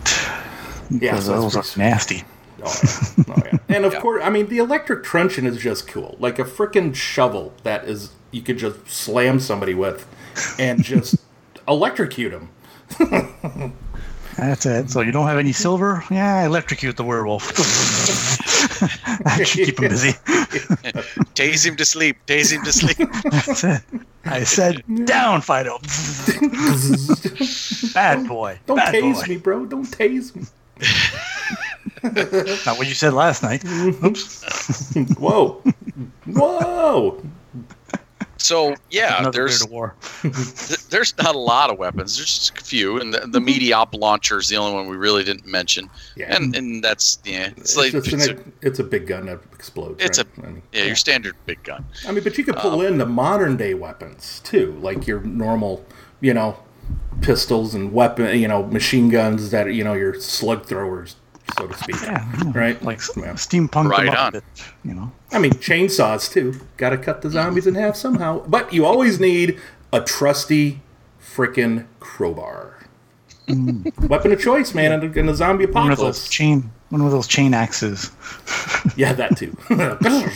Yeah, 0.94 1.12
Because 1.12 1.26
so 1.26 1.42
those 1.42 1.56
are 1.76 1.80
nasty. 1.80 2.24
Oh 2.64 2.80
yeah. 2.84 3.24
Oh 3.36 3.42
yeah. 3.46 3.58
And 3.76 3.86
of 3.86 3.94
Yeah. 3.94 4.00
course, 4.02 4.24
I 4.24 4.30
mean, 4.30 4.48
the 4.48 4.60
electric 4.60 5.04
truncheon 5.04 5.46
is 5.46 5.58
just 5.58 5.88
cool. 5.88 6.16
Like 6.20 6.40
a 6.40 6.44
freaking 6.44 6.94
shovel 6.96 7.54
that 7.64 7.86
is 7.86 8.12
you 8.32 8.42
could 8.42 8.58
just 8.58 8.88
slam 8.88 9.40
somebody 9.40 9.74
with, 9.74 10.06
and 10.60 10.84
just 10.94 11.16
electrocute 11.68 12.32
them. 12.32 12.50
That's 14.38 14.66
it. 14.66 14.90
So 14.90 15.02
you 15.02 15.12
don't 15.12 15.28
have 15.28 15.38
any 15.38 15.52
silver? 15.52 16.04
Yeah, 16.10 16.46
electrocute 16.46 16.98
the 16.98 17.04
werewolf. 17.04 17.54
that 19.24 19.44
should 19.48 19.66
keep 19.68 19.80
him 19.80 19.90
busy. 19.90 20.12
Tase 21.36 21.66
him 21.66 21.76
to 21.76 21.86
sleep. 21.86 22.18
Tase 22.26 22.52
him 22.52 22.64
to 22.64 22.72
sleep. 22.74 22.98
That's 23.30 23.64
it. 23.64 23.82
I 24.26 24.44
said, 24.44 24.82
down, 25.06 25.42
Fido. 25.42 25.78
Bad 27.94 28.28
boy. 28.28 28.60
Don't 28.66 28.78
Bad 28.78 28.94
tase 28.96 29.22
boy. 29.22 29.28
me, 29.28 29.38
bro. 29.38 29.66
Don't 29.66 29.86
tase 29.86 30.36
me. 30.36 30.44
Not 32.04 32.78
what 32.78 32.88
you 32.88 32.94
said 32.94 33.14
last 33.14 33.44
night. 33.44 33.64
Oops. 33.66 34.94
Whoa. 35.18 35.62
Whoa. 36.26 37.24
So 38.38 38.76
yeah, 38.90 39.30
there's 39.30 39.66
war. 39.68 39.96
th- 40.22 40.88
there's 40.90 41.18
not 41.18 41.34
a 41.34 41.38
lot 41.40 41.70
of 41.70 41.78
weapons. 41.78 42.18
There's 42.18 42.38
just 42.38 42.60
a 42.60 42.62
few, 42.62 43.00
and 43.00 43.14
the, 43.14 43.22
the 43.22 43.40
Mediop 43.40 43.98
launcher 43.98 44.38
is 44.38 44.50
the 44.50 44.58
only 44.58 44.74
one 44.74 44.90
we 44.90 44.98
really 44.98 45.24
didn't 45.24 45.46
mention. 45.46 45.90
Yeah. 46.18 46.36
And 46.36 46.54
and 46.54 46.84
that's 46.84 47.20
yeah, 47.24 47.52
it's, 47.56 47.60
It's, 47.62 47.78
like 47.78 47.92
just 47.94 48.12
it's, 48.12 48.28
an, 48.28 48.54
it's 48.62 48.80
a 48.80 48.84
big 48.84 49.08
gun 49.08 49.28
that 49.28 49.40
explodes. 49.54 50.04
It's 50.04 50.18
right? 50.18 50.28
a- 50.40 50.42
I 50.42 50.52
mean, 50.52 50.62
yeah, 50.74 50.84
your 50.84 50.98
standard 50.98 51.36
big 51.46 51.64
gun. 51.64 51.86
I 52.06 52.12
mean, 52.12 52.22
but 52.24 52.38
you 52.38 52.44
could 52.44 52.58
pull 52.58 52.82
Um, 52.82 52.86
in 52.86 52.98
the 52.98 53.06
modern 53.06 53.56
day 53.56 53.76
weapons 53.76 54.42
too, 54.44 54.78
like 54.82 55.08
your 55.08 55.22
normal, 55.22 55.86
you 56.20 56.34
know, 56.34 56.58
pistols 57.24 57.74
and 57.74 57.92
weapon, 57.94 58.38
you 58.40 58.48
know, 58.48 58.64
machine 58.68 59.10
guns 59.10 59.50
that 59.52 59.66
are, 59.68 59.72
you 59.72 59.84
know, 59.84 59.94
your 59.94 60.14
slug 60.20 60.66
throwers, 60.66 61.16
so 61.58 61.68
to 61.68 61.78
speak. 61.78 61.96
Yeah, 62.04 62.30
yeah. 62.44 62.52
Right? 62.54 62.82
Like 62.84 63.00
Yeah. 63.18 63.34
steampunk 63.34 63.90
Right 63.90 64.10
on. 64.10 64.28
a 64.28 64.32
bit, 64.34 64.44
you 64.86 64.94
know. 64.94 65.12
I 65.32 65.40
mean, 65.40 65.54
chainsaws 65.54 66.32
too. 66.32 66.60
Got 66.78 66.92
to 66.92 66.98
cut 66.98 67.22
the 67.22 67.30
zombies 67.30 67.66
in 67.66 67.76
half 67.76 67.96
somehow. 67.96 68.44
But 68.48 68.72
you 68.74 68.86
always 68.86 69.20
need 69.20 69.60
a 69.92 70.02
trusty 70.02 70.82
frickin' 71.22 71.86
crowbar. 72.00 72.78
Weapon 74.08 74.32
of 74.32 74.40
choice, 74.42 74.74
man, 74.74 74.92
in 74.94 75.12
the 75.12 75.20
in 75.20 75.28
a 75.28 75.36
zombie 75.36 75.66
One 75.66 75.92
of 75.92 75.98
those 75.98 76.18
apocalypse. 76.18 76.30
chain, 76.30 76.72
one 76.90 77.02
of 77.02 77.12
those 77.12 77.28
chain 77.28 77.54
axes. 77.54 78.12
Yeah, 78.98 79.14
that 79.14 79.38
too. 79.38 79.56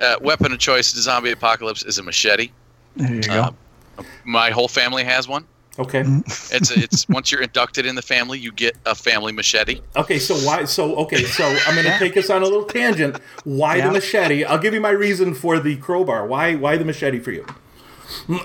Uh, 0.00 0.16
weapon 0.22 0.50
of 0.50 0.58
choice 0.58 0.94
in 0.94 1.02
zombie 1.02 1.30
apocalypse 1.30 1.82
is 1.82 1.98
a 1.98 2.02
machete. 2.02 2.50
There 2.96 3.14
you 3.16 3.22
go. 3.22 3.54
Uh, 3.98 4.02
My 4.24 4.48
whole 4.50 4.66
family 4.68 5.04
has 5.04 5.28
one. 5.28 5.44
Okay. 5.78 6.00
It's 6.52 6.70
it's 6.70 7.08
once 7.08 7.30
you're 7.32 7.42
inducted 7.42 7.86
in 7.86 7.94
the 7.94 8.02
family, 8.02 8.38
you 8.38 8.52
get 8.52 8.76
a 8.86 8.94
family 8.94 9.32
machete. 9.32 9.80
Okay, 9.96 10.18
so 10.18 10.34
why? 10.36 10.64
So 10.64 10.96
okay, 10.96 11.24
so 11.24 11.44
I'm 11.66 11.74
going 11.74 11.86
to 11.86 11.98
take 11.98 12.16
us 12.16 12.28
on 12.30 12.42
a 12.42 12.44
little 12.44 12.64
tangent. 12.64 13.18
Why 13.44 13.76
Yeah. 13.76 13.86
the 13.88 13.92
machete? 13.94 14.44
I'll 14.44 14.58
give 14.58 14.74
you 14.74 14.80
my 14.80 14.90
reason 14.90 15.34
for 15.34 15.58
the 15.60 15.76
crowbar. 15.76 16.26
Why? 16.26 16.54
Why 16.56 16.76
the 16.76 16.84
machete 16.84 17.18
for 17.20 17.32
you? 17.32 17.46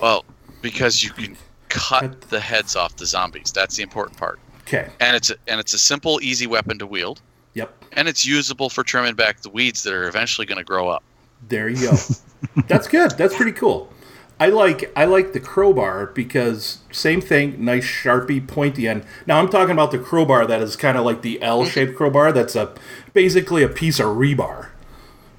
Well, 0.00 0.24
because 0.60 1.02
you 1.02 1.10
can 1.10 1.36
cut 1.70 2.20
the 2.28 2.38
heads 2.38 2.76
off 2.76 2.96
the 2.96 3.06
zombies. 3.06 3.50
That's 3.50 3.76
the 3.76 3.82
important 3.82 4.18
part. 4.18 4.38
Okay. 4.62 4.90
And 5.00 5.16
it's 5.16 5.30
a, 5.30 5.36
and 5.48 5.58
it's 5.58 5.72
a 5.72 5.78
simple, 5.78 6.20
easy 6.22 6.46
weapon 6.46 6.78
to 6.80 6.86
wield, 6.86 7.22
Yep. 7.54 7.84
and 7.92 8.08
it's 8.08 8.26
usable 8.26 8.68
for 8.68 8.84
trimming 8.84 9.14
back 9.14 9.40
the 9.40 9.48
weeds 9.48 9.82
that 9.84 9.94
are 9.94 10.06
eventually 10.06 10.46
going 10.46 10.58
to 10.58 10.64
grow 10.64 10.88
up. 10.88 11.02
There 11.48 11.68
you 11.70 11.80
go. 11.90 11.96
That's 12.68 12.88
good. 12.88 13.12
That's 13.12 13.34
pretty 13.34 13.52
cool. 13.52 13.90
I 14.38 14.48
like 14.48 14.92
I 14.94 15.06
like 15.06 15.32
the 15.32 15.40
crowbar 15.40 16.06
because 16.08 16.78
same 16.92 17.20
thing, 17.22 17.64
nice 17.64 17.84
sharpie 17.86 18.46
pointy 18.46 18.86
end. 18.86 19.04
Now 19.26 19.38
I'm 19.38 19.48
talking 19.48 19.72
about 19.72 19.92
the 19.92 19.98
crowbar 19.98 20.46
that 20.46 20.60
is 20.60 20.76
kind 20.76 20.98
of 20.98 21.04
like 21.06 21.22
the 21.22 21.40
L-shaped 21.42 21.96
crowbar. 21.96 22.32
That's 22.32 22.54
a 22.54 22.74
basically 23.14 23.62
a 23.62 23.68
piece 23.68 23.98
of 23.98 24.08
rebar, 24.16 24.68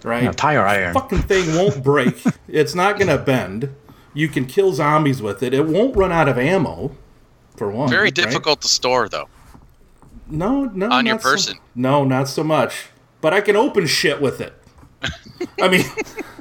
right? 0.03 0.23
Yeah, 0.23 0.31
tire 0.31 0.65
iron. 0.65 0.93
fucking 0.95 1.21
thing 1.23 1.53
won't 1.55 1.83
break. 1.83 2.23
it's 2.47 2.73
not 2.73 2.97
gonna 2.97 3.19
bend. 3.19 3.75
You 4.15 4.27
can 4.29 4.45
kill 4.47 4.73
zombies 4.73 5.21
with 5.21 5.43
it. 5.43 5.53
It 5.53 5.67
won't 5.67 5.95
run 5.95 6.11
out 6.11 6.27
of 6.27 6.39
ammo. 6.39 6.95
For 7.55 7.69
one, 7.69 7.89
Very 7.89 8.05
right? 8.05 8.15
difficult 8.15 8.61
to 8.61 8.67
store, 8.67 9.09
though. 9.09 9.29
No, 10.27 10.65
no, 10.65 10.89
on 10.89 11.05
your 11.05 11.15
not 11.15 11.21
so- 11.23 11.29
person. 11.29 11.57
no, 11.75 12.03
not 12.03 12.27
so 12.27 12.43
much. 12.43 12.87
But 13.21 13.33
I 13.33 13.41
can 13.41 13.55
open 13.55 13.85
shit 13.87 14.21
with 14.21 14.41
it. 14.41 14.53
I 15.61 15.67
mean, 15.67 15.85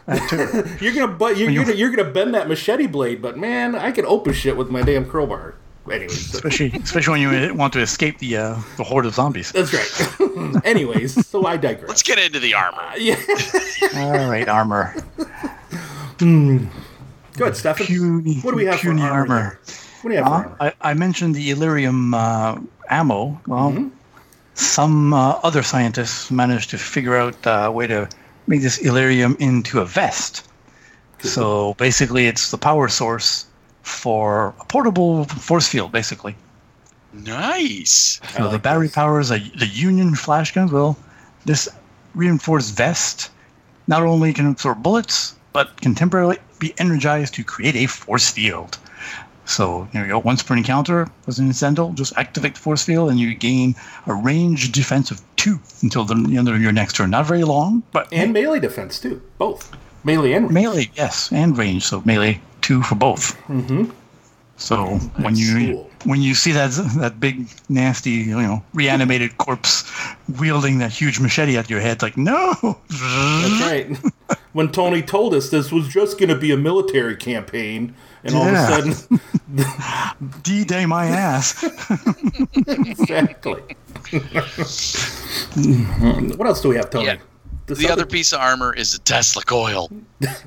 you're 0.80 0.94
gonna 0.94 1.08
but 1.08 1.36
you're, 1.36 1.50
you- 1.50 1.64
gonna 1.64 1.74
you're 1.76 1.90
gonna 1.90 2.10
bend 2.10 2.34
that 2.34 2.48
machete 2.48 2.86
blade, 2.86 3.20
but 3.22 3.36
man, 3.38 3.74
I 3.74 3.90
can 3.92 4.06
open 4.06 4.32
shit 4.34 4.56
with 4.56 4.70
my 4.70 4.82
damn 4.82 5.04
crowbar. 5.04 5.54
Anyways, 5.90 6.34
especially, 6.34 6.72
especially 6.82 7.12
when 7.12 7.48
you 7.48 7.54
want 7.54 7.72
to 7.74 7.80
escape 7.80 8.18
the 8.18 8.36
uh, 8.36 8.56
the 8.76 8.82
horde 8.82 9.06
of 9.06 9.14
zombies. 9.14 9.52
that's 9.52 9.72
right. 9.72 10.64
Anyways, 10.64 11.24
so 11.26 11.46
I 11.46 11.56
digress. 11.56 11.88
Let's 11.88 12.02
get 12.02 12.18
into 12.18 12.40
the 12.40 12.54
armor. 12.54 12.82
yeah, 12.98 13.14
All 13.94 14.28
right, 14.28 14.48
armor. 14.48 14.94
good, 16.18 17.56
Stefan. 17.56 17.86
Puny, 17.86 18.40
what 18.40 18.50
do 18.52 18.56
we 18.56 18.64
have 18.64 18.80
puny 18.80 19.00
for 19.00 19.06
armor? 19.08 19.34
armor. 19.34 19.60
What 20.02 20.10
do 20.10 20.16
you 20.16 20.22
have 20.24 20.26
for 20.26 20.34
Uh, 20.34 20.38
armor? 20.38 20.56
I, 20.60 20.90
I 20.90 20.94
mentioned 20.94 21.34
the 21.34 21.50
Illyrium 21.50 22.14
uh, 22.14 22.58
ammo. 22.90 23.40
Well, 23.46 23.70
Mm-hmm. 23.72 23.88
some 24.54 25.12
uh, 25.14 25.38
other 25.42 25.62
scientists 25.62 26.30
managed 26.30 26.70
to 26.70 26.78
figure 26.78 27.16
out 27.16 27.36
a 27.44 27.70
way 27.70 27.86
to 27.86 28.08
make 28.46 28.62
this 28.62 28.78
Illyrium 28.78 29.36
into 29.38 29.80
a 29.80 29.84
vest. 29.84 30.46
So 31.20 31.74
basically, 31.74 32.26
it's 32.26 32.50
the 32.50 32.58
power 32.58 32.88
source 32.88 33.46
for 33.82 34.54
a 34.60 34.64
portable 34.66 35.24
force 35.24 35.66
field, 35.66 35.92
basically. 35.92 36.36
Nice. 37.12 38.20
So 38.36 38.48
the 38.48 38.58
battery 38.58 38.86
this. 38.86 38.94
powers 38.94 39.30
a, 39.30 39.38
the 39.38 39.66
Union 39.66 40.14
flash 40.14 40.52
guns. 40.52 40.70
Well, 40.70 40.96
this 41.44 41.68
reinforced 42.14 42.76
vest 42.76 43.30
not 43.86 44.02
only 44.02 44.32
can 44.32 44.46
absorb 44.46 44.82
bullets, 44.82 45.34
but 45.52 45.80
can 45.80 45.94
temporarily 45.94 46.38
be 46.58 46.74
energized 46.78 47.34
to 47.34 47.44
create 47.44 47.76
a 47.76 47.86
force 47.86 48.30
field. 48.30 48.78
So 49.46 49.88
there 49.92 50.02
you 50.02 50.10
go. 50.10 50.18
Once 50.18 50.42
per 50.42 50.56
encounter, 50.56 51.08
as 51.28 51.38
an 51.38 51.46
incidental, 51.46 51.92
just 51.92 52.12
activate 52.16 52.54
the 52.54 52.60
force 52.60 52.82
field, 52.82 53.10
and 53.10 53.18
you 53.18 53.34
gain 53.34 53.76
a 54.06 54.14
range 54.14 54.72
defense 54.72 55.10
of 55.10 55.22
two 55.46 55.60
until 55.82 56.04
the 56.04 56.14
end 56.36 56.48
of 56.48 56.60
your 56.60 56.72
next 56.72 56.96
turn. 56.96 57.10
Not 57.10 57.26
very 57.26 57.44
long, 57.44 57.82
but 57.92 58.12
and 58.12 58.32
melee 58.32 58.60
defense 58.60 58.98
too, 58.98 59.22
both 59.38 59.70
melee 60.04 60.32
and 60.32 60.46
range. 60.46 60.54
melee, 60.54 60.90
yes, 60.94 61.30
and 61.32 61.56
range. 61.56 61.84
So 61.84 62.02
melee 62.04 62.40
two 62.62 62.82
for 62.82 62.96
both. 62.96 63.36
Mm-hmm. 63.46 63.90
So 64.56 64.96
when 65.22 65.36
you 65.36 65.74
cool. 65.74 65.90
when 66.04 66.22
you 66.22 66.34
see 66.34 66.52
that 66.52 66.70
that 66.98 67.20
big 67.20 67.46
nasty 67.68 68.10
you 68.10 68.40
know 68.40 68.62
reanimated 68.74 69.36
corpse 69.44 69.84
wielding 70.40 70.78
that 70.78 70.92
huge 70.92 71.20
machete 71.20 71.56
at 71.56 71.70
your 71.70 71.80
head, 71.80 72.02
like 72.02 72.16
no, 72.16 72.54
That's 72.88 73.60
right. 73.62 74.38
when 74.52 74.72
Tony 74.72 75.02
told 75.02 75.34
us 75.34 75.50
this 75.50 75.70
was 75.70 75.86
just 75.88 76.18
going 76.18 76.30
to 76.30 76.38
be 76.38 76.50
a 76.50 76.56
military 76.56 77.16
campaign, 77.16 77.94
and 78.26 78.36
all 78.36 78.46
Yeah. 78.46 78.78
of 78.78 78.86
a 78.88 78.92
sudden, 78.94 79.20
D 80.42 80.64
day 80.64 80.86
my 80.86 81.06
ass. 81.06 81.62
exactly. 82.66 83.60
what 86.36 86.46
else 86.46 86.60
do 86.60 86.68
we 86.68 86.76
have, 86.76 86.90
Tony? 86.90 87.06
Yeah. 87.06 87.16
This 87.66 87.78
The 87.78 87.88
other 87.90 88.06
piece 88.06 88.32
of 88.32 88.40
armor 88.40 88.72
is 88.74 88.94
a 88.94 89.00
Tesla 89.00 89.42
coil. 89.42 89.90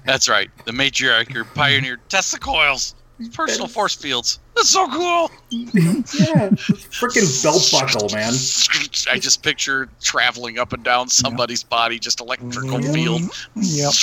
That's 0.06 0.30
right. 0.30 0.50
The 0.66 0.72
matriarch 0.72 1.36
or 1.36 1.44
pioneered 1.44 2.00
Tesla 2.10 2.40
coils. 2.40 2.96
Personal 3.34 3.68
force 3.68 3.96
fields. 3.96 4.40
That's 4.56 4.70
so 4.70 4.88
cool. 4.88 5.30
yeah, 5.50 6.48
freaking 6.50 7.44
belt 7.44 7.68
buckle, 7.70 8.08
man. 8.16 8.32
I 9.12 9.20
just 9.20 9.44
picture 9.44 9.90
traveling 10.02 10.58
up 10.58 10.72
and 10.72 10.82
down 10.86 11.10
somebody's 11.10 11.62
body, 11.62 12.00
just 12.00 12.22
electrical 12.22 12.80
Yeah. 12.82 12.94
field. 12.94 13.22
Yep. 13.58 13.94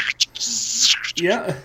Yeah. 1.16 1.56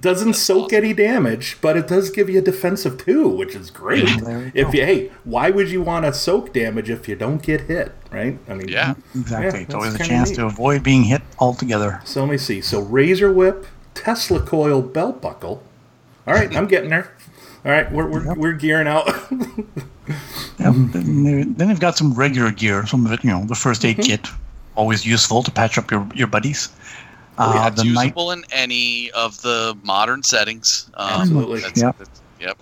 Doesn't 0.00 0.34
soak 0.34 0.72
any 0.72 0.92
damage, 0.92 1.58
but 1.60 1.76
it 1.76 1.86
does 1.88 2.10
give 2.10 2.28
you 2.30 2.38
a 2.38 2.42
defensive 2.42 2.96
two, 3.04 3.28
which 3.28 3.54
is 3.54 3.70
great. 3.70 4.06
There 4.24 4.44
you 4.46 4.52
If 4.54 4.74
you 4.74 4.84
hey, 4.84 5.10
why 5.24 5.50
would 5.50 5.68
you 5.70 5.82
want 5.82 6.04
to 6.06 6.12
soak 6.12 6.52
damage 6.52 6.88
if 6.90 7.08
you 7.08 7.16
don't 7.16 7.42
get 7.42 7.62
hit, 7.62 7.92
right? 8.10 8.38
I 8.48 8.54
mean, 8.54 8.68
Yeah. 8.68 8.94
Exactly. 9.14 9.60
Yeah, 9.60 9.64
it's 9.66 9.74
always 9.74 9.94
a 9.94 9.98
chance 9.98 10.30
kinda 10.30 10.42
to 10.42 10.46
avoid 10.46 10.82
being 10.82 11.04
hit 11.04 11.22
altogether. 11.38 12.00
So 12.04 12.20
let 12.22 12.30
me 12.30 12.38
see. 12.38 12.60
So 12.60 12.80
razor 12.80 13.32
whip, 13.32 13.66
Tesla 13.94 14.40
coil 14.40 14.80
belt 14.82 15.20
buckle. 15.20 15.62
All 16.26 16.34
right, 16.34 16.54
I'm 16.56 16.66
getting 16.66 16.90
there. 16.90 17.12
All 17.64 17.72
right, 17.72 17.90
we're 17.92 18.06
we're, 18.06 18.34
we're 18.34 18.52
gearing 18.52 18.88
out. 18.88 19.08
Yep. 20.58 20.74
Then, 20.92 21.24
they- 21.24 21.42
then 21.44 21.68
they've 21.68 21.80
got 21.80 21.96
some 21.96 22.12
regular 22.14 22.50
gear. 22.50 22.86
Some 22.86 23.06
of 23.06 23.12
it, 23.12 23.24
you 23.24 23.30
know, 23.30 23.44
the 23.46 23.54
first 23.54 23.82
Mm-hmm. 23.82 24.00
aid 24.00 24.06
kit, 24.06 24.28
always 24.76 25.06
useful 25.06 25.42
to 25.42 25.50
patch 25.50 25.78
up 25.78 25.90
your 25.90 26.06
your 26.14 26.26
buddies. 26.26 26.68
Uh, 27.38 27.52
Oh, 27.56 27.66
It's 27.66 27.82
the 27.82 27.90
night 27.92 28.04
usable 28.04 28.30
in 28.32 28.44
any 28.52 29.10
of 29.12 29.40
the 29.42 29.76
modern 29.82 30.22
settings. 30.22 30.88
Um, 30.94 31.20
Absolutely. 31.22 31.60
that's- 31.60 31.82
Yep. 31.82 31.98
that's- 31.98 32.20
Yep. 32.40 32.58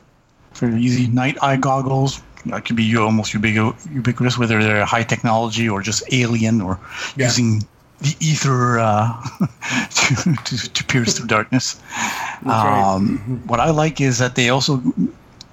for 0.54 0.68
easy 0.76 1.06
night 1.08 1.36
eye 1.42 1.56
goggles. 1.56 2.20
That 2.46 2.64
could 2.64 2.76
be 2.76 2.96
almost 2.96 3.32
ubiqu- 3.32 3.74
ubiquitous, 3.94 4.36
whether 4.38 4.62
they're 4.62 4.84
high 4.84 5.04
technology 5.04 5.68
or 5.68 5.80
just 5.82 6.02
alien 6.10 6.60
or 6.60 6.78
Yeah. 7.16 7.26
using 7.26 7.64
the 8.00 8.16
ether 8.20 8.78
uh, 8.80 9.12
to, 9.94 10.34
to, 10.44 10.72
to 10.72 10.84
pierce 10.84 11.14
through 11.16 11.28
darkness. 11.28 11.76
right. 12.42 12.82
Um, 12.94 13.18
what 13.46 13.60
I 13.60 13.70
like 13.70 14.00
is 14.00 14.18
that 14.18 14.34
they 14.34 14.48
also 14.50 14.82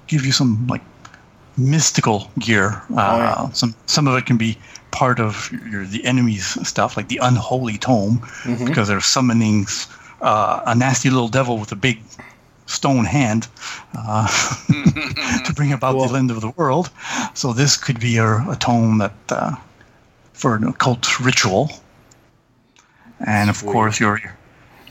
give 0.08 0.26
you 0.26 0.32
some 0.32 0.66
like 0.66 0.82
mystical 1.56 2.30
gear. 2.38 2.82
Uh, 2.90 2.96
yeah. 3.46 3.50
Some 3.52 3.74
some 3.86 4.08
of 4.08 4.16
it 4.16 4.26
can 4.26 4.36
be 4.36 4.56
part 4.90 5.20
of 5.20 5.50
your, 5.70 5.84
the 5.84 6.04
enemy's 6.04 6.46
stuff, 6.66 6.96
like 6.96 7.08
the 7.08 7.18
unholy 7.22 7.78
tome, 7.78 8.26
because 8.64 8.88
they're 8.88 9.00
summoning 9.00 9.66
uh, 10.20 10.62
a 10.66 10.74
nasty 10.74 11.10
little 11.10 11.28
devil 11.28 11.58
with 11.58 11.72
a 11.72 11.76
big 11.76 12.00
stone 12.66 13.04
hand 13.04 13.48
uh, 13.96 14.28
to 15.44 15.52
bring 15.54 15.72
about 15.72 15.92
Cool. 15.92 16.08
the 16.08 16.18
end 16.18 16.30
of 16.30 16.40
the 16.40 16.50
world. 16.50 16.90
So 17.34 17.52
this 17.52 17.76
could 17.76 17.98
be 18.00 18.16
a, 18.18 18.36
a 18.48 18.56
tome 18.58 18.98
that 18.98 19.14
uh, 19.28 19.56
for 20.32 20.54
an 20.54 20.64
occult 20.64 21.20
ritual, 21.20 21.70
and 23.26 23.50
of 23.50 23.56
Sweet. 23.56 23.72
course 23.72 24.00
your 24.00 24.20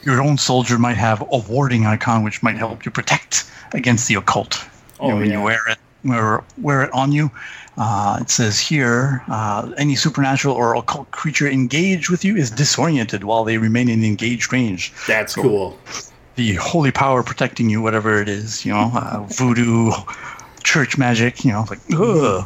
your 0.04 0.22
own 0.22 0.38
soldier 0.38 0.78
might 0.78 0.98
have 0.98 1.22
a 1.32 1.38
warding 1.38 1.86
icon, 1.86 2.24
which 2.24 2.42
might 2.42 2.58
help 2.58 2.86
you 2.86 2.92
protect 2.92 3.50
against 3.74 4.08
the 4.08 4.16
occult. 4.16 4.66
Oh, 5.00 5.08
you 5.08 5.14
know, 5.14 5.20
when 5.20 5.30
yeah. 5.30 5.38
you 5.38 5.44
wear 5.44 5.60
it, 5.70 5.78
wear, 6.04 6.44
wear 6.58 6.84
it 6.84 6.92
on 6.94 7.12
you. 7.12 7.32
Uh, 7.80 8.18
it 8.20 8.30
says 8.30 8.60
here, 8.60 9.24
uh, 9.30 9.72
any 9.78 9.96
supernatural 9.96 10.54
or 10.54 10.76
occult 10.76 11.10
creature 11.12 11.48
engaged 11.48 12.10
with 12.10 12.26
you 12.26 12.36
is 12.36 12.52
disoriented 12.52 13.24
while 13.24 13.46
they 13.46 13.58
remain 13.58 13.88
in 13.88 14.04
engaged 14.04 14.52
range. 14.52 14.94
That's 15.08 15.34
cool. 15.34 15.80
The 16.36 16.56
holy 16.56 16.92
power 16.92 17.24
protecting 17.24 17.70
you, 17.70 17.82
whatever 17.82 18.22
it 18.22 18.28
is, 18.28 18.66
you 18.66 18.74
know, 18.74 18.92
uh, 18.94 19.26
voodoo, 19.30 19.92
church 20.62 20.98
magic, 20.98 21.46
you 21.46 21.54
know, 21.54 21.66
like, 21.70 21.80
ugh. 21.94 22.46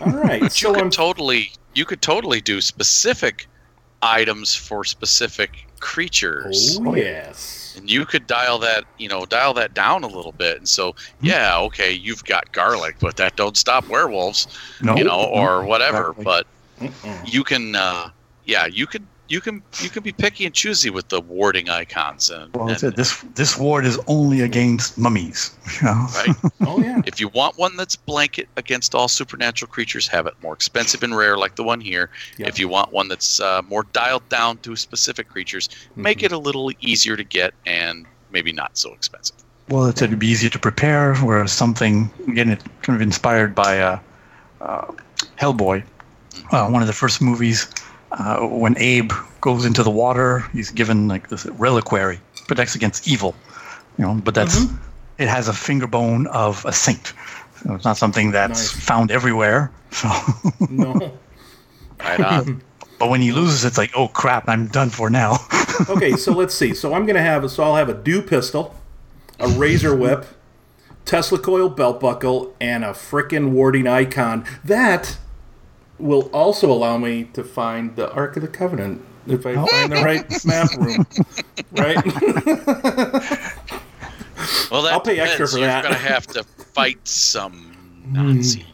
All 0.00 0.12
right. 0.12 0.42
You 0.42 0.48
so 0.50 0.74
I'm 0.74 0.82
could 0.82 0.92
totally 0.92 1.52
you 1.74 1.84
could 1.84 2.02
totally 2.02 2.40
do 2.40 2.60
specific 2.60 3.46
items 4.02 4.54
for 4.56 4.84
specific 4.84 5.66
creatures. 5.78 6.78
Oh 6.82 6.94
yes. 6.96 7.61
And 7.74 7.90
you 7.90 8.04
could 8.06 8.26
dial 8.26 8.58
that 8.58 8.84
you 8.96 9.08
know 9.08 9.24
dial 9.26 9.52
that 9.54 9.74
down 9.74 10.02
a 10.04 10.08
little 10.08 10.32
bit 10.32 10.56
and 10.58 10.68
so 10.68 10.92
Hmm. 11.20 11.26
yeah 11.26 11.58
okay 11.58 11.92
you've 11.92 12.24
got 12.24 12.50
garlic 12.52 12.96
but 13.00 13.16
that 13.16 13.36
don't 13.36 13.56
stop 13.56 13.88
werewolves 13.88 14.46
no, 14.80 14.96
you 14.96 15.04
know 15.04 15.24
or 15.32 15.64
whatever 15.64 16.14
exactly. 16.14 16.24
but 16.24 16.46
Mm-mm. 16.80 17.22
you 17.22 17.44
can 17.44 17.74
uh 17.76 18.08
yeah 18.44 18.66
you 18.66 18.86
could 18.86 19.06
you 19.32 19.40
can 19.40 19.62
you 19.80 19.88
can 19.88 20.02
be 20.02 20.12
picky 20.12 20.44
and 20.44 20.54
choosy 20.54 20.90
with 20.90 21.08
the 21.08 21.20
warding 21.20 21.68
icons 21.70 22.28
and, 22.30 22.54
Well, 22.54 22.66
that's 22.66 22.82
and. 22.82 22.94
This 22.94 23.10
this 23.34 23.58
ward 23.58 23.86
is 23.86 23.98
only 24.06 24.42
against 24.42 24.98
mummies. 24.98 25.50
You 25.80 25.86
know? 25.88 26.06
right 26.18 26.36
Oh 26.70 26.78
yeah. 26.80 27.00
if 27.06 27.18
you 27.18 27.28
want 27.28 27.58
one 27.58 27.74
that's 27.76 27.96
blanket 27.96 28.46
against 28.56 28.94
all 28.94 29.08
supernatural 29.08 29.70
creatures 29.76 30.06
have 30.08 30.26
it 30.26 30.34
more 30.42 30.52
expensive 30.54 31.02
and 31.02 31.16
rare 31.16 31.36
like 31.38 31.56
the 31.56 31.64
one 31.64 31.80
here 31.80 32.10
Yep. 32.38 32.48
if 32.50 32.58
you 32.60 32.68
want 32.68 32.92
one 32.92 33.08
that's 33.08 33.40
uh, 33.40 33.62
more 33.68 33.84
dialed 33.92 34.26
down 34.28 34.58
to 34.58 34.76
specific 34.76 35.26
creatures 35.28 35.68
make 35.96 36.18
Mhm. 36.18 36.24
it 36.26 36.32
a 36.32 36.38
little 36.38 36.70
easier 36.80 37.16
to 37.16 37.24
get 37.24 37.54
and 37.66 38.06
maybe 38.30 38.52
not 38.52 38.76
so 38.76 38.92
expensive 38.92 39.36
Well, 39.68 39.86
it 39.86 39.96
said 39.98 40.08
it'd 40.10 40.18
be 40.18 40.32
easier 40.34 40.50
to 40.50 40.58
prepare, 40.58 41.14
whereas 41.28 41.52
something 41.52 41.94
again, 42.28 42.48
it 42.50 42.60
kind 42.82 42.94
of 42.96 43.02
inspired 43.10 43.54
by 43.54 43.72
uh, 43.80 43.98
uh, 44.60 44.86
Hellboy, 45.40 45.82
uh, 46.52 46.68
one 46.68 46.82
of 46.82 46.88
the 46.92 46.98
first 47.02 47.22
movies. 47.22 47.58
Uh, 48.12 48.40
when 48.46 48.76
Abe 48.78 49.10
goes 49.40 49.64
into 49.64 49.82
the 49.82 49.90
water, 49.90 50.40
he's 50.52 50.70
given 50.70 51.08
like 51.08 51.28
this 51.28 51.46
reliquary, 51.46 52.20
protects 52.46 52.74
against 52.74 53.08
evil. 53.08 53.34
You 53.98 54.04
know, 54.06 54.14
but 54.22 54.34
that's 54.34 54.64
it 55.18 55.28
has 55.28 55.48
a 55.48 55.52
finger 55.52 55.86
bone 55.86 56.26
of 56.28 56.64
a 56.64 56.72
saint. 56.72 57.12
So 57.62 57.74
it's 57.74 57.84
not 57.84 57.96
something 57.96 58.30
that's 58.32 58.74
Nice. 58.74 58.84
found 58.86 59.10
everywhere. 59.10 59.70
So, 59.92 60.08
No. 60.70 61.12
right 62.00 62.20
on 62.20 62.62
but 62.98 63.08
when 63.10 63.20
he 63.20 63.32
loses, 63.32 63.64
it's 63.64 63.78
like, 63.78 63.90
oh 63.96 64.08
crap, 64.08 64.48
I'm 64.48 64.66
done 64.68 64.90
for 64.90 65.10
now. 65.10 65.38
Okay, 65.88 66.16
so 66.16 66.32
let's 66.32 66.54
see. 66.54 66.74
So 66.74 66.92
I'm 66.94 67.06
gonna 67.06 67.22
have 67.22 67.50
so 67.50 67.62
I'll 67.64 67.76
have 67.76 67.88
a 67.88 67.94
dew 67.94 68.20
pistol, 68.22 68.74
a 69.40 69.48
razor 69.48 69.96
whip, 69.96 70.26
Tesla 71.06 71.38
coil 71.38 71.68
belt 71.70 71.98
buckle, 71.98 72.54
and 72.60 72.84
a 72.84 72.88
frickin' 72.92 73.50
warding 73.52 73.86
icon. 73.86 74.44
That 74.62 75.16
will 75.98 76.28
also 76.32 76.70
allow 76.70 76.96
me 76.98 77.24
to 77.34 77.44
find 77.44 77.94
the 77.96 78.10
Ark 78.12 78.36
of 78.36 78.42
the 78.42 78.48
Covenant 78.48 79.02
if 79.26 79.46
I 79.46 79.54
find 79.54 79.92
the 79.92 80.02
right 80.02 80.44
map 80.44 80.70
room. 80.76 81.06
Right? 81.72 82.04
Well, 84.70 84.82
that 84.82 84.92
I'll 84.94 85.00
pay 85.00 85.20
extra 85.20 85.46
depends. 85.46 85.52
for 85.52 85.58
You're 85.58 85.66
that. 85.68 85.82
gonna 85.84 85.94
have 85.94 86.26
to 86.28 86.42
fight 86.44 87.06
some 87.06 87.76
Nazis. 88.10 88.64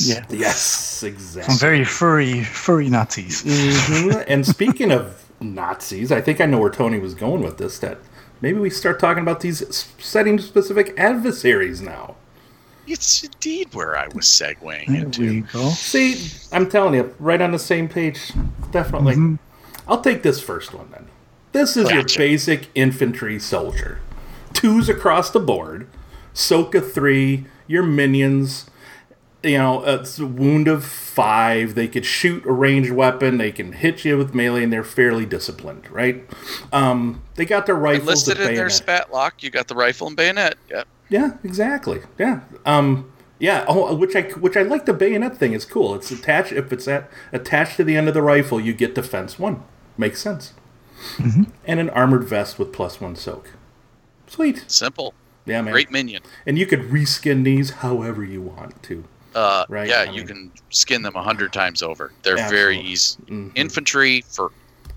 yeah, 0.00 0.24
yes, 0.30 1.02
exactly. 1.02 1.54
some 1.54 1.58
very 1.60 1.84
furry, 1.84 2.42
furry 2.42 2.88
Nazis. 2.88 3.42
Mhm. 3.44 4.24
And 4.28 4.44
speaking 4.46 4.90
of 4.90 5.22
Nazis, 5.40 6.10
I 6.10 6.20
think 6.20 6.40
I 6.40 6.46
know 6.46 6.58
where 6.58 6.70
Tony 6.70 6.98
was 6.98 7.14
going 7.14 7.42
with 7.42 7.58
this. 7.58 7.78
That 7.78 7.98
maybe 8.40 8.58
we 8.58 8.70
start 8.70 8.98
talking 8.98 9.22
about 9.22 9.40
these 9.40 9.62
setting 9.98 10.38
specific 10.38 10.94
adversaries 10.98 11.80
now. 11.80 12.16
It's 12.86 13.24
indeed 13.24 13.72
where 13.74 13.96
I 13.96 14.08
was 14.08 14.24
segueing 14.26 14.86
There 14.86 14.96
into. 14.96 15.20
we 15.22 15.40
go. 15.40 15.68
See, 15.70 16.30
I'm 16.52 16.68
telling 16.68 16.94
you, 16.94 17.14
right 17.18 17.40
on 17.40 17.52
the 17.52 17.58
same 17.58 17.88
page. 17.88 18.32
Definitely. 18.70 19.38
I'll 19.88 20.00
take 20.00 20.22
this 20.22 20.40
first 20.40 20.74
one 20.74 20.90
then. 20.90 21.06
This 21.52 21.76
is 21.76 21.90
your 21.90 22.04
basic 22.16 22.68
infantry 22.74 23.38
soldier. 23.38 24.00
Twos 24.52 24.88
across 24.88 25.30
the 25.30 25.40
board. 25.40 25.86
Soka 26.34 26.84
three, 26.92 27.46
your 27.66 27.82
minions. 27.82 28.68
You 29.42 29.58
know, 29.58 29.84
it's 29.84 30.18
a 30.18 30.26
wound 30.26 30.68
of 30.68 30.84
five. 30.84 31.74
They 31.74 31.86
could 31.86 32.06
shoot 32.06 32.46
a 32.46 32.50
ranged 32.52 32.90
weapon. 32.92 33.36
They 33.36 33.52
can 33.52 33.72
hit 33.72 34.04
you 34.04 34.16
with 34.16 34.34
melee, 34.34 34.62
and 34.64 34.72
they're 34.72 34.82
fairly 34.82 35.26
disciplined, 35.26 35.88
right? 35.90 36.24
Um, 36.72 37.22
they 37.34 37.44
got 37.44 37.66
their 37.66 37.74
rifles. 37.74 38.08
Listed 38.08 38.38
the 38.38 38.42
in 38.42 38.46
their 38.46 38.54
bayonet. 38.54 38.72
spat 38.72 39.12
lock, 39.12 39.42
you 39.42 39.50
got 39.50 39.68
the 39.68 39.74
rifle 39.74 40.06
and 40.06 40.16
bayonet. 40.16 40.56
Yep. 40.70 40.88
Yeah, 41.08 41.36
exactly. 41.44 42.00
Yeah. 42.18 42.40
Um 42.64 43.10
yeah, 43.38 43.64
oh, 43.68 43.94
which 43.94 44.14
I 44.16 44.22
which 44.22 44.56
I 44.56 44.62
like 44.62 44.86
the 44.86 44.94
bayonet 44.94 45.36
thing. 45.36 45.52
It's 45.52 45.64
cool. 45.64 45.94
It's 45.94 46.10
attached 46.10 46.52
if 46.52 46.72
it's 46.72 46.86
at 46.88 47.10
attached 47.32 47.76
to 47.78 47.84
the 47.84 47.96
end 47.96 48.08
of 48.08 48.14
the 48.14 48.22
rifle, 48.22 48.60
you 48.60 48.72
get 48.72 48.94
defense 48.94 49.38
1. 49.38 49.62
Makes 49.98 50.20
sense. 50.22 50.52
And 51.66 51.80
an 51.80 51.90
armored 51.90 52.24
vest 52.24 52.58
with 52.58 52.72
plus 52.72 53.00
1 53.00 53.16
soak. 53.16 53.50
Sweet. 54.26 54.64
Simple. 54.68 55.12
Yeah, 55.44 55.60
man. 55.60 55.72
Great 55.72 55.90
minion. 55.90 56.22
And 56.46 56.58
you 56.58 56.64
could 56.66 56.80
reskin 56.90 57.44
these 57.44 57.70
however 57.70 58.24
you 58.24 58.40
want 58.40 58.82
to. 58.84 59.04
Uh, 59.34 59.66
Right, 59.68 59.88
Yeah, 59.88 60.00
I 60.00 60.04
you 60.04 60.18
mean- 60.18 60.26
can 60.26 60.52
skin 60.70 61.02
them 61.02 61.14
a 61.16 61.22
hundred 61.22 61.52
times 61.52 61.82
over. 61.82 62.12
They're 62.22 62.36
very 62.36 62.76
Absolutely. 62.78 62.90
easy. 62.92 63.16
Mhm. 63.28 63.52
Infantry 63.56 64.24
for 64.30 64.52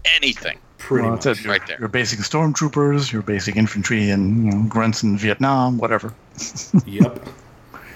anything. 0.05 0.59
Pretty 0.77 1.03
Well, 1.07 1.15
much. 1.15 1.25
it. 1.25 1.45
Right 1.45 1.65
there. 1.67 1.77
your 1.79 1.87
basic 1.89 2.19
stormtroopers, 2.19 3.11
your 3.11 3.21
basic 3.23 3.55
infantry, 3.55 4.09
and 4.09 4.45
you 4.45 4.51
know, 4.51 4.63
grunts 4.69 5.03
in 5.03 5.17
Vietnam, 5.17 5.77
whatever. 5.77 6.13
Yep. 6.85 7.27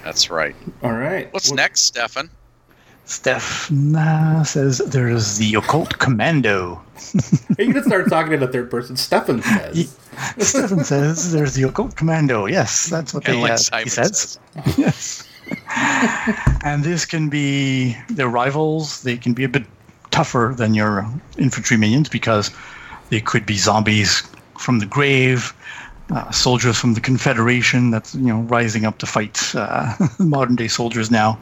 That's 0.03 0.29
right. 0.32 0.55
All 0.82 0.93
right. 0.93 1.32
What's 1.32 1.49
Well, 1.49 1.57
next, 1.57 1.82
Stefan? 1.82 2.29
Steph 3.05 3.69
nah, 3.69 4.41
says 4.43 4.77
there's 4.79 5.38
the 5.38 5.55
occult 5.55 5.99
commando. 5.99 6.82
Are 7.59 7.63
you 7.63 7.73
gonna 7.73 7.84
start 7.84 8.09
talking 8.09 8.34
in 8.34 8.39
the 8.39 8.47
third 8.47 8.71
person? 8.71 8.95
Stefan 8.95 9.41
says. 9.43 9.97
Stefan 10.39 10.84
says 10.84 11.32
there's 11.32 11.53
the 11.55 11.63
occult 11.63 11.95
commando. 11.95 12.45
Yes, 12.45 12.88
that's 12.89 13.13
what 13.13 13.25
they 13.25 13.34
like 13.34 13.51
uh, 13.51 13.57
Simon 13.57 13.84
he 13.86 13.89
says. 13.89 14.39
yes. 14.77 15.27
and 16.63 16.84
this 16.84 17.05
can 17.05 17.29
be 17.29 17.97
their 18.09 18.29
rivals. 18.29 19.01
They 19.03 19.17
can 19.17 19.34
be 19.34 19.43
a 19.43 19.49
bit 19.49 19.65
tougher 20.12 20.53
than 20.55 20.74
your 20.74 21.05
infantry 21.38 21.78
minions 21.78 22.09
because 22.09 22.51
they 23.09 23.22
could 23.22 23.45
be 23.45 23.57
zombies 23.57 24.24
from 24.57 24.80
the 24.80 24.86
grave, 24.86 25.53
uh, 26.12 26.30
soldiers 26.32 26.78
from 26.78 26.93
the 26.93 27.01
Confederation 27.01 27.91
that's 27.91 28.14
you 28.16 28.28
know 28.28 28.41
rising 28.41 28.86
up 28.86 28.97
to 28.99 29.05
fight 29.05 29.55
uh, 29.55 29.95
modern 30.20 30.55
day 30.55 30.68
soldiers 30.68 31.09
now, 31.09 31.39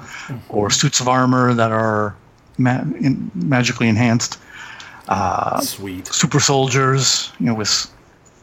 or 0.50 0.70
suits 0.70 1.00
of 1.00 1.08
armor 1.08 1.54
that 1.54 1.72
are 1.72 2.16
ma- 2.58 2.82
in, 3.02 3.32
magically 3.36 3.88
enhanced. 3.88 4.38
Uh, 5.08 5.60
Sweet. 5.62 6.06
super 6.08 6.40
soldiers, 6.40 7.32
you 7.40 7.48
know, 7.48 7.56
with 7.56 7.92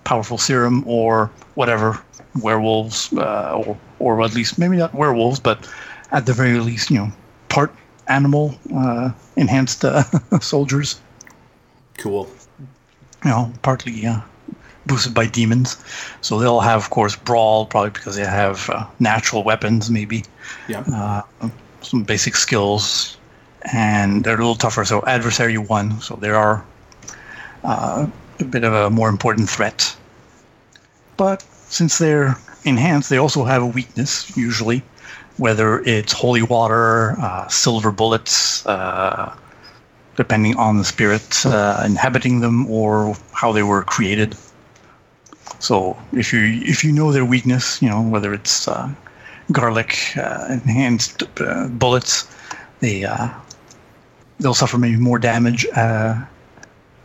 powerful 0.03 0.37
serum 0.37 0.83
or 0.87 1.31
whatever, 1.55 2.01
werewolves, 2.43 3.13
uh, 3.13 3.63
or 3.65 3.79
or 4.01 4.23
at 4.23 4.35
least 4.35 4.59
maybe 4.59 4.77
not 4.77 4.93
werewolves, 4.95 5.39
but 5.39 5.69
at 6.11 6.27
the 6.27 6.33
very 6.33 6.59
least, 6.59 6.91
you 6.91 6.99
know, 6.99 7.13
part 7.49 7.73
animal 8.09 8.55
uh, 8.75 9.11
enhanced 9.37 9.85
uh, 9.85 10.03
soldiers, 10.41 11.01
Cool. 11.99 12.29
you 13.25 13.31
know, 13.31 13.53
partly 13.63 14.07
uh, 14.07 14.21
boosted 14.87 15.15
by 15.15 15.27
demons. 15.27 15.77
So 16.21 16.39
they'll 16.39 16.61
have, 16.61 16.83
of 16.83 16.91
course, 16.91 17.17
brawl, 17.17 17.67
probably 17.67 17.91
because 17.91 18.17
they 18.17 18.25
have 18.25 18.69
uh, 18.71 18.87
natural 19.01 19.43
weapons, 19.43 19.91
maybe 19.91 20.25
Yeah. 20.69 20.85
uh, 20.93 21.23
some 21.83 22.05
basic 22.05 22.37
skills, 22.37 23.17
and 23.73 24.25
they're 24.25 24.35
a 24.35 24.39
little 24.39 24.55
tougher. 24.57 24.85
So 24.85 25.03
adversary 25.07 25.59
one, 25.59 26.01
so 26.01 26.17
they 26.17 26.31
are 26.31 26.65
uh, 27.65 28.07
a 28.41 28.45
bit 28.45 28.65
of 28.65 28.73
a 28.73 28.91
more 28.91 29.09
important 29.09 29.49
threat. 29.51 29.97
But 31.17 31.43
since 31.69 31.99
they're 31.99 32.37
enhanced, 32.65 33.09
they 33.11 33.17
also 33.19 33.45
have 33.45 33.63
a 33.63 33.67
weakness 33.67 34.37
usually, 34.37 34.83
whether 35.39 35.81
it's 35.81 36.13
holy 36.13 36.43
water, 36.43 37.17
uh, 37.21 37.47
silver 37.49 37.93
bullets. 37.93 38.65
Uh, 38.67 39.35
depending 40.17 40.57
on 40.57 40.79
the 40.79 40.85
spirit 40.85 41.45
uh, 41.47 41.83
inhabiting 41.85 42.41
them 42.41 42.67
or 42.69 43.15
how 43.33 43.53
they 43.53 43.63
were 43.63 43.83
created. 43.83 44.35
So 45.59 45.97
if 46.13 46.33
you 46.33 46.41
if 46.63 46.83
you 46.83 46.93
know 46.93 47.13
their 47.13 47.25
weakness, 47.25 47.81
you 47.81 47.89
know 47.89 48.03
whether 48.03 48.35
it's 48.35 48.67
uh, 48.67 48.91
garlic 49.53 50.17
uh, 50.17 50.47
enhanced 50.51 51.23
uh, 51.41 51.69
bullets, 51.69 52.29
they 52.81 53.05
uh, 53.05 53.29
they'll 54.41 54.55
suffer 54.55 54.79
maybe 54.79 54.97
more 54.97 55.19
damage 55.19 55.67
uh, 55.77 56.17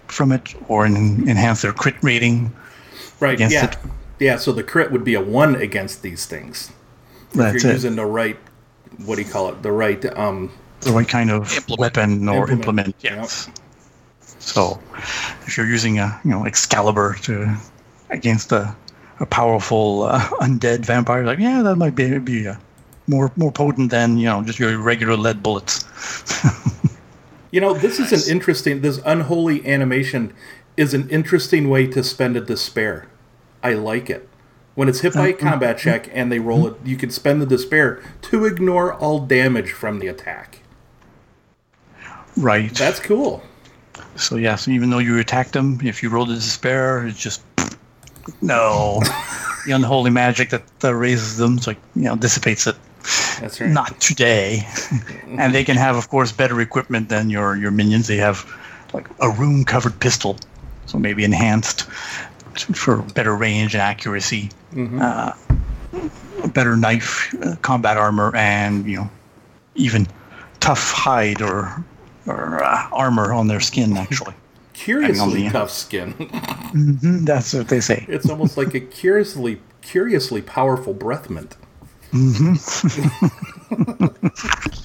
from 0.07 0.31
it, 0.31 0.55
or 0.67 0.85
en- 0.85 1.27
enhance 1.27 1.61
their 1.61 1.73
crit 1.73 1.95
rating. 2.01 2.51
Right. 3.19 3.39
Yeah. 3.39 3.65
it. 3.65 3.77
Yeah. 4.19 4.37
So 4.37 4.51
the 4.51 4.63
crit 4.63 4.91
would 4.91 5.03
be 5.03 5.13
a 5.13 5.21
one 5.21 5.55
against 5.55 6.01
these 6.01 6.25
things. 6.25 6.71
That's 7.33 7.57
if 7.57 7.63
you're 7.63 7.71
it. 7.71 7.75
using 7.75 7.95
the 7.95 8.05
right, 8.05 8.37
what 9.05 9.15
do 9.15 9.21
you 9.21 9.29
call 9.29 9.49
it? 9.49 9.61
The 9.61 9.71
right. 9.71 10.03
Um. 10.17 10.51
the 10.81 10.91
right 10.91 11.07
kind 11.07 11.31
of 11.31 11.51
Implement. 11.55 11.79
weapon 11.79 12.29
or 12.29 12.49
Implement, 12.49 12.87
implement. 12.89 12.95
Yes. 13.01 13.49
So, 14.39 14.79
if 15.45 15.55
you're 15.57 15.67
using 15.67 15.99
a 15.99 16.19
you 16.23 16.31
know 16.31 16.45
Excalibur 16.45 17.15
to 17.23 17.55
against 18.09 18.51
a, 18.51 18.75
a 19.19 19.25
powerful 19.25 20.03
uh, 20.03 20.19
undead 20.41 20.85
vampire, 20.85 21.23
like 21.23 21.39
yeah, 21.39 21.61
that 21.61 21.75
might 21.75 21.95
be 21.95 22.17
be 22.19 22.47
uh, 22.47 22.55
more 23.07 23.31
more 23.35 23.51
potent 23.51 23.91
than 23.91 24.17
you 24.17 24.25
know 24.25 24.41
just 24.43 24.59
your 24.59 24.77
regular 24.79 25.15
lead 25.15 25.43
bullets. 25.43 25.85
You 27.51 27.59
know, 27.59 27.73
this 27.73 27.99
is 27.99 28.13
an 28.13 28.31
interesting. 28.31 28.79
This 28.79 29.01
unholy 29.05 29.65
animation 29.67 30.33
is 30.77 30.93
an 30.93 31.09
interesting 31.09 31.69
way 31.69 31.85
to 31.87 32.01
spend 32.01 32.37
a 32.37 32.41
despair. 32.41 33.07
I 33.61 33.73
like 33.73 34.09
it. 34.09 34.27
When 34.75 34.87
it's 34.87 35.01
hit 35.01 35.13
by 35.13 35.27
a 35.27 35.33
uh-huh. 35.33 35.49
combat 35.49 35.77
check 35.77 36.09
and 36.13 36.31
they 36.31 36.39
roll 36.39 36.67
it, 36.67 36.75
you 36.85 36.95
can 36.95 37.09
spend 37.09 37.41
the 37.41 37.45
despair 37.45 38.01
to 38.23 38.45
ignore 38.45 38.93
all 38.93 39.19
damage 39.19 39.71
from 39.71 39.99
the 39.99 40.07
attack. 40.07 40.61
Right. 42.37 42.73
That's 42.73 42.99
cool. 42.99 43.43
so 44.15 44.37
yeah. 44.37 44.55
So 44.55 44.71
even 44.71 44.89
though 44.89 44.99
you 44.99 45.19
attacked 45.19 45.53
them, 45.53 45.79
if 45.83 46.01
you 46.01 46.09
roll 46.09 46.25
the 46.25 46.35
despair, 46.35 47.05
it's 47.05 47.19
just 47.19 47.41
no. 48.41 49.01
the 49.65 49.73
unholy 49.73 50.09
magic 50.09 50.49
that, 50.49 50.63
that 50.79 50.95
raises 50.95 51.37
them, 51.37 51.57
it's 51.57 51.67
like 51.67 51.77
you 51.95 52.03
know 52.03 52.15
dissipates 52.15 52.67
it. 52.67 52.75
That's 53.39 53.59
right. 53.59 53.69
Not 53.69 53.99
today. 53.99 54.67
and 55.27 55.53
they 55.53 55.63
can 55.63 55.77
have, 55.77 55.95
of 55.95 56.09
course, 56.09 56.31
better 56.31 56.61
equipment 56.61 57.09
than 57.09 57.29
your, 57.29 57.55
your 57.55 57.71
minions. 57.71 58.07
They 58.07 58.17
have 58.17 58.45
like 58.93 59.07
a 59.19 59.29
room 59.29 59.65
covered 59.65 59.99
pistol, 59.99 60.37
so 60.85 60.99
maybe 60.99 61.23
enhanced 61.23 61.83
for 62.75 62.97
better 63.01 63.35
range 63.35 63.73
and 63.73 63.81
accuracy. 63.81 64.49
Uh, 64.77 65.33
better 66.53 66.75
knife, 66.77 67.33
uh, 67.43 67.55
combat 67.61 67.97
armor, 67.97 68.33
and 68.35 68.85
you 68.85 68.97
know, 68.97 69.09
even 69.75 70.07
tough 70.59 70.91
hide 70.91 71.41
or 71.41 71.83
or 72.25 72.63
uh, 72.63 72.87
armor 72.91 73.33
on 73.33 73.47
their 73.47 73.59
skin. 73.59 73.97
Actually, 73.97 74.33
Curiously 74.73 75.43
the- 75.43 75.49
tough 75.51 75.71
skin. 75.71 76.13
Mhm, 76.71 77.25
that's 77.25 77.53
what 77.53 77.67
they 77.67 77.81
say. 77.81 78.05
It's 78.07 78.29
almost 78.29 78.55
like 78.55 78.73
a 78.73 78.79
curiously 78.79 79.59
curiously 79.81 80.41
powerful 80.41 80.93
breath 80.93 81.29
mint. 81.29 81.57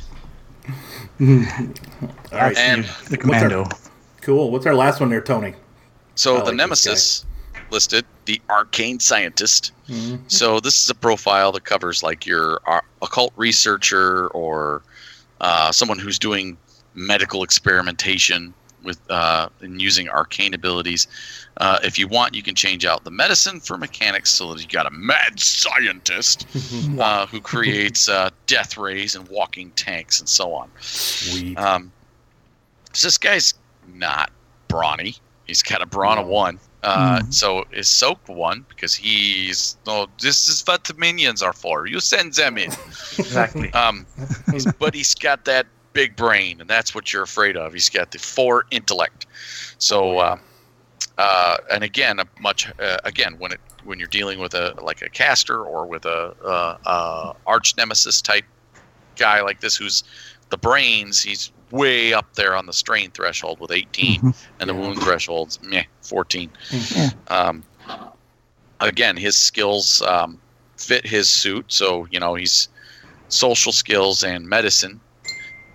That's 1.18 2.58
And 2.58 2.84
the, 2.84 3.06
the 3.10 3.16
commando. 3.18 3.66
Cool. 4.20 4.50
What's 4.50 4.66
our 4.66 4.74
last 4.74 5.00
one 5.00 5.10
there, 5.10 5.20
Tony? 5.20 5.54
So 6.14 6.36
I 6.36 6.38
the 6.38 6.44
like 6.46 6.52
this 6.52 6.56
Nemesis 6.56 7.26
listed 7.70 8.04
the 8.26 8.40
arcane 8.50 9.00
scientist. 9.00 9.72
So 10.28 10.58
this 10.60 10.82
is 10.82 10.90
a 10.90 10.94
profile 10.94 11.52
that 11.52 11.64
covers 11.64 12.02
like 12.02 12.26
your 12.26 12.60
uh, 12.66 12.80
occult 13.02 13.32
researcher 13.36 14.28
or 14.28 14.82
uh, 15.40 15.70
someone 15.72 15.98
who's 15.98 16.18
doing 16.18 16.56
medical 16.94 17.42
experimentation 17.42 18.52
with 18.82 18.98
uh, 19.10 19.48
and 19.60 19.80
using 19.82 20.08
arcane 20.08 20.54
abilities. 20.54 21.06
Uh, 21.58 21.78
if 21.82 21.98
you 21.98 22.06
want, 22.08 22.34
you 22.34 22.42
can 22.42 22.54
change 22.54 22.84
out 22.84 23.04
the 23.04 23.10
medicine 23.10 23.60
for 23.60 23.76
mechanics 23.76 24.30
so 24.30 24.52
that 24.52 24.62
you 24.62 24.68
got 24.68 24.86
a 24.86 24.90
mad 24.90 25.38
scientist 25.40 26.46
uh, 26.98 27.26
who 27.26 27.40
creates 27.40 28.08
uh, 28.08 28.30
death 28.46 28.76
rays 28.76 29.14
and 29.14 29.26
walking 29.28 29.70
tanks 29.72 30.20
and 30.20 30.28
so 30.28 30.52
on. 30.52 30.70
Sweet. 30.80 31.58
Um, 31.58 31.92
so 32.92 33.08
this 33.08 33.18
guy's 33.18 33.54
not 33.94 34.30
brawny. 34.68 35.16
He's 35.46 35.62
got 35.62 35.82
a 35.82 35.86
brawn 35.86 36.18
of 36.18 36.26
one. 36.26 36.58
Uh, 36.82 37.22
So 37.30 37.64
is 37.72 37.88
soaked 37.88 38.28
one 38.28 38.64
because 38.68 38.94
he's 38.94 39.76
no. 39.86 40.06
This 40.20 40.48
is 40.48 40.62
what 40.66 40.84
the 40.84 40.94
minions 40.94 41.42
are 41.42 41.52
for. 41.52 41.86
You 41.86 42.00
send 42.00 42.34
them 42.34 42.58
in. 42.58 42.72
Exactly. 43.18 43.72
Um, 43.74 44.06
but 44.78 44.94
he's 44.94 45.14
got 45.14 45.44
that 45.46 45.66
big 45.92 46.14
brain, 46.14 46.60
and 46.60 46.68
that's 46.68 46.94
what 46.94 47.12
you're 47.12 47.22
afraid 47.22 47.56
of. 47.56 47.72
He's 47.72 47.88
got 47.88 48.10
the 48.10 48.18
four 48.18 48.66
intellect. 48.70 49.26
So, 49.78 50.18
uh, 50.18 50.38
uh, 51.18 51.56
and 51.72 51.82
again, 51.82 52.20
a 52.20 52.26
much 52.40 52.70
uh, 52.78 52.98
again 53.04 53.36
when 53.38 53.52
it 53.52 53.60
when 53.84 53.98
you're 53.98 54.08
dealing 54.08 54.38
with 54.38 54.54
a 54.54 54.74
like 54.82 55.02
a 55.02 55.08
caster 55.08 55.64
or 55.64 55.86
with 55.86 56.04
a, 56.04 56.34
uh, 56.44 56.76
uh, 56.84 57.32
arch 57.46 57.76
nemesis 57.76 58.20
type 58.20 58.44
guy 59.16 59.40
like 59.40 59.60
this, 59.60 59.76
who's 59.76 60.04
the 60.50 60.58
brains, 60.58 61.22
he's 61.22 61.50
way 61.70 62.12
up 62.12 62.34
there 62.34 62.54
on 62.54 62.66
the 62.66 62.72
strain 62.72 63.10
threshold 63.10 63.60
with 63.60 63.70
18, 63.70 64.34
and 64.60 64.70
the 64.70 64.74
wound 64.74 65.00
threshold's 65.00 65.60
meh, 65.62 65.84
14. 66.02 66.50
Yeah. 66.70 67.10
Um, 67.28 67.64
again, 68.80 69.16
his 69.16 69.36
skills 69.36 70.02
um, 70.02 70.38
fit 70.76 71.06
his 71.06 71.28
suit, 71.28 71.66
so 71.68 72.06
you 72.10 72.20
know 72.20 72.34
he's 72.34 72.68
social 73.28 73.72
skills 73.72 74.22
and 74.22 74.48
medicine. 74.48 75.00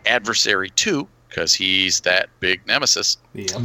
Adversary 0.05 0.69
two, 0.71 1.07
because 1.29 1.53
he's 1.53 2.01
that 2.01 2.29
big 2.39 2.65
nemesis. 2.65 3.17
yeah. 3.33 3.57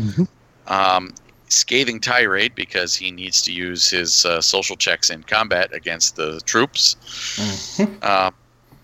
Um, 0.66 1.14
scathing 1.48 2.00
tirade 2.00 2.54
because 2.54 2.94
he 2.94 3.10
needs 3.10 3.40
to 3.42 3.52
use 3.52 3.88
his 3.88 4.24
uh, 4.24 4.40
social 4.40 4.76
checks 4.76 5.10
in 5.10 5.22
combat 5.22 5.72
against 5.72 6.16
the 6.16 6.40
troops. 6.44 6.96
Uh, 8.02 8.30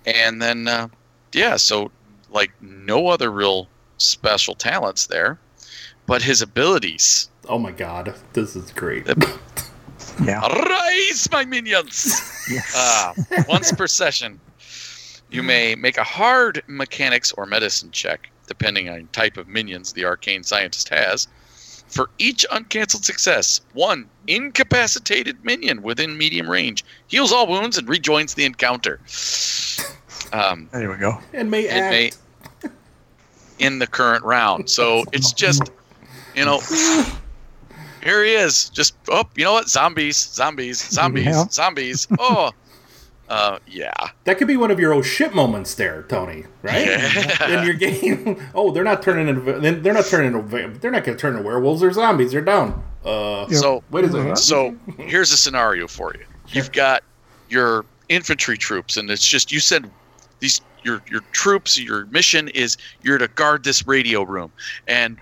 and 0.07 0.41
then, 0.41 0.69
uh, 0.69 0.89
yeah, 1.33 1.57
so 1.57 1.91
like 2.33 2.51
no 2.61 3.09
other 3.09 3.31
real 3.31 3.69
special 3.99 4.55
talents 4.55 5.07
there, 5.07 5.39
but 6.07 6.23
his 6.23 6.43
abilities. 6.43 7.29
Oh 7.49 7.59
my 7.59 7.73
god, 7.73 8.15
this 8.33 8.57
is 8.57 8.71
great. 8.73 9.07
Yeah. 10.23 10.47
Arise, 10.47 11.29
my 11.33 11.45
minions! 11.45 12.21
Yes. 12.51 12.77
Uh, 12.77 13.43
once 13.49 13.73
per 13.73 13.87
session, 14.03 14.39
you 15.31 15.43
may 15.43 15.75
make 15.75 15.97
a 15.97 16.05
hard 16.05 16.63
mechanics 16.67 17.33
or 17.33 17.47
medicine 17.47 17.91
check, 17.91 18.31
depending 18.47 18.89
on 18.89 19.09
type 19.13 19.37
of 19.37 19.49
minions 19.49 19.93
the 19.93 20.05
arcane 20.05 20.43
scientist 20.43 20.91
has. 20.91 21.29
For 21.89 22.11
each 22.19 22.47
uncancelled 22.51 23.05
success, 23.05 23.61
one 23.75 24.09
incapacitated 24.27 25.45
minion 25.45 25.83
within 25.83 26.17
medium 26.17 26.49
range 26.51 26.85
heals 27.09 27.33
all 27.33 27.47
wounds 27.47 27.77
and 27.79 27.89
rejoins 27.89 28.35
the 28.35 28.45
encounter. 28.45 29.01
Um, 30.33 30.69
there 30.73 30.91
we 30.91 30.97
go. 30.97 31.19
and 31.33 31.51
may 31.51 31.65
it 31.67 31.73
act. 31.73 32.19
may 32.65 32.71
in 33.59 33.79
the 33.79 33.87
current 33.87 34.25
round. 34.25 34.69
So 34.71 35.05
it's 35.13 35.33
just, 35.33 35.71
you 36.35 36.45
know, 36.45 36.61
here 38.03 38.25
he 38.25 38.33
is. 38.35 38.69
Just 38.71 38.95
oh, 39.09 39.25
you 39.37 39.45
know 39.45 39.53
what? 39.53 39.69
Zombies, 39.69 40.17
zombies, 40.17 40.79
zombies, 40.91 41.25
Yeah. 41.27 41.45
zombies. 41.51 42.09
Oh, 42.19 42.51
uh, 43.29 43.59
yeah. 43.67 43.93
That 44.25 44.39
could 44.39 44.49
be 44.49 44.57
one 44.57 44.71
of 44.71 44.81
your 44.81 44.93
oh 44.95 45.03
shit 45.03 45.35
moments 45.35 45.75
there, 45.75 46.03
Tony. 46.09 46.45
Right? 46.63 46.89
in 47.49 47.65
your 47.65 47.75
game. 47.75 48.43
Oh, 48.55 48.71
they're 48.73 48.85
not 48.85 49.03
turning 49.03 49.29
into. 49.29 49.41
then 49.61 49.83
They're 49.83 49.95
not 49.95 50.07
turning 50.07 50.35
into. 50.35 50.79
They're 50.79 50.91
not 50.91 51.05
going 51.05 51.17
to 51.17 51.21
turn 51.21 51.37
into 51.37 51.47
werewolves. 51.47 51.81
They're 51.83 51.93
zombies. 51.93 52.33
They're 52.33 52.41
down. 52.41 52.83
Uh. 53.05 53.47
So 53.49 53.83
Wait 53.91 54.05
a 54.05 54.11
second. 54.11 54.37
So 54.37 54.77
here's 54.99 55.33
a 55.33 55.37
scenario 55.37 55.87
for 55.87 56.15
you. 56.15 56.25
You've 56.49 56.73
got 56.73 57.03
your 57.49 57.85
infantry 58.09 58.57
troops, 58.59 58.97
and 58.97 59.09
it's 59.11 59.27
just 59.27 59.53
you 59.53 59.61
said 59.61 59.91
these 60.43 60.61
your 60.83 61.03
your 61.09 61.23
troops. 61.33 61.79
Your 61.79 62.05
mission 62.07 62.49
is 62.49 62.77
you're 63.01 63.17
to 63.17 63.29
guard 63.29 63.65
this 63.65 63.87
radio 63.87 64.25
room, 64.25 64.53
and 64.87 65.17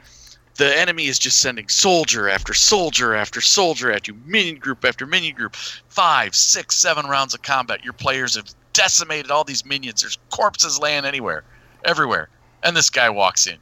the 0.56 0.76
enemy 0.76 1.06
is 1.06 1.18
just 1.18 1.40
sending 1.40 1.68
soldier 1.68 2.28
after 2.28 2.52
soldier 2.52 3.14
after 3.14 3.40
soldier 3.40 3.92
at 3.92 4.08
you, 4.08 4.14
minion 4.24 4.56
group 4.56 4.84
after 4.84 5.06
minion 5.06 5.36
group, 5.36 5.54
five, 5.54 6.34
six, 6.34 6.76
seven 6.76 7.06
rounds 7.06 7.34
of 7.34 7.42
combat. 7.42 7.84
Your 7.84 7.92
players 7.92 8.34
have 8.34 8.52
decimated 8.72 9.30
all 9.30 9.44
these 9.44 9.64
minions. 9.64 10.00
There's 10.00 10.18
corpses 10.30 10.80
laying 10.80 11.04
anywhere, 11.04 11.44
everywhere, 11.84 12.28
and 12.64 12.76
this 12.76 12.90
guy 12.90 13.10
walks 13.10 13.46
in. 13.46 13.58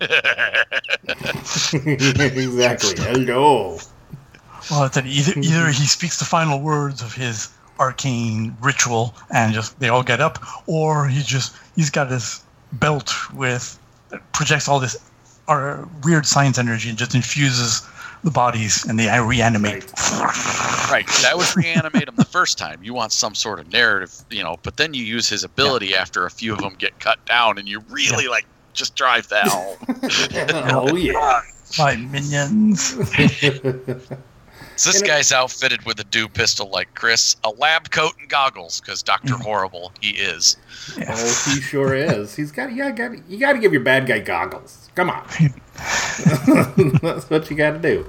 exactly. 2.40 2.94
Hello. 2.96 3.78
Well, 4.70 4.88
then 4.88 5.06
either 5.06 5.32
either 5.36 5.66
he 5.68 5.86
speaks 5.86 6.18
the 6.18 6.24
final 6.24 6.60
words 6.60 7.02
of 7.02 7.14
his 7.14 7.48
arcane 7.78 8.56
ritual 8.60 9.14
and 9.30 9.54
just 9.54 9.78
they 9.80 9.88
all 9.88 10.02
get 10.02 10.20
up, 10.20 10.38
or 10.66 11.08
he 11.08 11.22
just 11.22 11.54
he's 11.76 11.90
got 11.90 12.10
his 12.10 12.42
belt 12.72 13.12
with 13.34 13.78
projects 14.32 14.68
all 14.68 14.80
this 14.80 14.96
uh, 15.48 15.84
weird 16.04 16.26
science 16.26 16.58
energy 16.58 16.88
and 16.88 16.98
just 16.98 17.14
infuses 17.14 17.86
the 18.24 18.30
bodies 18.30 18.84
and 18.84 18.98
they 18.98 19.08
reanimate. 19.20 19.92
Right. 20.90 21.06
That 21.22 21.34
would 21.36 21.56
reanimate 21.56 22.06
them 22.06 22.16
the 22.16 22.24
first 22.24 22.58
time. 22.58 22.82
You 22.82 22.94
want 22.94 23.12
some 23.12 23.34
sort 23.34 23.60
of 23.60 23.72
narrative, 23.72 24.24
you 24.30 24.42
know, 24.42 24.58
but 24.62 24.76
then 24.76 24.94
you 24.94 25.04
use 25.04 25.28
his 25.28 25.44
ability 25.44 25.94
after 25.94 26.26
a 26.26 26.30
few 26.30 26.52
of 26.52 26.58
them 26.58 26.74
get 26.78 26.98
cut 27.00 27.24
down 27.26 27.58
and 27.58 27.68
you 27.68 27.80
really 27.88 28.28
like 28.28 28.46
just 28.72 28.96
drive 28.96 29.28
that 29.28 29.48
home. 29.48 29.76
oh 30.70 30.96
yeah. 30.96 31.42
My 31.78 31.96
minions. 31.96 32.96
So 34.78 34.90
this 34.90 35.00
And 35.00 35.08
it- 35.08 35.10
guy's 35.10 35.32
outfitted 35.32 35.84
with 35.86 35.98
a 35.98 36.04
dew 36.04 36.28
pistol 36.28 36.70
like 36.70 36.94
Chris, 36.94 37.34
a 37.42 37.50
lab 37.50 37.90
coat 37.90 38.12
and 38.20 38.28
goggles, 38.28 38.80
because 38.80 39.02
Doctor 39.02 39.34
Horrible 39.34 39.90
he 40.00 40.10
is. 40.10 40.56
Oh, 41.08 41.50
he 41.52 41.60
sure 41.60 41.94
is. 41.96 42.34
He's 42.36 42.52
got 42.52 42.72
yeah, 42.74 42.90
got 42.92 43.28
you 43.28 43.38
got 43.38 43.54
to 43.54 43.58
give 43.58 43.72
your 43.72 43.82
bad 43.82 44.06
guy 44.06 44.20
goggles. 44.20 44.88
Come 44.94 45.10
on, 45.10 45.26
that's 47.02 47.28
what 47.30 47.50
you 47.50 47.56
got 47.56 47.72
to 47.72 47.78
do. 47.80 48.06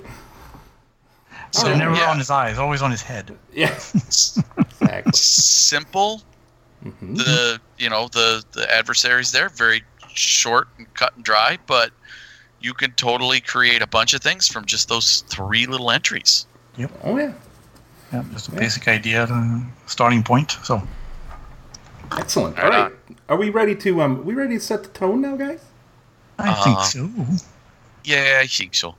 So 1.52 1.62
So, 1.64 1.76
never 1.76 1.96
yeah. 1.96 2.12
on 2.12 2.18
his 2.20 2.30
eyes, 2.30 2.60
always 2.60 2.82
on 2.84 2.92
his 2.92 3.02
head. 3.02 3.36
Yeah, 3.54 3.74
exactly. 3.96 5.12
Simple. 5.14 6.22
Mhm. 6.86 7.18
The 7.18 7.60
you 7.80 7.90
know 7.90 8.08
the 8.10 8.44
the 8.52 8.72
adversaries 8.74 9.32
there 9.32 9.50
very 9.50 9.84
short 10.14 10.68
and 10.78 10.92
cut 10.94 11.16
and 11.16 11.26
dry, 11.26 11.58
but 11.68 11.92
you 12.62 12.74
can 12.74 12.92
totally 12.92 13.42
create 13.42 13.82
a 13.82 13.88
bunch 13.88 14.14
of 14.14 14.22
things 14.22 14.48
from 14.48 14.66
just 14.66 14.88
those 14.90 15.22
three 15.30 15.66
little 15.66 15.90
entries. 15.92 16.46
Oh 17.04 17.18
yeah, 17.18 17.34
Yeah, 18.14 18.24
just 18.32 18.48
a 18.48 18.52
basic 18.52 18.88
idea, 18.88 19.24
uh, 19.24 19.60
starting 19.86 20.24
point. 20.24 20.58
So 20.64 20.82
excellent. 22.12 22.58
All 22.60 22.70
right, 22.70 22.92
on. 22.92 23.16
are 23.28 23.38
we 23.38 23.50
ready 23.50 23.76
to 23.76 24.02
um? 24.02 24.24
We 24.26 24.34
ready 24.34 24.56
to 24.58 24.64
set 24.64 24.84
the 24.84 24.90
tone 24.90 25.22
now, 25.22 25.36
guys? 25.36 25.62
I 26.38 26.50
Uh, 26.52 26.64
think 26.64 26.80
so. 26.82 27.10
Yeah, 28.06 28.40
I 28.42 28.48
think 28.48 28.76
so. 28.76 28.96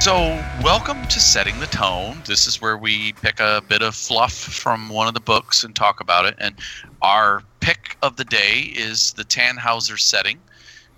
So, 0.00 0.38
welcome 0.66 1.06
to 1.06 1.20
Setting 1.20 1.60
the 1.60 1.66
Tone. 1.66 2.20
This 2.26 2.48
is 2.48 2.60
where 2.60 2.76
we 2.76 3.12
pick 3.12 3.38
a 3.38 3.62
bit 3.68 3.82
of 3.82 3.94
fluff 3.94 4.32
from 4.32 4.88
one 4.88 5.06
of 5.06 5.14
the 5.14 5.20
books 5.20 5.62
and 5.62 5.76
talk 5.76 6.00
about 6.00 6.24
it. 6.26 6.34
And 6.38 6.56
our 7.02 7.44
pick 7.60 7.96
of 8.02 8.16
the 8.16 8.24
day 8.24 8.72
is 8.74 9.12
the 9.12 9.22
Tannhauser 9.22 9.96
setting. 9.96 10.40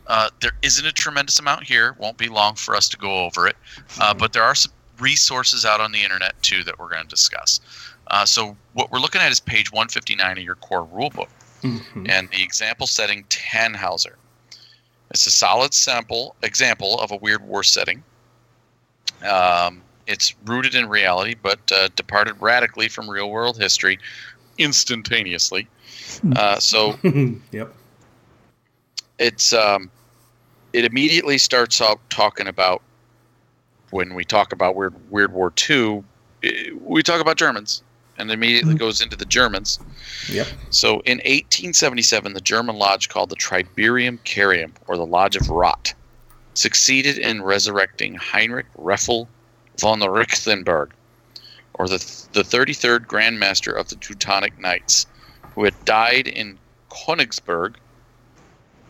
Uh, 0.06 0.30
there 0.40 0.52
isn't 0.62 0.86
a 0.86 0.90
tremendous 0.90 1.38
amount 1.38 1.64
here. 1.64 1.94
Won't 1.98 2.16
be 2.16 2.30
long 2.30 2.54
for 2.54 2.74
us 2.74 2.88
to 2.88 2.96
go 2.96 3.26
over 3.26 3.46
it. 3.46 3.56
Uh, 4.00 4.14
but 4.14 4.32
there 4.32 4.42
are 4.42 4.54
some 4.54 4.72
resources 5.00 5.66
out 5.66 5.82
on 5.82 5.92
the 5.92 6.02
internet 6.02 6.42
too 6.42 6.64
that 6.64 6.78
we're 6.78 6.88
going 6.88 7.02
to 7.02 7.08
discuss. 7.08 7.60
Uh, 8.06 8.24
so 8.24 8.56
what 8.72 8.90
we're 8.90 9.00
looking 9.00 9.20
at 9.20 9.30
is 9.30 9.38
page 9.38 9.70
159 9.70 10.38
of 10.38 10.42
your 10.42 10.54
core 10.54 10.86
rulebook, 10.86 11.28
Mhm. 11.62 12.08
and 12.08 12.30
the 12.30 12.42
example 12.42 12.86
setting 12.86 13.24
Tannhauser. 13.24 14.14
It's 15.10 15.26
a 15.26 15.30
solid 15.30 15.74
sample 15.74 16.36
example 16.42 16.98
of 17.00 17.10
a 17.10 17.16
weird 17.16 17.42
war 17.42 17.62
setting. 17.62 18.02
Um, 19.24 19.82
it's 20.06 20.34
rooted 20.46 20.74
in 20.74 20.88
reality, 20.88 21.34
but 21.40 21.60
uh, 21.72 21.88
departed 21.94 22.36
radically 22.40 22.88
from 22.88 23.08
real 23.08 23.30
world 23.30 23.58
history 23.58 23.98
instantaneously. 24.56 25.68
Uh, 26.34 26.58
so 26.58 26.98
yep. 27.52 27.72
it's 29.18 29.52
um, 29.52 29.90
it 30.72 30.84
immediately 30.84 31.38
starts 31.38 31.80
out 31.80 32.00
talking 32.10 32.48
about 32.48 32.82
when 33.90 34.14
we 34.14 34.24
talk 34.24 34.52
about 34.52 34.76
Weird 34.76 34.94
Weird 35.10 35.32
War 35.32 35.50
Two, 35.50 36.04
we 36.80 37.02
talk 37.02 37.20
about 37.20 37.36
Germans, 37.36 37.82
and 38.18 38.30
immediately 38.30 38.74
goes 38.74 39.00
into 39.00 39.16
the 39.16 39.24
Germans. 39.24 39.78
Yep. 40.30 40.46
So 40.70 41.00
in 41.00 41.18
1877, 41.18 42.32
the 42.32 42.40
German 42.40 42.76
lodge 42.76 43.08
called 43.08 43.30
the 43.30 43.36
Triberium 43.36 44.18
Carium, 44.24 44.72
or 44.86 44.96
the 44.96 45.06
Lodge 45.06 45.36
of 45.36 45.48
Rot, 45.48 45.94
succeeded 46.58 47.18
in 47.18 47.42
resurrecting 47.42 48.16
Heinrich 48.16 48.66
Reffle 48.76 49.28
von 49.80 50.00
Richtenberg, 50.00 50.90
or 51.74 51.88
the 51.88 51.98
the 52.32 52.42
33rd 52.42 53.06
Grand 53.06 53.38
Master 53.38 53.72
of 53.72 53.88
the 53.88 53.96
Teutonic 53.96 54.58
Knights, 54.58 55.06
who 55.54 55.64
had 55.64 55.84
died 55.84 56.26
in 56.26 56.58
Königsberg. 56.90 57.76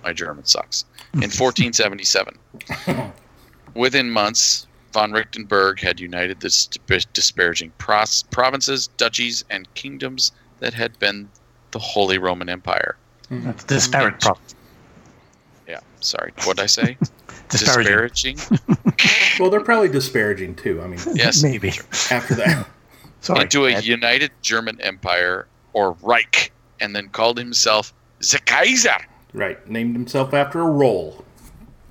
My 0.03 0.13
German 0.13 0.45
sucks. 0.45 0.85
In 1.15 1.21
1477. 1.31 2.39
Within 3.75 4.11
months, 4.11 4.67
von 4.93 5.13
Richtenberg 5.13 5.81
had 5.81 6.01
united 6.01 6.41
the 6.41 7.07
disparaging 7.13 7.73
pros- 7.79 8.23
provinces, 8.25 8.89
duchies, 8.97 9.45
and 9.51 9.73
kingdoms 9.75 10.33
that 10.61 10.73
had 10.73 10.99
been 10.99 11.29
the 11.73 11.79
Holy 11.79 12.19
Roman 12.19 12.49
Empire. 12.49 12.97
That's 13.31 13.65
disparate 13.65 14.15
mm-hmm. 14.15 14.27
prop. 14.27 14.41
Yeah, 15.69 15.81
sorry. 16.01 16.33
What 16.45 16.57
did 16.57 16.63
I 16.63 16.67
say? 16.67 16.97
Disparaging. 17.51 18.37
Disparaging? 18.37 18.39
Well, 19.39 19.51
they're 19.51 19.61
probably 19.61 19.89
disparaging 19.89 20.57
too. 20.57 20.83
I 20.83 20.89
mean, 20.89 20.99
Yes. 21.15 21.43
Maybe. 21.45 21.69
after 22.11 22.35
that. 22.35 22.67
Sorry. 23.21 23.43
Into 23.43 23.67
a 23.67 23.73
Ed. 23.75 23.85
united 23.85 24.33
German 24.43 24.81
Empire, 24.81 25.47
or 25.75 25.97
Reich, 26.03 26.51
and 26.81 26.95
then 26.97 27.09
called 27.11 27.39
himself 27.39 27.95
the 28.19 28.41
Kaiser. 28.45 28.97
Right. 29.33 29.65
Named 29.69 29.95
himself 29.95 30.35
after 30.35 30.61
a 30.61 30.67
roll. 30.69 31.25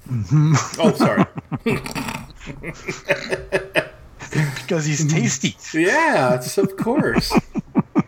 Mm-hmm. 0.09 0.55
Oh, 0.81 0.93
sorry. 0.95 1.25
because 4.61 4.85
he's 4.85 5.11
tasty. 5.11 5.55
yes, 5.73 6.57
of 6.57 6.75
course. 6.77 7.31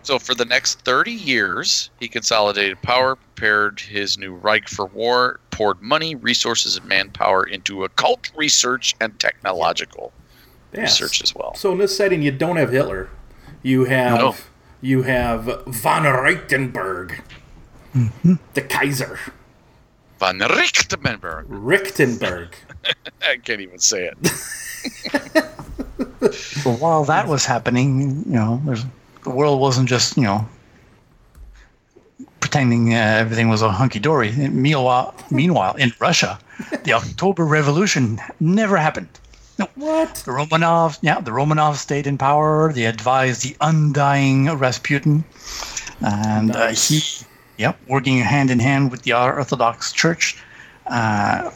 So 0.03 0.17
for 0.17 0.33
the 0.33 0.45
next 0.45 0.81
30 0.81 1.11
years, 1.11 1.89
he 1.99 2.07
consolidated 2.07 2.81
power, 2.81 3.15
prepared 3.15 3.79
his 3.79 4.17
new 4.17 4.33
Reich 4.33 4.67
for 4.67 4.85
war, 4.85 5.39
poured 5.51 5.81
money, 5.81 6.15
resources, 6.15 6.77
and 6.77 6.85
manpower 6.87 7.43
into 7.43 7.83
occult 7.83 8.31
research 8.35 8.95
and 9.01 9.17
technological 9.19 10.11
Yes. 10.73 11.01
research 11.01 11.23
as 11.23 11.33
well. 11.35 11.53
So 11.55 11.71
in 11.71 11.79
this 11.79 11.95
setting, 11.97 12.21
you 12.21 12.31
don't 12.31 12.55
have 12.57 12.71
Hitler. 12.71 13.09
You 13.63 13.85
have 13.85 14.19
No. 14.19 14.35
you 14.81 15.01
have 15.03 15.45
von 15.67 16.03
Richtenberg, 16.03 17.21
mm-hmm. 17.95 18.33
the 18.53 18.61
Kaiser, 18.61 19.19
Von 20.19 20.39
Richtenberg. 20.39 21.45
Richtenberg. 21.47 22.53
I 23.21 23.37
can't 23.37 23.61
even 23.61 23.79
say 23.79 24.11
it. 24.11 25.45
So 26.31 26.71
while 26.73 27.03
that 27.05 27.27
was 27.27 27.45
happening, 27.45 28.23
you 28.25 28.33
know, 28.33 28.61
there's, 28.65 28.83
the 29.23 29.29
world 29.29 29.59
wasn't 29.59 29.89
just, 29.89 30.17
you 30.17 30.23
know, 30.23 30.47
pretending 32.39 32.93
uh, 32.93 32.97
everything 32.97 33.49
was 33.49 33.61
a 33.61 33.69
hunky 33.71 33.99
dory. 33.99 34.31
Meanwhile, 34.31 35.13
meanwhile, 35.29 35.75
in 35.75 35.91
Russia, 35.99 36.39
the 36.83 36.93
October 36.93 37.45
Revolution 37.45 38.19
never 38.39 38.77
happened. 38.77 39.09
No, 39.57 39.67
What? 39.75 40.15
the 40.25 40.31
Romanovs, 40.31 40.97
yeah, 41.01 41.19
the 41.19 41.31
Romanovs 41.31 41.77
stayed 41.77 42.07
in 42.07 42.17
power. 42.17 42.71
They 42.73 42.85
advised 42.85 43.43
the 43.43 43.55
undying 43.59 44.49
Rasputin, 44.57 45.23
and 45.99 46.55
uh, 46.55 46.69
he, 46.69 47.01
yep, 47.57 47.77
working 47.87 48.19
hand 48.19 48.51
in 48.51 48.59
hand 48.59 48.89
with 48.89 49.01
the 49.03 49.13
Orthodox 49.13 49.91
Church. 49.91 50.37
Uh, 50.87 51.51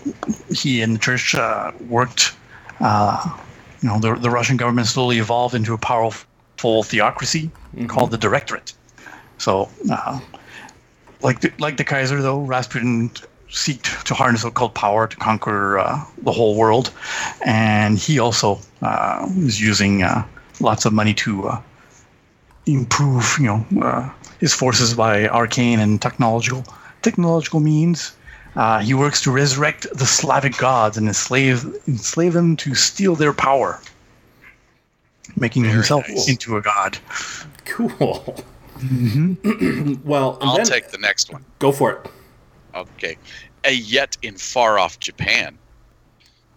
he 0.51 0.81
and 0.81 0.95
the 0.95 0.99
church 0.99 1.33
uh, 1.33 1.71
worked. 1.87 2.33
Uh, 2.81 3.37
you 3.81 3.87
know, 3.89 3.99
the, 3.99 4.15
the 4.15 4.29
Russian 4.29 4.57
government 4.57 4.87
slowly 4.87 5.17
evolved 5.17 5.55
into 5.55 5.73
a 5.73 5.77
powerful 5.77 6.27
theocracy 6.83 7.51
called 7.87 8.11
the 8.11 8.17
Directorate. 8.17 8.73
So, 9.37 9.69
uh, 9.91 10.19
like 11.21 11.41
the, 11.41 11.51
like 11.59 11.77
the 11.77 11.83
Kaiser, 11.83 12.21
though, 12.21 12.41
Rasputin 12.41 13.09
seeked 13.49 14.03
to 14.03 14.13
harness 14.13 14.43
occult 14.43 14.73
power 14.73 15.07
to 15.07 15.15
conquer 15.17 15.77
uh, 15.77 16.03
the 16.23 16.31
whole 16.31 16.55
world, 16.55 16.91
and 17.45 17.97
he 17.97 18.19
also 18.19 18.59
uh, 18.81 19.29
was 19.37 19.61
using 19.61 20.03
uh, 20.03 20.25
lots 20.59 20.85
of 20.85 20.93
money 20.93 21.13
to 21.13 21.47
uh, 21.47 21.61
improve, 22.65 23.35
you 23.39 23.45
know, 23.45 23.65
uh, 23.81 24.09
his 24.39 24.53
forces 24.53 24.93
by 24.93 25.27
arcane 25.27 25.79
and 25.79 26.01
technological 26.01 26.63
technological 27.01 27.59
means. 27.59 28.13
Uh, 28.55 28.79
he 28.79 28.93
works 28.93 29.21
to 29.21 29.31
resurrect 29.31 29.87
the 29.93 30.05
Slavic 30.05 30.57
gods 30.57 30.97
and 30.97 31.07
enslave 31.07 31.65
enslave 31.87 32.33
them 32.33 32.55
to 32.57 32.75
steal 32.75 33.15
their 33.15 33.33
power, 33.33 33.79
making 35.37 35.63
Very 35.63 35.75
himself 35.75 36.07
nice. 36.07 36.29
into 36.29 36.57
a 36.57 36.61
god. 36.61 36.97
Cool. 37.65 38.35
Mm-hmm. 38.77 39.93
well, 40.03 40.37
I'll 40.41 40.57
then, 40.57 40.65
take 40.65 40.89
the 40.89 40.97
next 40.97 41.31
one. 41.31 41.45
go 41.59 41.71
for 41.71 41.91
it. 41.91 42.11
Okay. 42.75 43.17
A 43.65 43.71
yet 43.73 44.17
in 44.21 44.35
far 44.35 44.79
off 44.79 44.99
Japan, 44.99 45.57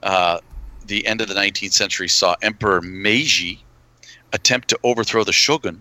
uh, 0.02 0.40
the 0.86 1.06
end 1.06 1.20
of 1.20 1.28
the 1.28 1.34
19th 1.34 1.72
century 1.72 2.08
saw 2.08 2.34
Emperor 2.42 2.80
Meiji 2.80 3.62
attempt 4.32 4.68
to 4.68 4.78
overthrow 4.82 5.24
the 5.24 5.32
shogun 5.32 5.80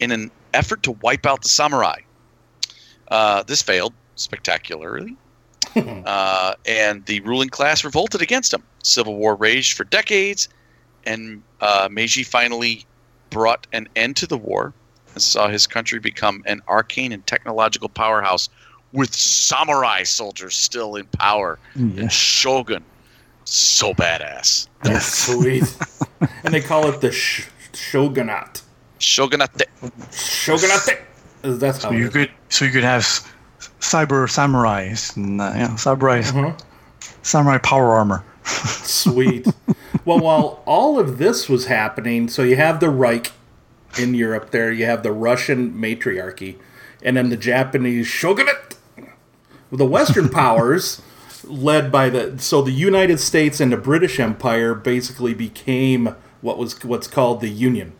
in 0.00 0.10
an 0.10 0.30
effort 0.52 0.82
to 0.82 0.92
wipe 1.02 1.26
out 1.26 1.42
the 1.42 1.48
samurai. 1.48 2.00
Uh, 3.08 3.42
this 3.44 3.62
failed 3.62 3.92
spectacularly, 4.16 5.16
uh, 5.76 6.54
and 6.66 7.04
the 7.06 7.20
ruling 7.20 7.48
class 7.48 7.84
revolted 7.84 8.22
against 8.22 8.52
him. 8.52 8.62
Civil 8.82 9.16
war 9.16 9.34
raged 9.36 9.76
for 9.76 9.84
decades, 9.84 10.48
and 11.06 11.42
uh, 11.60 11.88
Meiji 11.90 12.22
finally 12.22 12.84
brought 13.30 13.66
an 13.72 13.88
end 13.96 14.16
to 14.16 14.26
the 14.26 14.36
war 14.36 14.72
and 15.14 15.22
saw 15.22 15.48
his 15.48 15.66
country 15.66 15.98
become 15.98 16.42
an 16.46 16.60
arcane 16.68 17.12
and 17.12 17.26
technological 17.26 17.88
powerhouse 17.88 18.48
with 18.92 19.14
samurai 19.14 20.02
soldiers 20.02 20.54
still 20.54 20.96
in 20.96 21.06
power. 21.06 21.58
Yeah. 21.74 22.02
And 22.02 22.12
Shogun, 22.12 22.84
so 23.44 23.94
badass. 23.94 24.68
That's 24.82 25.06
sweet. 25.26 25.64
and 26.44 26.52
they 26.52 26.60
call 26.60 26.88
it 26.88 27.00
the 27.00 27.10
sh- 27.12 27.46
shogunate. 27.72 28.62
Shogunate. 28.98 29.62
Shogunate. 30.12 31.02
That's 31.42 31.82
how 31.82 31.90
So 31.90 31.96
you 31.96 32.08
could 32.10 32.30
so 32.50 32.64
you 32.64 32.70
could 32.70 32.84
have 32.84 33.02
cyber 33.80 34.28
samurais 34.28 35.16
and 35.16 35.40
uh, 35.40 35.52
yeah, 35.56 35.74
samurai 35.76 36.20
Uh-huh. 36.20 36.52
samurai 37.22 37.58
power 37.58 37.90
armor. 37.92 38.24
Sweet. 38.44 39.46
well, 40.04 40.18
while 40.18 40.62
all 40.66 40.98
of 40.98 41.18
this 41.18 41.48
was 41.48 41.66
happening, 41.66 42.28
so 42.28 42.42
you 42.42 42.56
have 42.56 42.80
the 42.80 42.90
Reich 42.90 43.32
in 43.98 44.14
Europe 44.14 44.50
there, 44.50 44.72
you 44.72 44.84
have 44.86 45.02
the 45.02 45.12
Russian 45.12 45.78
matriarchy, 45.78 46.58
and 47.02 47.16
then 47.16 47.28
the 47.28 47.36
Japanese 47.36 48.06
shogunate. 48.06 48.76
The 49.70 49.86
Western 49.86 50.28
powers, 50.30 51.02
led 51.44 51.90
by 51.90 52.10
the 52.10 52.38
so 52.38 52.62
the 52.62 52.72
United 52.72 53.20
States 53.20 53.60
and 53.60 53.72
the 53.72 53.76
British 53.76 54.20
Empire, 54.20 54.74
basically 54.74 55.34
became 55.34 56.14
what 56.40 56.58
was 56.58 56.82
what's 56.84 57.06
called 57.06 57.40
the 57.40 57.48
Union, 57.48 57.92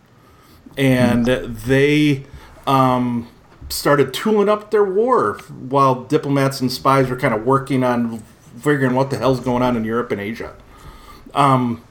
and 0.77 1.27
they 1.27 2.25
um, 2.67 3.29
started 3.69 4.13
tooling 4.13 4.49
up 4.49 4.71
their 4.71 4.85
war 4.85 5.39
while 5.49 6.05
diplomats 6.05 6.61
and 6.61 6.71
spies 6.71 7.09
were 7.09 7.17
kind 7.17 7.35
of 7.35 7.45
working 7.45 7.83
on 7.83 8.23
figuring 8.59 8.95
what 8.95 9.11
the 9.11 9.19
hell's 9.19 9.41
going 9.41 9.63
on 9.63 9.77
in 9.77 9.85
Europe 9.85 10.13
and 10.13 10.21
Asia. 10.21 10.55
Um, 11.35 11.83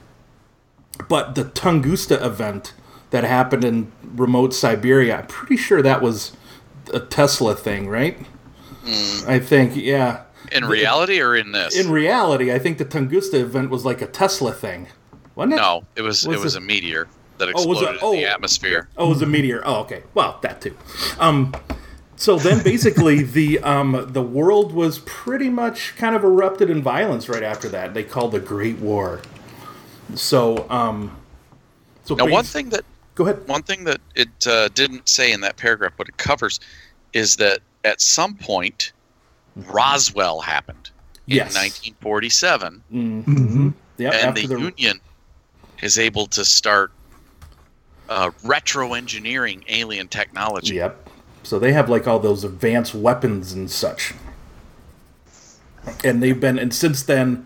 but 1.08 1.36
the 1.36 1.46
Tunguska 1.46 2.24
event 2.24 2.74
that 3.12 3.24
happened 3.24 3.64
in 3.64 3.92
remote 4.04 4.54
Siberia, 4.54 5.18
I'm 5.20 5.28
pretty 5.28 5.58
sure 5.58 5.82
that 5.82 6.02
was 6.02 6.36
a 6.94 7.00
Tesla 7.00 7.56
thing, 7.56 7.88
right? 7.88 8.18
I 9.28 9.40
think, 9.40 9.76
yeah. 9.76 10.24
In 10.52 10.66
reality 10.66 11.22
or 11.22 11.36
in 11.36 11.52
this? 11.52 11.78
In 11.78 11.92
reality, 11.92 12.52
I 12.54 12.60
think 12.60 12.78
the 12.78 12.86
Tunguska 12.86 13.36
event 13.36 13.70
was 13.70 13.86
like 13.86 14.02
a 14.02 14.08
Tesla 14.08 14.52
thing, 14.52 14.88
wasn't 15.36 15.54
it? 15.54 15.58
no, 15.58 15.86
it 15.96 16.02
was, 16.02 16.28
Was 16.28 16.38
it 16.38 16.44
was 16.44 16.56
it- 16.56 16.60
a 16.60 16.66
meteor 16.66 17.08
that 17.38 17.48
Oh, 17.50 17.52
exploded 17.52 17.84
it- 17.84 17.90
in 18.04 18.12
the 18.22 18.26
oh. 18.26 18.30
atmosphere. 18.30 18.90
Oh, 18.98 19.08
it 19.08 19.10
was 19.10 19.22
a 19.22 19.26
meteor. 19.28 19.62
Oh, 19.66 19.82
okay. 19.82 20.04
Well, 20.14 20.40
that 20.42 20.62
too. 20.62 20.76
Um, 21.20 21.54
so 22.16 22.38
then, 22.38 22.64
basically, 22.64 23.24
the 23.38 23.60
um, 23.60 24.08
the 24.10 24.22
world 24.22 24.74
was 24.74 25.00
pretty 25.00 25.50
much 25.50 25.96
kind 25.96 26.16
of 26.16 26.24
erupted 26.24 26.70
in 26.70 26.82
violence 26.82 27.28
right 27.30 27.44
after 27.44 27.68
that. 27.70 27.94
They 27.94 28.04
called 28.04 28.32
the 28.34 28.40
Great 28.40 28.78
War. 28.80 29.22
So, 30.16 30.70
um, 30.70 31.16
so 32.06 32.16
Now, 32.16 32.26
one 32.28 32.44
thing 32.46 32.70
that 32.70 32.84
Go 33.16 33.26
ahead. 33.28 33.48
one 33.48 33.64
thing 33.64 33.84
that 33.86 34.00
it 34.16 34.30
uh, 34.48 34.70
didn't 34.70 35.08
say 35.10 35.32
in 35.32 35.42
that 35.42 35.58
paragraph, 35.58 35.94
but 35.98 36.08
it 36.08 36.18
covers, 36.18 36.60
is 37.14 37.36
that 37.38 37.60
at 37.84 38.00
some 38.02 38.36
point, 38.36 38.94
Roswell 39.56 40.42
happened 40.42 40.90
in 41.28 41.36
Yes. 41.38 41.56
1947, 41.56 42.84
Mm-hmm. 42.94 43.70
Yep. 43.98 44.14
and 44.14 44.38
after 44.38 44.48
the, 44.48 44.60
Union 44.60 45.00
is 45.82 46.00
able 46.00 46.26
to 46.28 46.44
start 46.46 46.92
uh, 48.10 48.32
retro 48.44 48.94
engineering 48.94 49.64
alien 49.68 50.08
technology. 50.08 50.76
Yep. 50.76 51.10
So 51.44 51.60
they 51.60 51.74
have 51.74 51.90
like 51.90 52.08
all 52.08 52.20
those 52.20 52.44
advanced 52.44 52.94
weapons 52.96 53.52
and 53.54 53.70
such. 53.70 54.14
And 56.04 56.22
they've 56.22 56.40
been, 56.40 56.60
and 56.60 56.74
since 56.74 57.04
then, 57.04 57.46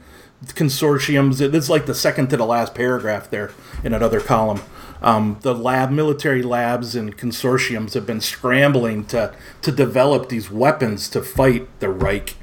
consortiums. 0.53 1.41
It's 1.41 1.69
like 1.69 1.85
the 1.85 1.95
second 1.95 2.29
to 2.29 2.37
the 2.37 2.45
last 2.45 2.75
paragraph 2.75 3.29
there 3.29 3.51
in 3.83 3.93
another 3.93 4.19
column. 4.19 4.61
Um, 5.01 5.37
the 5.41 5.53
lab, 5.53 5.91
military 5.91 6.41
labs, 6.41 6.95
and 6.95 7.17
consortiums 7.17 7.93
have 7.93 8.05
been 8.05 8.21
scrambling 8.21 9.05
to 9.05 9.33
to 9.61 9.71
develop 9.71 10.29
these 10.29 10.49
weapons 10.49 11.09
to 11.09 11.21
fight 11.21 11.67
the 11.79 11.89
Reich, 11.89 12.35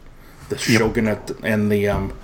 the 0.49 0.59
Shogunate, 0.59 1.33
and 1.43 1.73
the 1.73 1.89
um, 1.89 2.17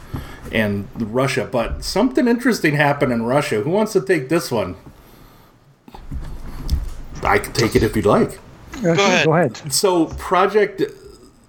and 0.52 0.88
Russia. 0.96 1.48
But 1.50 1.84
something 1.84 2.28
interesting 2.28 2.76
happened 2.76 3.12
in 3.12 3.22
Russia. 3.22 3.62
Who 3.62 3.70
wants 3.70 3.92
to 3.94 4.00
take 4.00 4.28
this 4.28 4.50
one? 4.50 4.76
I 7.22 7.38
can 7.38 7.52
take 7.52 7.74
it 7.74 7.82
if 7.82 7.96
you'd 7.96 8.06
like. 8.06 8.38
Go 8.82 8.92
ahead. 8.92 9.26
Go 9.26 9.34
ahead. 9.34 9.72
So 9.72 10.06
Project 10.06 10.82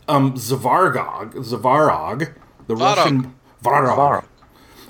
um, 0.07 0.33
Zavargog, 0.33 1.33
Zavarog, 1.35 2.33
the 2.67 2.75
Russian 2.75 3.35
Varog. 3.63 3.97
Varog. 3.97 4.25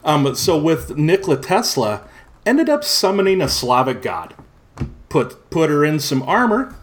Um, 0.03 0.35
so 0.35 0.57
with 0.57 0.97
Nikola 0.97 1.37
Tesla, 1.41 2.07
ended 2.45 2.69
up 2.69 2.83
summoning 2.83 3.41
a 3.41 3.49
Slavic 3.49 4.01
god. 4.01 4.33
Put 5.09 5.49
put 5.49 5.69
her 5.69 5.83
in 5.83 5.99
some 5.99 6.21
armor 6.23 6.75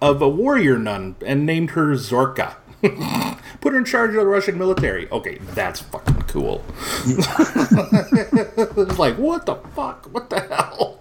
of 0.00 0.20
a 0.22 0.28
warrior 0.28 0.78
nun 0.78 1.16
and 1.24 1.46
named 1.46 1.70
her 1.70 1.92
Zorka. 1.94 2.56
put 3.60 3.72
her 3.72 3.78
in 3.78 3.84
charge 3.84 4.10
of 4.10 4.16
the 4.16 4.26
Russian 4.26 4.58
military. 4.58 5.08
Okay, 5.10 5.38
that's 5.54 5.80
fucking 5.80 6.22
cool. 6.22 6.64
it's 7.06 8.98
like 8.98 9.16
what 9.16 9.46
the 9.46 9.56
fuck? 9.74 10.06
What 10.12 10.30
the 10.30 10.40
hell? 10.40 11.00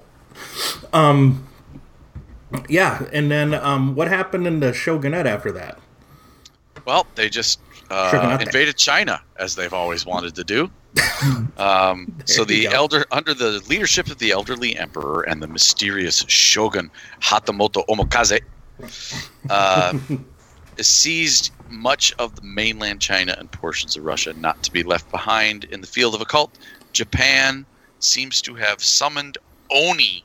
Um. 0.92 1.48
Yeah, 2.70 3.08
and 3.12 3.32
then 3.32 3.56
um, 3.56 3.96
what 3.96 4.08
happened 4.10 4.46
in 4.46 4.60
the 4.60 4.74
shogunate 4.74 5.26
after 5.26 5.52
that? 5.54 5.80
Well, 6.86 7.08
they 7.16 7.28
just 7.30 7.60
uh, 7.94 8.38
invaded 8.42 8.78
China 8.78 9.22
as 9.38 9.56
they've 9.56 9.74
always 9.74 10.06
wanted 10.06 10.36
to 10.36 10.44
do. 10.44 10.72
um, 11.58 12.14
so 12.26 12.44
the 12.44 12.68
elder, 12.68 13.06
under 13.12 13.34
the 13.34 13.64
leadership 13.68 14.08
of 14.08 14.18
the 14.18 14.32
elderly 14.32 14.76
emperor 14.78 15.22
and 15.24 15.42
the 15.42 15.48
mysterious 15.48 16.26
shogun 16.28 16.90
Hatamoto 17.22 17.86
Omokaze, 17.88 18.42
uh, 19.50 19.98
seized 20.80 21.52
much 21.70 22.14
of 22.20 22.36
the 22.36 22.42
mainland 22.42 23.00
China 23.00 23.36
and 23.38 23.52
portions 23.52 23.96
of 23.96 24.04
Russia, 24.04 24.34
not 24.34 24.62
to 24.64 24.72
be 24.72 24.84
left 24.84 25.10
behind 25.12 25.64
in 25.66 25.82
the 25.82 25.88
field 25.88 26.16
of 26.16 26.22
occult. 26.22 26.58
Japan 26.92 27.66
seems 28.00 28.42
to 28.42 28.56
have 28.56 28.84
summoned 28.84 29.38
Oni 29.72 30.24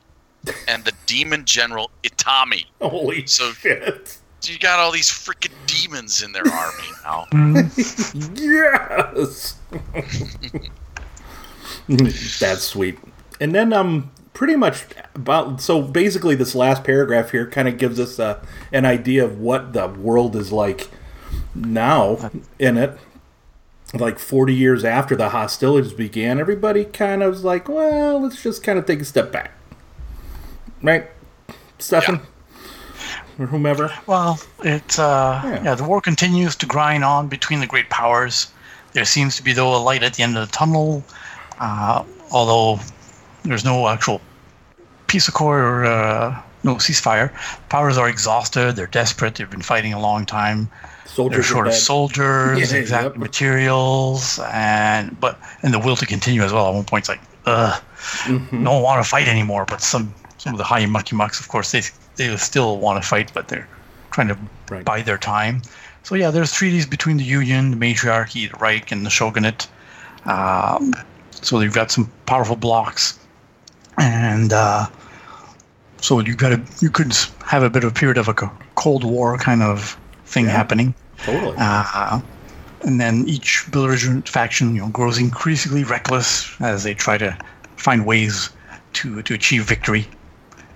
and 0.67 0.83
the 0.85 0.93
demon 1.05 1.45
general 1.45 1.91
Itami. 2.03 2.65
Holy 2.81 3.25
So- 3.27 3.53
shit! 3.53 4.17
So 4.39 4.51
you 4.53 4.59
got 4.59 4.79
all 4.79 4.91
these 4.91 5.09
freaking 5.09 5.51
demons 5.67 6.23
in 6.23 6.31
their 6.31 6.47
army 6.47 6.83
now. 7.03 7.27
Yes. 8.35 9.55
That's 12.39 12.63
sweet. 12.63 12.97
And 13.41 13.53
then 13.53 13.73
um 13.73 14.11
pretty 14.33 14.55
much 14.55 14.85
about 15.15 15.59
so 15.59 15.81
basically 15.81 16.35
this 16.35 16.55
last 16.55 16.83
paragraph 16.83 17.31
here 17.31 17.45
kind 17.49 17.67
of 17.67 17.77
gives 17.77 17.99
us 17.99 18.19
uh, 18.19 18.41
an 18.71 18.85
idea 18.85 19.25
of 19.25 19.37
what 19.39 19.73
the 19.73 19.87
world 19.87 20.35
is 20.35 20.51
like 20.51 20.89
now 21.53 22.31
in 22.57 22.77
it. 22.77 22.97
Like 23.93 24.19
40 24.19 24.53
years 24.53 24.85
after 24.85 25.15
the 25.15 25.29
hostilities 25.29 25.93
began, 25.93 26.39
everybody 26.39 26.85
kind 26.85 27.23
of 27.23 27.31
was 27.31 27.43
like, 27.43 27.67
well, 27.67 28.21
let's 28.21 28.41
just 28.41 28.63
kind 28.63 28.77
of 28.77 28.85
take 28.85 29.01
a 29.01 29.05
step 29.05 29.31
back. 29.31 29.51
Right? 30.83 31.07
Stefan? 31.79 32.21
Or 33.39 33.45
whomever? 33.45 33.91
Well, 34.05 34.39
it's 34.63 34.99
uh, 34.99 35.41
Yeah. 35.43 35.63
yeah. 35.63 35.75
The 35.75 35.83
war 35.85 36.01
continues 36.01 36.55
to 36.57 36.65
grind 36.65 37.03
on 37.03 37.27
between 37.27 37.59
the 37.61 37.67
great 37.67 37.89
powers. 37.89 38.47
There 38.93 39.05
seems 39.05 39.35
to 39.37 39.43
be 39.43 39.53
though 39.53 39.75
a 39.75 39.77
light 39.79 40.03
at 40.03 40.13
the 40.15 40.23
end 40.23 40.37
of 40.37 40.45
the 40.47 40.51
tunnel, 40.55 41.03
uh, 41.59 42.03
although 42.31 42.79
there's 43.43 43.63
no 43.63 43.87
actual 43.87 44.19
peace 45.07 45.27
accord 45.27 45.61
or 45.63 45.85
uh, 45.85 46.41
no 46.63 46.75
ceasefire. 46.75 47.31
Powers 47.69 47.97
are 47.97 48.09
exhausted. 48.09 48.75
They're 48.75 48.87
desperate. 48.87 49.35
They've 49.35 49.49
been 49.49 49.61
fighting 49.61 49.93
a 49.93 49.99
long 49.99 50.25
time. 50.25 50.69
Soldiers 51.05 51.35
They're 51.37 51.43
short 51.43 51.67
of 51.67 51.73
soldiers, 51.73 52.71
Yeah, 52.73 52.77
exact 52.77 53.03
yep. 53.05 53.15
materials, 53.17 54.39
and 54.51 55.17
but 55.19 55.39
and 55.63 55.73
the 55.73 55.79
will 55.79 55.95
to 55.95 56.05
continue 56.05 56.41
as 56.43 56.51
well. 56.53 56.67
At 56.67 56.73
one 56.75 56.83
point, 56.85 57.03
it's 57.03 57.09
like, 57.09 57.21
uh, 57.45 57.79
Mm-hmm. 58.25 58.63
no 58.63 58.73
one 58.73 58.81
want 58.83 59.03
to 59.03 59.09
fight 59.09 59.27
anymore. 59.27 59.65
But 59.65 59.81
some 59.81 60.13
some 60.37 60.53
of 60.53 60.57
the 60.57 60.63
high 60.63 60.85
mucky 60.85 61.15
mucks, 61.15 61.39
of 61.39 61.47
course, 61.47 61.71
they 61.71 61.81
they 62.19 62.35
still 62.37 62.77
want 62.77 63.01
to 63.01 63.07
fight, 63.07 63.31
but 63.33 63.47
they're 63.47 63.67
trying 64.11 64.27
to 64.27 64.37
Right. 64.69 64.85
bide 64.85 65.05
their 65.05 65.17
time. 65.17 65.63
So 66.03 66.13
yeah, 66.13 66.29
there's 66.29 66.51
treaties 66.53 66.85
between 66.85 67.17
the 67.17 67.23
Union, 67.23 67.71
the 67.71 67.77
Matriarchy, 67.77 68.45
the 68.51 68.57
Reich, 68.57 68.91
and 68.91 69.03
the 69.03 69.09
Shogunate. 69.09 69.67
Um, 70.25 70.93
so 71.31 71.59
you've 71.59 71.73
got 71.73 71.89
some 71.89 72.11
powerful 72.27 72.55
blocks, 72.55 73.17
and 73.97 74.53
uh, 74.53 74.85
so 76.01 76.19
you 76.19 76.35
got 76.35 76.49
to 76.49 76.61
you 76.81 76.91
could 76.91 77.13
have 77.47 77.63
a 77.63 77.69
bit 77.69 77.83
of 77.83 77.91
a 77.91 77.93
period 77.93 78.17
of 78.17 78.27
a 78.27 78.33
Cold 78.75 79.03
War 79.03 79.37
kind 79.39 79.63
of 79.63 79.97
thing 80.25 80.45
Yeah. 80.45 80.51
happening. 80.51 80.93
Totally. 81.23 81.55
Uh, 81.57 82.21
and 82.83 83.01
then 83.01 83.23
each 83.27 83.65
belligerent 83.71 84.29
faction, 84.29 84.75
you 84.75 84.81
know, 84.81 84.89
grows 84.89 85.17
increasingly 85.17 85.83
reckless 85.83 86.49
as 86.61 86.83
they 86.83 86.93
try 86.93 87.17
to 87.17 87.35
find 87.77 88.05
ways 88.05 88.49
to 88.93 89.23
to 89.23 89.33
achieve 89.33 89.63
victory. 89.63 90.07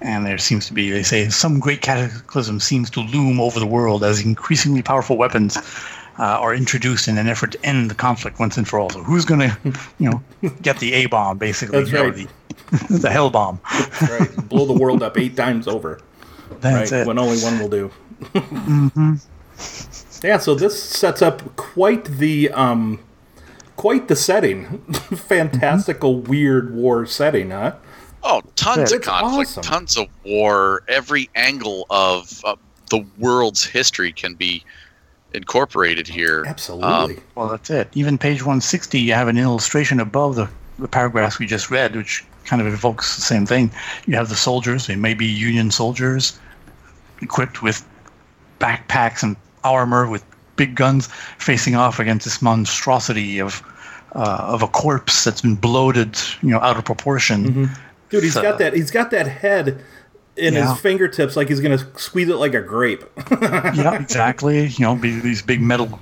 And 0.04 0.26
there 0.26 0.38
seems 0.38 0.68
to 0.68 0.74
be, 0.74 0.92
they 0.92 1.02
say, 1.04 1.30
some 1.30 1.60
great 1.60 1.82
cataclysm 1.82 2.60
seems 2.60 2.90
to 2.92 3.00
loom 3.00 3.40
over 3.40 3.60
the 3.60 3.66
world 3.66 4.04
as 4.04 4.20
increasingly 4.24 4.82
powerful 4.82 5.18
weapons 5.18 5.58
uh, 6.20 6.24
are 6.24 6.54
introduced 6.54 7.08
in 7.08 7.18
an 7.18 7.28
effort 7.28 7.54
to 7.54 7.66
end 7.66 7.90
the 7.90 7.96
conflict 7.96 8.38
once 8.40 8.58
and 8.58 8.68
for 8.68 8.80
all. 8.80 8.90
So 8.90 9.02
who's 9.02 9.26
going 9.26 9.40
to, 9.40 9.58
you 10.00 10.10
know, 10.10 10.52
get 10.62 10.80
the 10.80 10.94
A 10.94 11.06
bomb 11.08 11.38
basically, 11.38 11.84
That's 11.84 11.94
or 11.94 12.12
right. 12.12 12.16
the 12.16 12.28
the 13.00 13.10
hell 13.10 13.30
bomb? 13.30 13.60
right. 14.02 14.50
Blow 14.50 14.66
the 14.66 14.74
world 14.74 15.02
up 15.02 15.18
eight 15.18 15.36
times 15.38 15.68
over. 15.68 16.02
That's 16.60 16.92
right, 16.92 17.02
it. 17.02 17.08
when 17.08 17.18
only 17.18 17.40
one 17.40 17.60
will 17.60 17.70
do. 17.70 17.92
Yeah, 20.24 20.38
so 20.38 20.56
this 20.56 20.82
sets 20.82 21.22
up 21.22 21.56
quite 21.58 22.06
the 22.06 22.50
um, 22.52 23.00
quite 23.76 24.08
the 24.08 24.16
setting, 24.16 24.80
fantastical 25.16 26.22
weird 26.22 26.74
war 26.74 27.06
setting, 27.06 27.52
huh? 27.52 27.76
Tons 28.64 28.92
of 28.92 29.02
conflict, 29.02 29.50
awesome. 29.52 29.64
tons 29.64 29.98
of 29.98 30.08
war. 30.26 30.84
Every 30.88 31.30
angle 31.36 31.86
of 31.90 32.42
uh, 32.46 32.56
the 32.90 33.06
world's 33.18 33.66
history 33.66 34.12
can 34.12 34.36
be 34.36 34.64
incorporated 35.34 36.08
here. 36.08 36.44
Absolutely. 36.48 37.20
Well, 37.36 37.50
that's 37.50 37.70
it. 37.70 37.90
Even 37.94 38.18
page 38.18 38.42
160, 38.42 39.00
you 39.00 39.14
have 39.14 39.28
an 39.28 39.38
illustration 39.38 40.00
above 40.00 40.36
the, 40.36 40.50
the 40.80 40.88
paragraphs 40.88 41.40
we 41.40 41.46
just 41.46 41.70
read, 41.70 41.96
which 41.96 42.24
kind 42.46 42.62
of 42.62 42.68
evokes 42.68 43.16
the 43.16 43.22
same 43.22 43.46
thing. 43.46 43.72
You 44.06 44.16
have 44.16 44.30
the 44.30 44.36
soldiers, 44.36 44.88
they 44.88 44.96
may 44.96 45.14
be 45.14 45.26
Union 45.26 45.72
soldiers, 45.72 46.40
equipped 47.22 47.62
with 47.62 47.86
backpacks 48.60 49.24
and 49.24 49.36
armor 49.64 50.08
with 50.08 50.24
big 50.56 50.76
guns, 50.76 51.10
facing 51.38 51.76
off 51.76 52.00
against 52.00 52.26
this 52.26 52.42
monstrosity 52.42 53.40
of 53.40 53.62
uh, 54.16 54.38
of 54.42 54.62
a 54.62 54.68
corpse 54.68 55.24
that's 55.24 55.42
been 55.42 55.56
bloated, 55.56 56.16
you 56.44 56.50
know, 56.50 56.60
out 56.60 56.78
of 56.78 56.86
proportion. 56.86 57.68
Dude, 58.14 58.24
he's 58.24 58.36
got 58.36 58.58
that. 58.60 58.74
He's 58.74 58.92
got 58.92 59.12
that 59.12 59.28
head 59.28 59.84
in 60.38 60.54
Yeah. 60.54 60.72
his 60.72 60.80
fingertips, 60.82 61.36
like 61.36 61.48
he's 61.50 61.60
gonna 61.60 61.80
squeeze 61.98 62.30
it 62.30 62.36
like 62.36 62.54
a 62.54 62.62
grape. 62.62 63.04
yeah, 63.42 63.96
exactly. 64.00 64.68
You 64.68 64.86
know, 64.86 64.96
be 64.96 65.20
these 65.20 65.42
big 65.42 65.62
metal 65.62 66.00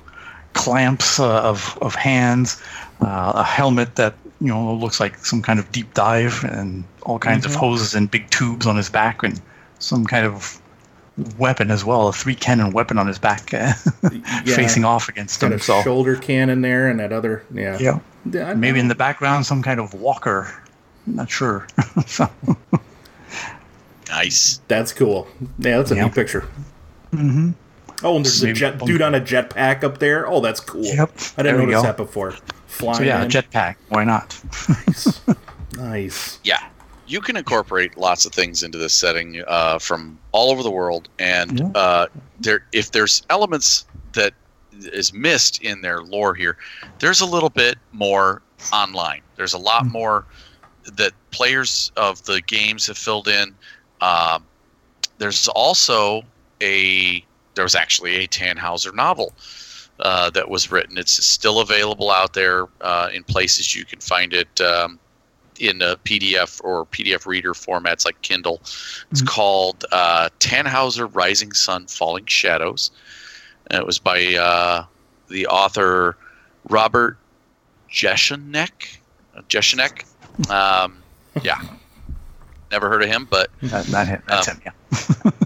clamps 0.52 1.18
uh, 1.18 1.42
of 1.42 1.78
of 1.80 1.94
hands, 1.94 2.62
uh, 3.00 3.32
a 3.36 3.42
helmet 3.44 3.96
that 3.96 4.14
you 4.40 4.48
know 4.48 4.74
looks 4.74 5.00
like 5.00 5.24
some 5.24 5.42
kind 5.42 5.58
of 5.58 5.70
deep 5.72 5.92
dive, 5.94 6.44
and 6.44 6.84
all 7.02 7.18
kinds 7.18 7.44
of 7.46 7.54
hoses 7.54 7.94
and 7.94 8.10
big 8.10 8.28
tubes 8.30 8.66
on 8.66 8.76
his 8.76 8.88
back, 8.90 9.22
and 9.22 9.40
some 9.78 10.04
kind 10.04 10.26
of 10.26 10.58
weapon 11.38 11.70
as 11.70 11.84
well, 11.84 12.08
a 12.08 12.12
three 12.12 12.34
cannon 12.34 12.70
weapon 12.72 12.96
on 12.98 13.06
his 13.06 13.18
back, 13.18 13.52
uh, 13.54 13.72
facing 14.46 14.84
off 14.84 15.08
against 15.10 15.40
got 15.40 15.52
him. 15.52 15.58
a 15.58 15.60
So 15.60 15.82
shoulder 15.82 16.16
cannon 16.16 16.62
there, 16.62 16.88
and 16.88 16.98
that 17.00 17.12
other. 17.12 17.44
Yeah. 17.52 17.76
yeah, 17.78 17.98
Yeah, 18.30 18.54
maybe 18.54 18.78
know. 18.78 18.82
in 18.84 18.88
the 18.88 18.94
background 18.94 19.44
some 19.44 19.62
kind 19.62 19.78
of 19.78 19.92
walker. 19.94 20.52
Not 21.06 21.30
sure. 21.30 21.66
so, 22.06 22.28
Nice. 24.08 24.60
That's 24.68 24.92
cool. 24.92 25.26
Yeah, 25.58 25.78
that's 25.78 25.90
a 25.90 25.96
Yeah. 25.96 26.04
neat 26.04 26.14
picture. 26.14 26.48
Mm-hmm. 27.12 27.52
Oh, 28.04 28.16
and 28.16 28.24
there's 28.24 28.42
a 28.42 28.52
jet 28.52 28.78
dude 28.84 29.00
on 29.00 29.14
a 29.14 29.20
jetpack 29.20 29.84
up 29.84 29.98
there. 29.98 30.26
Oh, 30.26 30.40
that's 30.40 30.60
cool. 30.60 30.84
Yep. 30.84 31.10
I 31.38 31.42
didn't 31.42 31.56
There 31.58 31.66
notice 31.66 31.74
go. 31.76 31.82
that 31.82 31.96
before. 31.96 32.34
Flying. 32.66 32.96
so 32.98 33.02
yeah, 33.04 33.24
jetpack. 33.26 33.76
Why 33.90 34.04
not? 34.04 34.38
Nice. 34.68 35.20
nice. 35.76 36.40
Yeah, 36.42 36.66
you 37.06 37.20
can 37.20 37.36
incorporate 37.36 37.96
lots 37.96 38.26
of 38.26 38.32
things 38.32 38.62
into 38.62 38.76
this 38.78 38.92
setting 38.94 39.42
uh, 39.46 39.78
from 39.78 40.18
all 40.32 40.50
over 40.50 40.62
the 40.62 40.70
world, 40.70 41.08
and 41.18 41.60
Yeah. 41.60 41.66
uh, 41.74 42.06
there, 42.40 42.64
if 42.72 42.90
there's 42.90 43.22
elements 43.30 43.86
that 44.14 44.34
is 44.72 45.12
missed 45.12 45.62
in 45.62 45.80
their 45.82 46.00
lore 46.02 46.34
here, 46.34 46.56
there's 46.98 47.20
a 47.20 47.26
little 47.26 47.50
bit 47.50 47.76
more 47.92 48.42
online. 48.72 49.20
There's 49.36 49.52
a 49.54 49.58
lot 49.58 49.86
more 49.86 50.24
that 50.84 51.12
players 51.30 51.92
of 51.96 52.24
the 52.24 52.40
games 52.42 52.86
have 52.86 52.98
filled 52.98 53.28
in. 53.28 53.54
Um, 54.00 54.44
there's 55.18 55.48
also 55.48 56.22
a 56.60 57.24
there 57.54 57.64
was 57.64 57.74
actually 57.74 58.16
a 58.16 58.28
Tannhauser 58.28 58.94
novel 58.94 59.34
uh, 60.00 60.30
that 60.30 60.48
was 60.48 60.70
written. 60.70 60.98
It's 60.98 61.24
still 61.24 61.60
available 61.60 62.10
out 62.10 62.34
there 62.34 62.66
uh, 62.80 63.10
in 63.12 63.24
places 63.24 63.74
you 63.74 63.84
can 63.84 64.00
find 64.00 64.32
it 64.32 64.60
um, 64.60 64.98
in 65.60 65.82
a 65.82 65.96
PDF 65.96 66.60
or 66.64 66.86
PDF 66.86 67.26
reader 67.26 67.52
formats 67.52 68.04
like 68.04 68.20
Kindle. 68.22 68.60
It's 69.10 69.22
called 69.22 69.84
uh, 69.92 70.28
Tannhauser 70.40 71.14
Rising 71.14 71.52
Sun 71.52 71.86
Falling 71.86 72.26
Shadows. 72.26 72.90
And 73.68 73.80
it 73.80 73.86
was 73.86 73.98
by 73.98 74.34
uh, 74.34 74.84
the 75.28 75.46
author 75.46 76.16
Robert 76.68 77.18
Jeschonek. 77.90 78.98
Jeschonek. 79.48 80.04
Um, 80.50 81.02
yeah. 81.42 81.60
Never 82.70 82.88
heard 82.88 83.02
of 83.02 83.08
him, 83.08 83.26
but 83.30 83.50
that, 83.62 83.84
that 83.86 84.08
hit, 84.08 84.22
that's 84.26 84.48
Um, 84.48 84.60
him. 84.60 84.72
Yeah. 85.24 85.30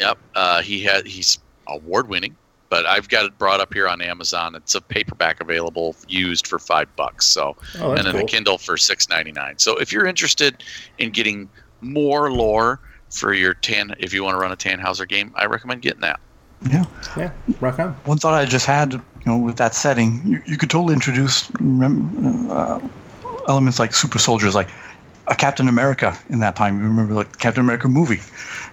Yep. 0.00 0.18
Uh, 0.34 0.62
he 0.62 0.80
had 0.82 1.06
he's 1.06 1.38
award 1.66 2.08
winning, 2.08 2.34
but 2.70 2.86
I've 2.86 3.10
got 3.10 3.26
it 3.26 3.36
brought 3.36 3.60
up 3.60 3.74
here 3.74 3.86
on 3.86 4.00
Amazon. 4.00 4.54
It's 4.54 4.74
a 4.74 4.80
paperback 4.80 5.42
available 5.42 5.94
used 6.08 6.46
for 6.46 6.58
five 6.58 6.88
bucks. 6.96 7.26
So 7.26 7.54
Oh, 7.78 7.90
and 7.92 8.06
then 8.06 8.12
cool. 8.14 8.22
a 8.22 8.24
Kindle 8.24 8.56
for 8.56 8.78
six 8.78 9.10
ninety 9.10 9.30
nine. 9.30 9.58
So 9.58 9.76
if 9.76 9.92
you're 9.92 10.06
interested 10.06 10.64
in 10.96 11.10
getting 11.10 11.50
more 11.82 12.32
lore 12.32 12.80
for 13.10 13.34
your 13.34 13.52
tan, 13.52 13.94
if 13.98 14.14
you 14.14 14.24
want 14.24 14.36
to 14.36 14.40
run 14.40 14.52
a 14.52 14.56
Tannhauser 14.56 15.06
game, 15.06 15.32
I 15.36 15.44
recommend 15.44 15.82
getting 15.82 16.00
that. 16.00 16.18
Yeah. 16.70 16.84
Yeah, 17.16 17.30
rock 17.60 17.78
on. 17.78 17.92
One 18.06 18.16
thought 18.16 18.32
I 18.32 18.46
just 18.46 18.64
had, 18.64 18.94
you 18.94 19.02
know, 19.26 19.36
with 19.36 19.56
that 19.56 19.74
setting, 19.74 20.22
you, 20.26 20.42
you 20.46 20.56
could 20.56 20.70
totally 20.70 20.94
introduce 20.94 21.50
rem- 21.60 22.50
uh, 22.50 22.80
elements 23.50 23.78
like 23.78 23.92
super 23.94 24.18
soldiers, 24.18 24.54
like 24.54 24.68
a 25.26 25.34
Captain 25.34 25.68
America 25.68 26.16
in 26.30 26.38
that 26.40 26.54
time. 26.56 26.78
You 26.78 26.84
remember, 26.88 27.14
like 27.14 27.32
the 27.32 27.38
Captain 27.38 27.62
America 27.64 27.88
movie 27.88 28.20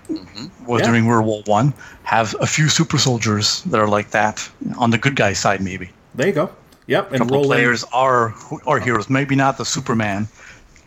mm-hmm. 0.10 0.66
was 0.66 0.82
Yeah. 0.82 0.88
during 0.88 1.06
World 1.06 1.26
War 1.26 1.42
One. 1.46 1.74
Have 2.04 2.36
a 2.40 2.48
few 2.48 2.70
super 2.70 2.98
soldiers 2.98 3.64
that 3.64 3.80
are 3.80 3.88
like 3.98 4.10
that 4.12 4.48
on 4.78 4.92
the 4.92 4.98
good 4.98 5.16
guy 5.16 5.34
side, 5.34 5.62
maybe. 5.62 5.90
There 6.16 6.28
you 6.28 6.34
go. 6.34 6.50
Yep, 6.88 7.10
A 7.12 7.14
and 7.16 7.20
couple 7.22 7.38
of 7.38 7.44
in- 7.44 7.48
players 7.50 7.84
are 7.92 8.34
are 8.66 8.80
heroes, 8.80 9.10
maybe 9.10 9.36
not 9.36 9.58
the 9.58 9.66
Superman 9.66 10.28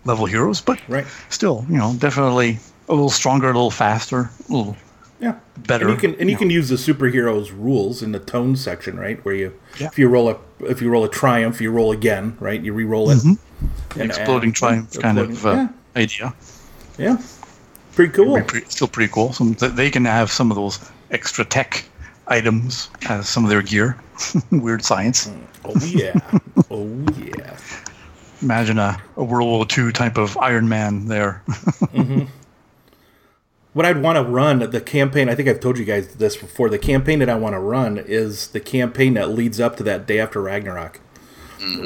level 0.06 0.24
heroes, 0.26 0.60
but 0.62 0.78
Right. 0.88 1.06
still, 1.28 1.66
you 1.68 1.76
know, 1.76 1.94
definitely 1.98 2.58
a 2.88 2.92
little 2.94 3.10
stronger, 3.10 3.46
a 3.50 3.52
little 3.52 3.70
faster, 3.70 4.30
a 4.48 4.52
little 4.52 4.76
Yeah. 5.20 5.34
better. 5.58 5.84
And 5.88 5.94
you 5.94 6.00
can 6.00 6.20
and 6.20 6.30
you 6.30 6.38
can 6.38 6.48
use 6.48 6.68
the 6.70 6.76
superheroes 6.92 7.50
rules 7.54 8.02
in 8.02 8.12
the 8.12 8.18
tone 8.18 8.56
section, 8.56 8.98
right? 8.98 9.22
Where 9.24 9.34
you 9.34 9.52
Yeah. 9.78 9.88
if 9.92 9.98
you 9.98 10.08
roll 10.08 10.30
a 10.30 10.36
if 10.74 10.80
you 10.80 10.88
roll 10.90 11.04
a 11.04 11.08
triumph, 11.22 11.60
you 11.60 11.70
roll 11.70 11.92
again, 11.92 12.36
right? 12.40 12.60
You 12.64 12.72
re-roll 12.72 13.10
it. 13.10 13.22
And 13.24 13.38
Mm-hmm. 13.60 14.00
exploding 14.02 14.50
add- 14.50 14.56
triumph 14.56 14.98
kind 15.00 15.18
of 15.18 15.30
exploding- 15.30 15.60
uh, 15.66 15.72
idea. 15.96 16.34
yeah. 16.98 17.04
yeah. 17.16 17.22
Pretty 17.94 18.12
cool. 18.12 18.32
Pretty- 18.34 18.46
pretty- 18.48 18.66
still 18.70 18.88
pretty 18.88 19.12
cool. 19.12 19.32
Some 19.32 19.54
they 19.54 19.90
can 19.90 20.04
have 20.04 20.30
some 20.30 20.50
of 20.50 20.56
those 20.56 20.78
extra 21.10 21.44
tech 21.44 21.84
items 22.28 22.88
as 23.08 23.28
some 23.28 23.44
of 23.44 23.50
their 23.50 23.62
gear. 23.62 23.96
Weird 24.50 24.84
science. 24.84 25.30
Oh 25.64 25.74
yeah. 25.84 26.18
oh 26.70 26.86
yeah. 27.18 27.56
Imagine 28.42 28.78
a, 28.78 29.00
a 29.16 29.24
World 29.24 29.48
War 29.48 29.66
II 29.86 29.92
type 29.92 30.16
of 30.16 30.36
Iron 30.38 30.68
Man 30.68 31.06
there. 31.06 31.42
What 33.72 33.86
I'd 33.86 34.02
want 34.02 34.16
to 34.16 34.24
run 34.24 34.58
the 34.70 34.80
campaign. 34.80 35.28
I 35.28 35.36
think 35.36 35.48
I've 35.48 35.60
told 35.60 35.78
you 35.78 35.84
guys 35.84 36.16
this 36.16 36.36
before. 36.36 36.68
The 36.68 36.78
campaign 36.78 37.20
that 37.20 37.28
I 37.28 37.36
want 37.36 37.52
to 37.54 37.60
run 37.60 37.98
is 37.98 38.48
the 38.48 38.58
campaign 38.58 39.14
that 39.14 39.30
leads 39.30 39.60
up 39.60 39.76
to 39.76 39.84
that 39.84 40.06
day 40.08 40.18
after 40.18 40.42
Ragnarok, 40.42 40.98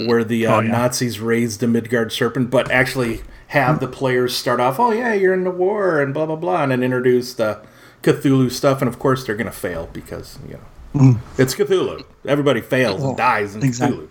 where 0.07 0.25
the 0.25 0.47
uh, 0.47 0.57
Oh, 0.57 0.61
yeah. 0.61 0.71
Nazis 0.71 1.21
raised 1.21 1.61
the 1.61 1.67
Midgard 1.67 2.13
serpent, 2.13 2.51
but 2.51 2.71
actually 2.71 3.23
have 3.49 3.81
the 3.81 3.89
players 3.89 4.37
start 4.37 4.61
off. 4.61 4.79
Oh 4.81 4.91
yeah, 4.91 5.15
you're 5.15 5.35
in 5.35 5.45
the 5.45 5.51
war 5.51 6.01
and 6.01 6.13
blah 6.15 6.27
blah 6.27 6.37
blah, 6.37 6.63
and 6.63 6.73
then 6.73 6.83
introduce 6.83 7.35
the 7.35 7.61
Cthulhu 8.03 8.51
stuff. 8.51 8.81
And 8.83 8.89
of 8.89 8.99
course, 8.99 9.25
they're 9.25 9.37
going 9.37 9.47
to 9.47 9.53
fail 9.53 9.89
because 9.93 10.39
you 10.49 10.55
know 10.95 11.19
it's 11.39 11.55
Cthulhu. 11.55 12.05
Everybody 12.27 12.61
fails 12.61 13.03
and 13.03 13.17
dies 13.17 13.55
in 13.55 13.63
exactly. 13.63 13.99
Cthulhu. 14.07 14.09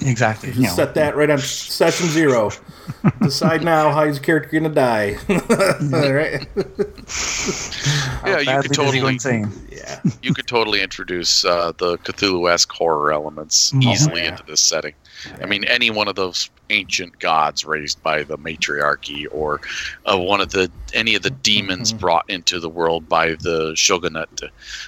Exactly. 0.00 0.52
You 0.52 0.62
know, 0.62 0.68
Set 0.70 0.94
that 0.94 1.16
right 1.16 1.30
on 1.30 1.38
session 1.38 2.06
zero. 2.08 2.50
Decide 3.22 3.62
now 3.64 3.90
how 3.90 4.04
his 4.06 4.18
character 4.18 4.50
going 4.58 4.64
to 4.64 4.70
die. 4.70 5.16
All 5.28 6.12
right. 6.12 6.46
yeah, 8.26 8.38
you 8.40 8.62
could 8.62 8.62
does 8.62 8.64
he 8.64 8.68
go 8.68 8.84
totally 8.84 9.14
insane. 9.14 9.50
Yeah. 9.70 10.00
you 10.22 10.34
could 10.34 10.46
totally 10.46 10.80
introduce 10.82 11.44
uh, 11.44 11.72
the 11.78 11.98
Cthulhu-esque 11.98 12.70
horror 12.72 13.12
elements 13.12 13.72
Oh, 13.74 13.78
easily 13.80 14.22
yeah. 14.22 14.30
into 14.30 14.44
this 14.46 14.60
setting. 14.60 14.94
I 15.42 15.46
mean, 15.46 15.64
any 15.64 15.90
one 15.90 16.08
of 16.08 16.14
those 16.16 16.50
ancient 16.70 17.18
gods 17.18 17.64
raised 17.64 18.02
by 18.02 18.22
the 18.22 18.36
matriarchy, 18.38 19.26
or 19.28 19.60
uh, 20.06 20.18
one 20.18 20.40
of 20.40 20.50
the 20.50 20.70
any 20.94 21.14
of 21.14 21.22
the 21.22 21.30
demons 21.30 21.90
Mm-hmm. 21.92 21.98
brought 22.00 22.28
into 22.28 22.60
the 22.60 22.68
world 22.68 23.08
by 23.08 23.30
the 23.34 23.72
shogunate, 23.76 24.40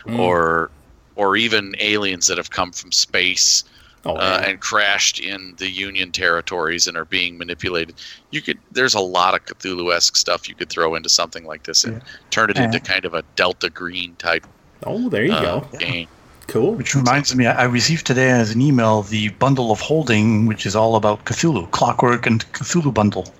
Mm. 0.07 0.19
or 0.19 0.70
or 1.16 1.37
even 1.37 1.74
aliens 1.81 2.27
that 2.28 2.39
have 2.39 2.51
come 2.51 2.73
from 2.73 2.93
space 2.93 3.65
Oh, 4.07 4.15
uh, 4.15 4.43
and 4.47 4.61
crashed 4.61 5.21
in 5.21 5.55
the 5.59 5.69
Union 5.69 6.11
territories 6.11 6.87
and 6.87 6.97
are 6.97 7.05
being 7.05 7.37
manipulated. 7.37 7.97
You 8.31 8.41
could 8.41 8.59
there's 8.73 8.95
a 8.95 9.01
lot 9.01 9.35
of 9.35 9.45
Cthulhu-esque 9.45 10.17
stuff 10.17 10.49
you 10.49 10.55
could 10.55 10.71
throw 10.71 10.95
into 10.95 11.11
something 11.11 11.45
like 11.45 11.65
this 11.65 11.85
and 11.85 12.01
turn 12.31 12.49
it 12.49 12.57
into 12.57 12.81
kind 12.81 13.05
of 13.05 13.13
a 13.13 13.23
Delta 13.37 13.69
Green 13.69 14.15
type 14.17 14.47
oh, 14.85 15.09
there 15.09 15.25
you 15.25 15.33
uh, 15.33 15.61
go. 15.61 15.79
game. 15.79 16.09
Cool. 16.47 16.75
Which 16.75 16.95
reminds 16.95 17.35
me, 17.37 17.47
I 17.47 17.65
received 17.65 18.07
today 18.07 18.31
as 18.31 18.51
an 18.51 18.61
email 18.61 19.03
the 19.03 19.29
bundle 19.29 19.71
of 19.71 19.81
holding, 19.81 20.47
which 20.47 20.67
is 20.67 20.75
all 20.75 20.97
about 20.97 21.25
Cthulhu, 21.25 21.71
Clockwork 21.71 22.27
and 22.27 22.45
Cthulhu 22.53 22.93
bundle. 22.93 23.33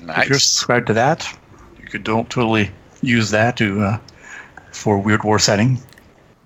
Nice. 0.00 0.22
If 0.22 0.28
you're 0.28 0.38
subscribed 0.38 0.88
to 0.88 0.94
that, 0.94 1.26
you 1.80 1.86
could 1.86 2.02
don't 2.02 2.28
totally 2.28 2.70
use 3.00 3.30
that 3.30 3.56
to 3.58 3.82
uh, 3.82 3.98
for 4.72 4.98
Weird 4.98 5.22
War 5.22 5.38
setting. 5.38 5.78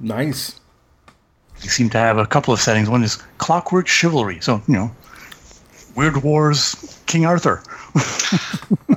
Nice. 0.01 0.61
They 1.63 1.69
seem 1.69 1.89
to 1.91 1.99
have 1.99 2.19
a 2.19 2.27
couple 2.27 2.53
of 2.53 2.61
settings. 2.61 2.89
One 2.91 3.03
is 3.05 3.17
Clockwork 3.39 3.87
Chivalry, 3.87 4.39
so 4.41 4.61
you 4.67 4.75
know, 4.75 4.91
Weird 5.97 6.23
Wars 6.23 7.01
King 7.07 7.25
Arthur. 7.27 7.63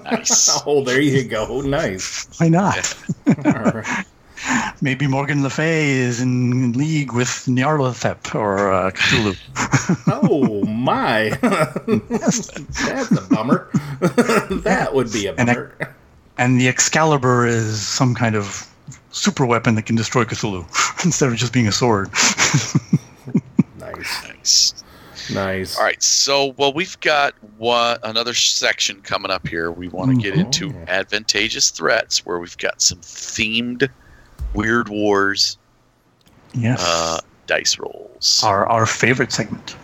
Nice. 0.03 0.61
Oh, 0.67 0.83
there 0.83 1.01
you 1.01 1.23
go. 1.23 1.61
Nice. 1.61 2.27
Why 2.39 2.47
not? 2.49 2.95
All 3.45 3.51
right. 3.53 4.05
Maybe 4.81 5.07
Morgan 5.07 5.41
Le 5.43 5.49
Fay 5.49 5.91
is 5.91 6.21
in 6.21 6.73
league 6.73 7.11
with 7.13 7.27
Nyarlathotep 7.47 8.35
or 8.35 8.71
uh, 8.71 8.91
Cthulhu. 8.91 9.35
Oh 10.07 10.63
my, 10.65 11.29
that's 12.09 13.11
a 13.17 13.21
bummer. 13.29 13.69
that 14.63 14.89
would 14.93 15.11
be 15.11 15.27
a 15.27 15.33
And 15.35 15.49
I- 15.49 15.53
bummer. 15.53 15.95
and 16.37 16.59
the 16.59 16.67
Excalibur 16.67 17.45
is 17.45 17.85
some 17.85 18.13
kind 18.15 18.35
of 18.35 18.67
super 19.11 19.45
weapon 19.45 19.75
that 19.75 19.85
can 19.85 19.95
destroy 19.95 20.23
Cthulhu 20.25 20.65
instead 21.05 21.29
of 21.29 21.35
just 21.35 21.53
being 21.53 21.67
a 21.67 21.71
sword. 21.71 22.09
nice, 23.79 24.23
Nice. 24.27 24.83
nice. 25.33 25.77
All 25.77 25.83
right, 25.83 26.01
so 26.01 26.53
well, 26.57 26.73
we've 26.73 26.99
got 27.01 27.33
one 27.57 27.97
another 28.03 28.33
section 28.33 29.01
coming 29.01 29.31
up 29.31 29.47
here. 29.47 29.71
We 29.71 29.87
want 29.87 30.11
to 30.15 30.21
get 30.21 30.35
into 30.37 30.69
Mhm. 30.69 30.87
advantageous 30.87 31.69
threats, 31.71 32.25
where 32.25 32.39
we've 32.39 32.57
got 32.57 32.81
some 32.81 32.99
themed 32.99 33.89
weird 34.53 34.89
wars 34.89 35.57
yes. 36.53 36.81
uh, 36.81 37.19
dice 37.47 37.77
rolls. 37.79 38.41
our, 38.43 38.65
our 38.67 38.85
favorite 38.85 39.31
segment. 39.31 39.75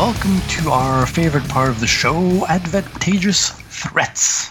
Welcome 0.00 0.40
to 0.48 0.70
our 0.70 1.04
favorite 1.04 1.46
part 1.50 1.68
of 1.68 1.78
the 1.78 1.86
show, 1.86 2.46
Advantageous 2.46 3.50
Threats, 3.50 4.48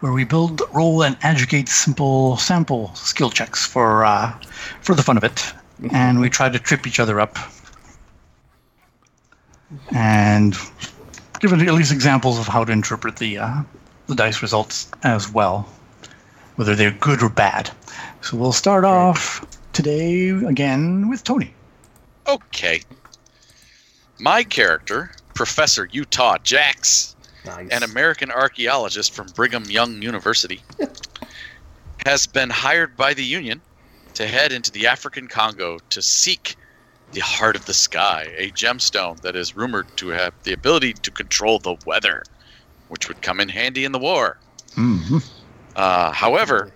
where 0.00 0.14
we 0.14 0.24
build, 0.24 0.62
roll, 0.72 1.02
and 1.02 1.18
educate 1.20 1.68
simple 1.68 2.38
sample 2.38 2.90
skill 2.94 3.28
checks 3.28 3.66
for 3.66 4.06
uh, 4.06 4.32
for 4.80 4.94
the 4.94 5.02
fun 5.02 5.18
of 5.18 5.22
it, 5.22 5.52
and 5.92 6.18
we 6.18 6.30
try 6.30 6.48
to 6.48 6.58
trip 6.58 6.86
each 6.86 6.98
other 6.98 7.20
up, 7.20 7.36
and 9.94 10.56
give 11.40 11.52
at 11.52 11.58
least 11.58 11.92
examples 11.92 12.38
of 12.38 12.46
how 12.46 12.64
to 12.64 12.72
interpret 12.72 13.16
the 13.16 13.36
uh, 13.36 13.62
the 14.06 14.14
dice 14.14 14.40
results 14.40 14.90
as 15.02 15.30
well, 15.30 15.68
whether 16.56 16.74
they're 16.74 16.90
good 16.92 17.22
or 17.22 17.28
bad. 17.28 17.70
So 18.22 18.38
we'll 18.38 18.52
start 18.52 18.86
off 18.86 19.44
today 19.74 20.30
again 20.30 21.10
with 21.10 21.22
Tony. 21.22 21.52
Okay. 22.26 22.80
My 24.20 24.42
character, 24.42 25.12
Professor 25.34 25.88
Utah 25.92 26.38
Jax, 26.42 27.14
nice. 27.44 27.68
an 27.70 27.82
American 27.84 28.30
archaeologist 28.30 29.14
from 29.14 29.28
Brigham 29.28 29.64
Young 29.64 30.02
University, 30.02 30.62
has 32.06 32.26
been 32.26 32.50
hired 32.50 32.96
by 32.96 33.14
the 33.14 33.24
Union 33.24 33.60
to 34.14 34.26
head 34.26 34.50
into 34.50 34.72
the 34.72 34.86
African 34.88 35.28
Congo 35.28 35.78
to 35.90 36.02
seek 36.02 36.56
the 37.12 37.20
Heart 37.20 37.56
of 37.56 37.66
the 37.66 37.74
Sky, 37.74 38.32
a 38.36 38.50
gemstone 38.50 39.20
that 39.20 39.36
is 39.36 39.56
rumored 39.56 39.86
to 39.96 40.08
have 40.08 40.34
the 40.42 40.52
ability 40.52 40.94
to 40.94 41.10
control 41.10 41.58
the 41.58 41.76
weather, 41.86 42.24
which 42.88 43.08
would 43.08 43.22
come 43.22 43.40
in 43.40 43.48
handy 43.48 43.84
in 43.84 43.92
the 43.92 43.98
war. 43.98 44.38
Mm-hmm. 44.76 45.18
Uh, 45.76 46.10
however, 46.10 46.72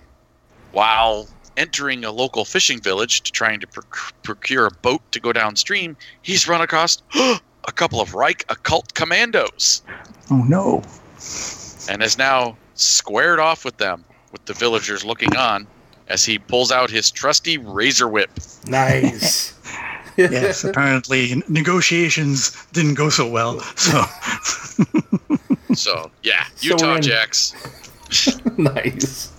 while 0.70 1.28
entering 1.56 2.04
a 2.04 2.10
local 2.10 2.44
fishing 2.44 2.80
village 2.80 3.22
to 3.22 3.32
trying 3.32 3.60
to 3.60 3.66
proc- 3.66 4.12
procure 4.22 4.66
a 4.66 4.70
boat 4.70 5.00
to 5.12 5.20
go 5.20 5.32
downstream, 5.32 5.96
he's 6.22 6.48
run 6.48 6.60
across 6.60 7.02
a 7.14 7.72
couple 7.74 8.00
of 8.00 8.14
Reich 8.14 8.44
occult 8.48 8.94
commandos 8.94 9.82
Oh 10.30 10.42
no! 10.44 10.82
and 11.88 12.02
is 12.02 12.16
now 12.18 12.56
squared 12.74 13.38
off 13.38 13.64
with 13.64 13.76
them, 13.76 14.04
with 14.32 14.44
the 14.46 14.54
villagers 14.54 15.04
looking 15.04 15.34
on 15.36 15.66
as 16.08 16.24
he 16.24 16.38
pulls 16.38 16.72
out 16.72 16.90
his 16.90 17.10
trusty 17.10 17.58
razor 17.58 18.08
whip. 18.08 18.30
nice. 18.66 19.54
Yes, 20.18 20.62
apparently 20.62 21.42
negotiations 21.48 22.54
didn't 22.74 22.94
go 22.94 23.08
so 23.08 23.26
well. 23.26 23.60
So 23.76 24.02
So, 25.74 26.10
yeah, 26.22 26.44
Utah 26.60 26.96
in- 26.96 27.02
Jax. 27.02 27.54
nice. 28.58 29.32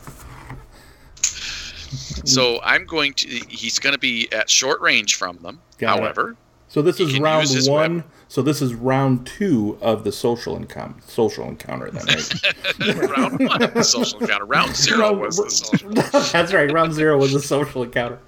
So 2.25 2.59
I'm 2.63 2.85
going 2.85 3.13
to. 3.15 3.27
He's 3.49 3.79
going 3.79 3.93
to 3.93 3.99
be 3.99 4.27
at 4.31 4.49
short 4.49 4.79
range 4.81 5.15
from 5.15 5.37
them. 5.37 5.59
Got 5.77 5.97
it. 5.97 6.01
However, 6.01 6.35
So 6.67 6.81
this 6.81 6.99
is 6.99 7.19
round 7.19 7.47
one. 7.67 7.95
whip. 7.97 8.05
So 8.27 8.41
this 8.41 8.61
is 8.63 8.73
round 8.73 9.27
two 9.27 9.77
of 9.81 10.03
the 10.03 10.11
social 10.11 10.55
encounter. 10.55 10.95
Social 11.07 11.47
encounter, 11.47 11.91
then, 11.91 12.05
right? 12.05 13.09
round 13.17 13.39
one 13.47 13.61
of 13.61 13.73
the 13.75 13.83
social 13.83 14.19
encounter. 14.19 14.45
Round 14.45 14.75
zero 14.75 14.99
Round- 14.99 15.19
was 15.19 15.37
the 15.37 15.49
social. 15.51 15.89
That's 16.31 16.51
right. 16.53 16.71
Round 16.71 16.93
zero 16.93 17.17
was 17.17 17.33
a 17.35 17.41
social 17.41 17.83
encounter. 17.83 18.19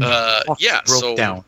Uh, 0.00 0.42
yeah. 0.58 0.80
broke 0.86 1.00
So 1.00 1.16
down. 1.16 1.44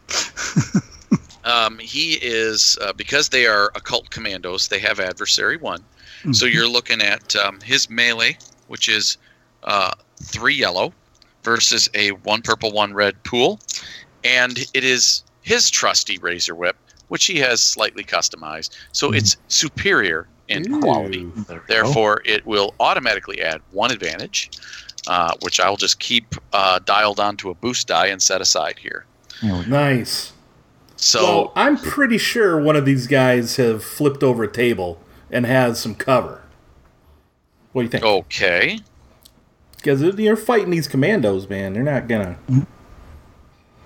Um, 1.45 1.79
he 1.79 2.15
is 2.21 2.77
uh, 2.83 2.93
because 2.93 3.31
they 3.31 3.47
are 3.47 3.67
occult 3.75 4.11
commandos. 4.11 4.69
They 4.69 4.79
have 4.81 5.01
adversary 5.01 5.57
one, 5.57 5.81
Mm-hmm. 6.21 6.33
so 6.33 6.45
you're 6.45 6.69
looking 6.69 7.01
at 7.01 7.35
um, 7.37 7.61
his 7.63 7.89
melee, 7.89 8.37
which 8.69 8.91
is 8.91 9.17
uh, 9.65 9.93
three 10.23 10.55
yellow 10.55 10.93
versus 11.43 11.89
a 11.95 12.11
one 12.11 12.43
purple, 12.43 12.73
one 12.73 12.93
red 12.93 13.23
pool, 13.25 13.61
and 14.25 14.59
it 14.75 14.85
is 14.85 15.23
his 15.43 15.71
trusty 15.71 16.19
razor 16.19 16.55
whip, 16.55 16.77
which 17.09 17.27
he 17.27 17.39
has 17.39 17.63
slightly 17.63 18.05
customized, 18.05 18.77
so 18.93 19.13
it's 19.13 19.37
superior 19.49 20.27
in 20.49 20.81
quality. 20.81 21.23
Ooh. 21.23 21.33
There 21.49 21.57
we 21.57 21.61
go. 21.61 21.65
Therefore, 21.69 22.23
it 22.25 22.45
will 22.45 22.75
automatically 22.81 23.41
add 23.41 23.63
one 23.71 23.91
advantage, 23.91 24.51
uh, 25.07 25.35
which 25.41 25.61
I'll 25.61 25.77
just 25.77 25.99
keep 25.99 26.35
uh, 26.53 26.81
dialed 26.85 27.21
onto 27.21 27.51
a 27.51 27.55
boost 27.55 27.89
die 27.89 28.07
and 28.07 28.21
set 28.23 28.41
aside 28.41 28.79
here. 28.79 29.07
Nice. 29.43 30.33
So. 30.97 31.23
well, 31.23 31.53
I'm 31.57 31.79
pretty 31.79 32.19
sure 32.19 32.61
one 32.61 32.77
of 32.77 32.85
these 32.85 33.07
guys 33.07 33.57
have 33.57 33.83
flipped 33.83 34.23
over 34.23 34.45
a 34.45 34.53
table 34.53 35.01
and 35.31 35.47
has 35.47 35.81
some 35.81 35.95
cover. 35.95 36.43
What 37.73 37.83
do 37.83 37.85
you 37.87 37.91
think? 37.91 38.05
Oh. 38.05 38.19
Okay. 38.19 38.81
Because 39.81 40.03
you're 40.19 40.37
fighting 40.37 40.71
these 40.71 40.87
commandos, 40.87 41.49
man. 41.49 41.73
They're 41.73 41.83
not 41.83 42.09
gonna. 42.09 42.39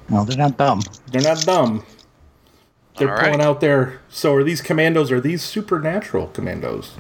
No, 0.09 0.25
they're 0.25 0.37
not 0.37 0.57
dumb. 0.57 0.83
They're 1.11 1.23
not 1.23 1.41
dumb. 1.43 1.85
They're 2.97 3.09
All 3.09 3.15
right. 3.15 3.25
pulling 3.25 3.41
out 3.41 3.61
their. 3.61 4.01
So 4.09 4.35
are 4.35 4.45
these 4.45 4.61
commandos? 4.61 5.11
Are 5.11 5.21
these 5.21 5.43
supernatural 5.43 6.29
commandos? 6.29 6.93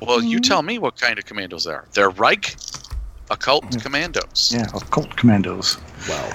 Well, 0.00 0.22
you 0.22 0.38
hmm. 0.38 0.42
tell 0.42 0.62
me 0.62 0.78
what 0.78 0.96
kind 0.96 1.18
of 1.18 1.24
commandos 1.24 1.64
they 1.64 1.72
are. 1.72 1.86
They're 1.92 2.10
Reich 2.10 2.56
occult 3.30 3.64
hmm. 3.64 3.80
commandos. 3.80 4.52
Yeah, 4.54 4.66
occult 4.74 5.16
commandos. 5.16 5.78
Well, 6.08 6.32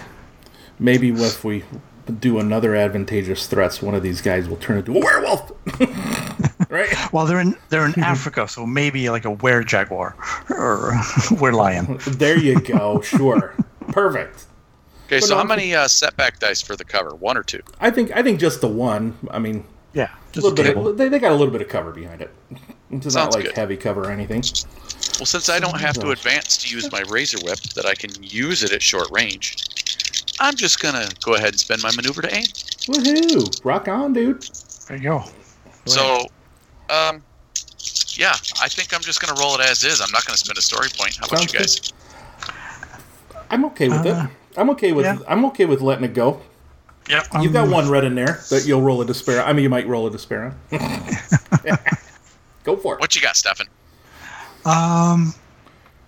maybe 0.79 1.09
if 1.09 1.43
we 1.43 1.63
do 2.11 2.39
another 2.39 2.75
advantageous 2.75 3.47
threats, 3.47 3.81
one 3.81 3.95
of 3.95 4.03
these 4.03 4.21
guys 4.21 4.49
will 4.49 4.57
turn 4.57 4.77
into 4.77 4.95
a 4.95 4.99
werewolf. 4.99 5.51
right? 6.69 6.93
Well, 7.13 7.25
they're 7.25 7.39
in 7.39 7.55
they're 7.69 7.85
in 7.85 7.97
Africa, 8.03 8.47
so 8.47 8.65
maybe 8.65 9.09
like 9.09 9.25
a 9.25 9.31
were 9.31 9.63
jaguar 9.63 10.15
or 10.49 10.93
were 11.39 11.53
lion. 11.53 11.99
There 12.07 12.37
you 12.37 12.59
go. 12.59 13.01
Sure. 13.01 13.55
Perfect. 13.89 14.45
Okay, 15.05 15.19
so 15.19 15.35
But 15.35 15.41
how 15.41 15.43
many 15.43 15.75
uh, 15.75 15.87
setback 15.87 16.39
dice 16.39 16.61
for 16.61 16.75
the 16.75 16.85
cover? 16.85 17.15
One 17.15 17.37
or 17.37 17.43
two? 17.43 17.61
I 17.79 17.91
think 17.91 18.11
I 18.15 18.23
think 18.23 18.39
just 18.39 18.61
the 18.61 18.67
one. 18.67 19.17
I 19.31 19.39
mean, 19.39 19.65
Yeah, 19.93 20.05
a 20.05 20.33
just 20.33 20.45
a 20.45 20.49
little 20.49 20.63
bit. 20.63 20.77
Of, 20.77 20.97
they, 20.97 21.09
they 21.09 21.19
got 21.19 21.31
a 21.31 21.35
little 21.35 21.51
bit 21.51 21.61
of 21.61 21.67
cover 21.67 21.91
behind 21.91 22.21
it. 22.21 22.33
It's 22.89 23.15
not 23.15 23.33
like 23.33 23.45
good. 23.45 23.55
heavy 23.55 23.77
cover 23.77 24.03
or 24.03 24.11
anything. 24.11 24.43
Well, 25.19 25.25
since 25.25 25.49
I 25.49 25.59
don't 25.59 25.79
have 25.79 25.95
to 25.99 26.09
advance 26.11 26.57
to 26.57 26.73
use 26.73 26.91
my 26.91 27.03
razor 27.09 27.37
whip, 27.43 27.59
that 27.75 27.85
I 27.85 27.93
can 27.93 28.11
use 28.21 28.63
it 28.63 28.71
at 28.71 28.81
short 28.81 29.09
range, 29.11 29.65
I'm 30.39 30.55
just 30.55 30.81
gonna 30.81 31.07
go 31.23 31.35
ahead 31.35 31.49
and 31.49 31.59
spend 31.59 31.81
my 31.83 31.91
maneuver 31.95 32.21
to 32.21 32.35
aim. 32.35 32.43
Woohoo! 32.43 33.63
Rock 33.65 33.87
on, 33.87 34.13
dude. 34.13 34.41
There 34.87 34.97
you 34.97 35.03
go. 35.03 35.23
So, 35.85 36.27
um, 36.89 37.23
yeah, 38.17 38.33
I 38.61 38.67
think 38.69 38.93
I'm 38.93 39.01
just 39.01 39.21
gonna 39.21 39.39
roll 39.39 39.55
it 39.55 39.61
as 39.61 39.83
is. 39.83 40.01
I'm 40.01 40.11
not 40.11 40.25
gonna 40.25 40.37
spend 40.37 40.57
a 40.57 40.61
story 40.61 40.89
point. 40.97 41.15
How 41.17 41.27
about 41.27 41.39
Sounds 41.39 41.53
you 41.53 41.59
guys? 41.59 41.93
I'm 43.49 43.65
okay 43.65 43.89
with 43.89 44.05
Uh, 44.05 44.27
it. 44.27 44.57
I'm 44.57 44.69
okay 44.71 44.91
with 44.91 45.05
yeah. 45.05 45.17
I'm 45.27 45.45
okay 45.45 45.65
with 45.65 45.81
letting 45.81 46.05
it 46.05 46.13
go. 46.13 46.41
Yep. 47.09 47.27
You've 47.41 47.53
got 47.53 47.67
one 47.67 47.89
red 47.89 48.05
in 48.05 48.15
there 48.15 48.39
that 48.49 48.65
you'll 48.65 48.81
roll 48.81 49.01
a 49.01 49.05
despair. 49.05 49.43
I 49.43 49.51
mean, 49.51 49.63
you 49.63 49.69
might 49.69 49.87
roll 49.87 50.07
a 50.07 50.11
despair 50.11 50.55
on. 50.71 50.79
go 52.63 52.77
for 52.77 52.95
it. 52.95 52.99
What 53.01 53.15
you 53.15 53.21
got, 53.21 53.35
Stefan? 53.35 53.67
Um, 54.65 55.33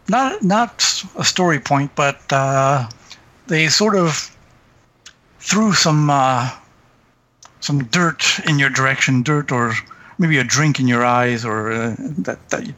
not 0.07 0.41
not 0.41 1.03
a 1.18 1.23
story 1.26 1.60
point, 1.60 1.93
but 1.95 2.22
uh, 2.31 2.88
they 3.48 3.68
sort 3.68 3.96
of 3.96 4.36
threw 5.40 5.74
some 5.74 6.10
uh, 6.10 6.50
some 7.60 7.84
dirt 7.86 8.40
in 8.48 8.60
your 8.60 8.70
direction, 8.70 9.24
dirt 9.24 9.52
or 9.52 9.74
maybe 10.18 10.38
a 10.38 10.44
drink 10.44 10.80
in 10.80 10.88
your 10.88 11.04
eyes, 11.06 11.44
or 11.46 11.72
uh, 11.72 11.96
that 12.20 12.40
that 12.50 12.74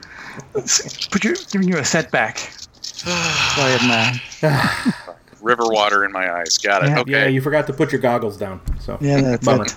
put 1.11 1.23
you 1.23 1.35
giving 1.51 1.67
you 1.67 1.77
a 1.77 1.85
setback. 1.85 2.37
Go 3.05 3.11
ahead, 3.11 3.87
man. 3.87 4.19
River 5.41 5.63
water 5.67 6.03
in 6.03 6.11
my 6.11 6.31
eyes. 6.39 6.57
Got 6.57 6.83
it. 6.83 6.89
Yeah. 6.89 6.99
okay. 6.99 7.11
Yeah, 7.11 7.27
you 7.27 7.41
forgot 7.41 7.67
to 7.67 7.73
put 7.73 7.91
your 7.91 8.01
goggles 8.01 8.37
down. 8.37 8.59
So 8.79 8.97
Yeah, 8.99 9.21
that's 9.21 9.45
bummer. 9.45 9.65
it. 9.65 9.75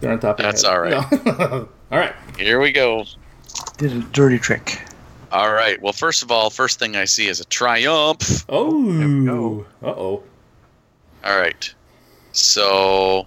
They're 0.00 0.12
on 0.12 0.20
top 0.20 0.38
of 0.38 0.44
That's 0.44 0.62
your 0.62 0.88
all 0.88 1.02
head. 1.02 1.12
right. 1.12 1.26
No. 1.26 1.68
all 1.92 1.98
right. 1.98 2.14
Here 2.38 2.60
we 2.60 2.70
go. 2.70 3.04
did 3.78 3.92
a 3.92 4.00
dirty 4.00 4.38
trick. 4.38 4.80
All 5.32 5.52
right. 5.52 5.80
Well, 5.80 5.92
first 5.92 6.22
of 6.22 6.30
all, 6.30 6.50
first 6.50 6.78
thing 6.78 6.96
I 6.96 7.04
see 7.04 7.28
is 7.28 7.40
a 7.40 7.44
triumph. 7.44 8.44
Oh. 8.48 9.24
go. 9.24 9.66
Uh 9.82 9.90
oh. 9.90 10.22
All 11.24 11.38
right. 11.38 11.72
So 12.32 13.26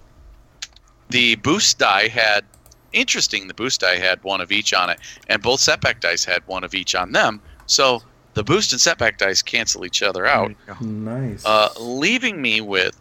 the 1.10 1.36
boost 1.36 1.78
die 1.78 2.08
had 2.08 2.44
interesting. 2.92 3.48
The 3.48 3.54
boost 3.54 3.80
die 3.80 3.96
had 3.96 4.22
one 4.24 4.40
of 4.40 4.52
each 4.52 4.74
on 4.74 4.90
it, 4.90 4.98
and 5.28 5.42
both 5.42 5.60
setback 5.60 6.00
dice 6.00 6.24
had 6.24 6.46
one 6.46 6.64
of 6.64 6.74
each 6.74 6.94
on 6.94 7.12
them. 7.12 7.40
So 7.66 8.02
the 8.34 8.44
boost 8.44 8.72
and 8.72 8.80
setback 8.80 9.18
dice 9.18 9.42
cancel 9.42 9.84
each 9.86 10.02
other 10.02 10.26
out, 10.26 10.52
Nice. 10.80 11.44
uh, 11.46 11.68
leaving 11.78 12.42
me 12.42 12.60
with 12.60 12.98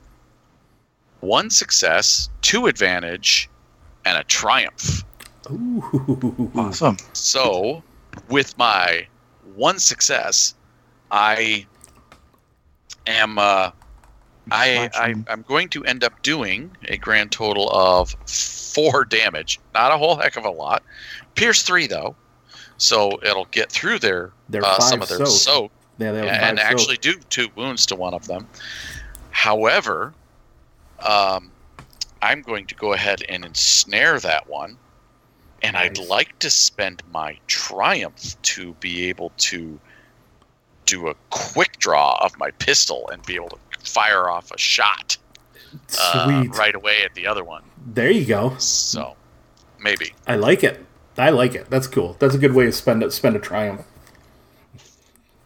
one 1.22 1.50
success, 1.50 2.30
two 2.42 2.68
advantage, 2.68 3.50
and 4.06 4.18
a 4.18 4.24
triumph. 4.26 5.04
Ooh. 5.52 6.52
Awesome. 6.56 6.98
So, 7.14 7.82
with 8.30 8.57
my 8.57 9.07
one 9.56 9.80
success, 9.80 10.56
I 11.11 11.65
am 13.07 13.38
uh, 13.38 13.72
I, 14.52 14.90
I 14.94 15.15
I'm 15.27 15.44
going 15.44 15.69
to 15.69 15.84
end 15.85 16.03
up 16.03 16.22
doing 16.22 16.76
a 16.88 16.98
grand 16.98 17.31
total 17.31 17.69
of 17.72 18.15
four 18.27 19.06
damage. 19.10 19.60
Not 19.73 19.91
a 19.91 19.98
whole 19.98 20.15
heck 20.15 20.35
of 20.35 20.45
a 20.45 20.52
lot. 20.52 20.84
Pierce 21.35 21.64
three 21.64 21.88
though, 21.88 22.15
so 22.77 23.19
it'll 23.23 23.48
get 23.52 23.72
through 23.72 23.99
their, 23.99 24.31
Their 24.49 24.64
uh, 24.65 24.80
some 24.80 25.02
of 25.02 25.10
their 25.10 25.19
soak. 25.19 25.27
soak 25.27 25.72
Yeah, 26.26 26.49
and 26.49 26.60
five 26.60 26.68
actually 26.68 26.98
do 26.98 27.15
two 27.30 27.48
wounds 27.56 27.85
to 27.88 27.95
one 27.95 28.14
of 28.14 28.27
them. 28.27 28.48
However, 29.31 30.14
um, 30.99 31.52
I'm 32.22 32.41
going 32.41 32.65
to 32.68 32.76
go 32.76 32.94
ahead 32.94 33.23
and 33.27 33.45
ensnare 33.45 34.19
that 34.19 34.49
one, 34.49 34.77
and 35.64 35.76
I'd 35.77 35.98
like 35.98 36.38
to 36.40 36.49
spend 36.49 37.02
my 37.11 37.38
triumph 37.48 38.40
to 38.44 38.73
be 38.80 39.10
able 39.10 39.31
to 39.38 39.80
do 40.85 41.07
a 41.07 41.15
quick 41.30 41.80
draw 41.80 42.18
of 42.23 42.38
my 42.38 42.52
pistol 42.52 43.10
and 43.11 43.26
be 43.26 43.35
able 43.35 43.49
to 43.49 43.57
fire 43.80 44.30
off 44.30 44.52
a 44.52 44.57
shot 44.57 45.18
uh, 45.99 46.44
right 46.57 46.76
away 46.76 47.03
at 47.03 47.15
the 47.15 47.26
other 47.26 47.44
one. 47.44 47.64
There 47.85 48.11
you 48.11 48.26
go. 48.26 48.56
So 48.57 49.15
maybe. 49.80 50.14
I 50.27 50.35
like 50.35 50.64
it. 50.64 50.85
I 51.18 51.30
like 51.30 51.56
it. 51.56 51.69
That's 51.69 51.88
cool. 51.88 52.15
That's 52.19 52.35
a 52.35 52.38
good 52.38 52.53
way 52.53 52.65
to 52.65 52.72
spend 52.72 53.02
it. 53.03 53.11
Spend 53.14 53.35
a 53.35 53.40
triumph. 53.40 53.81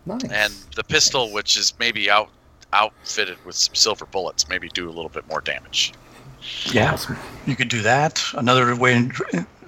Nice. 0.05 0.23
And 0.23 0.53
the 0.75 0.83
pistol, 0.83 1.31
which 1.31 1.57
is 1.57 1.73
maybe 1.79 2.09
out 2.09 2.29
outfitted 2.73 3.37
with 3.45 3.55
some 3.55 3.75
silver 3.75 4.05
bullets, 4.05 4.49
maybe 4.49 4.67
do 4.69 4.87
a 4.89 4.91
little 4.91 5.09
bit 5.09 5.27
more 5.29 5.41
damage. 5.41 5.93
Yeah, 6.65 6.93
Awesome. 6.93 7.17
you 7.45 7.55
could 7.55 7.69
do 7.69 7.81
that. 7.81 8.21
Another 8.33 8.75
way 8.75 9.09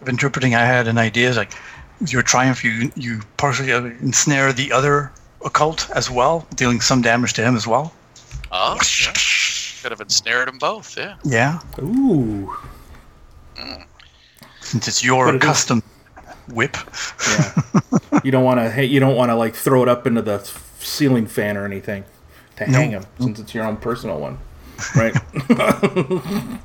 of 0.02 0.10
interpreting, 0.10 0.56
I 0.56 0.66
had 0.66 0.88
an 0.88 0.98
idea 0.98 1.30
is 1.30 1.38
like 1.38 1.52
with 2.00 2.12
your 2.14 2.22
triumph, 2.24 2.64
you 2.64 2.92
you 2.96 3.22
partially 3.38 3.72
uh, 3.72 3.84
ensnare 3.84 4.54
the 4.54 4.72
other 4.72 5.12
occult 5.46 5.90
as 5.96 6.10
well, 6.10 6.48
dealing 6.56 6.82
some 6.82 7.02
damage 7.02 7.34
to 7.34 7.42
him 7.42 7.56
as 7.56 7.66
well. 7.68 7.94
Oh, 8.52 8.76
yeah. 9.02 9.14
could 9.82 9.92
have 9.92 10.02
ensnared 10.02 10.48
them 10.48 10.58
both. 10.58 10.98
Yeah. 10.98 11.16
Yeah, 11.24 11.60
Ooh. 11.80 12.56
since 14.62 14.88
it's 14.88 15.04
your 15.04 15.30
it 15.30 15.36
is- 15.36 15.42
custom 15.42 15.84
whip. 16.48 16.76
Yeah. 17.28 17.62
you 18.24 18.32
don't 18.32 18.44
want 18.44 18.60
to. 18.60 18.70
Hey, 18.70 18.86
you 18.86 19.00
don't 19.00 19.16
want 19.16 19.30
to 19.30 19.36
like 19.36 19.56
throw 19.56 19.84
it 19.84 19.90
up 19.90 20.08
into 20.08 20.22
the 20.22 20.40
ceiling 20.80 21.28
fan 21.28 21.58
or 21.58 21.66
anything 21.66 22.04
to 22.58 22.66
hang 22.66 22.92
him, 22.92 23.06
since 23.20 23.40
it's 23.40 23.54
your 23.54 23.66
own 23.66 23.78
personal 23.78 24.20
one, 24.20 24.38
right? 24.96 25.16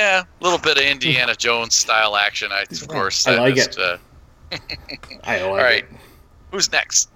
Yeah, 0.00 0.22
a 0.22 0.42
little 0.44 0.58
bit 0.58 0.78
of 0.78 0.84
Indiana 0.94 1.34
Jones 1.34 1.74
style 1.76 2.16
action. 2.16 2.50
I 2.52 2.62
of 2.70 2.88
course. 2.88 3.26
I 3.26 3.32
that 3.32 3.40
like 3.42 3.54
just, 3.54 3.78
it. 3.78 3.84
Uh, 3.84 3.98
I 5.24 5.42
like 5.42 5.42
all 5.42 5.56
right. 5.56 5.84
it. 5.84 5.90
Who's 6.50 6.72
next? 6.72 7.10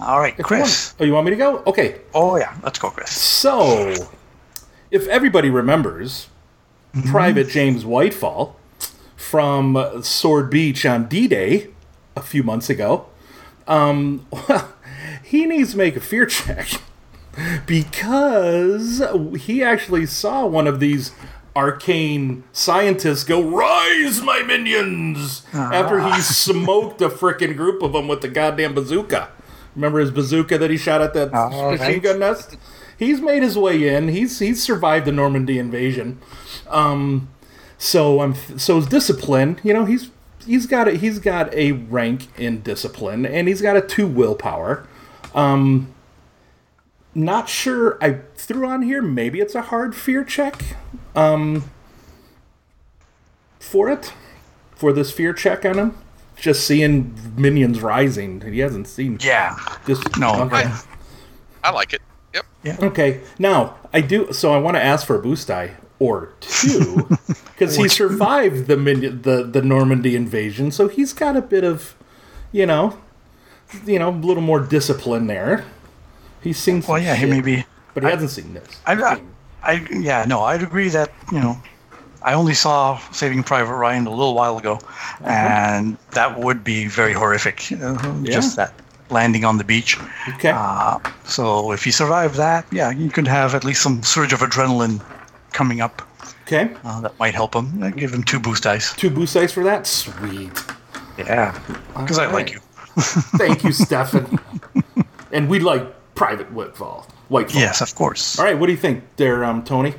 All 0.00 0.20
right, 0.20 0.34
If 0.34 0.38
you 0.50 0.56
want- 0.56 0.62
Chris. 0.64 0.94
Oh, 1.00 1.04
you 1.04 1.12
want 1.14 1.24
me 1.24 1.30
to 1.30 1.36
go? 1.36 1.62
Okay. 1.66 2.00
Oh 2.14 2.36
yeah, 2.36 2.54
let's 2.62 2.78
go, 2.78 2.90
Chris. 2.90 3.10
So, 3.10 3.94
if 4.90 5.08
everybody 5.08 5.48
remembers, 5.50 6.28
Private 7.06 7.48
James 7.48 7.84
Whitefall 7.84 8.54
from 9.16 10.02
Sword 10.02 10.50
Beach 10.50 10.84
on 10.86 11.08
D-Day 11.08 11.68
a 12.14 12.20
few 12.20 12.42
months 12.42 12.68
ago, 12.70 13.06
um, 13.66 14.26
well, 14.30 14.72
he 15.24 15.46
needs 15.46 15.72
to 15.72 15.78
make 15.78 15.96
a 15.96 16.00
fear 16.00 16.26
check 16.26 16.68
because 17.66 19.02
he 19.40 19.62
actually 19.64 20.06
saw 20.06 20.46
one 20.46 20.66
of 20.66 20.78
these 20.80 21.12
arcane 21.56 22.44
scientists 22.52 23.24
go 23.24 23.42
rise 23.42 24.22
my 24.22 24.42
minions! 24.42 25.42
After 25.52 26.00
he 26.00 26.20
smoked 26.20 27.00
a 27.00 27.08
frickin' 27.08 27.56
group 27.56 27.82
of 27.82 27.92
them 27.92 28.08
with 28.08 28.20
the 28.20 28.28
goddamn 28.28 28.74
bazooka. 28.74 29.30
Remember 29.74 30.00
his 30.00 30.10
bazooka 30.10 30.58
that 30.58 30.70
he 30.70 30.76
shot 30.76 31.00
at 31.02 31.14
that 31.14 31.30
Oh, 31.32 31.70
machine 31.72 31.86
right. 31.86 32.02
gun 32.02 32.18
nest? 32.20 32.56
He's 32.98 33.20
made 33.20 33.42
his 33.44 33.56
way 33.56 33.88
in. 33.94 34.08
He's 34.08 34.38
he's 34.40 34.62
survived 34.62 35.06
the 35.06 35.12
normandy 35.12 35.58
invasion. 35.58 36.20
Um 36.68 37.28
so 37.80 38.20
i'm 38.20 38.34
so 38.58 38.76
his 38.76 38.86
discipline. 38.86 39.58
You 39.62 39.72
know 39.74 39.84
he's 39.84 40.10
he's 40.44 40.66
got 40.66 40.88
a, 40.88 40.92
he's 40.92 41.18
got 41.20 41.52
a 41.54 41.72
rank 41.72 42.26
in 42.38 42.62
discipline 42.62 43.24
and 43.26 43.46
he's 43.46 43.60
got 43.62 43.76
a 43.76 43.80
two 43.80 44.06
willpower 44.06 44.86
um 45.34 45.92
not 47.14 47.48
sure 47.48 47.98
i 48.02 48.18
threw 48.48 48.66
on 48.66 48.82
here 48.82 49.00
maybe 49.02 49.40
it's 49.40 49.54
a 49.54 49.62
hard 49.62 49.94
fear 49.94 50.24
check 50.24 50.76
um 51.14 51.64
for 53.60 53.88
it 53.90 54.12
for 54.74 54.92
this 54.92 55.10
fear 55.12 55.32
check 55.32 55.64
on 55.64 55.78
him 55.78 55.98
just 56.36 56.66
seeing 56.66 57.14
minions 57.36 57.80
rising 57.82 58.40
he 58.40 58.60
hasn't 58.60 58.88
seen 58.88 59.18
Yeah. 59.20 59.56
just 59.86 60.18
No. 60.18 60.42
okay. 60.44 60.70
I 61.62 61.70
like 61.72 61.92
it. 61.92 62.00
Yep. 62.34 62.44
Yeah. 62.62 62.76
Okay, 62.80 63.20
now 63.38 63.74
I 63.92 64.00
do. 64.00 64.32
So 64.32 64.52
I 64.54 64.58
want 64.58 64.76
to 64.76 64.82
ask 64.82 65.04
for 65.06 65.16
a 65.16 65.22
boost 65.22 65.48
die 65.48 65.72
or 65.98 66.32
two 66.40 67.08
because 67.52 67.74
he 67.74 67.88
survived 67.88 68.68
the 68.68 68.76
minion, 68.76 69.22
the 69.22 69.42
the 69.42 69.60
Normandy 69.60 70.14
invasion, 70.14 70.70
so 70.70 70.86
he's 70.86 71.12
got 71.12 71.36
a 71.36 71.42
bit 71.42 71.64
of, 71.64 71.96
you 72.52 72.64
know, 72.64 72.96
you 73.84 73.98
know, 73.98 74.10
a 74.10 74.18
little 74.30 74.42
more 74.42 74.60
discipline 74.60 75.26
there. 75.26 75.64
He's 76.40 76.58
seen. 76.58 76.80
some 76.80 76.92
Well, 76.94 77.02
yeah, 77.02 77.16
he 77.16 77.22
shit, 77.22 77.30
may 77.30 77.40
be. 77.40 77.64
But 78.00 78.08
he 78.08 78.10
hasn't 78.14 78.30
seen 78.30 78.54
this. 78.54 78.68
I, 78.86 78.94
I, 78.94 79.22
I, 79.62 79.86
yeah, 79.90 80.24
no, 80.26 80.42
I'd 80.42 80.62
agree 80.62 80.88
that 80.90 81.10
you 81.32 81.40
know, 81.40 81.60
I 82.22 82.34
only 82.34 82.54
saw 82.54 82.98
Saving 83.12 83.42
Private 83.42 83.74
Ryan 83.74 84.06
a 84.06 84.10
little 84.10 84.34
while 84.34 84.58
ago, 84.58 84.78
and 85.24 85.96
that 86.12 86.38
would 86.38 86.62
be 86.64 86.86
very 86.88 87.12
horrific. 87.12 87.70
Uh, 87.72 88.22
Just 88.24 88.56
that 88.56 88.72
landing 89.10 89.44
on 89.44 89.56
the 89.58 89.64
beach. 89.64 89.96
Okay, 90.34 90.50
Uh, 90.54 90.98
so 91.24 91.72
if 91.72 91.82
he 91.84 91.90
survived 91.90 92.34
that, 92.36 92.66
yeah, 92.70 92.90
you 92.90 93.08
could 93.10 93.26
have 93.28 93.54
at 93.54 93.64
least 93.64 93.82
some 93.82 94.02
surge 94.02 94.32
of 94.32 94.40
adrenaline 94.40 95.00
coming 95.52 95.80
up. 95.80 96.02
okay, 96.42 96.70
Uh, 96.84 97.00
that 97.00 97.18
might 97.18 97.34
help 97.34 97.54
him. 97.54 97.82
Uh, 97.82 97.90
give 97.90 98.12
him 98.12 98.22
two 98.22 98.38
boost 98.38 98.62
dice. 98.64 98.92
two 98.94 99.10
boost 99.10 99.34
dice 99.34 99.52
for 99.52 99.64
that. 99.64 99.86
Sweet. 99.86 100.52
Yeah, 101.16 101.58
because 101.96 102.18
I 102.18 102.26
like 102.30 102.52
you. 102.52 102.60
Thank 103.38 103.64
you, 103.64 103.72
Stefan. 103.72 104.38
and 105.32 105.48
we 105.48 105.58
like 105.58 105.84
Private 106.14 106.52
Whitfall. 106.52 107.06
Whitefall. 107.30 107.54
Yes, 107.54 107.80
of 107.80 107.94
course. 107.94 108.38
All 108.38 108.44
right. 108.44 108.58
What 108.58 108.66
do 108.66 108.72
you 108.72 108.78
think, 108.78 109.04
there, 109.16 109.44
um, 109.44 109.62
Tony? 109.62 109.94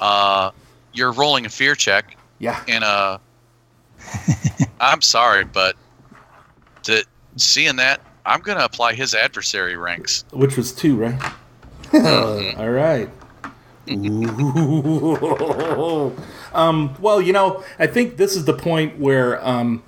Uh, 0.00 0.50
you're 0.92 1.12
rolling 1.12 1.46
a 1.46 1.48
fear 1.48 1.74
check 1.74 2.16
Yeah. 2.38 2.62
And 2.68 2.84
uh, 2.84 3.18
I'm 4.80 5.02
sorry, 5.02 5.44
but 5.44 5.76
to 6.84 7.04
seeing 7.36 7.76
that, 7.76 8.00
I'm 8.26 8.40
gonna 8.40 8.64
apply 8.64 8.94
his 8.94 9.14
adversary 9.14 9.76
ranks. 9.76 10.24
Which 10.32 10.56
was 10.56 10.72
two, 10.72 10.96
right? 10.96 11.32
All 12.58 12.70
right. 12.70 13.08
Um, 16.54 16.96
well, 16.98 17.20
you 17.20 17.34
know, 17.34 17.62
I 17.78 17.86
think 17.86 18.16
this 18.16 18.34
is 18.34 18.46
the 18.46 18.54
point 18.54 18.98
where 18.98 19.46
um, 19.46 19.82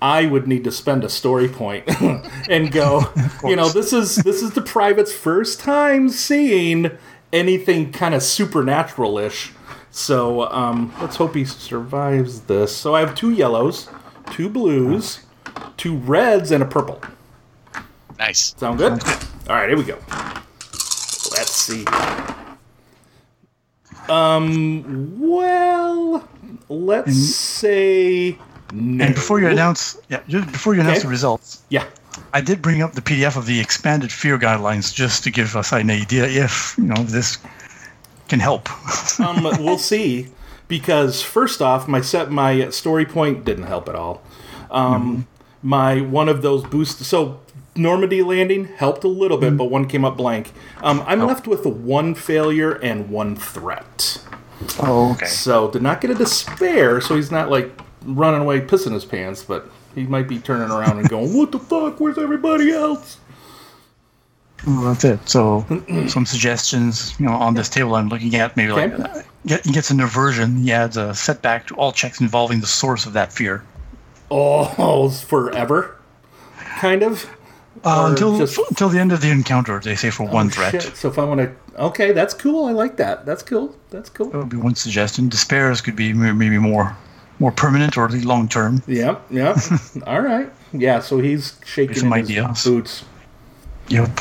I 0.00 0.26
would 0.26 0.46
need 0.46 0.64
to 0.64 0.70
spend 0.70 1.04
a 1.04 1.08
story 1.08 1.48
point 1.48 1.84
and 2.48 2.70
go. 2.70 3.04
You 3.44 3.54
know, 3.54 3.68
this 3.68 3.92
is 3.92 4.16
this 4.16 4.42
is 4.42 4.52
the 4.52 4.62
private's 4.62 5.12
first 5.12 5.60
time 5.60 6.08
seeing 6.08 6.90
anything 7.32 7.92
kind 7.92 8.12
of 8.12 8.22
supernatural-ish. 8.22 9.52
So 9.90 10.50
um, 10.50 10.92
let's 11.00 11.16
hope 11.16 11.36
he 11.36 11.44
survives 11.44 12.40
this. 12.42 12.74
So 12.74 12.94
I 12.94 13.00
have 13.00 13.14
two 13.14 13.30
yellows, 13.30 13.88
two 14.30 14.48
blues, 14.48 15.20
two 15.76 15.96
reds, 15.98 16.50
and 16.50 16.62
a 16.62 16.66
purple. 16.66 17.00
Nice. 18.18 18.54
Sound 18.56 18.78
good? 18.78 18.92
All 19.48 19.56
right, 19.56 19.68
here 19.68 19.78
we 19.78 19.84
go. 19.84 19.98
Let's 20.08 21.52
see. 21.52 21.84
Um. 24.08 25.20
Well, 25.20 26.28
let's 26.68 27.16
say 27.16 28.38
no. 28.72 29.04
And 29.04 29.14
before 29.14 29.40
you 29.40 29.48
announce, 29.48 29.98
yeah, 30.08 30.20
just 30.28 30.50
before 30.50 30.74
you 30.74 30.80
announce 30.80 30.98
Okay. 30.98 31.04
the 31.06 31.10
results, 31.10 31.62
yeah. 31.68 31.84
I 32.32 32.40
did 32.40 32.62
bring 32.62 32.82
up 32.82 32.92
the 32.92 33.02
PDF 33.02 33.36
of 33.36 33.46
the 33.46 33.60
expanded 33.60 34.10
fear 34.10 34.38
guidelines 34.38 34.94
just 34.94 35.22
to 35.24 35.30
give 35.30 35.54
us 35.54 35.72
an 35.72 35.90
idea 35.90 36.26
if 36.26 36.74
you 36.78 36.84
know 36.84 37.02
this 37.04 37.38
can 38.28 38.40
help. 38.40 38.68
Um. 39.18 39.42
we'll 39.64 39.78
see. 39.78 40.28
Because 40.68 41.22
first 41.22 41.62
off, 41.62 41.86
my 41.86 42.00
set 42.00 42.30
my 42.30 42.70
story 42.70 43.06
point 43.06 43.44
didn't 43.44 43.64
help 43.64 43.88
at 43.88 43.94
all. 43.94 44.22
Um. 44.70 45.26
my 45.62 46.00
one 46.00 46.28
of 46.28 46.42
those 46.42 46.64
boost. 46.64 47.04
So 47.04 47.40
Normandy 47.76 48.22
landing 48.22 48.64
helped 48.64 49.04
a 49.04 49.08
little 49.08 49.38
bit, 49.38 49.56
but 49.56 49.64
one 49.66 49.86
came 49.86 50.04
up 50.04 50.16
blank. 50.16 50.52
Um, 50.82 51.02
I'm 51.06 51.20
left 51.26 51.46
with 51.46 51.66
one 51.66 52.14
failure 52.14 52.72
and 52.72 53.10
one 53.10 53.36
threat. 53.36 54.22
Oh, 54.80 55.12
okay. 55.12 55.26
So 55.26 55.70
did 55.70 55.82
not 55.82 56.00
get 56.00 56.10
a 56.10 56.14
despair. 56.14 57.00
So 57.00 57.16
he's 57.16 57.30
not 57.30 57.50
like 57.50 57.70
running 58.06 58.40
away, 58.40 58.60
pissing 58.60 58.92
his 58.92 59.04
pants, 59.04 59.42
but 59.42 59.68
he 59.94 60.04
might 60.04 60.28
be 60.28 60.38
turning 60.38 60.70
around 60.70 60.98
and 60.98 61.08
going, 61.08 61.36
"What 61.36 61.52
the 61.52 61.58
fuck? 61.58 62.00
Where's 62.00 62.18
everybody 62.18 62.70
else?" 62.72 63.18
Well, 64.66 64.80
that's 64.82 65.04
it. 65.04 65.28
So, 65.28 65.64
some 66.08 66.26
suggestions, 66.26 67.14
you 67.20 67.26
know, 67.26 67.32
on 67.32 67.54
this 67.54 67.68
table 67.68 67.94
I'm 67.94 68.08
looking 68.08 68.34
at, 68.36 68.56
maybe 68.56 68.72
like 68.72 68.98
uh, 68.98 69.22
get, 69.46 69.64
he 69.64 69.72
gets 69.72 69.90
an 69.90 70.00
aversion. 70.00 70.56
He 70.56 70.72
adds 70.72 70.96
a 70.96 71.14
setback 71.14 71.66
to 71.68 71.74
all 71.76 71.92
checks 71.92 72.20
involving 72.20 72.60
the 72.60 72.66
source 72.66 73.06
of 73.06 73.12
that 73.12 73.32
fear. 73.32 73.62
Oh, 74.30 75.08
forever, 75.10 75.96
kind 76.78 77.02
of. 77.02 77.26
Uh, 77.84 78.08
until 78.10 78.38
just- 78.38 78.58
until 78.70 78.88
the 78.88 78.98
end 78.98 79.12
of 79.12 79.20
the 79.20 79.30
encounter, 79.30 79.78
they 79.78 79.94
say 79.94 80.10
for 80.10 80.24
one 80.26 80.46
Oh, 80.46 80.50
threat. 80.50 80.82
shit. 80.82 80.96
So 80.96 81.08
if 81.08 81.18
I 81.18 81.24
want 81.24 81.40
to, 81.40 81.52
okay, 81.84 82.10
that's 82.12 82.32
cool. 82.34 82.64
I 82.64 82.72
like 82.72 82.96
that. 82.96 83.26
That's 83.26 83.42
cool. 83.42 83.76
That's 83.90 84.08
cool. 84.08 84.30
That 84.30 84.38
would 84.38 84.48
be 84.48 84.56
one 84.56 84.74
suggestion. 84.74 85.28
Despairs 85.28 85.80
could 85.82 85.94
be 85.94 86.12
maybe 86.14 86.58
more 86.58 86.96
more 87.38 87.52
permanent 87.52 87.96
or 87.96 88.08
the 88.08 88.22
long 88.22 88.48
term. 88.48 88.82
Yep, 88.86 89.26
yep. 89.30 89.56
All 90.06 90.20
right. 90.20 90.50
Yeah. 90.72 91.00
So 91.00 91.18
he's 91.20 91.58
shaking 91.64 91.96
some 91.96 92.12
his 92.12 92.28
ideas. 92.30 92.64
boots. 92.64 93.04
Yep. 93.88 94.18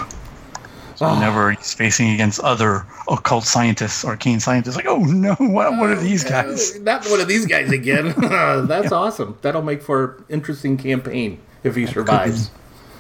So 0.95 1.05
Ah. 1.05 1.13
whenever 1.15 1.51
he's 1.51 1.73
facing 1.73 2.11
against 2.13 2.39
other 2.39 2.85
occult 3.09 3.43
scientists, 3.43 4.05
arcane 4.05 4.39
scientists, 4.39 4.75
like, 4.77 4.85
oh 4.87 4.99
no, 5.03 5.33
what, 5.39 5.77
what 5.77 5.89
are 5.89 5.95
these 5.99 6.23
guys? 6.23 6.79
Not 6.79 7.05
one 7.07 7.19
of 7.19 7.27
these 7.27 7.45
guys 7.45 7.71
again. 7.71 8.13
That's 8.67 8.91
awesome. 8.93 9.37
That'll 9.41 9.61
make 9.61 9.81
for 9.81 10.15
an 10.17 10.25
interesting 10.29 10.77
campaign 10.77 11.39
if 11.63 11.75
he 11.75 11.85
survives. 11.85 12.49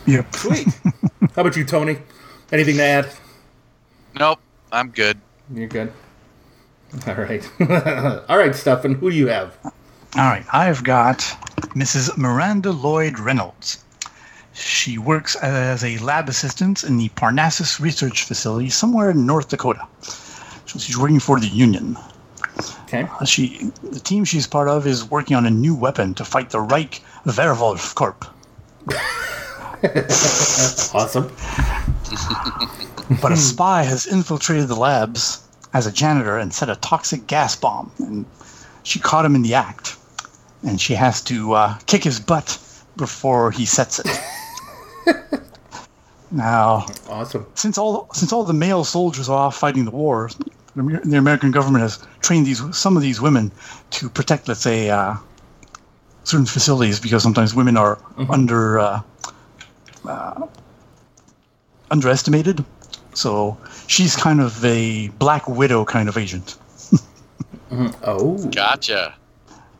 Yep. 0.07 0.35
Sweet. 0.35 0.67
How 1.35 1.41
about 1.41 1.55
you, 1.55 1.63
Tony? 1.65 1.97
Anything 2.51 2.75
to 2.77 2.83
add? 2.83 3.09
Nope, 4.19 4.39
I'm 4.71 4.89
good. 4.89 5.17
You're 5.53 5.67
good. 5.67 5.91
All 7.07 7.15
right. 7.15 7.49
All 8.29 8.37
right, 8.37 8.53
Stefan. 8.55 8.95
Who 8.95 9.09
do 9.09 9.15
you 9.15 9.27
have? 9.27 9.57
All 10.17 10.23
right, 10.31 10.45
I've 10.53 10.83
got 10.83 11.19
Mrs. 11.75 12.15
Miranda 12.17 12.71
Lloyd 12.71 13.19
Reynolds. 13.19 13.83
She 14.53 14.97
works 14.97 15.35
as 15.35 15.83
a 15.83 15.97
lab 15.97 16.29
assistant 16.29 16.85
in 16.85 16.97
the 16.97 17.09
Parnassus 17.09 17.81
Research 17.81 18.23
Facility 18.23 18.69
somewhere 18.69 19.09
in 19.09 19.25
North 19.25 19.49
Dakota. 19.49 19.85
So 20.01 20.79
she's 20.79 20.97
working 20.97 21.19
for 21.19 21.37
the 21.39 21.47
Union. 21.47 21.97
Okay. 22.83 23.05
Uh, 23.19 23.25
She, 23.25 23.71
the 23.83 23.99
team 23.99 24.23
she's 24.23 24.47
part 24.47 24.69
of 24.69 24.87
is 24.87 25.03
working 25.03 25.35
on 25.35 25.45
a 25.45 25.49
new 25.51 25.75
weapon 25.75 26.13
to 26.13 26.23
fight 26.23 26.49
the 26.51 26.61
Reich 26.61 27.01
Werwolf 27.25 27.93
Corp. 27.95 28.25
Awesome. 30.93 31.29
But 33.21 33.31
a 33.31 33.37
spy 33.37 33.83
has 33.83 34.07
infiltrated 34.07 34.67
the 34.67 34.75
labs 34.75 35.43
as 35.73 35.85
a 35.85 35.91
janitor 35.91 36.37
and 36.39 36.51
set 36.51 36.69
a 36.69 36.75
toxic 36.77 37.27
gas 37.27 37.55
bomb. 37.55 37.91
And 37.99 38.25
she 38.81 38.97
caught 38.99 39.25
him 39.25 39.35
in 39.35 39.43
the 39.43 39.53
act. 39.53 39.97
And 40.65 40.81
she 40.81 40.93
has 40.95 41.21
to 41.23 41.53
uh, 41.53 41.77
kick 41.85 42.03
his 42.03 42.19
butt 42.19 42.57
before 42.97 43.51
he 43.51 43.65
sets 43.65 43.99
it. 43.99 44.07
now, 46.31 46.87
Awesome. 47.09 47.45
since 47.53 47.77
all 47.77 48.07
since 48.13 48.33
all 48.33 48.43
the 48.43 48.53
male 48.53 48.83
soldiers 48.83 49.29
are 49.29 49.37
off 49.37 49.57
fighting 49.57 49.85
the 49.85 49.91
war, 49.91 50.29
the, 50.75 51.17
American 51.17 51.51
government 51.51 51.83
has 51.83 51.99
trained 52.21 52.45
these 52.47 52.61
some 52.75 52.97
of 52.97 53.03
these 53.03 53.21
women 53.21 53.51
to 53.91 54.09
protect, 54.09 54.47
let's 54.47 54.61
say, 54.61 54.89
uh, 54.89 55.15
certain 56.23 56.45
facilities 56.47 56.99
because 56.99 57.21
sometimes 57.21 57.53
women 57.53 57.77
are 57.77 57.99
under 58.29 58.79
uh, 58.79 59.01
uh, 60.07 60.47
underestimated. 61.91 62.65
So 63.13 63.57
she's 63.87 64.15
kind 64.15 64.41
of 64.41 64.63
a 64.65 65.09
Black 65.19 65.47
Widow 65.47 65.85
kind 65.85 66.09
of 66.09 66.17
agent. 66.17 66.57
Oh. 68.03 68.37
Gotcha. 68.51 69.15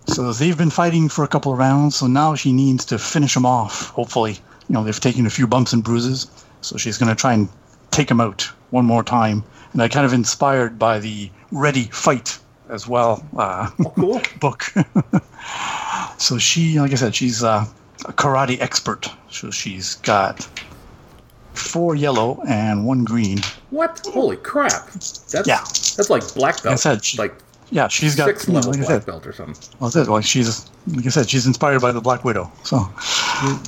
So 0.07 0.32
they've 0.34 0.57
been 0.57 0.69
fighting 0.69 1.10
for 1.10 1.23
a 1.23 1.27
couple 1.27 1.52
of 1.52 1.57
rounds. 1.57 1.95
So 1.95 2.07
now 2.07 2.36
she 2.36 2.53
needs 2.53 2.86
to 2.86 2.98
finish 2.98 3.34
them 3.34 3.45
off. 3.45 3.90
Hopefully, 3.90 4.34
you 4.68 4.73
know 4.73 4.84
they've 4.84 4.99
taken 4.99 5.26
a 5.26 5.30
few 5.30 5.48
bumps 5.48 5.73
and 5.73 5.84
bruises. 5.84 6.27
So 6.61 6.77
she's 6.77 6.98
going 6.98 7.10
to 7.10 7.15
try 7.19 7.34
and 7.34 7.49
take 7.91 8.07
them 8.07 8.19
out 8.22 8.41
one 8.72 8.86
more 8.86 9.03
time. 9.03 9.44
And 9.73 9.82
I 9.82 9.88
kind 9.88 10.06
of 10.06 10.14
inspired 10.14 10.80
by 10.80 10.99
the 10.99 11.30
Ready 11.52 11.84
Fight 11.86 12.38
as 12.69 12.88
well 12.88 13.23
uh, 13.38 13.69
Oh, 13.80 13.94
cool. 13.95 14.22
book. 14.40 14.64
so 16.18 16.38
she, 16.38 16.80
like 16.80 16.91
I 16.91 16.95
said, 16.95 17.14
she's 17.15 17.44
uh, 17.44 17.65
a 18.06 18.14
karate 18.14 18.60
expert. 18.60 19.10
So 19.30 19.52
she's 19.52 19.95
got 19.95 20.48
four 21.53 21.95
yellow 21.95 22.41
and 22.48 22.86
one 22.86 23.03
green. 23.03 23.40
What? 23.69 24.02
Holy 24.11 24.38
crap. 24.38 24.90
That's 24.91 25.44
Yeah. 25.45 25.60
That's 25.98 26.10
like 26.10 26.34
black 26.34 26.64
belt. 26.64 26.73
I 26.73 26.76
said 26.76 27.03
she- 27.03 27.18
like 27.18 27.36
Yeah, 27.71 27.87
she's 27.87 28.15
got 28.15 28.27
six 28.27 28.47
you 28.47 28.53
know, 28.53 28.59
level 28.59 28.71
like 28.73 28.81
I 28.81 28.85
black 28.85 29.01
said, 29.01 29.05
belt 29.05 29.25
or 29.25 29.33
something. 29.33 29.55
Well, 29.79 29.89
that's 29.89 30.07
it. 30.07 30.11
Like 30.11 30.23
she's, 30.23 30.69
like 30.87 31.05
I 31.05 31.09
said, 31.09 31.29
she's 31.29 31.47
inspired 31.47 31.81
by 31.81 31.91
the 31.91 32.01
Black 32.01 32.23
Widow. 32.23 32.51
So 32.63 32.77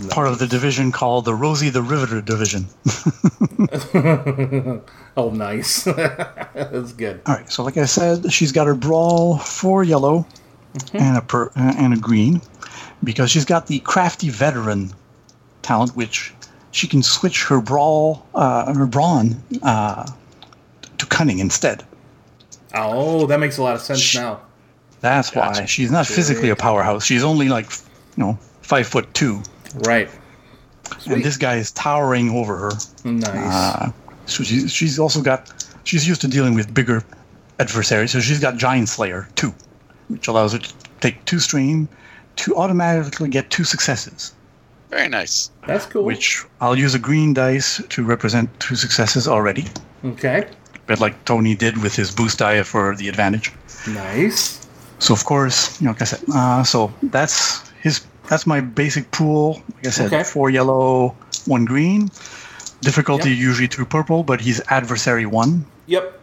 part 0.10 0.28
of 0.28 0.38
the 0.38 0.48
division 0.48 0.92
called 0.92 1.26
the 1.26 1.34
Rosie 1.34 1.70
the 1.70 1.82
Riveter 1.82 2.22
division. 2.22 2.68
Oh, 5.18 5.32
nice. 5.32 5.84
That's 6.54 6.94
good. 6.94 7.22
All 7.26 7.34
right. 7.36 7.52
So 7.52 7.64
like 7.64 7.76
I 7.76 7.86
said, 7.86 8.32
she's 8.32 8.52
got 8.52 8.68
her 8.68 8.76
brawl 8.76 9.40
four 9.40 9.84
yellow 9.84 10.28
and 10.94 11.18
a 11.18 11.22
per, 11.22 11.52
and 11.56 11.92
a 11.92 11.98
green 11.98 12.40
because 13.04 13.32
she's 13.32 13.44
got 13.44 13.66
the 13.66 13.80
crafty 13.80 14.30
veteran 14.30 14.94
talent, 15.64 15.96
which 15.96 16.34
she 16.70 16.88
can 16.88 17.02
switch 17.02 17.46
her 17.46 17.60
brawl, 17.60 18.28
uh, 18.36 18.72
her 18.76 18.86
brawn, 18.86 19.42
uh, 19.64 20.08
to 21.00 21.06
cunning 21.08 21.40
instead. 21.40 21.84
Oh, 22.74 23.26
that 23.28 23.40
makes 23.40 23.58
a 23.58 23.64
lot 23.64 23.76
of 23.76 23.82
sense 23.82 24.00
Sh- 24.00 24.16
now. 24.16 24.42
That's 25.00 25.34
why 25.36 25.66
she's 25.66 25.92
not 25.92 26.08
physically 26.08 26.50
a 26.50 26.56
powerhouse. 26.56 27.06
She's 27.06 27.24
only 27.24 27.50
like, 27.50 27.70
you 28.16 28.24
know, 28.24 28.38
five 28.62 28.88
foot 28.88 29.14
two, 29.14 29.42
Right. 29.86 30.10
and 31.06 31.24
this 31.24 31.38
guy 31.38 31.56
is 31.58 31.72
towering 31.72 32.32
over 32.32 32.58
her. 32.58 32.72
Nice. 33.04 33.28
Uh, 33.54 33.92
so 34.26 34.44
she, 34.44 34.68
she's 34.68 34.98
also 35.00 35.22
got 35.22 35.52
she's 35.84 36.08
used 36.08 36.22
to 36.22 36.28
dealing 36.28 36.56
with 36.56 36.74
bigger 36.74 37.04
adversaries. 37.60 38.12
So 38.12 38.20
she's 38.20 38.40
got 38.40 38.58
Giant 38.58 38.90
Slayer 38.90 39.28
too, 39.36 39.54
which 40.10 40.28
allows 40.28 40.54
her 40.54 40.60
to 40.60 40.74
take 41.00 41.24
two 41.26 41.40
stream 41.40 41.88
to 42.38 42.56
automatically 42.58 43.30
get 43.30 43.50
two 43.52 43.64
successes. 43.64 44.34
Very 44.90 45.10
nice. 45.10 45.52
That's 45.68 45.86
cool. 45.86 46.04
Which 46.04 46.44
I'll 46.62 46.78
use 46.78 46.96
a 46.96 47.00
green 47.00 47.34
dice 47.34 47.82
to 47.90 48.04
represent 48.04 48.50
two 48.60 48.76
successes 48.76 49.28
already, 49.28 49.66
okay. 50.04 50.48
But 50.88 51.00
like 51.00 51.24
Tony 51.26 51.56
did 51.56 51.78
with 51.84 51.96
his 51.96 52.10
boost 52.12 52.40
die 52.40 52.64
for 52.64 52.96
the 52.96 53.08
advantage. 53.10 53.52
Nice. 53.88 54.66
So 55.00 55.14
of 55.14 55.24
course, 55.26 55.80
you 55.80 55.86
know, 55.86 55.92
like 55.92 56.02
I 56.02 56.06
said, 56.06 56.22
uh, 56.34 56.64
so 56.64 56.92
that's 57.04 57.70
his. 57.82 58.02
That's 58.30 58.46
my 58.46 58.60
basic 58.60 59.10
pool. 59.12 59.62
Like 59.76 59.88
I 59.88 59.90
said, 59.92 60.08
Okay. 60.08 60.24
four 60.24 60.50
yellow, 60.50 61.16
one 61.46 61.64
green. 61.66 62.10
Difficulty 62.82 63.30
Yep. 63.30 63.38
usually 63.40 63.68
two 63.70 63.86
purple, 63.86 64.24
but 64.24 64.42
he's 64.42 64.60
adversary 64.70 65.26
one. 65.26 65.66
Yep. 65.88 66.14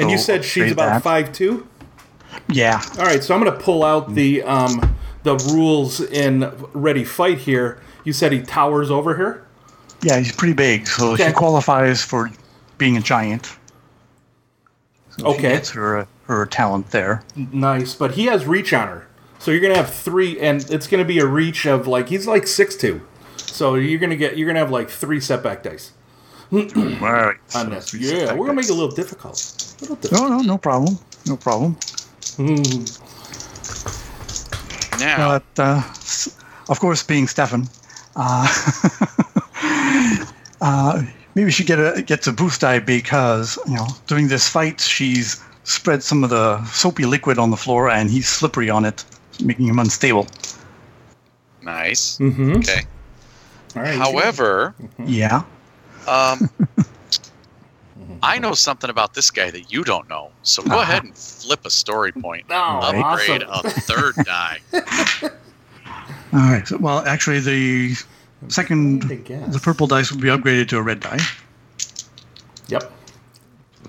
and 0.00 0.10
you 0.10 0.16
said 0.18 0.44
she's 0.44 0.72
about 0.72 0.86
that. 0.88 1.02
five 1.02 1.32
two. 1.32 1.66
Yeah, 2.48 2.80
All 2.98 3.04
right, 3.04 3.22
so 3.22 3.32
I'm 3.34 3.40
going 3.44 3.52
to 3.56 3.62
pull 3.64 3.84
out 3.84 4.14
the 4.14 4.42
um 4.42 4.96
the 5.22 5.36
rules 5.54 6.00
in 6.00 6.50
Ready 6.72 7.04
Fight 7.04 7.38
here. 7.38 7.78
You 8.04 8.12
said 8.12 8.32
he 8.32 8.40
towers 8.42 8.90
over 8.90 9.14
here. 9.16 9.44
Yeah, 10.02 10.18
he's 10.18 10.32
pretty 10.32 10.54
big, 10.54 10.86
so 10.86 11.12
Okay. 11.12 11.28
she 11.28 11.32
qualifies 11.32 12.02
for 12.02 12.30
being 12.78 12.96
a 12.96 13.00
giant. 13.00 13.56
So 15.16 15.22
she 15.24 15.28
Okay. 15.38 15.52
gets 15.52 15.70
her 15.70 16.06
her 16.26 16.46
talent 16.46 16.90
there. 16.90 17.22
Nice, 17.36 17.94
but 17.94 18.12
he 18.12 18.26
has 18.26 18.46
reach 18.46 18.72
on 18.72 18.88
her. 18.88 19.06
So 19.38 19.50
you're 19.50 19.60
gonna 19.60 19.74
have 19.76 19.92
three, 19.92 20.40
and 20.40 20.64
it's 20.70 20.86
gonna 20.86 21.04
be 21.04 21.18
a 21.18 21.26
reach 21.26 21.66
of 21.66 21.86
like 21.86 22.08
he's 22.08 22.26
like 22.26 22.46
six 22.46 22.74
two. 22.76 23.02
So 23.50 23.74
you're 23.74 24.00
gonna 24.00 24.16
get 24.16 24.36
you're 24.38 24.46
gonna 24.46 24.58
have 24.60 24.70
like 24.70 24.88
three 24.88 25.20
setback 25.20 25.62
dice 25.62 25.92
All 26.52 26.60
right. 27.00 27.36
on 27.54 27.66
so 27.66 27.70
this. 27.70 27.90
three 27.90 28.00
Yeah, 28.00 28.32
we're 28.34 28.46
gonna 28.46 28.54
make 28.56 28.66
it 28.66 28.70
a 28.70 28.74
little 28.74 28.94
difficult. 28.94 29.34
A 29.34 29.82
little 29.82 29.96
difficult. 29.96 30.30
No, 30.30 30.36
no, 30.38 30.42
no 30.42 30.58
problem. 30.58 30.98
No 31.26 31.36
problem. 31.36 31.76
Now, 34.98 35.38
But 35.38 35.62
uh, 35.62 35.82
of 36.68 36.80
course, 36.80 37.02
being 37.02 37.26
Stefan, 37.28 37.68
uh, 38.16 38.46
uh, 40.60 41.02
maybe 41.34 41.50
she 41.50 41.64
get 41.64 41.78
a 41.78 42.02
gets 42.02 42.26
a 42.26 42.32
boost 42.32 42.60
die 42.60 42.78
because 42.78 43.58
you 43.66 43.74
know 43.74 43.86
during 44.06 44.28
this 44.28 44.48
fight 44.48 44.80
she's 44.80 45.42
spread 45.64 46.02
some 46.02 46.22
of 46.24 46.30
the 46.30 46.62
soapy 46.66 47.04
liquid 47.06 47.38
on 47.38 47.50
the 47.50 47.56
floor 47.56 47.88
and 47.88 48.10
he's 48.10 48.28
slippery 48.28 48.68
on 48.70 48.84
it, 48.84 49.04
making 49.42 49.66
him 49.66 49.78
unstable. 49.78 50.26
nice. 51.62 52.18
Mm-hmm. 52.18 52.56
Okay. 52.56 52.82
All 53.74 53.82
right. 53.82 53.96
However, 53.96 54.74
Yeah. 55.04 55.42
um, 56.06 56.50
I 58.22 58.38
know 58.38 58.52
something 58.54 58.90
about 58.90 59.14
this 59.14 59.30
guy 59.30 59.50
that 59.50 59.72
you 59.72 59.84
don't 59.84 60.08
know. 60.08 60.30
So 60.42 60.62
go 60.62 60.80
ahead 60.80 61.02
and 61.04 61.16
flip 61.16 61.64
a 61.66 61.70
story 61.70 62.12
point. 62.12 62.44
Oh, 62.50 62.54
Upgrade 62.82 63.42
awesome. 63.42 63.66
a 63.66 63.70
third 63.80 64.14
die. 64.24 64.58
All 66.32 66.40
right. 66.40 66.66
So, 66.66 66.76
well, 66.78 67.00
actually, 67.06 67.40
the 67.40 67.94
second, 68.48 69.02
trying 69.02 69.08
to 69.18 69.24
guess. 69.24 69.52
the 69.52 69.60
purple 69.60 69.86
dice 69.86 70.10
will 70.12 70.20
be 70.20 70.28
upgraded 70.28 70.68
to 70.68 70.78
a 70.78 70.82
red 70.82 71.00
die. 71.00 71.18
Yep. 72.68 72.90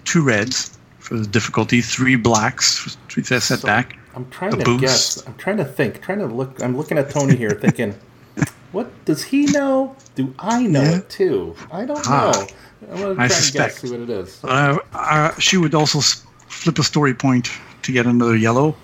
Two 0.04 0.24
reds 0.24 0.78
for 1.00 1.16
the 1.18 1.26
difficulty, 1.28 1.82
three 1.82 2.16
blacks 2.16 2.78
for 3.08 3.22
the 3.22 3.40
setback. 3.42 3.98
I'm 4.16 4.30
trying 4.30 4.52
to 4.52 4.58
boost. 4.64 4.82
guess. 4.82 5.28
I'm 5.28 5.36
trying 5.36 5.58
to 5.58 5.66
think. 5.66 6.02
Trying 6.02 6.20
to 6.20 6.28
look. 6.28 6.62
I'm 6.64 6.76
looking 6.78 6.98
at 6.98 7.10
Tony 7.10 7.36
here, 7.36 7.52
thinking, 7.52 7.96
what 8.72 8.90
does 9.06 9.24
he 9.24 9.46
know? 9.48 9.96
Do 10.16 10.34
I 10.40 10.64
know 10.64 10.82
Yeah. 10.84 10.98
it 10.98 11.10
too? 11.10 11.56
I 11.72 11.86
don't 11.86 12.00
Ah. 12.08 12.32
know. 12.32 12.48
I'm 12.92 13.02
gonna 13.02 13.14
try 13.16 13.24
I 13.24 13.26
and 13.26 13.34
suspect. 13.34 13.74
guess 13.76 13.82
see 13.82 13.92
what 13.92 14.00
it 14.02 14.10
is. 14.10 14.40
Uh, 14.44 14.78
uh, 14.94 15.34
she 15.40 15.58
would 15.58 15.74
also 15.74 16.00
flip 16.48 16.78
a 16.80 16.84
story 16.84 17.14
point 17.14 17.50
to 17.84 17.92
get 17.92 18.06
another 18.06 18.36
yellow. 18.38 18.76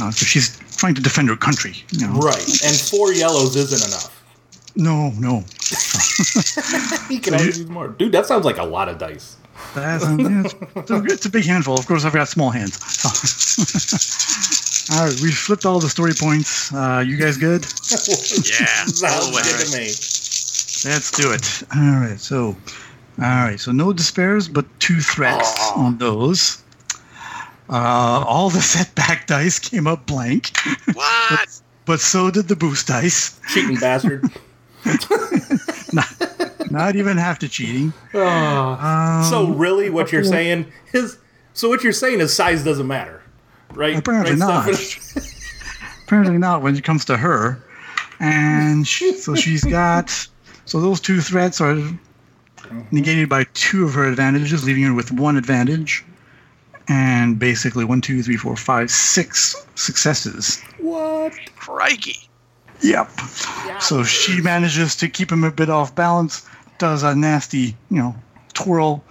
Uh, 0.00 0.10
so 0.10 0.24
she's 0.26 0.58
trying 0.76 0.94
to 0.94 1.00
defend 1.02 1.28
her 1.28 1.36
country. 1.36 1.74
You 1.90 2.06
know? 2.06 2.14
Right, 2.18 2.48
and 2.64 2.76
four 2.76 3.12
yellows 3.12 3.56
isn't 3.56 3.86
enough. 3.88 4.12
No, 4.76 5.10
no. 5.18 5.44
He 7.08 7.18
can 7.18 7.34
always 7.34 7.58
use 7.58 7.68
more. 7.68 7.88
Dude, 7.88 8.12
that 8.12 8.26
sounds 8.26 8.44
like 8.44 8.58
a 8.58 8.64
lot 8.64 8.88
of 8.88 8.98
dice. 8.98 9.36
That's, 9.74 10.04
yeah, 10.04 10.42
it's, 10.44 10.54
it's 10.76 10.90
a- 10.90 11.04
it's 11.04 11.26
a 11.26 11.30
big 11.30 11.44
handful. 11.44 11.78
Of 11.78 11.86
course, 11.86 12.04
I've 12.04 12.12
got 12.12 12.28
small 12.28 12.50
hands. 12.50 12.78
So. 14.86 14.94
all 14.94 15.06
right, 15.06 15.20
we 15.20 15.32
flipped 15.32 15.64
all 15.66 15.80
the 15.80 15.88
story 15.88 16.12
points. 16.18 16.72
Uh, 16.72 17.02
you 17.06 17.16
guys 17.16 17.36
good? 17.38 17.64
Yeah, 17.64 18.66
all 18.82 18.86
Sounds 18.88 19.30
the 19.30 19.32
way. 19.34 19.42
good 19.42 19.66
to 19.66 19.76
me. 19.76 19.86
Let's 20.92 21.10
do 21.10 21.32
it. 21.32 21.62
All 21.74 22.00
right, 22.00 22.20
so, 22.20 22.48
all 22.48 22.54
right, 23.46 23.58
so 23.58 23.72
no 23.72 23.92
despairs, 23.92 24.46
but 24.48 24.64
two 24.78 25.00
threats 25.00 25.72
on 25.74 25.96
those. 25.98 26.62
Uh, 27.68 28.24
all 28.26 28.50
the 28.50 28.60
setback 28.60 29.26
dice 29.26 29.58
came 29.58 29.86
up 29.86 30.06
blank, 30.06 30.56
What? 30.92 31.60
but 31.86 31.98
so 32.00 32.30
did 32.30 32.46
the 32.48 32.54
boost 32.56 32.86
dice. 32.88 33.40
Cheating 33.52 33.76
bastard. 33.78 34.24
Not 36.70 36.96
even 36.96 37.16
half 37.16 37.38
to 37.40 37.48
cheating. 37.48 37.92
Um, 38.14 39.24
so 39.24 39.48
really, 39.48 39.90
what 39.90 40.12
you're 40.12 40.24
saying 40.24 40.66
is, 40.92 41.18
so 41.52 41.68
what 41.68 41.82
you're 41.82 41.92
saying 41.92 42.20
is 42.20 42.34
size 42.34 42.64
doesn't 42.64 42.86
matter, 42.86 43.22
right? 43.72 43.96
Apparently 43.96 44.32
right, 44.32 44.38
not. 44.38 44.68
Apparently 46.04 46.38
not 46.38 46.62
when 46.62 46.76
it 46.76 46.84
comes 46.84 47.04
to 47.06 47.16
her. 47.16 47.62
And 48.20 48.86
she, 48.86 49.14
so 49.14 49.34
she's 49.34 49.64
got. 49.64 50.10
So 50.64 50.80
those 50.80 51.00
two 51.00 51.20
threats 51.20 51.60
are 51.60 51.76
negated 52.90 53.28
by 53.28 53.44
two 53.54 53.84
of 53.84 53.94
her 53.94 54.04
advantages, 54.08 54.64
leaving 54.64 54.82
her 54.84 54.94
with 54.94 55.12
one 55.12 55.36
advantage. 55.36 56.04
And 56.88 57.38
basically, 57.38 57.84
one, 57.84 58.00
two, 58.00 58.22
three, 58.22 58.36
four, 58.36 58.56
five, 58.56 58.90
six 58.90 59.56
successes. 59.74 60.62
What? 60.78 61.32
Crikey. 61.56 62.25
Yep. 62.82 63.10
So 63.80 64.02
she 64.04 64.40
manages 64.40 64.96
to 64.96 65.08
keep 65.08 65.30
him 65.30 65.44
a 65.44 65.50
bit 65.50 65.70
off 65.70 65.94
balance, 65.94 66.46
does 66.78 67.02
a 67.02 67.14
nasty, 67.14 67.76
you 67.90 67.98
know, 67.98 68.14
twirl, 68.54 69.04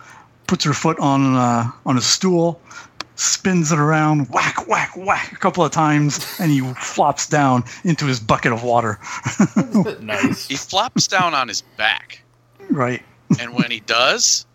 puts 0.47 0.63
her 0.65 0.73
foot 0.73 0.99
on 0.99 1.35
uh, 1.35 1.71
on 1.85 1.97
a 1.97 2.01
stool, 2.01 2.61
spins 3.15 3.71
it 3.71 3.79
around, 3.79 4.29
whack, 4.29 4.67
whack, 4.67 4.95
whack 4.95 5.31
a 5.31 5.37
couple 5.37 5.63
of 5.63 5.71
times, 5.71 6.39
and 6.39 6.51
he 6.51 6.61
flops 6.75 7.27
down 7.27 7.63
into 7.83 8.05
his 8.05 8.19
bucket 8.19 8.51
of 8.51 8.63
water. 8.63 8.99
Nice. 10.01 10.47
He 10.47 10.55
flops 10.55 11.07
down 11.07 11.33
on 11.33 11.47
his 11.47 11.61
back, 11.77 12.21
right. 12.69 13.01
and 13.39 13.55
when 13.55 13.71
he 13.71 13.79
does, 13.81 14.45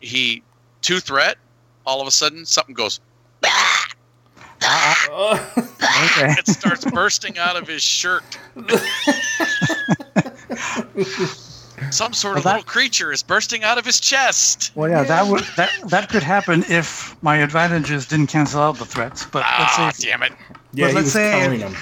he 0.00 0.42
two 0.82 1.00
threat. 1.00 1.38
All 1.86 2.00
of 2.02 2.06
a 2.06 2.10
sudden, 2.10 2.44
something 2.44 2.74
goes. 2.74 3.00
Uh, 4.62 5.38
Okay. 5.56 6.34
It 6.38 6.46
starts 6.46 6.84
bursting 6.84 7.38
out 7.38 7.56
of 7.56 7.66
his 7.66 7.82
shirt. 7.82 8.22
Some 11.90 12.12
sort 12.12 12.36
of 12.38 12.44
that- 12.44 12.50
little 12.50 12.62
creature 12.64 13.12
is 13.12 13.22
bursting 13.22 13.62
out 13.64 13.78
of 13.78 13.84
his 13.84 14.00
chest. 14.00 14.72
Well, 14.74 14.90
yeah, 14.90 15.04
that 15.04 15.26
would 15.26 15.44
that 15.56 15.70
that 15.84 16.08
could 16.08 16.22
happen 16.24 16.64
if 16.68 17.16
my 17.22 17.36
advantages 17.36 18.06
didn't 18.06 18.26
cancel 18.28 18.60
out 18.60 18.78
the 18.78 18.84
threats. 18.84 19.24
But 19.26 19.44
Ah, 19.46 19.84
let's 19.86 19.98
say 19.98 20.08
damn 20.10 20.22
it! 20.24 20.32
yeah, 20.72 20.88
let's 20.88 21.12
say- 21.12 21.30
counting 21.60 21.76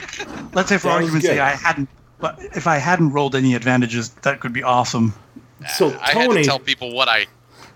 let's 0.53 0.69
say 0.69 0.77
for 0.79 0.89
That 0.89 0.95
argument's 0.95 1.27
sake. 1.27 1.41
I 1.41 1.51
hadn't. 1.57 1.89
But 2.19 2.39
if 2.55 2.67
I 2.67 2.77
hadn't 2.77 3.13
rolled 3.13 3.35
any 3.35 3.55
advantages, 3.55 4.11
that 4.23 4.41
could 4.41 4.53
be 4.53 4.63
awesome. 4.63 5.15
So 5.77 5.89
I 6.01 6.13
had 6.13 6.27
Tony, 6.29 6.43
to 6.43 6.45
tell 6.49 6.59
people 6.59 6.93
what 6.95 7.09
I, 7.09 7.27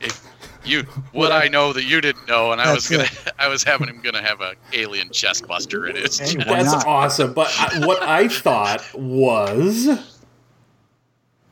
if 0.01 0.23
you, 0.71 0.83
what 1.13 1.33
I 1.33 1.49
know 1.49 1.73
that 1.73 1.85
you 1.85 2.01
didn't 2.01 2.29
know, 2.29 2.53
and 2.53 2.61
I 2.61 2.73
was 2.73 2.89
gonna, 2.89 3.09
I 3.39 3.49
was 3.49 3.63
having 3.63 3.89
him 3.89 4.01
gonna 4.03 4.23
have 4.23 4.41
a 4.41 4.55
alien 4.73 5.11
chest 5.11 5.47
buster 5.47 5.87
in 5.87 5.97
his 5.97 6.19
Hey, 6.19 6.35
that's 6.45 6.73
not? 6.73 6.87
awesome. 6.87 7.33
But 7.33 7.53
I, 7.59 7.87
what 7.87 8.03
I 8.03 8.29
thought 8.29 8.83
was 8.95 10.19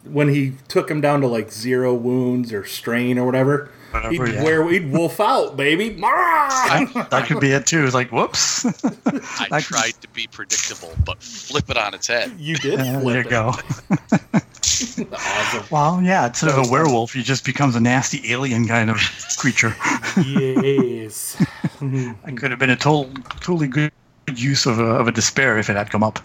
when 0.05 0.28
he 0.28 0.55
took 0.69 0.90
him 0.90 1.01
down 1.01 1.20
to 1.20 1.27
like 1.27 1.53
zero 1.53 1.95
wounds 1.95 2.53
or 2.53 2.65
strain 2.65 3.19
or 3.19 3.27
whatever. 3.27 3.70
He'd, 3.89 4.19
Whatever, 4.19 4.31
yeah. 4.31 4.44
where 4.44 4.69
he'd 4.70 4.93
wolf 4.93 5.19
out, 5.19 5.56
baby. 5.56 5.90
That 6.01 7.24
could 7.27 7.40
be 7.40 7.52
it 7.52 7.66
too. 7.66 7.85
It's 7.85 7.94
like, 7.94 8.10
whoops. 8.12 8.66
I 8.85 9.48
I- 9.52 9.60
tried 9.60 9.94
to 10.02 10.09
be 10.09 10.27
predictable, 10.31 10.93
but 11.05 11.23
flip 11.23 11.70
it 11.70 11.77
on 11.78 11.94
its 11.94 12.06
head. 12.06 12.32
You 12.39 12.56
did 12.56 12.78
Yeah, 12.81 13.01
flip 13.01 13.12
there 13.15 13.20
it. 13.20 13.24
you 13.24 13.31
go. 13.31 13.52
Awesome. 15.12 15.65
Well, 15.70 16.01
yeah, 16.02 16.27
instead 16.27 16.51
of 16.51 16.66
a 16.66 16.70
werewolf, 16.70 17.12
he 17.12 17.23
just 17.23 17.44
becomes 17.44 17.74
a 17.74 17.81
nasty 17.81 18.31
alien 18.32 18.66
kind 18.69 18.90
of 18.90 18.97
creature. 19.39 19.74
yes. 20.16 21.36
It 21.81 22.36
could 22.36 22.51
have 22.51 22.60
been 22.60 22.70
a 22.70 22.77
total, 22.77 23.10
totally 23.40 23.66
good 23.69 23.90
use 24.36 24.66
of 24.66 24.78
a, 24.78 24.85
of 24.85 25.09
a 25.09 25.12
despair 25.12 25.59
if 25.59 25.69
it 25.70 25.77
had 25.77 25.90
come 25.90 26.02
up. 26.05 26.20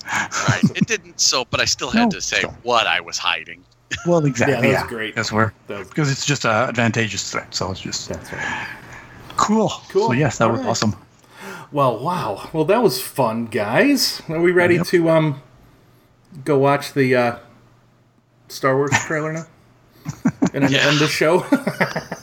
Right? 0.49 0.61
It 0.75 0.85
didn't. 0.87 1.19
So, 1.19 1.45
but 1.49 1.61
I 1.61 1.65
still 1.65 1.89
had 1.89 2.05
No, 2.05 2.09
to 2.11 2.21
say 2.21 2.37
still. 2.39 2.55
what 2.63 2.85
I 2.85 2.99
was 3.01 3.17
hiding. 3.17 3.63
Well, 4.05 4.25
exactly. 4.25 4.55
Yeah, 4.55 4.61
that 4.61 4.67
was 4.67 4.73
yeah. 4.75 4.87
great. 4.87 5.15
That's 5.15 5.31
where 5.31 5.53
That 5.67 5.87
because 5.89 6.11
it's 6.11 6.25
just 6.25 6.45
a 6.45 6.49
advantageous 6.69 7.31
threat. 7.31 7.53
So 7.53 7.71
it's 7.71 7.79
just 7.81 8.09
That's 8.09 8.31
right. 8.33 8.67
cool. 9.37 9.69
Cool. 9.89 10.07
So 10.07 10.13
yes, 10.13 10.37
that 10.37 10.45
All 10.45 10.51
was 10.51 10.61
right. 10.61 10.69
awesome. 10.69 10.95
Well, 11.71 11.99
wow. 11.99 12.49
Well, 12.53 12.65
that 12.65 12.83
was 12.83 13.01
fun, 13.01 13.45
guys. 13.47 14.21
Are 14.29 14.39
we 14.41 14.51
ready 14.51 14.75
Yep. 14.75 14.87
to 14.87 15.09
um 15.09 15.41
go 16.45 16.57
watch 16.57 16.93
the 16.93 17.15
uh, 17.15 17.35
Star 18.47 18.75
Wars 18.75 18.91
trailer 19.05 19.33
now? 19.33 19.45
And 20.53 20.63
then 20.63 20.71
Yeah. 20.71 20.87
end 20.87 20.99
the 20.99 21.07
show? 21.07 21.45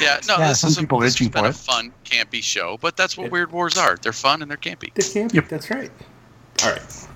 Yeah, 0.00 0.18
no, 0.26 0.38
Yeah, 0.38 0.48
this 0.48 0.60
some 0.60 0.70
is 0.70 0.78
a, 0.78 0.80
people 0.80 0.98
are 0.98 1.04
this 1.04 1.14
has 1.14 1.20
itching 1.20 1.28
been 1.32 1.44
for 1.44 1.48
a 1.50 1.52
fun, 1.52 1.92
campy 2.04 2.42
show, 2.42 2.78
but 2.80 2.96
that's 2.96 3.16
what 3.16 3.30
Weird 3.30 3.52
Wars 3.52 3.76
are. 3.76 3.96
They're 4.02 4.12
fun 4.12 4.42
and 4.42 4.50
they're 4.50 4.58
campy. 4.58 4.92
the 4.94 5.02
camp. 5.02 5.32
Yep. 5.32 5.48
That's 5.48 5.70
right. 5.70 5.90
All 6.64 6.72
right. 6.72 7.06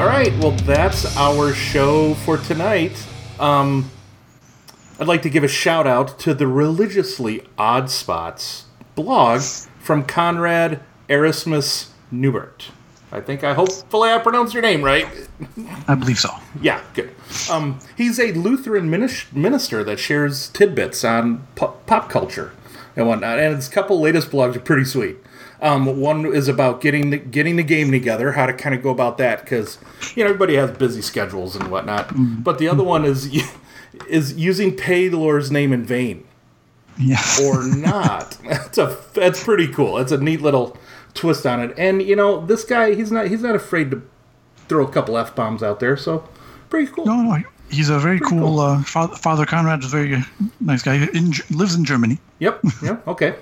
All 0.00 0.06
right. 0.06 0.32
Well, 0.38 0.52
that's 0.52 1.14
our 1.18 1.52
show 1.52 2.14
for 2.14 2.38
tonight. 2.38 3.06
Um, 3.38 3.90
I'd 4.98 5.06
like 5.06 5.20
to 5.20 5.28
give 5.28 5.44
a 5.44 5.48
shout 5.48 5.86
out 5.86 6.18
to 6.20 6.32
the 6.32 6.46
religiously 6.46 7.46
odd 7.58 7.90
spots 7.90 8.64
blog 8.94 9.42
from 9.78 10.06
Conrad 10.06 10.80
Erasmus 11.10 11.92
Newbert. 12.10 12.70
I 13.12 13.20
think 13.20 13.44
I 13.44 13.52
hopefully 13.52 14.08
I 14.08 14.16
pronounced 14.20 14.54
your 14.54 14.62
name 14.62 14.82
right. 14.82 15.06
I 15.86 15.94
believe 15.96 16.18
so. 16.18 16.30
Yeah, 16.62 16.80
good. 16.94 17.14
Um, 17.50 17.78
he's 17.94 18.18
a 18.18 18.32
Lutheran 18.32 18.88
minister 18.88 19.84
that 19.84 19.98
shares 19.98 20.48
tidbits 20.48 21.04
on 21.04 21.46
po- 21.56 21.76
pop 21.84 22.08
culture 22.08 22.52
and 22.96 23.06
whatnot, 23.06 23.38
and 23.38 23.54
his 23.54 23.68
couple 23.68 24.00
latest 24.00 24.30
blogs 24.30 24.56
are 24.56 24.60
pretty 24.60 24.86
sweet. 24.86 25.18
Um, 25.62 26.00
one 26.00 26.24
is 26.26 26.48
about 26.48 26.80
getting 26.80 27.10
the, 27.10 27.18
getting 27.18 27.56
the 27.56 27.62
game 27.62 27.90
together, 27.90 28.32
how 28.32 28.46
to 28.46 28.52
kind 28.54 28.74
of 28.74 28.82
go 28.82 28.90
about 28.90 29.18
that, 29.18 29.42
because 29.42 29.78
you 30.14 30.24
know 30.24 30.30
everybody 30.30 30.56
has 30.56 30.70
busy 30.70 31.02
schedules 31.02 31.54
and 31.54 31.70
whatnot. 31.70 32.10
But 32.42 32.58
the 32.58 32.68
other 32.68 32.82
one 32.82 33.04
is 33.04 33.28
is 34.08 34.34
using 34.34 34.76
Pelor's 34.76 35.50
name 35.50 35.72
in 35.72 35.84
vain 35.84 36.26
Yeah. 36.96 37.22
or 37.44 37.62
not. 37.64 38.38
That's 38.48 38.78
a 38.78 38.96
that's 39.12 39.42
pretty 39.44 39.68
cool. 39.68 39.98
It's 39.98 40.12
a 40.12 40.18
neat 40.18 40.40
little 40.40 40.76
twist 41.14 41.44
on 41.46 41.60
it. 41.60 41.74
And 41.76 42.00
you 42.02 42.16
know, 42.16 42.44
this 42.46 42.64
guy 42.64 42.94
he's 42.94 43.12
not 43.12 43.26
he's 43.28 43.42
not 43.42 43.54
afraid 43.54 43.90
to 43.90 44.02
throw 44.68 44.86
a 44.86 44.90
couple 44.90 45.18
f 45.18 45.34
bombs 45.34 45.62
out 45.62 45.80
there. 45.80 45.96
So 45.96 46.26
pretty 46.70 46.90
cool. 46.90 47.04
No, 47.04 47.16
no, 47.22 47.42
he's 47.70 47.88
a 47.88 47.98
very 47.98 48.18
Pretty 48.18 48.30
cool. 48.36 48.40
cool. 48.56 48.60
Uh, 48.60 48.82
father, 48.82 49.16
Father 49.16 49.46
Conrad 49.46 49.80
is 49.80 49.86
a 49.86 49.88
very 49.88 50.14
uh, 50.16 50.20
nice 50.60 50.82
guy. 50.82 50.94
In, 51.14 51.32
lives 51.50 51.74
in 51.74 51.84
Germany. 51.84 52.18
Yep. 52.40 52.60
Yep. 52.82 53.08
Okay. 53.08 53.34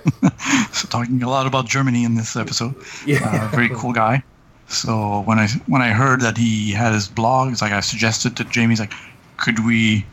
So 0.73 0.87
talking 0.87 1.21
a 1.23 1.29
lot 1.29 1.47
about 1.47 1.65
Germany 1.67 2.03
in 2.03 2.15
this 2.15 2.35
episode. 2.35 2.75
Yeah. 3.05 3.19
Uh, 3.23 3.47
very 3.55 3.69
cool 3.69 3.93
guy. 3.93 4.23
So 4.67 5.21
when 5.21 5.39
I 5.39 5.47
when 5.67 5.81
I 5.81 5.89
heard 5.89 6.21
that 6.21 6.37
he 6.37 6.71
had 6.71 6.93
his 6.93 7.07
blog, 7.07 7.51
it's 7.51 7.61
like 7.61 7.71
I 7.71 7.79
suggested 7.81 8.35
to 8.37 8.43
Jamie's 8.45 8.79
like, 8.79 8.93
could 9.37 9.65
we 9.65 10.05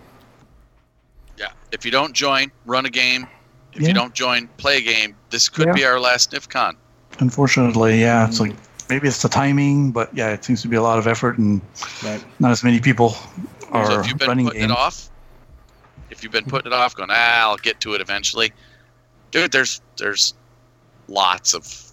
Yeah. 1.37 1.47
If 1.73 1.85
you 1.85 1.91
don't 1.91 2.13
join, 2.15 2.53
run 2.65 2.87
a 2.87 2.91
game. 2.91 3.27
If 3.73 3.83
Yeah. 3.83 3.89
you 3.89 3.95
don't 3.95 4.15
join, 4.15 4.47
play 4.57 4.79
a 4.79 4.83
game. 4.83 5.17
This 5.31 5.49
could 5.49 5.67
Yeah. 5.67 5.73
be 5.73 5.85
our 5.85 5.99
last 6.01 6.31
NivCon. 6.31 6.75
Unfortunately, 7.19 8.01
yeah, 8.01 8.25
it's 8.27 8.39
like 8.41 8.55
maybe 8.89 9.09
it's 9.09 9.21
the 9.23 9.29
timing, 9.29 9.91
but 9.91 10.15
yeah, 10.15 10.29
it 10.31 10.45
seems 10.45 10.63
to 10.63 10.69
be 10.69 10.77
a 10.77 10.83
lot 10.83 10.99
of 10.99 11.07
effort 11.09 11.39
and 11.39 11.61
Right. 12.05 12.23
not 12.39 12.53
as 12.53 12.63
many 12.63 12.79
people 12.81 13.11
So 13.11 13.19
are 13.73 14.01
if 14.01 14.07
you've 14.07 14.19
been 14.19 14.29
running 14.29 14.47
putting 14.47 14.61
games. 14.63 14.73
it 14.73 14.79
off, 14.79 15.11
if 16.11 16.23
you've 16.23 16.31
been 16.33 16.45
putting 16.45 16.71
it 16.73 16.77
off, 16.77 16.95
going, 16.95 17.11
ah, 17.11 17.41
I'll 17.51 17.57
get 17.57 17.81
to 17.81 17.95
it 17.95 18.01
eventually, 18.01 18.53
dude. 19.31 19.53
There's 19.53 19.81
there's 19.97 20.35
lots 21.09 21.55
of 21.55 21.93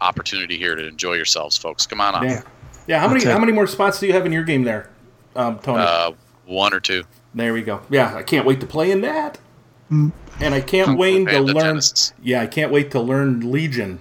opportunity 0.00 0.56
here 0.56 0.74
to 0.74 0.86
enjoy 0.86 1.14
yourselves, 1.14 1.56
folks. 1.56 1.86
Come 1.86 2.00
on 2.00 2.14
up. 2.14 2.24
Yeah. 2.24 2.42
Yeah. 2.86 3.00
How 3.00 3.08
many 3.08 3.24
how 3.24 3.38
many 3.38 3.52
more 3.52 3.66
spots 3.66 4.00
do 4.00 4.06
you 4.06 4.12
have 4.12 4.26
in 4.26 4.32
your 4.32 4.44
game 4.44 4.64
there, 4.64 4.90
um, 5.36 5.58
Tony? 5.58 5.82
Uh, 5.82 6.12
one 6.46 6.74
or 6.74 6.80
two. 6.80 7.04
there 7.34 7.52
we 7.52 7.62
go. 7.62 7.80
Yeah, 7.90 8.14
I 8.14 8.22
can't 8.22 8.44
wait 8.44 8.60
to 8.60 8.66
play 8.66 8.90
in 8.90 9.02
that. 9.02 9.38
Mm. 9.90 10.12
And 10.40 10.54
I 10.54 10.60
can't 10.60 10.98
wait 10.98 11.28
to 11.28 11.40
learn. 11.40 11.76
Genesys. 11.76 12.12
Yeah, 12.22 12.40
I 12.40 12.46
can't 12.46 12.72
wait 12.72 12.90
to 12.92 13.00
learn 13.00 13.52
Legion 13.52 14.00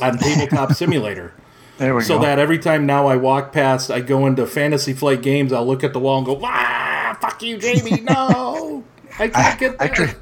on 0.00 0.18
Tabletop 0.18 0.72
Simulator. 0.74 1.34
There 1.78 1.94
we 1.94 2.02
go. 2.02 2.06
So 2.06 2.18
go. 2.18 2.24
that 2.24 2.38
every 2.38 2.58
time 2.58 2.86
now 2.86 3.06
I 3.06 3.16
walk 3.16 3.52
past, 3.52 3.90
I 3.90 4.00
go 4.00 4.26
into 4.26 4.46
Fantasy 4.46 4.92
Flight 4.92 5.22
games, 5.22 5.52
I'll 5.52 5.66
look 5.66 5.82
at 5.82 5.92
the 5.92 5.98
wall 5.98 6.18
and 6.18 6.26
go, 6.26 6.40
ah, 6.42 7.18
fuck 7.20 7.42
you, 7.42 7.58
Jamie, 7.58 8.00
no, 8.02 8.84
I 9.18 9.28
can't 9.28 9.58
get 9.58 9.78
there. 9.78 9.88
Actually, 9.88 10.14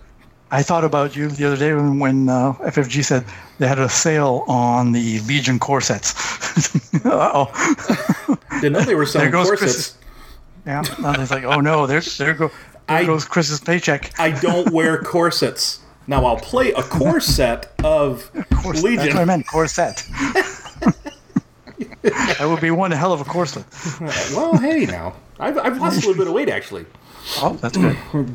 I 0.55 0.63
thought 0.63 0.85
about 0.85 1.17
you 1.17 1.29
the 1.29 1.47
other 1.47 1.57
day 1.57 1.73
when, 1.73 1.99
when 1.99 2.29
uh, 2.29 2.53
FFG 2.53 3.03
said 3.05 3.25
they 3.59 3.67
had 3.67 3.79
a 3.79 3.89
sale 3.89 4.45
on 4.47 4.93
the 4.93 5.19
Legion 5.21 5.59
corsets. 5.59 6.13
oh, 7.07 7.49
Didn't 8.61 8.75
know 8.75 8.83
they 8.83 8.95
were 8.95 9.07
selling 9.07 9.31
There 9.31 9.41
goes 9.41 9.47
corsets. 9.49 9.73
Chris. 9.73 9.97
yeah. 10.67 10.83
Now 11.01 11.21
it's 11.21 11.31
like, 11.31 11.45
oh 11.45 11.61
no, 11.61 11.87
there, 11.87 12.03
there 12.03 12.35
go, 12.35 12.49
there 12.87 12.99
I- 12.99 13.05
goes 13.05 13.25
Chris's 13.25 13.61
paycheck. 13.61 14.13
I 14.21 14.31
don't 14.31 14.71
wear 14.71 14.99
corsets. 15.03 15.81
Now 16.07 16.27
I'll 16.27 16.37
play 16.37 16.73
a 16.73 16.83
corset 16.83 17.73
of 17.85 18.31
Corset. 18.63 18.85
Legion. 18.85 18.97
That's 19.07 19.15
what 19.15 19.23
I 19.23 19.25
meant, 19.25 19.47
corset. 19.47 20.05
that 22.03 22.37
would 22.41 22.61
be 22.61 22.71
one 22.71 22.91
hell 22.91 23.13
of 23.15 23.21
a 23.23 23.25
corset. 23.25 23.65
Well, 24.35 24.59
hey, 24.59 24.85
now 24.85 25.15
I've, 25.41 25.57
I've 25.57 25.79
lost 25.79 25.97
a 25.97 26.01
little 26.07 26.15
bit 26.15 26.27
of 26.27 26.35
weight 26.35 26.51
actually. 26.51 26.85
Oh, 27.39 27.57
that's 27.63 27.79
good. 27.79 27.97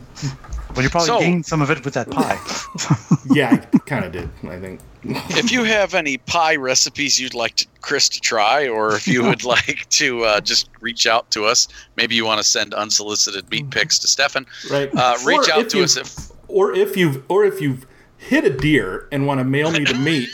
Well, 0.77 0.83
you 0.83 0.89
probably 0.89 1.07
So- 1.07 1.19
gained 1.19 1.45
some 1.45 1.61
of 1.61 1.71
it 1.71 1.83
with 1.83 1.95
that 1.95 2.09
pie. 2.09 2.39
Yeah, 3.29 3.65
I 3.73 3.77
kind 3.79 4.05
of 4.05 4.13
did. 4.13 4.29
I 4.47 4.57
think. 4.57 4.79
if 5.03 5.51
you 5.51 5.65
have 5.65 5.93
any 5.93 6.17
pie 6.17 6.55
recipes 6.55 7.19
you'd 7.19 7.33
like 7.33 7.55
to, 7.57 7.67
Chris 7.81 8.07
to 8.09 8.21
try, 8.21 8.69
or 8.69 8.95
if 8.95 9.05
you 9.05 9.21
would 9.23 9.43
like 9.55 9.85
to 9.89 10.23
uh, 10.23 10.39
just 10.39 10.69
reach 10.79 11.05
out 11.05 11.29
to 11.31 11.43
us, 11.45 11.67
maybe 11.97 12.15
you 12.15 12.23
want 12.25 12.39
to 12.39 12.47
send 12.47 12.73
unsolicited 12.73 13.49
meat 13.51 13.69
pics 13.69 13.99
to 13.99 14.07
Stefan. 14.07 14.45
Right. 14.71 14.89
Uh, 14.95 15.17
reach 15.25 15.49
Or 15.49 15.55
out 15.59 15.69
to 15.71 15.83
us 15.83 15.97
if 15.97 16.31
or 16.47 16.73
if 16.73 16.95
you've 16.95 17.21
or 17.29 17.43
if 17.43 17.59
you've 17.59 17.85
hit 18.17 18.45
a 18.45 18.49
deer 18.49 19.09
and 19.11 19.27
want 19.27 19.39
to 19.39 19.43
mail 19.43 19.71
me 19.71 19.83
the 19.83 19.93
meat. 19.95 20.29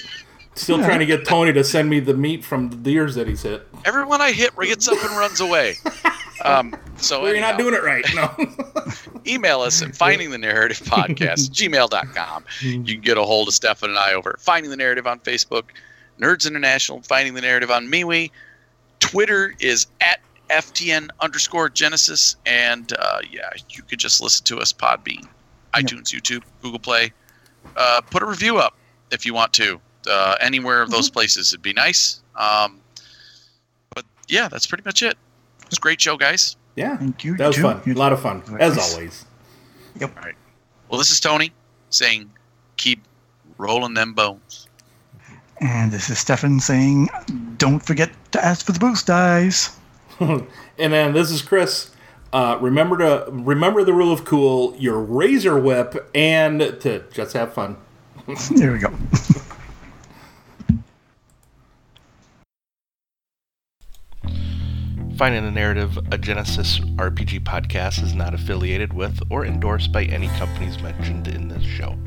Still 0.56 0.78
trying 0.78 1.00
to 1.00 1.08
get 1.08 1.26
Tony 1.26 1.52
to 1.52 1.64
send 1.64 1.90
me 1.90 2.00
the 2.00 2.14
meat 2.14 2.46
from 2.46 2.70
the 2.70 2.76
deers 2.76 3.16
that 3.16 3.28
he's 3.28 3.42
hit. 3.42 3.68
everyone 3.86 4.22
I 4.22 4.34
hit 4.34 4.52
gets 4.62 4.88
up 4.88 5.04
and 5.04 5.18
runs 5.18 5.42
away. 5.42 5.78
Um, 6.44 6.76
so 6.98 7.22
Well, 7.22 7.32
you're 7.32 7.42
not 7.42 7.58
doing 7.58 7.74
it 7.74 7.84
right. 7.84 8.06
No. 8.14 8.30
email 9.28 9.62
us 9.62 9.82
at 9.82 9.96
finding 9.96 10.30
the 10.32 10.38
narrative 10.38 10.80
podcast 10.80 11.50
gmail.com 11.52 12.44
you 12.62 12.84
can 12.84 13.02
get 13.02 13.18
a 13.18 13.24
hold 13.24 13.48
of 13.48 13.54
stefan 13.54 13.90
and 13.90 13.98
i 13.98 14.14
over 14.14 14.32
at 14.32 14.40
finding 14.42 14.70
the 14.70 14.76
narrative 14.78 15.08
on 15.08 15.20
facebook 15.22 15.64
nerds 16.20 16.46
international 16.48 17.02
finding 17.04 17.34
the 17.34 17.42
narrative 17.42 17.72
on 17.72 17.88
MeWe. 17.88 18.30
twitter 19.00 19.54
is 19.60 19.88
at 20.02 20.20
ftn 20.50 21.08
underscore 21.22 21.70
genesys 21.70 22.36
and 22.46 22.94
uh, 23.00 23.20
yeah 23.32 23.50
you 23.70 23.82
could 23.84 24.00
just 24.00 24.22
listen 24.22 24.44
to 24.46 24.60
us 24.60 24.74
podbean 24.74 25.26
itunes 25.74 26.10
youtube 26.14 26.44
google 26.62 26.80
play. 26.80 27.12
Uh, 27.78 28.02
put 28.12 28.22
a 28.22 28.26
review 28.26 28.58
up 28.58 28.76
if 29.12 29.26
you 29.26 29.34
want 29.34 29.54
to. 29.54 29.80
Uh, 30.10 30.36
anywhere 30.42 30.82
of 30.82 30.92
those 30.92 31.10
places 31.10 31.54
it'd 31.54 31.64
be 31.64 31.72
nice. 31.74 32.22
Um, 32.36 32.82
but 33.96 34.04
yeah 34.28 34.50
that's 34.50 34.68
pretty 34.68 34.84
much 34.86 35.02
it 35.02 35.18
it's 35.74 35.80
a 35.80 35.82
great 35.82 36.00
show 36.02 36.16
guys 36.18 36.56
yeah. 36.76 36.98
Thank 36.98 37.24
you. 37.24 37.38
That 37.38 37.48
was 37.48 37.56
too. 37.58 37.62
fun. 37.62 37.82
A 37.86 37.94
lot 37.94 38.14
of 38.14 38.20
fun, 38.20 38.42
as 38.60 38.76
Nice. 38.78 38.94
always. 38.96 39.26
well 40.90 40.98
this 40.98 41.12
is 41.12 41.20
tony 41.20 41.52
saying 41.90 42.32
keep 42.78 43.02
rolling 43.58 43.94
them 43.94 44.14
bones 44.14 44.68
And 45.62 45.92
this 45.92 46.10
is 46.10 46.18
Stefan 46.20 46.60
saying, 46.60 47.10
don't 47.58 47.80
forget 47.80 48.10
to 48.32 48.44
ask 48.44 48.66
for 48.66 48.72
the 48.74 48.80
boost 48.80 49.08
dice. 49.08 49.78
And 50.20 50.92
then 50.94 51.14
this 51.14 51.30
is 51.32 51.42
Chris. 51.42 51.92
Uh, 52.34 52.58
remember 52.60 52.98
to 52.98 53.26
remember 53.32 53.84
the 53.84 53.94
rule 53.94 54.12
of 54.12 54.26
cool, 54.26 54.76
your 54.78 55.00
razor 55.00 55.58
whip, 55.60 56.10
and 56.16 56.60
to 56.82 57.04
just 57.14 57.34
have 57.34 57.54
fun. 57.54 57.78
There 58.58 58.72
we 58.74 58.80
go. 58.80 58.90
Finding 65.24 65.46
the 65.46 65.52
Narrative, 65.52 65.96
a 65.96 66.18
Genesys 66.18 66.82
RPG 66.98 67.46
podcast, 67.46 68.04
is 68.04 68.14
not 68.14 68.34
affiliated 68.34 68.92
with 68.92 69.22
or 69.30 69.46
endorsed 69.46 69.94
by 69.94 70.04
any 70.04 70.28
companies 70.28 70.82
mentioned 70.82 71.30
in 71.30 71.48
this 71.48 71.64
show. 71.64 71.98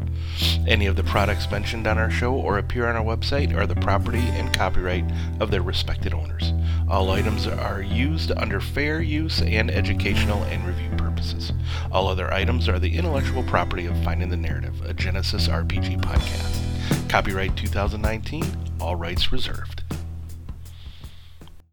Any 0.68 0.84
of 0.84 0.96
the 0.96 1.02
products 1.02 1.50
mentioned 1.50 1.86
on 1.86 1.96
our 1.96 2.10
show 2.10 2.34
or 2.34 2.58
appear 2.58 2.86
on 2.86 2.94
our 2.94 3.02
website 3.02 3.56
are 3.56 3.66
the 3.66 3.74
property 3.74 4.18
and 4.18 4.52
copyright 4.52 5.06
of 5.40 5.50
their 5.50 5.62
respected 5.62 6.12
owners. 6.12 6.52
All 6.90 7.10
items 7.10 7.46
are 7.46 7.80
used 7.80 8.32
under 8.32 8.60
fair 8.60 9.00
use 9.00 9.40
and 9.40 9.70
educational 9.70 10.42
and 10.42 10.66
review 10.66 10.90
purposes. 10.98 11.54
All 11.90 12.08
other 12.08 12.30
items 12.30 12.68
are 12.68 12.78
the 12.78 12.98
intellectual 12.98 13.44
property 13.44 13.86
of 13.86 13.96
Finding 14.04 14.28
the 14.28 14.36
Narrative, 14.36 14.78
a 14.84 14.92
Genesys 14.92 15.48
RPG 15.48 16.02
podcast. 16.02 17.08
Copyright 17.08 17.56
2019, 17.56 18.44
all 18.78 18.94
rights 18.94 19.32
reserved. 19.32 19.84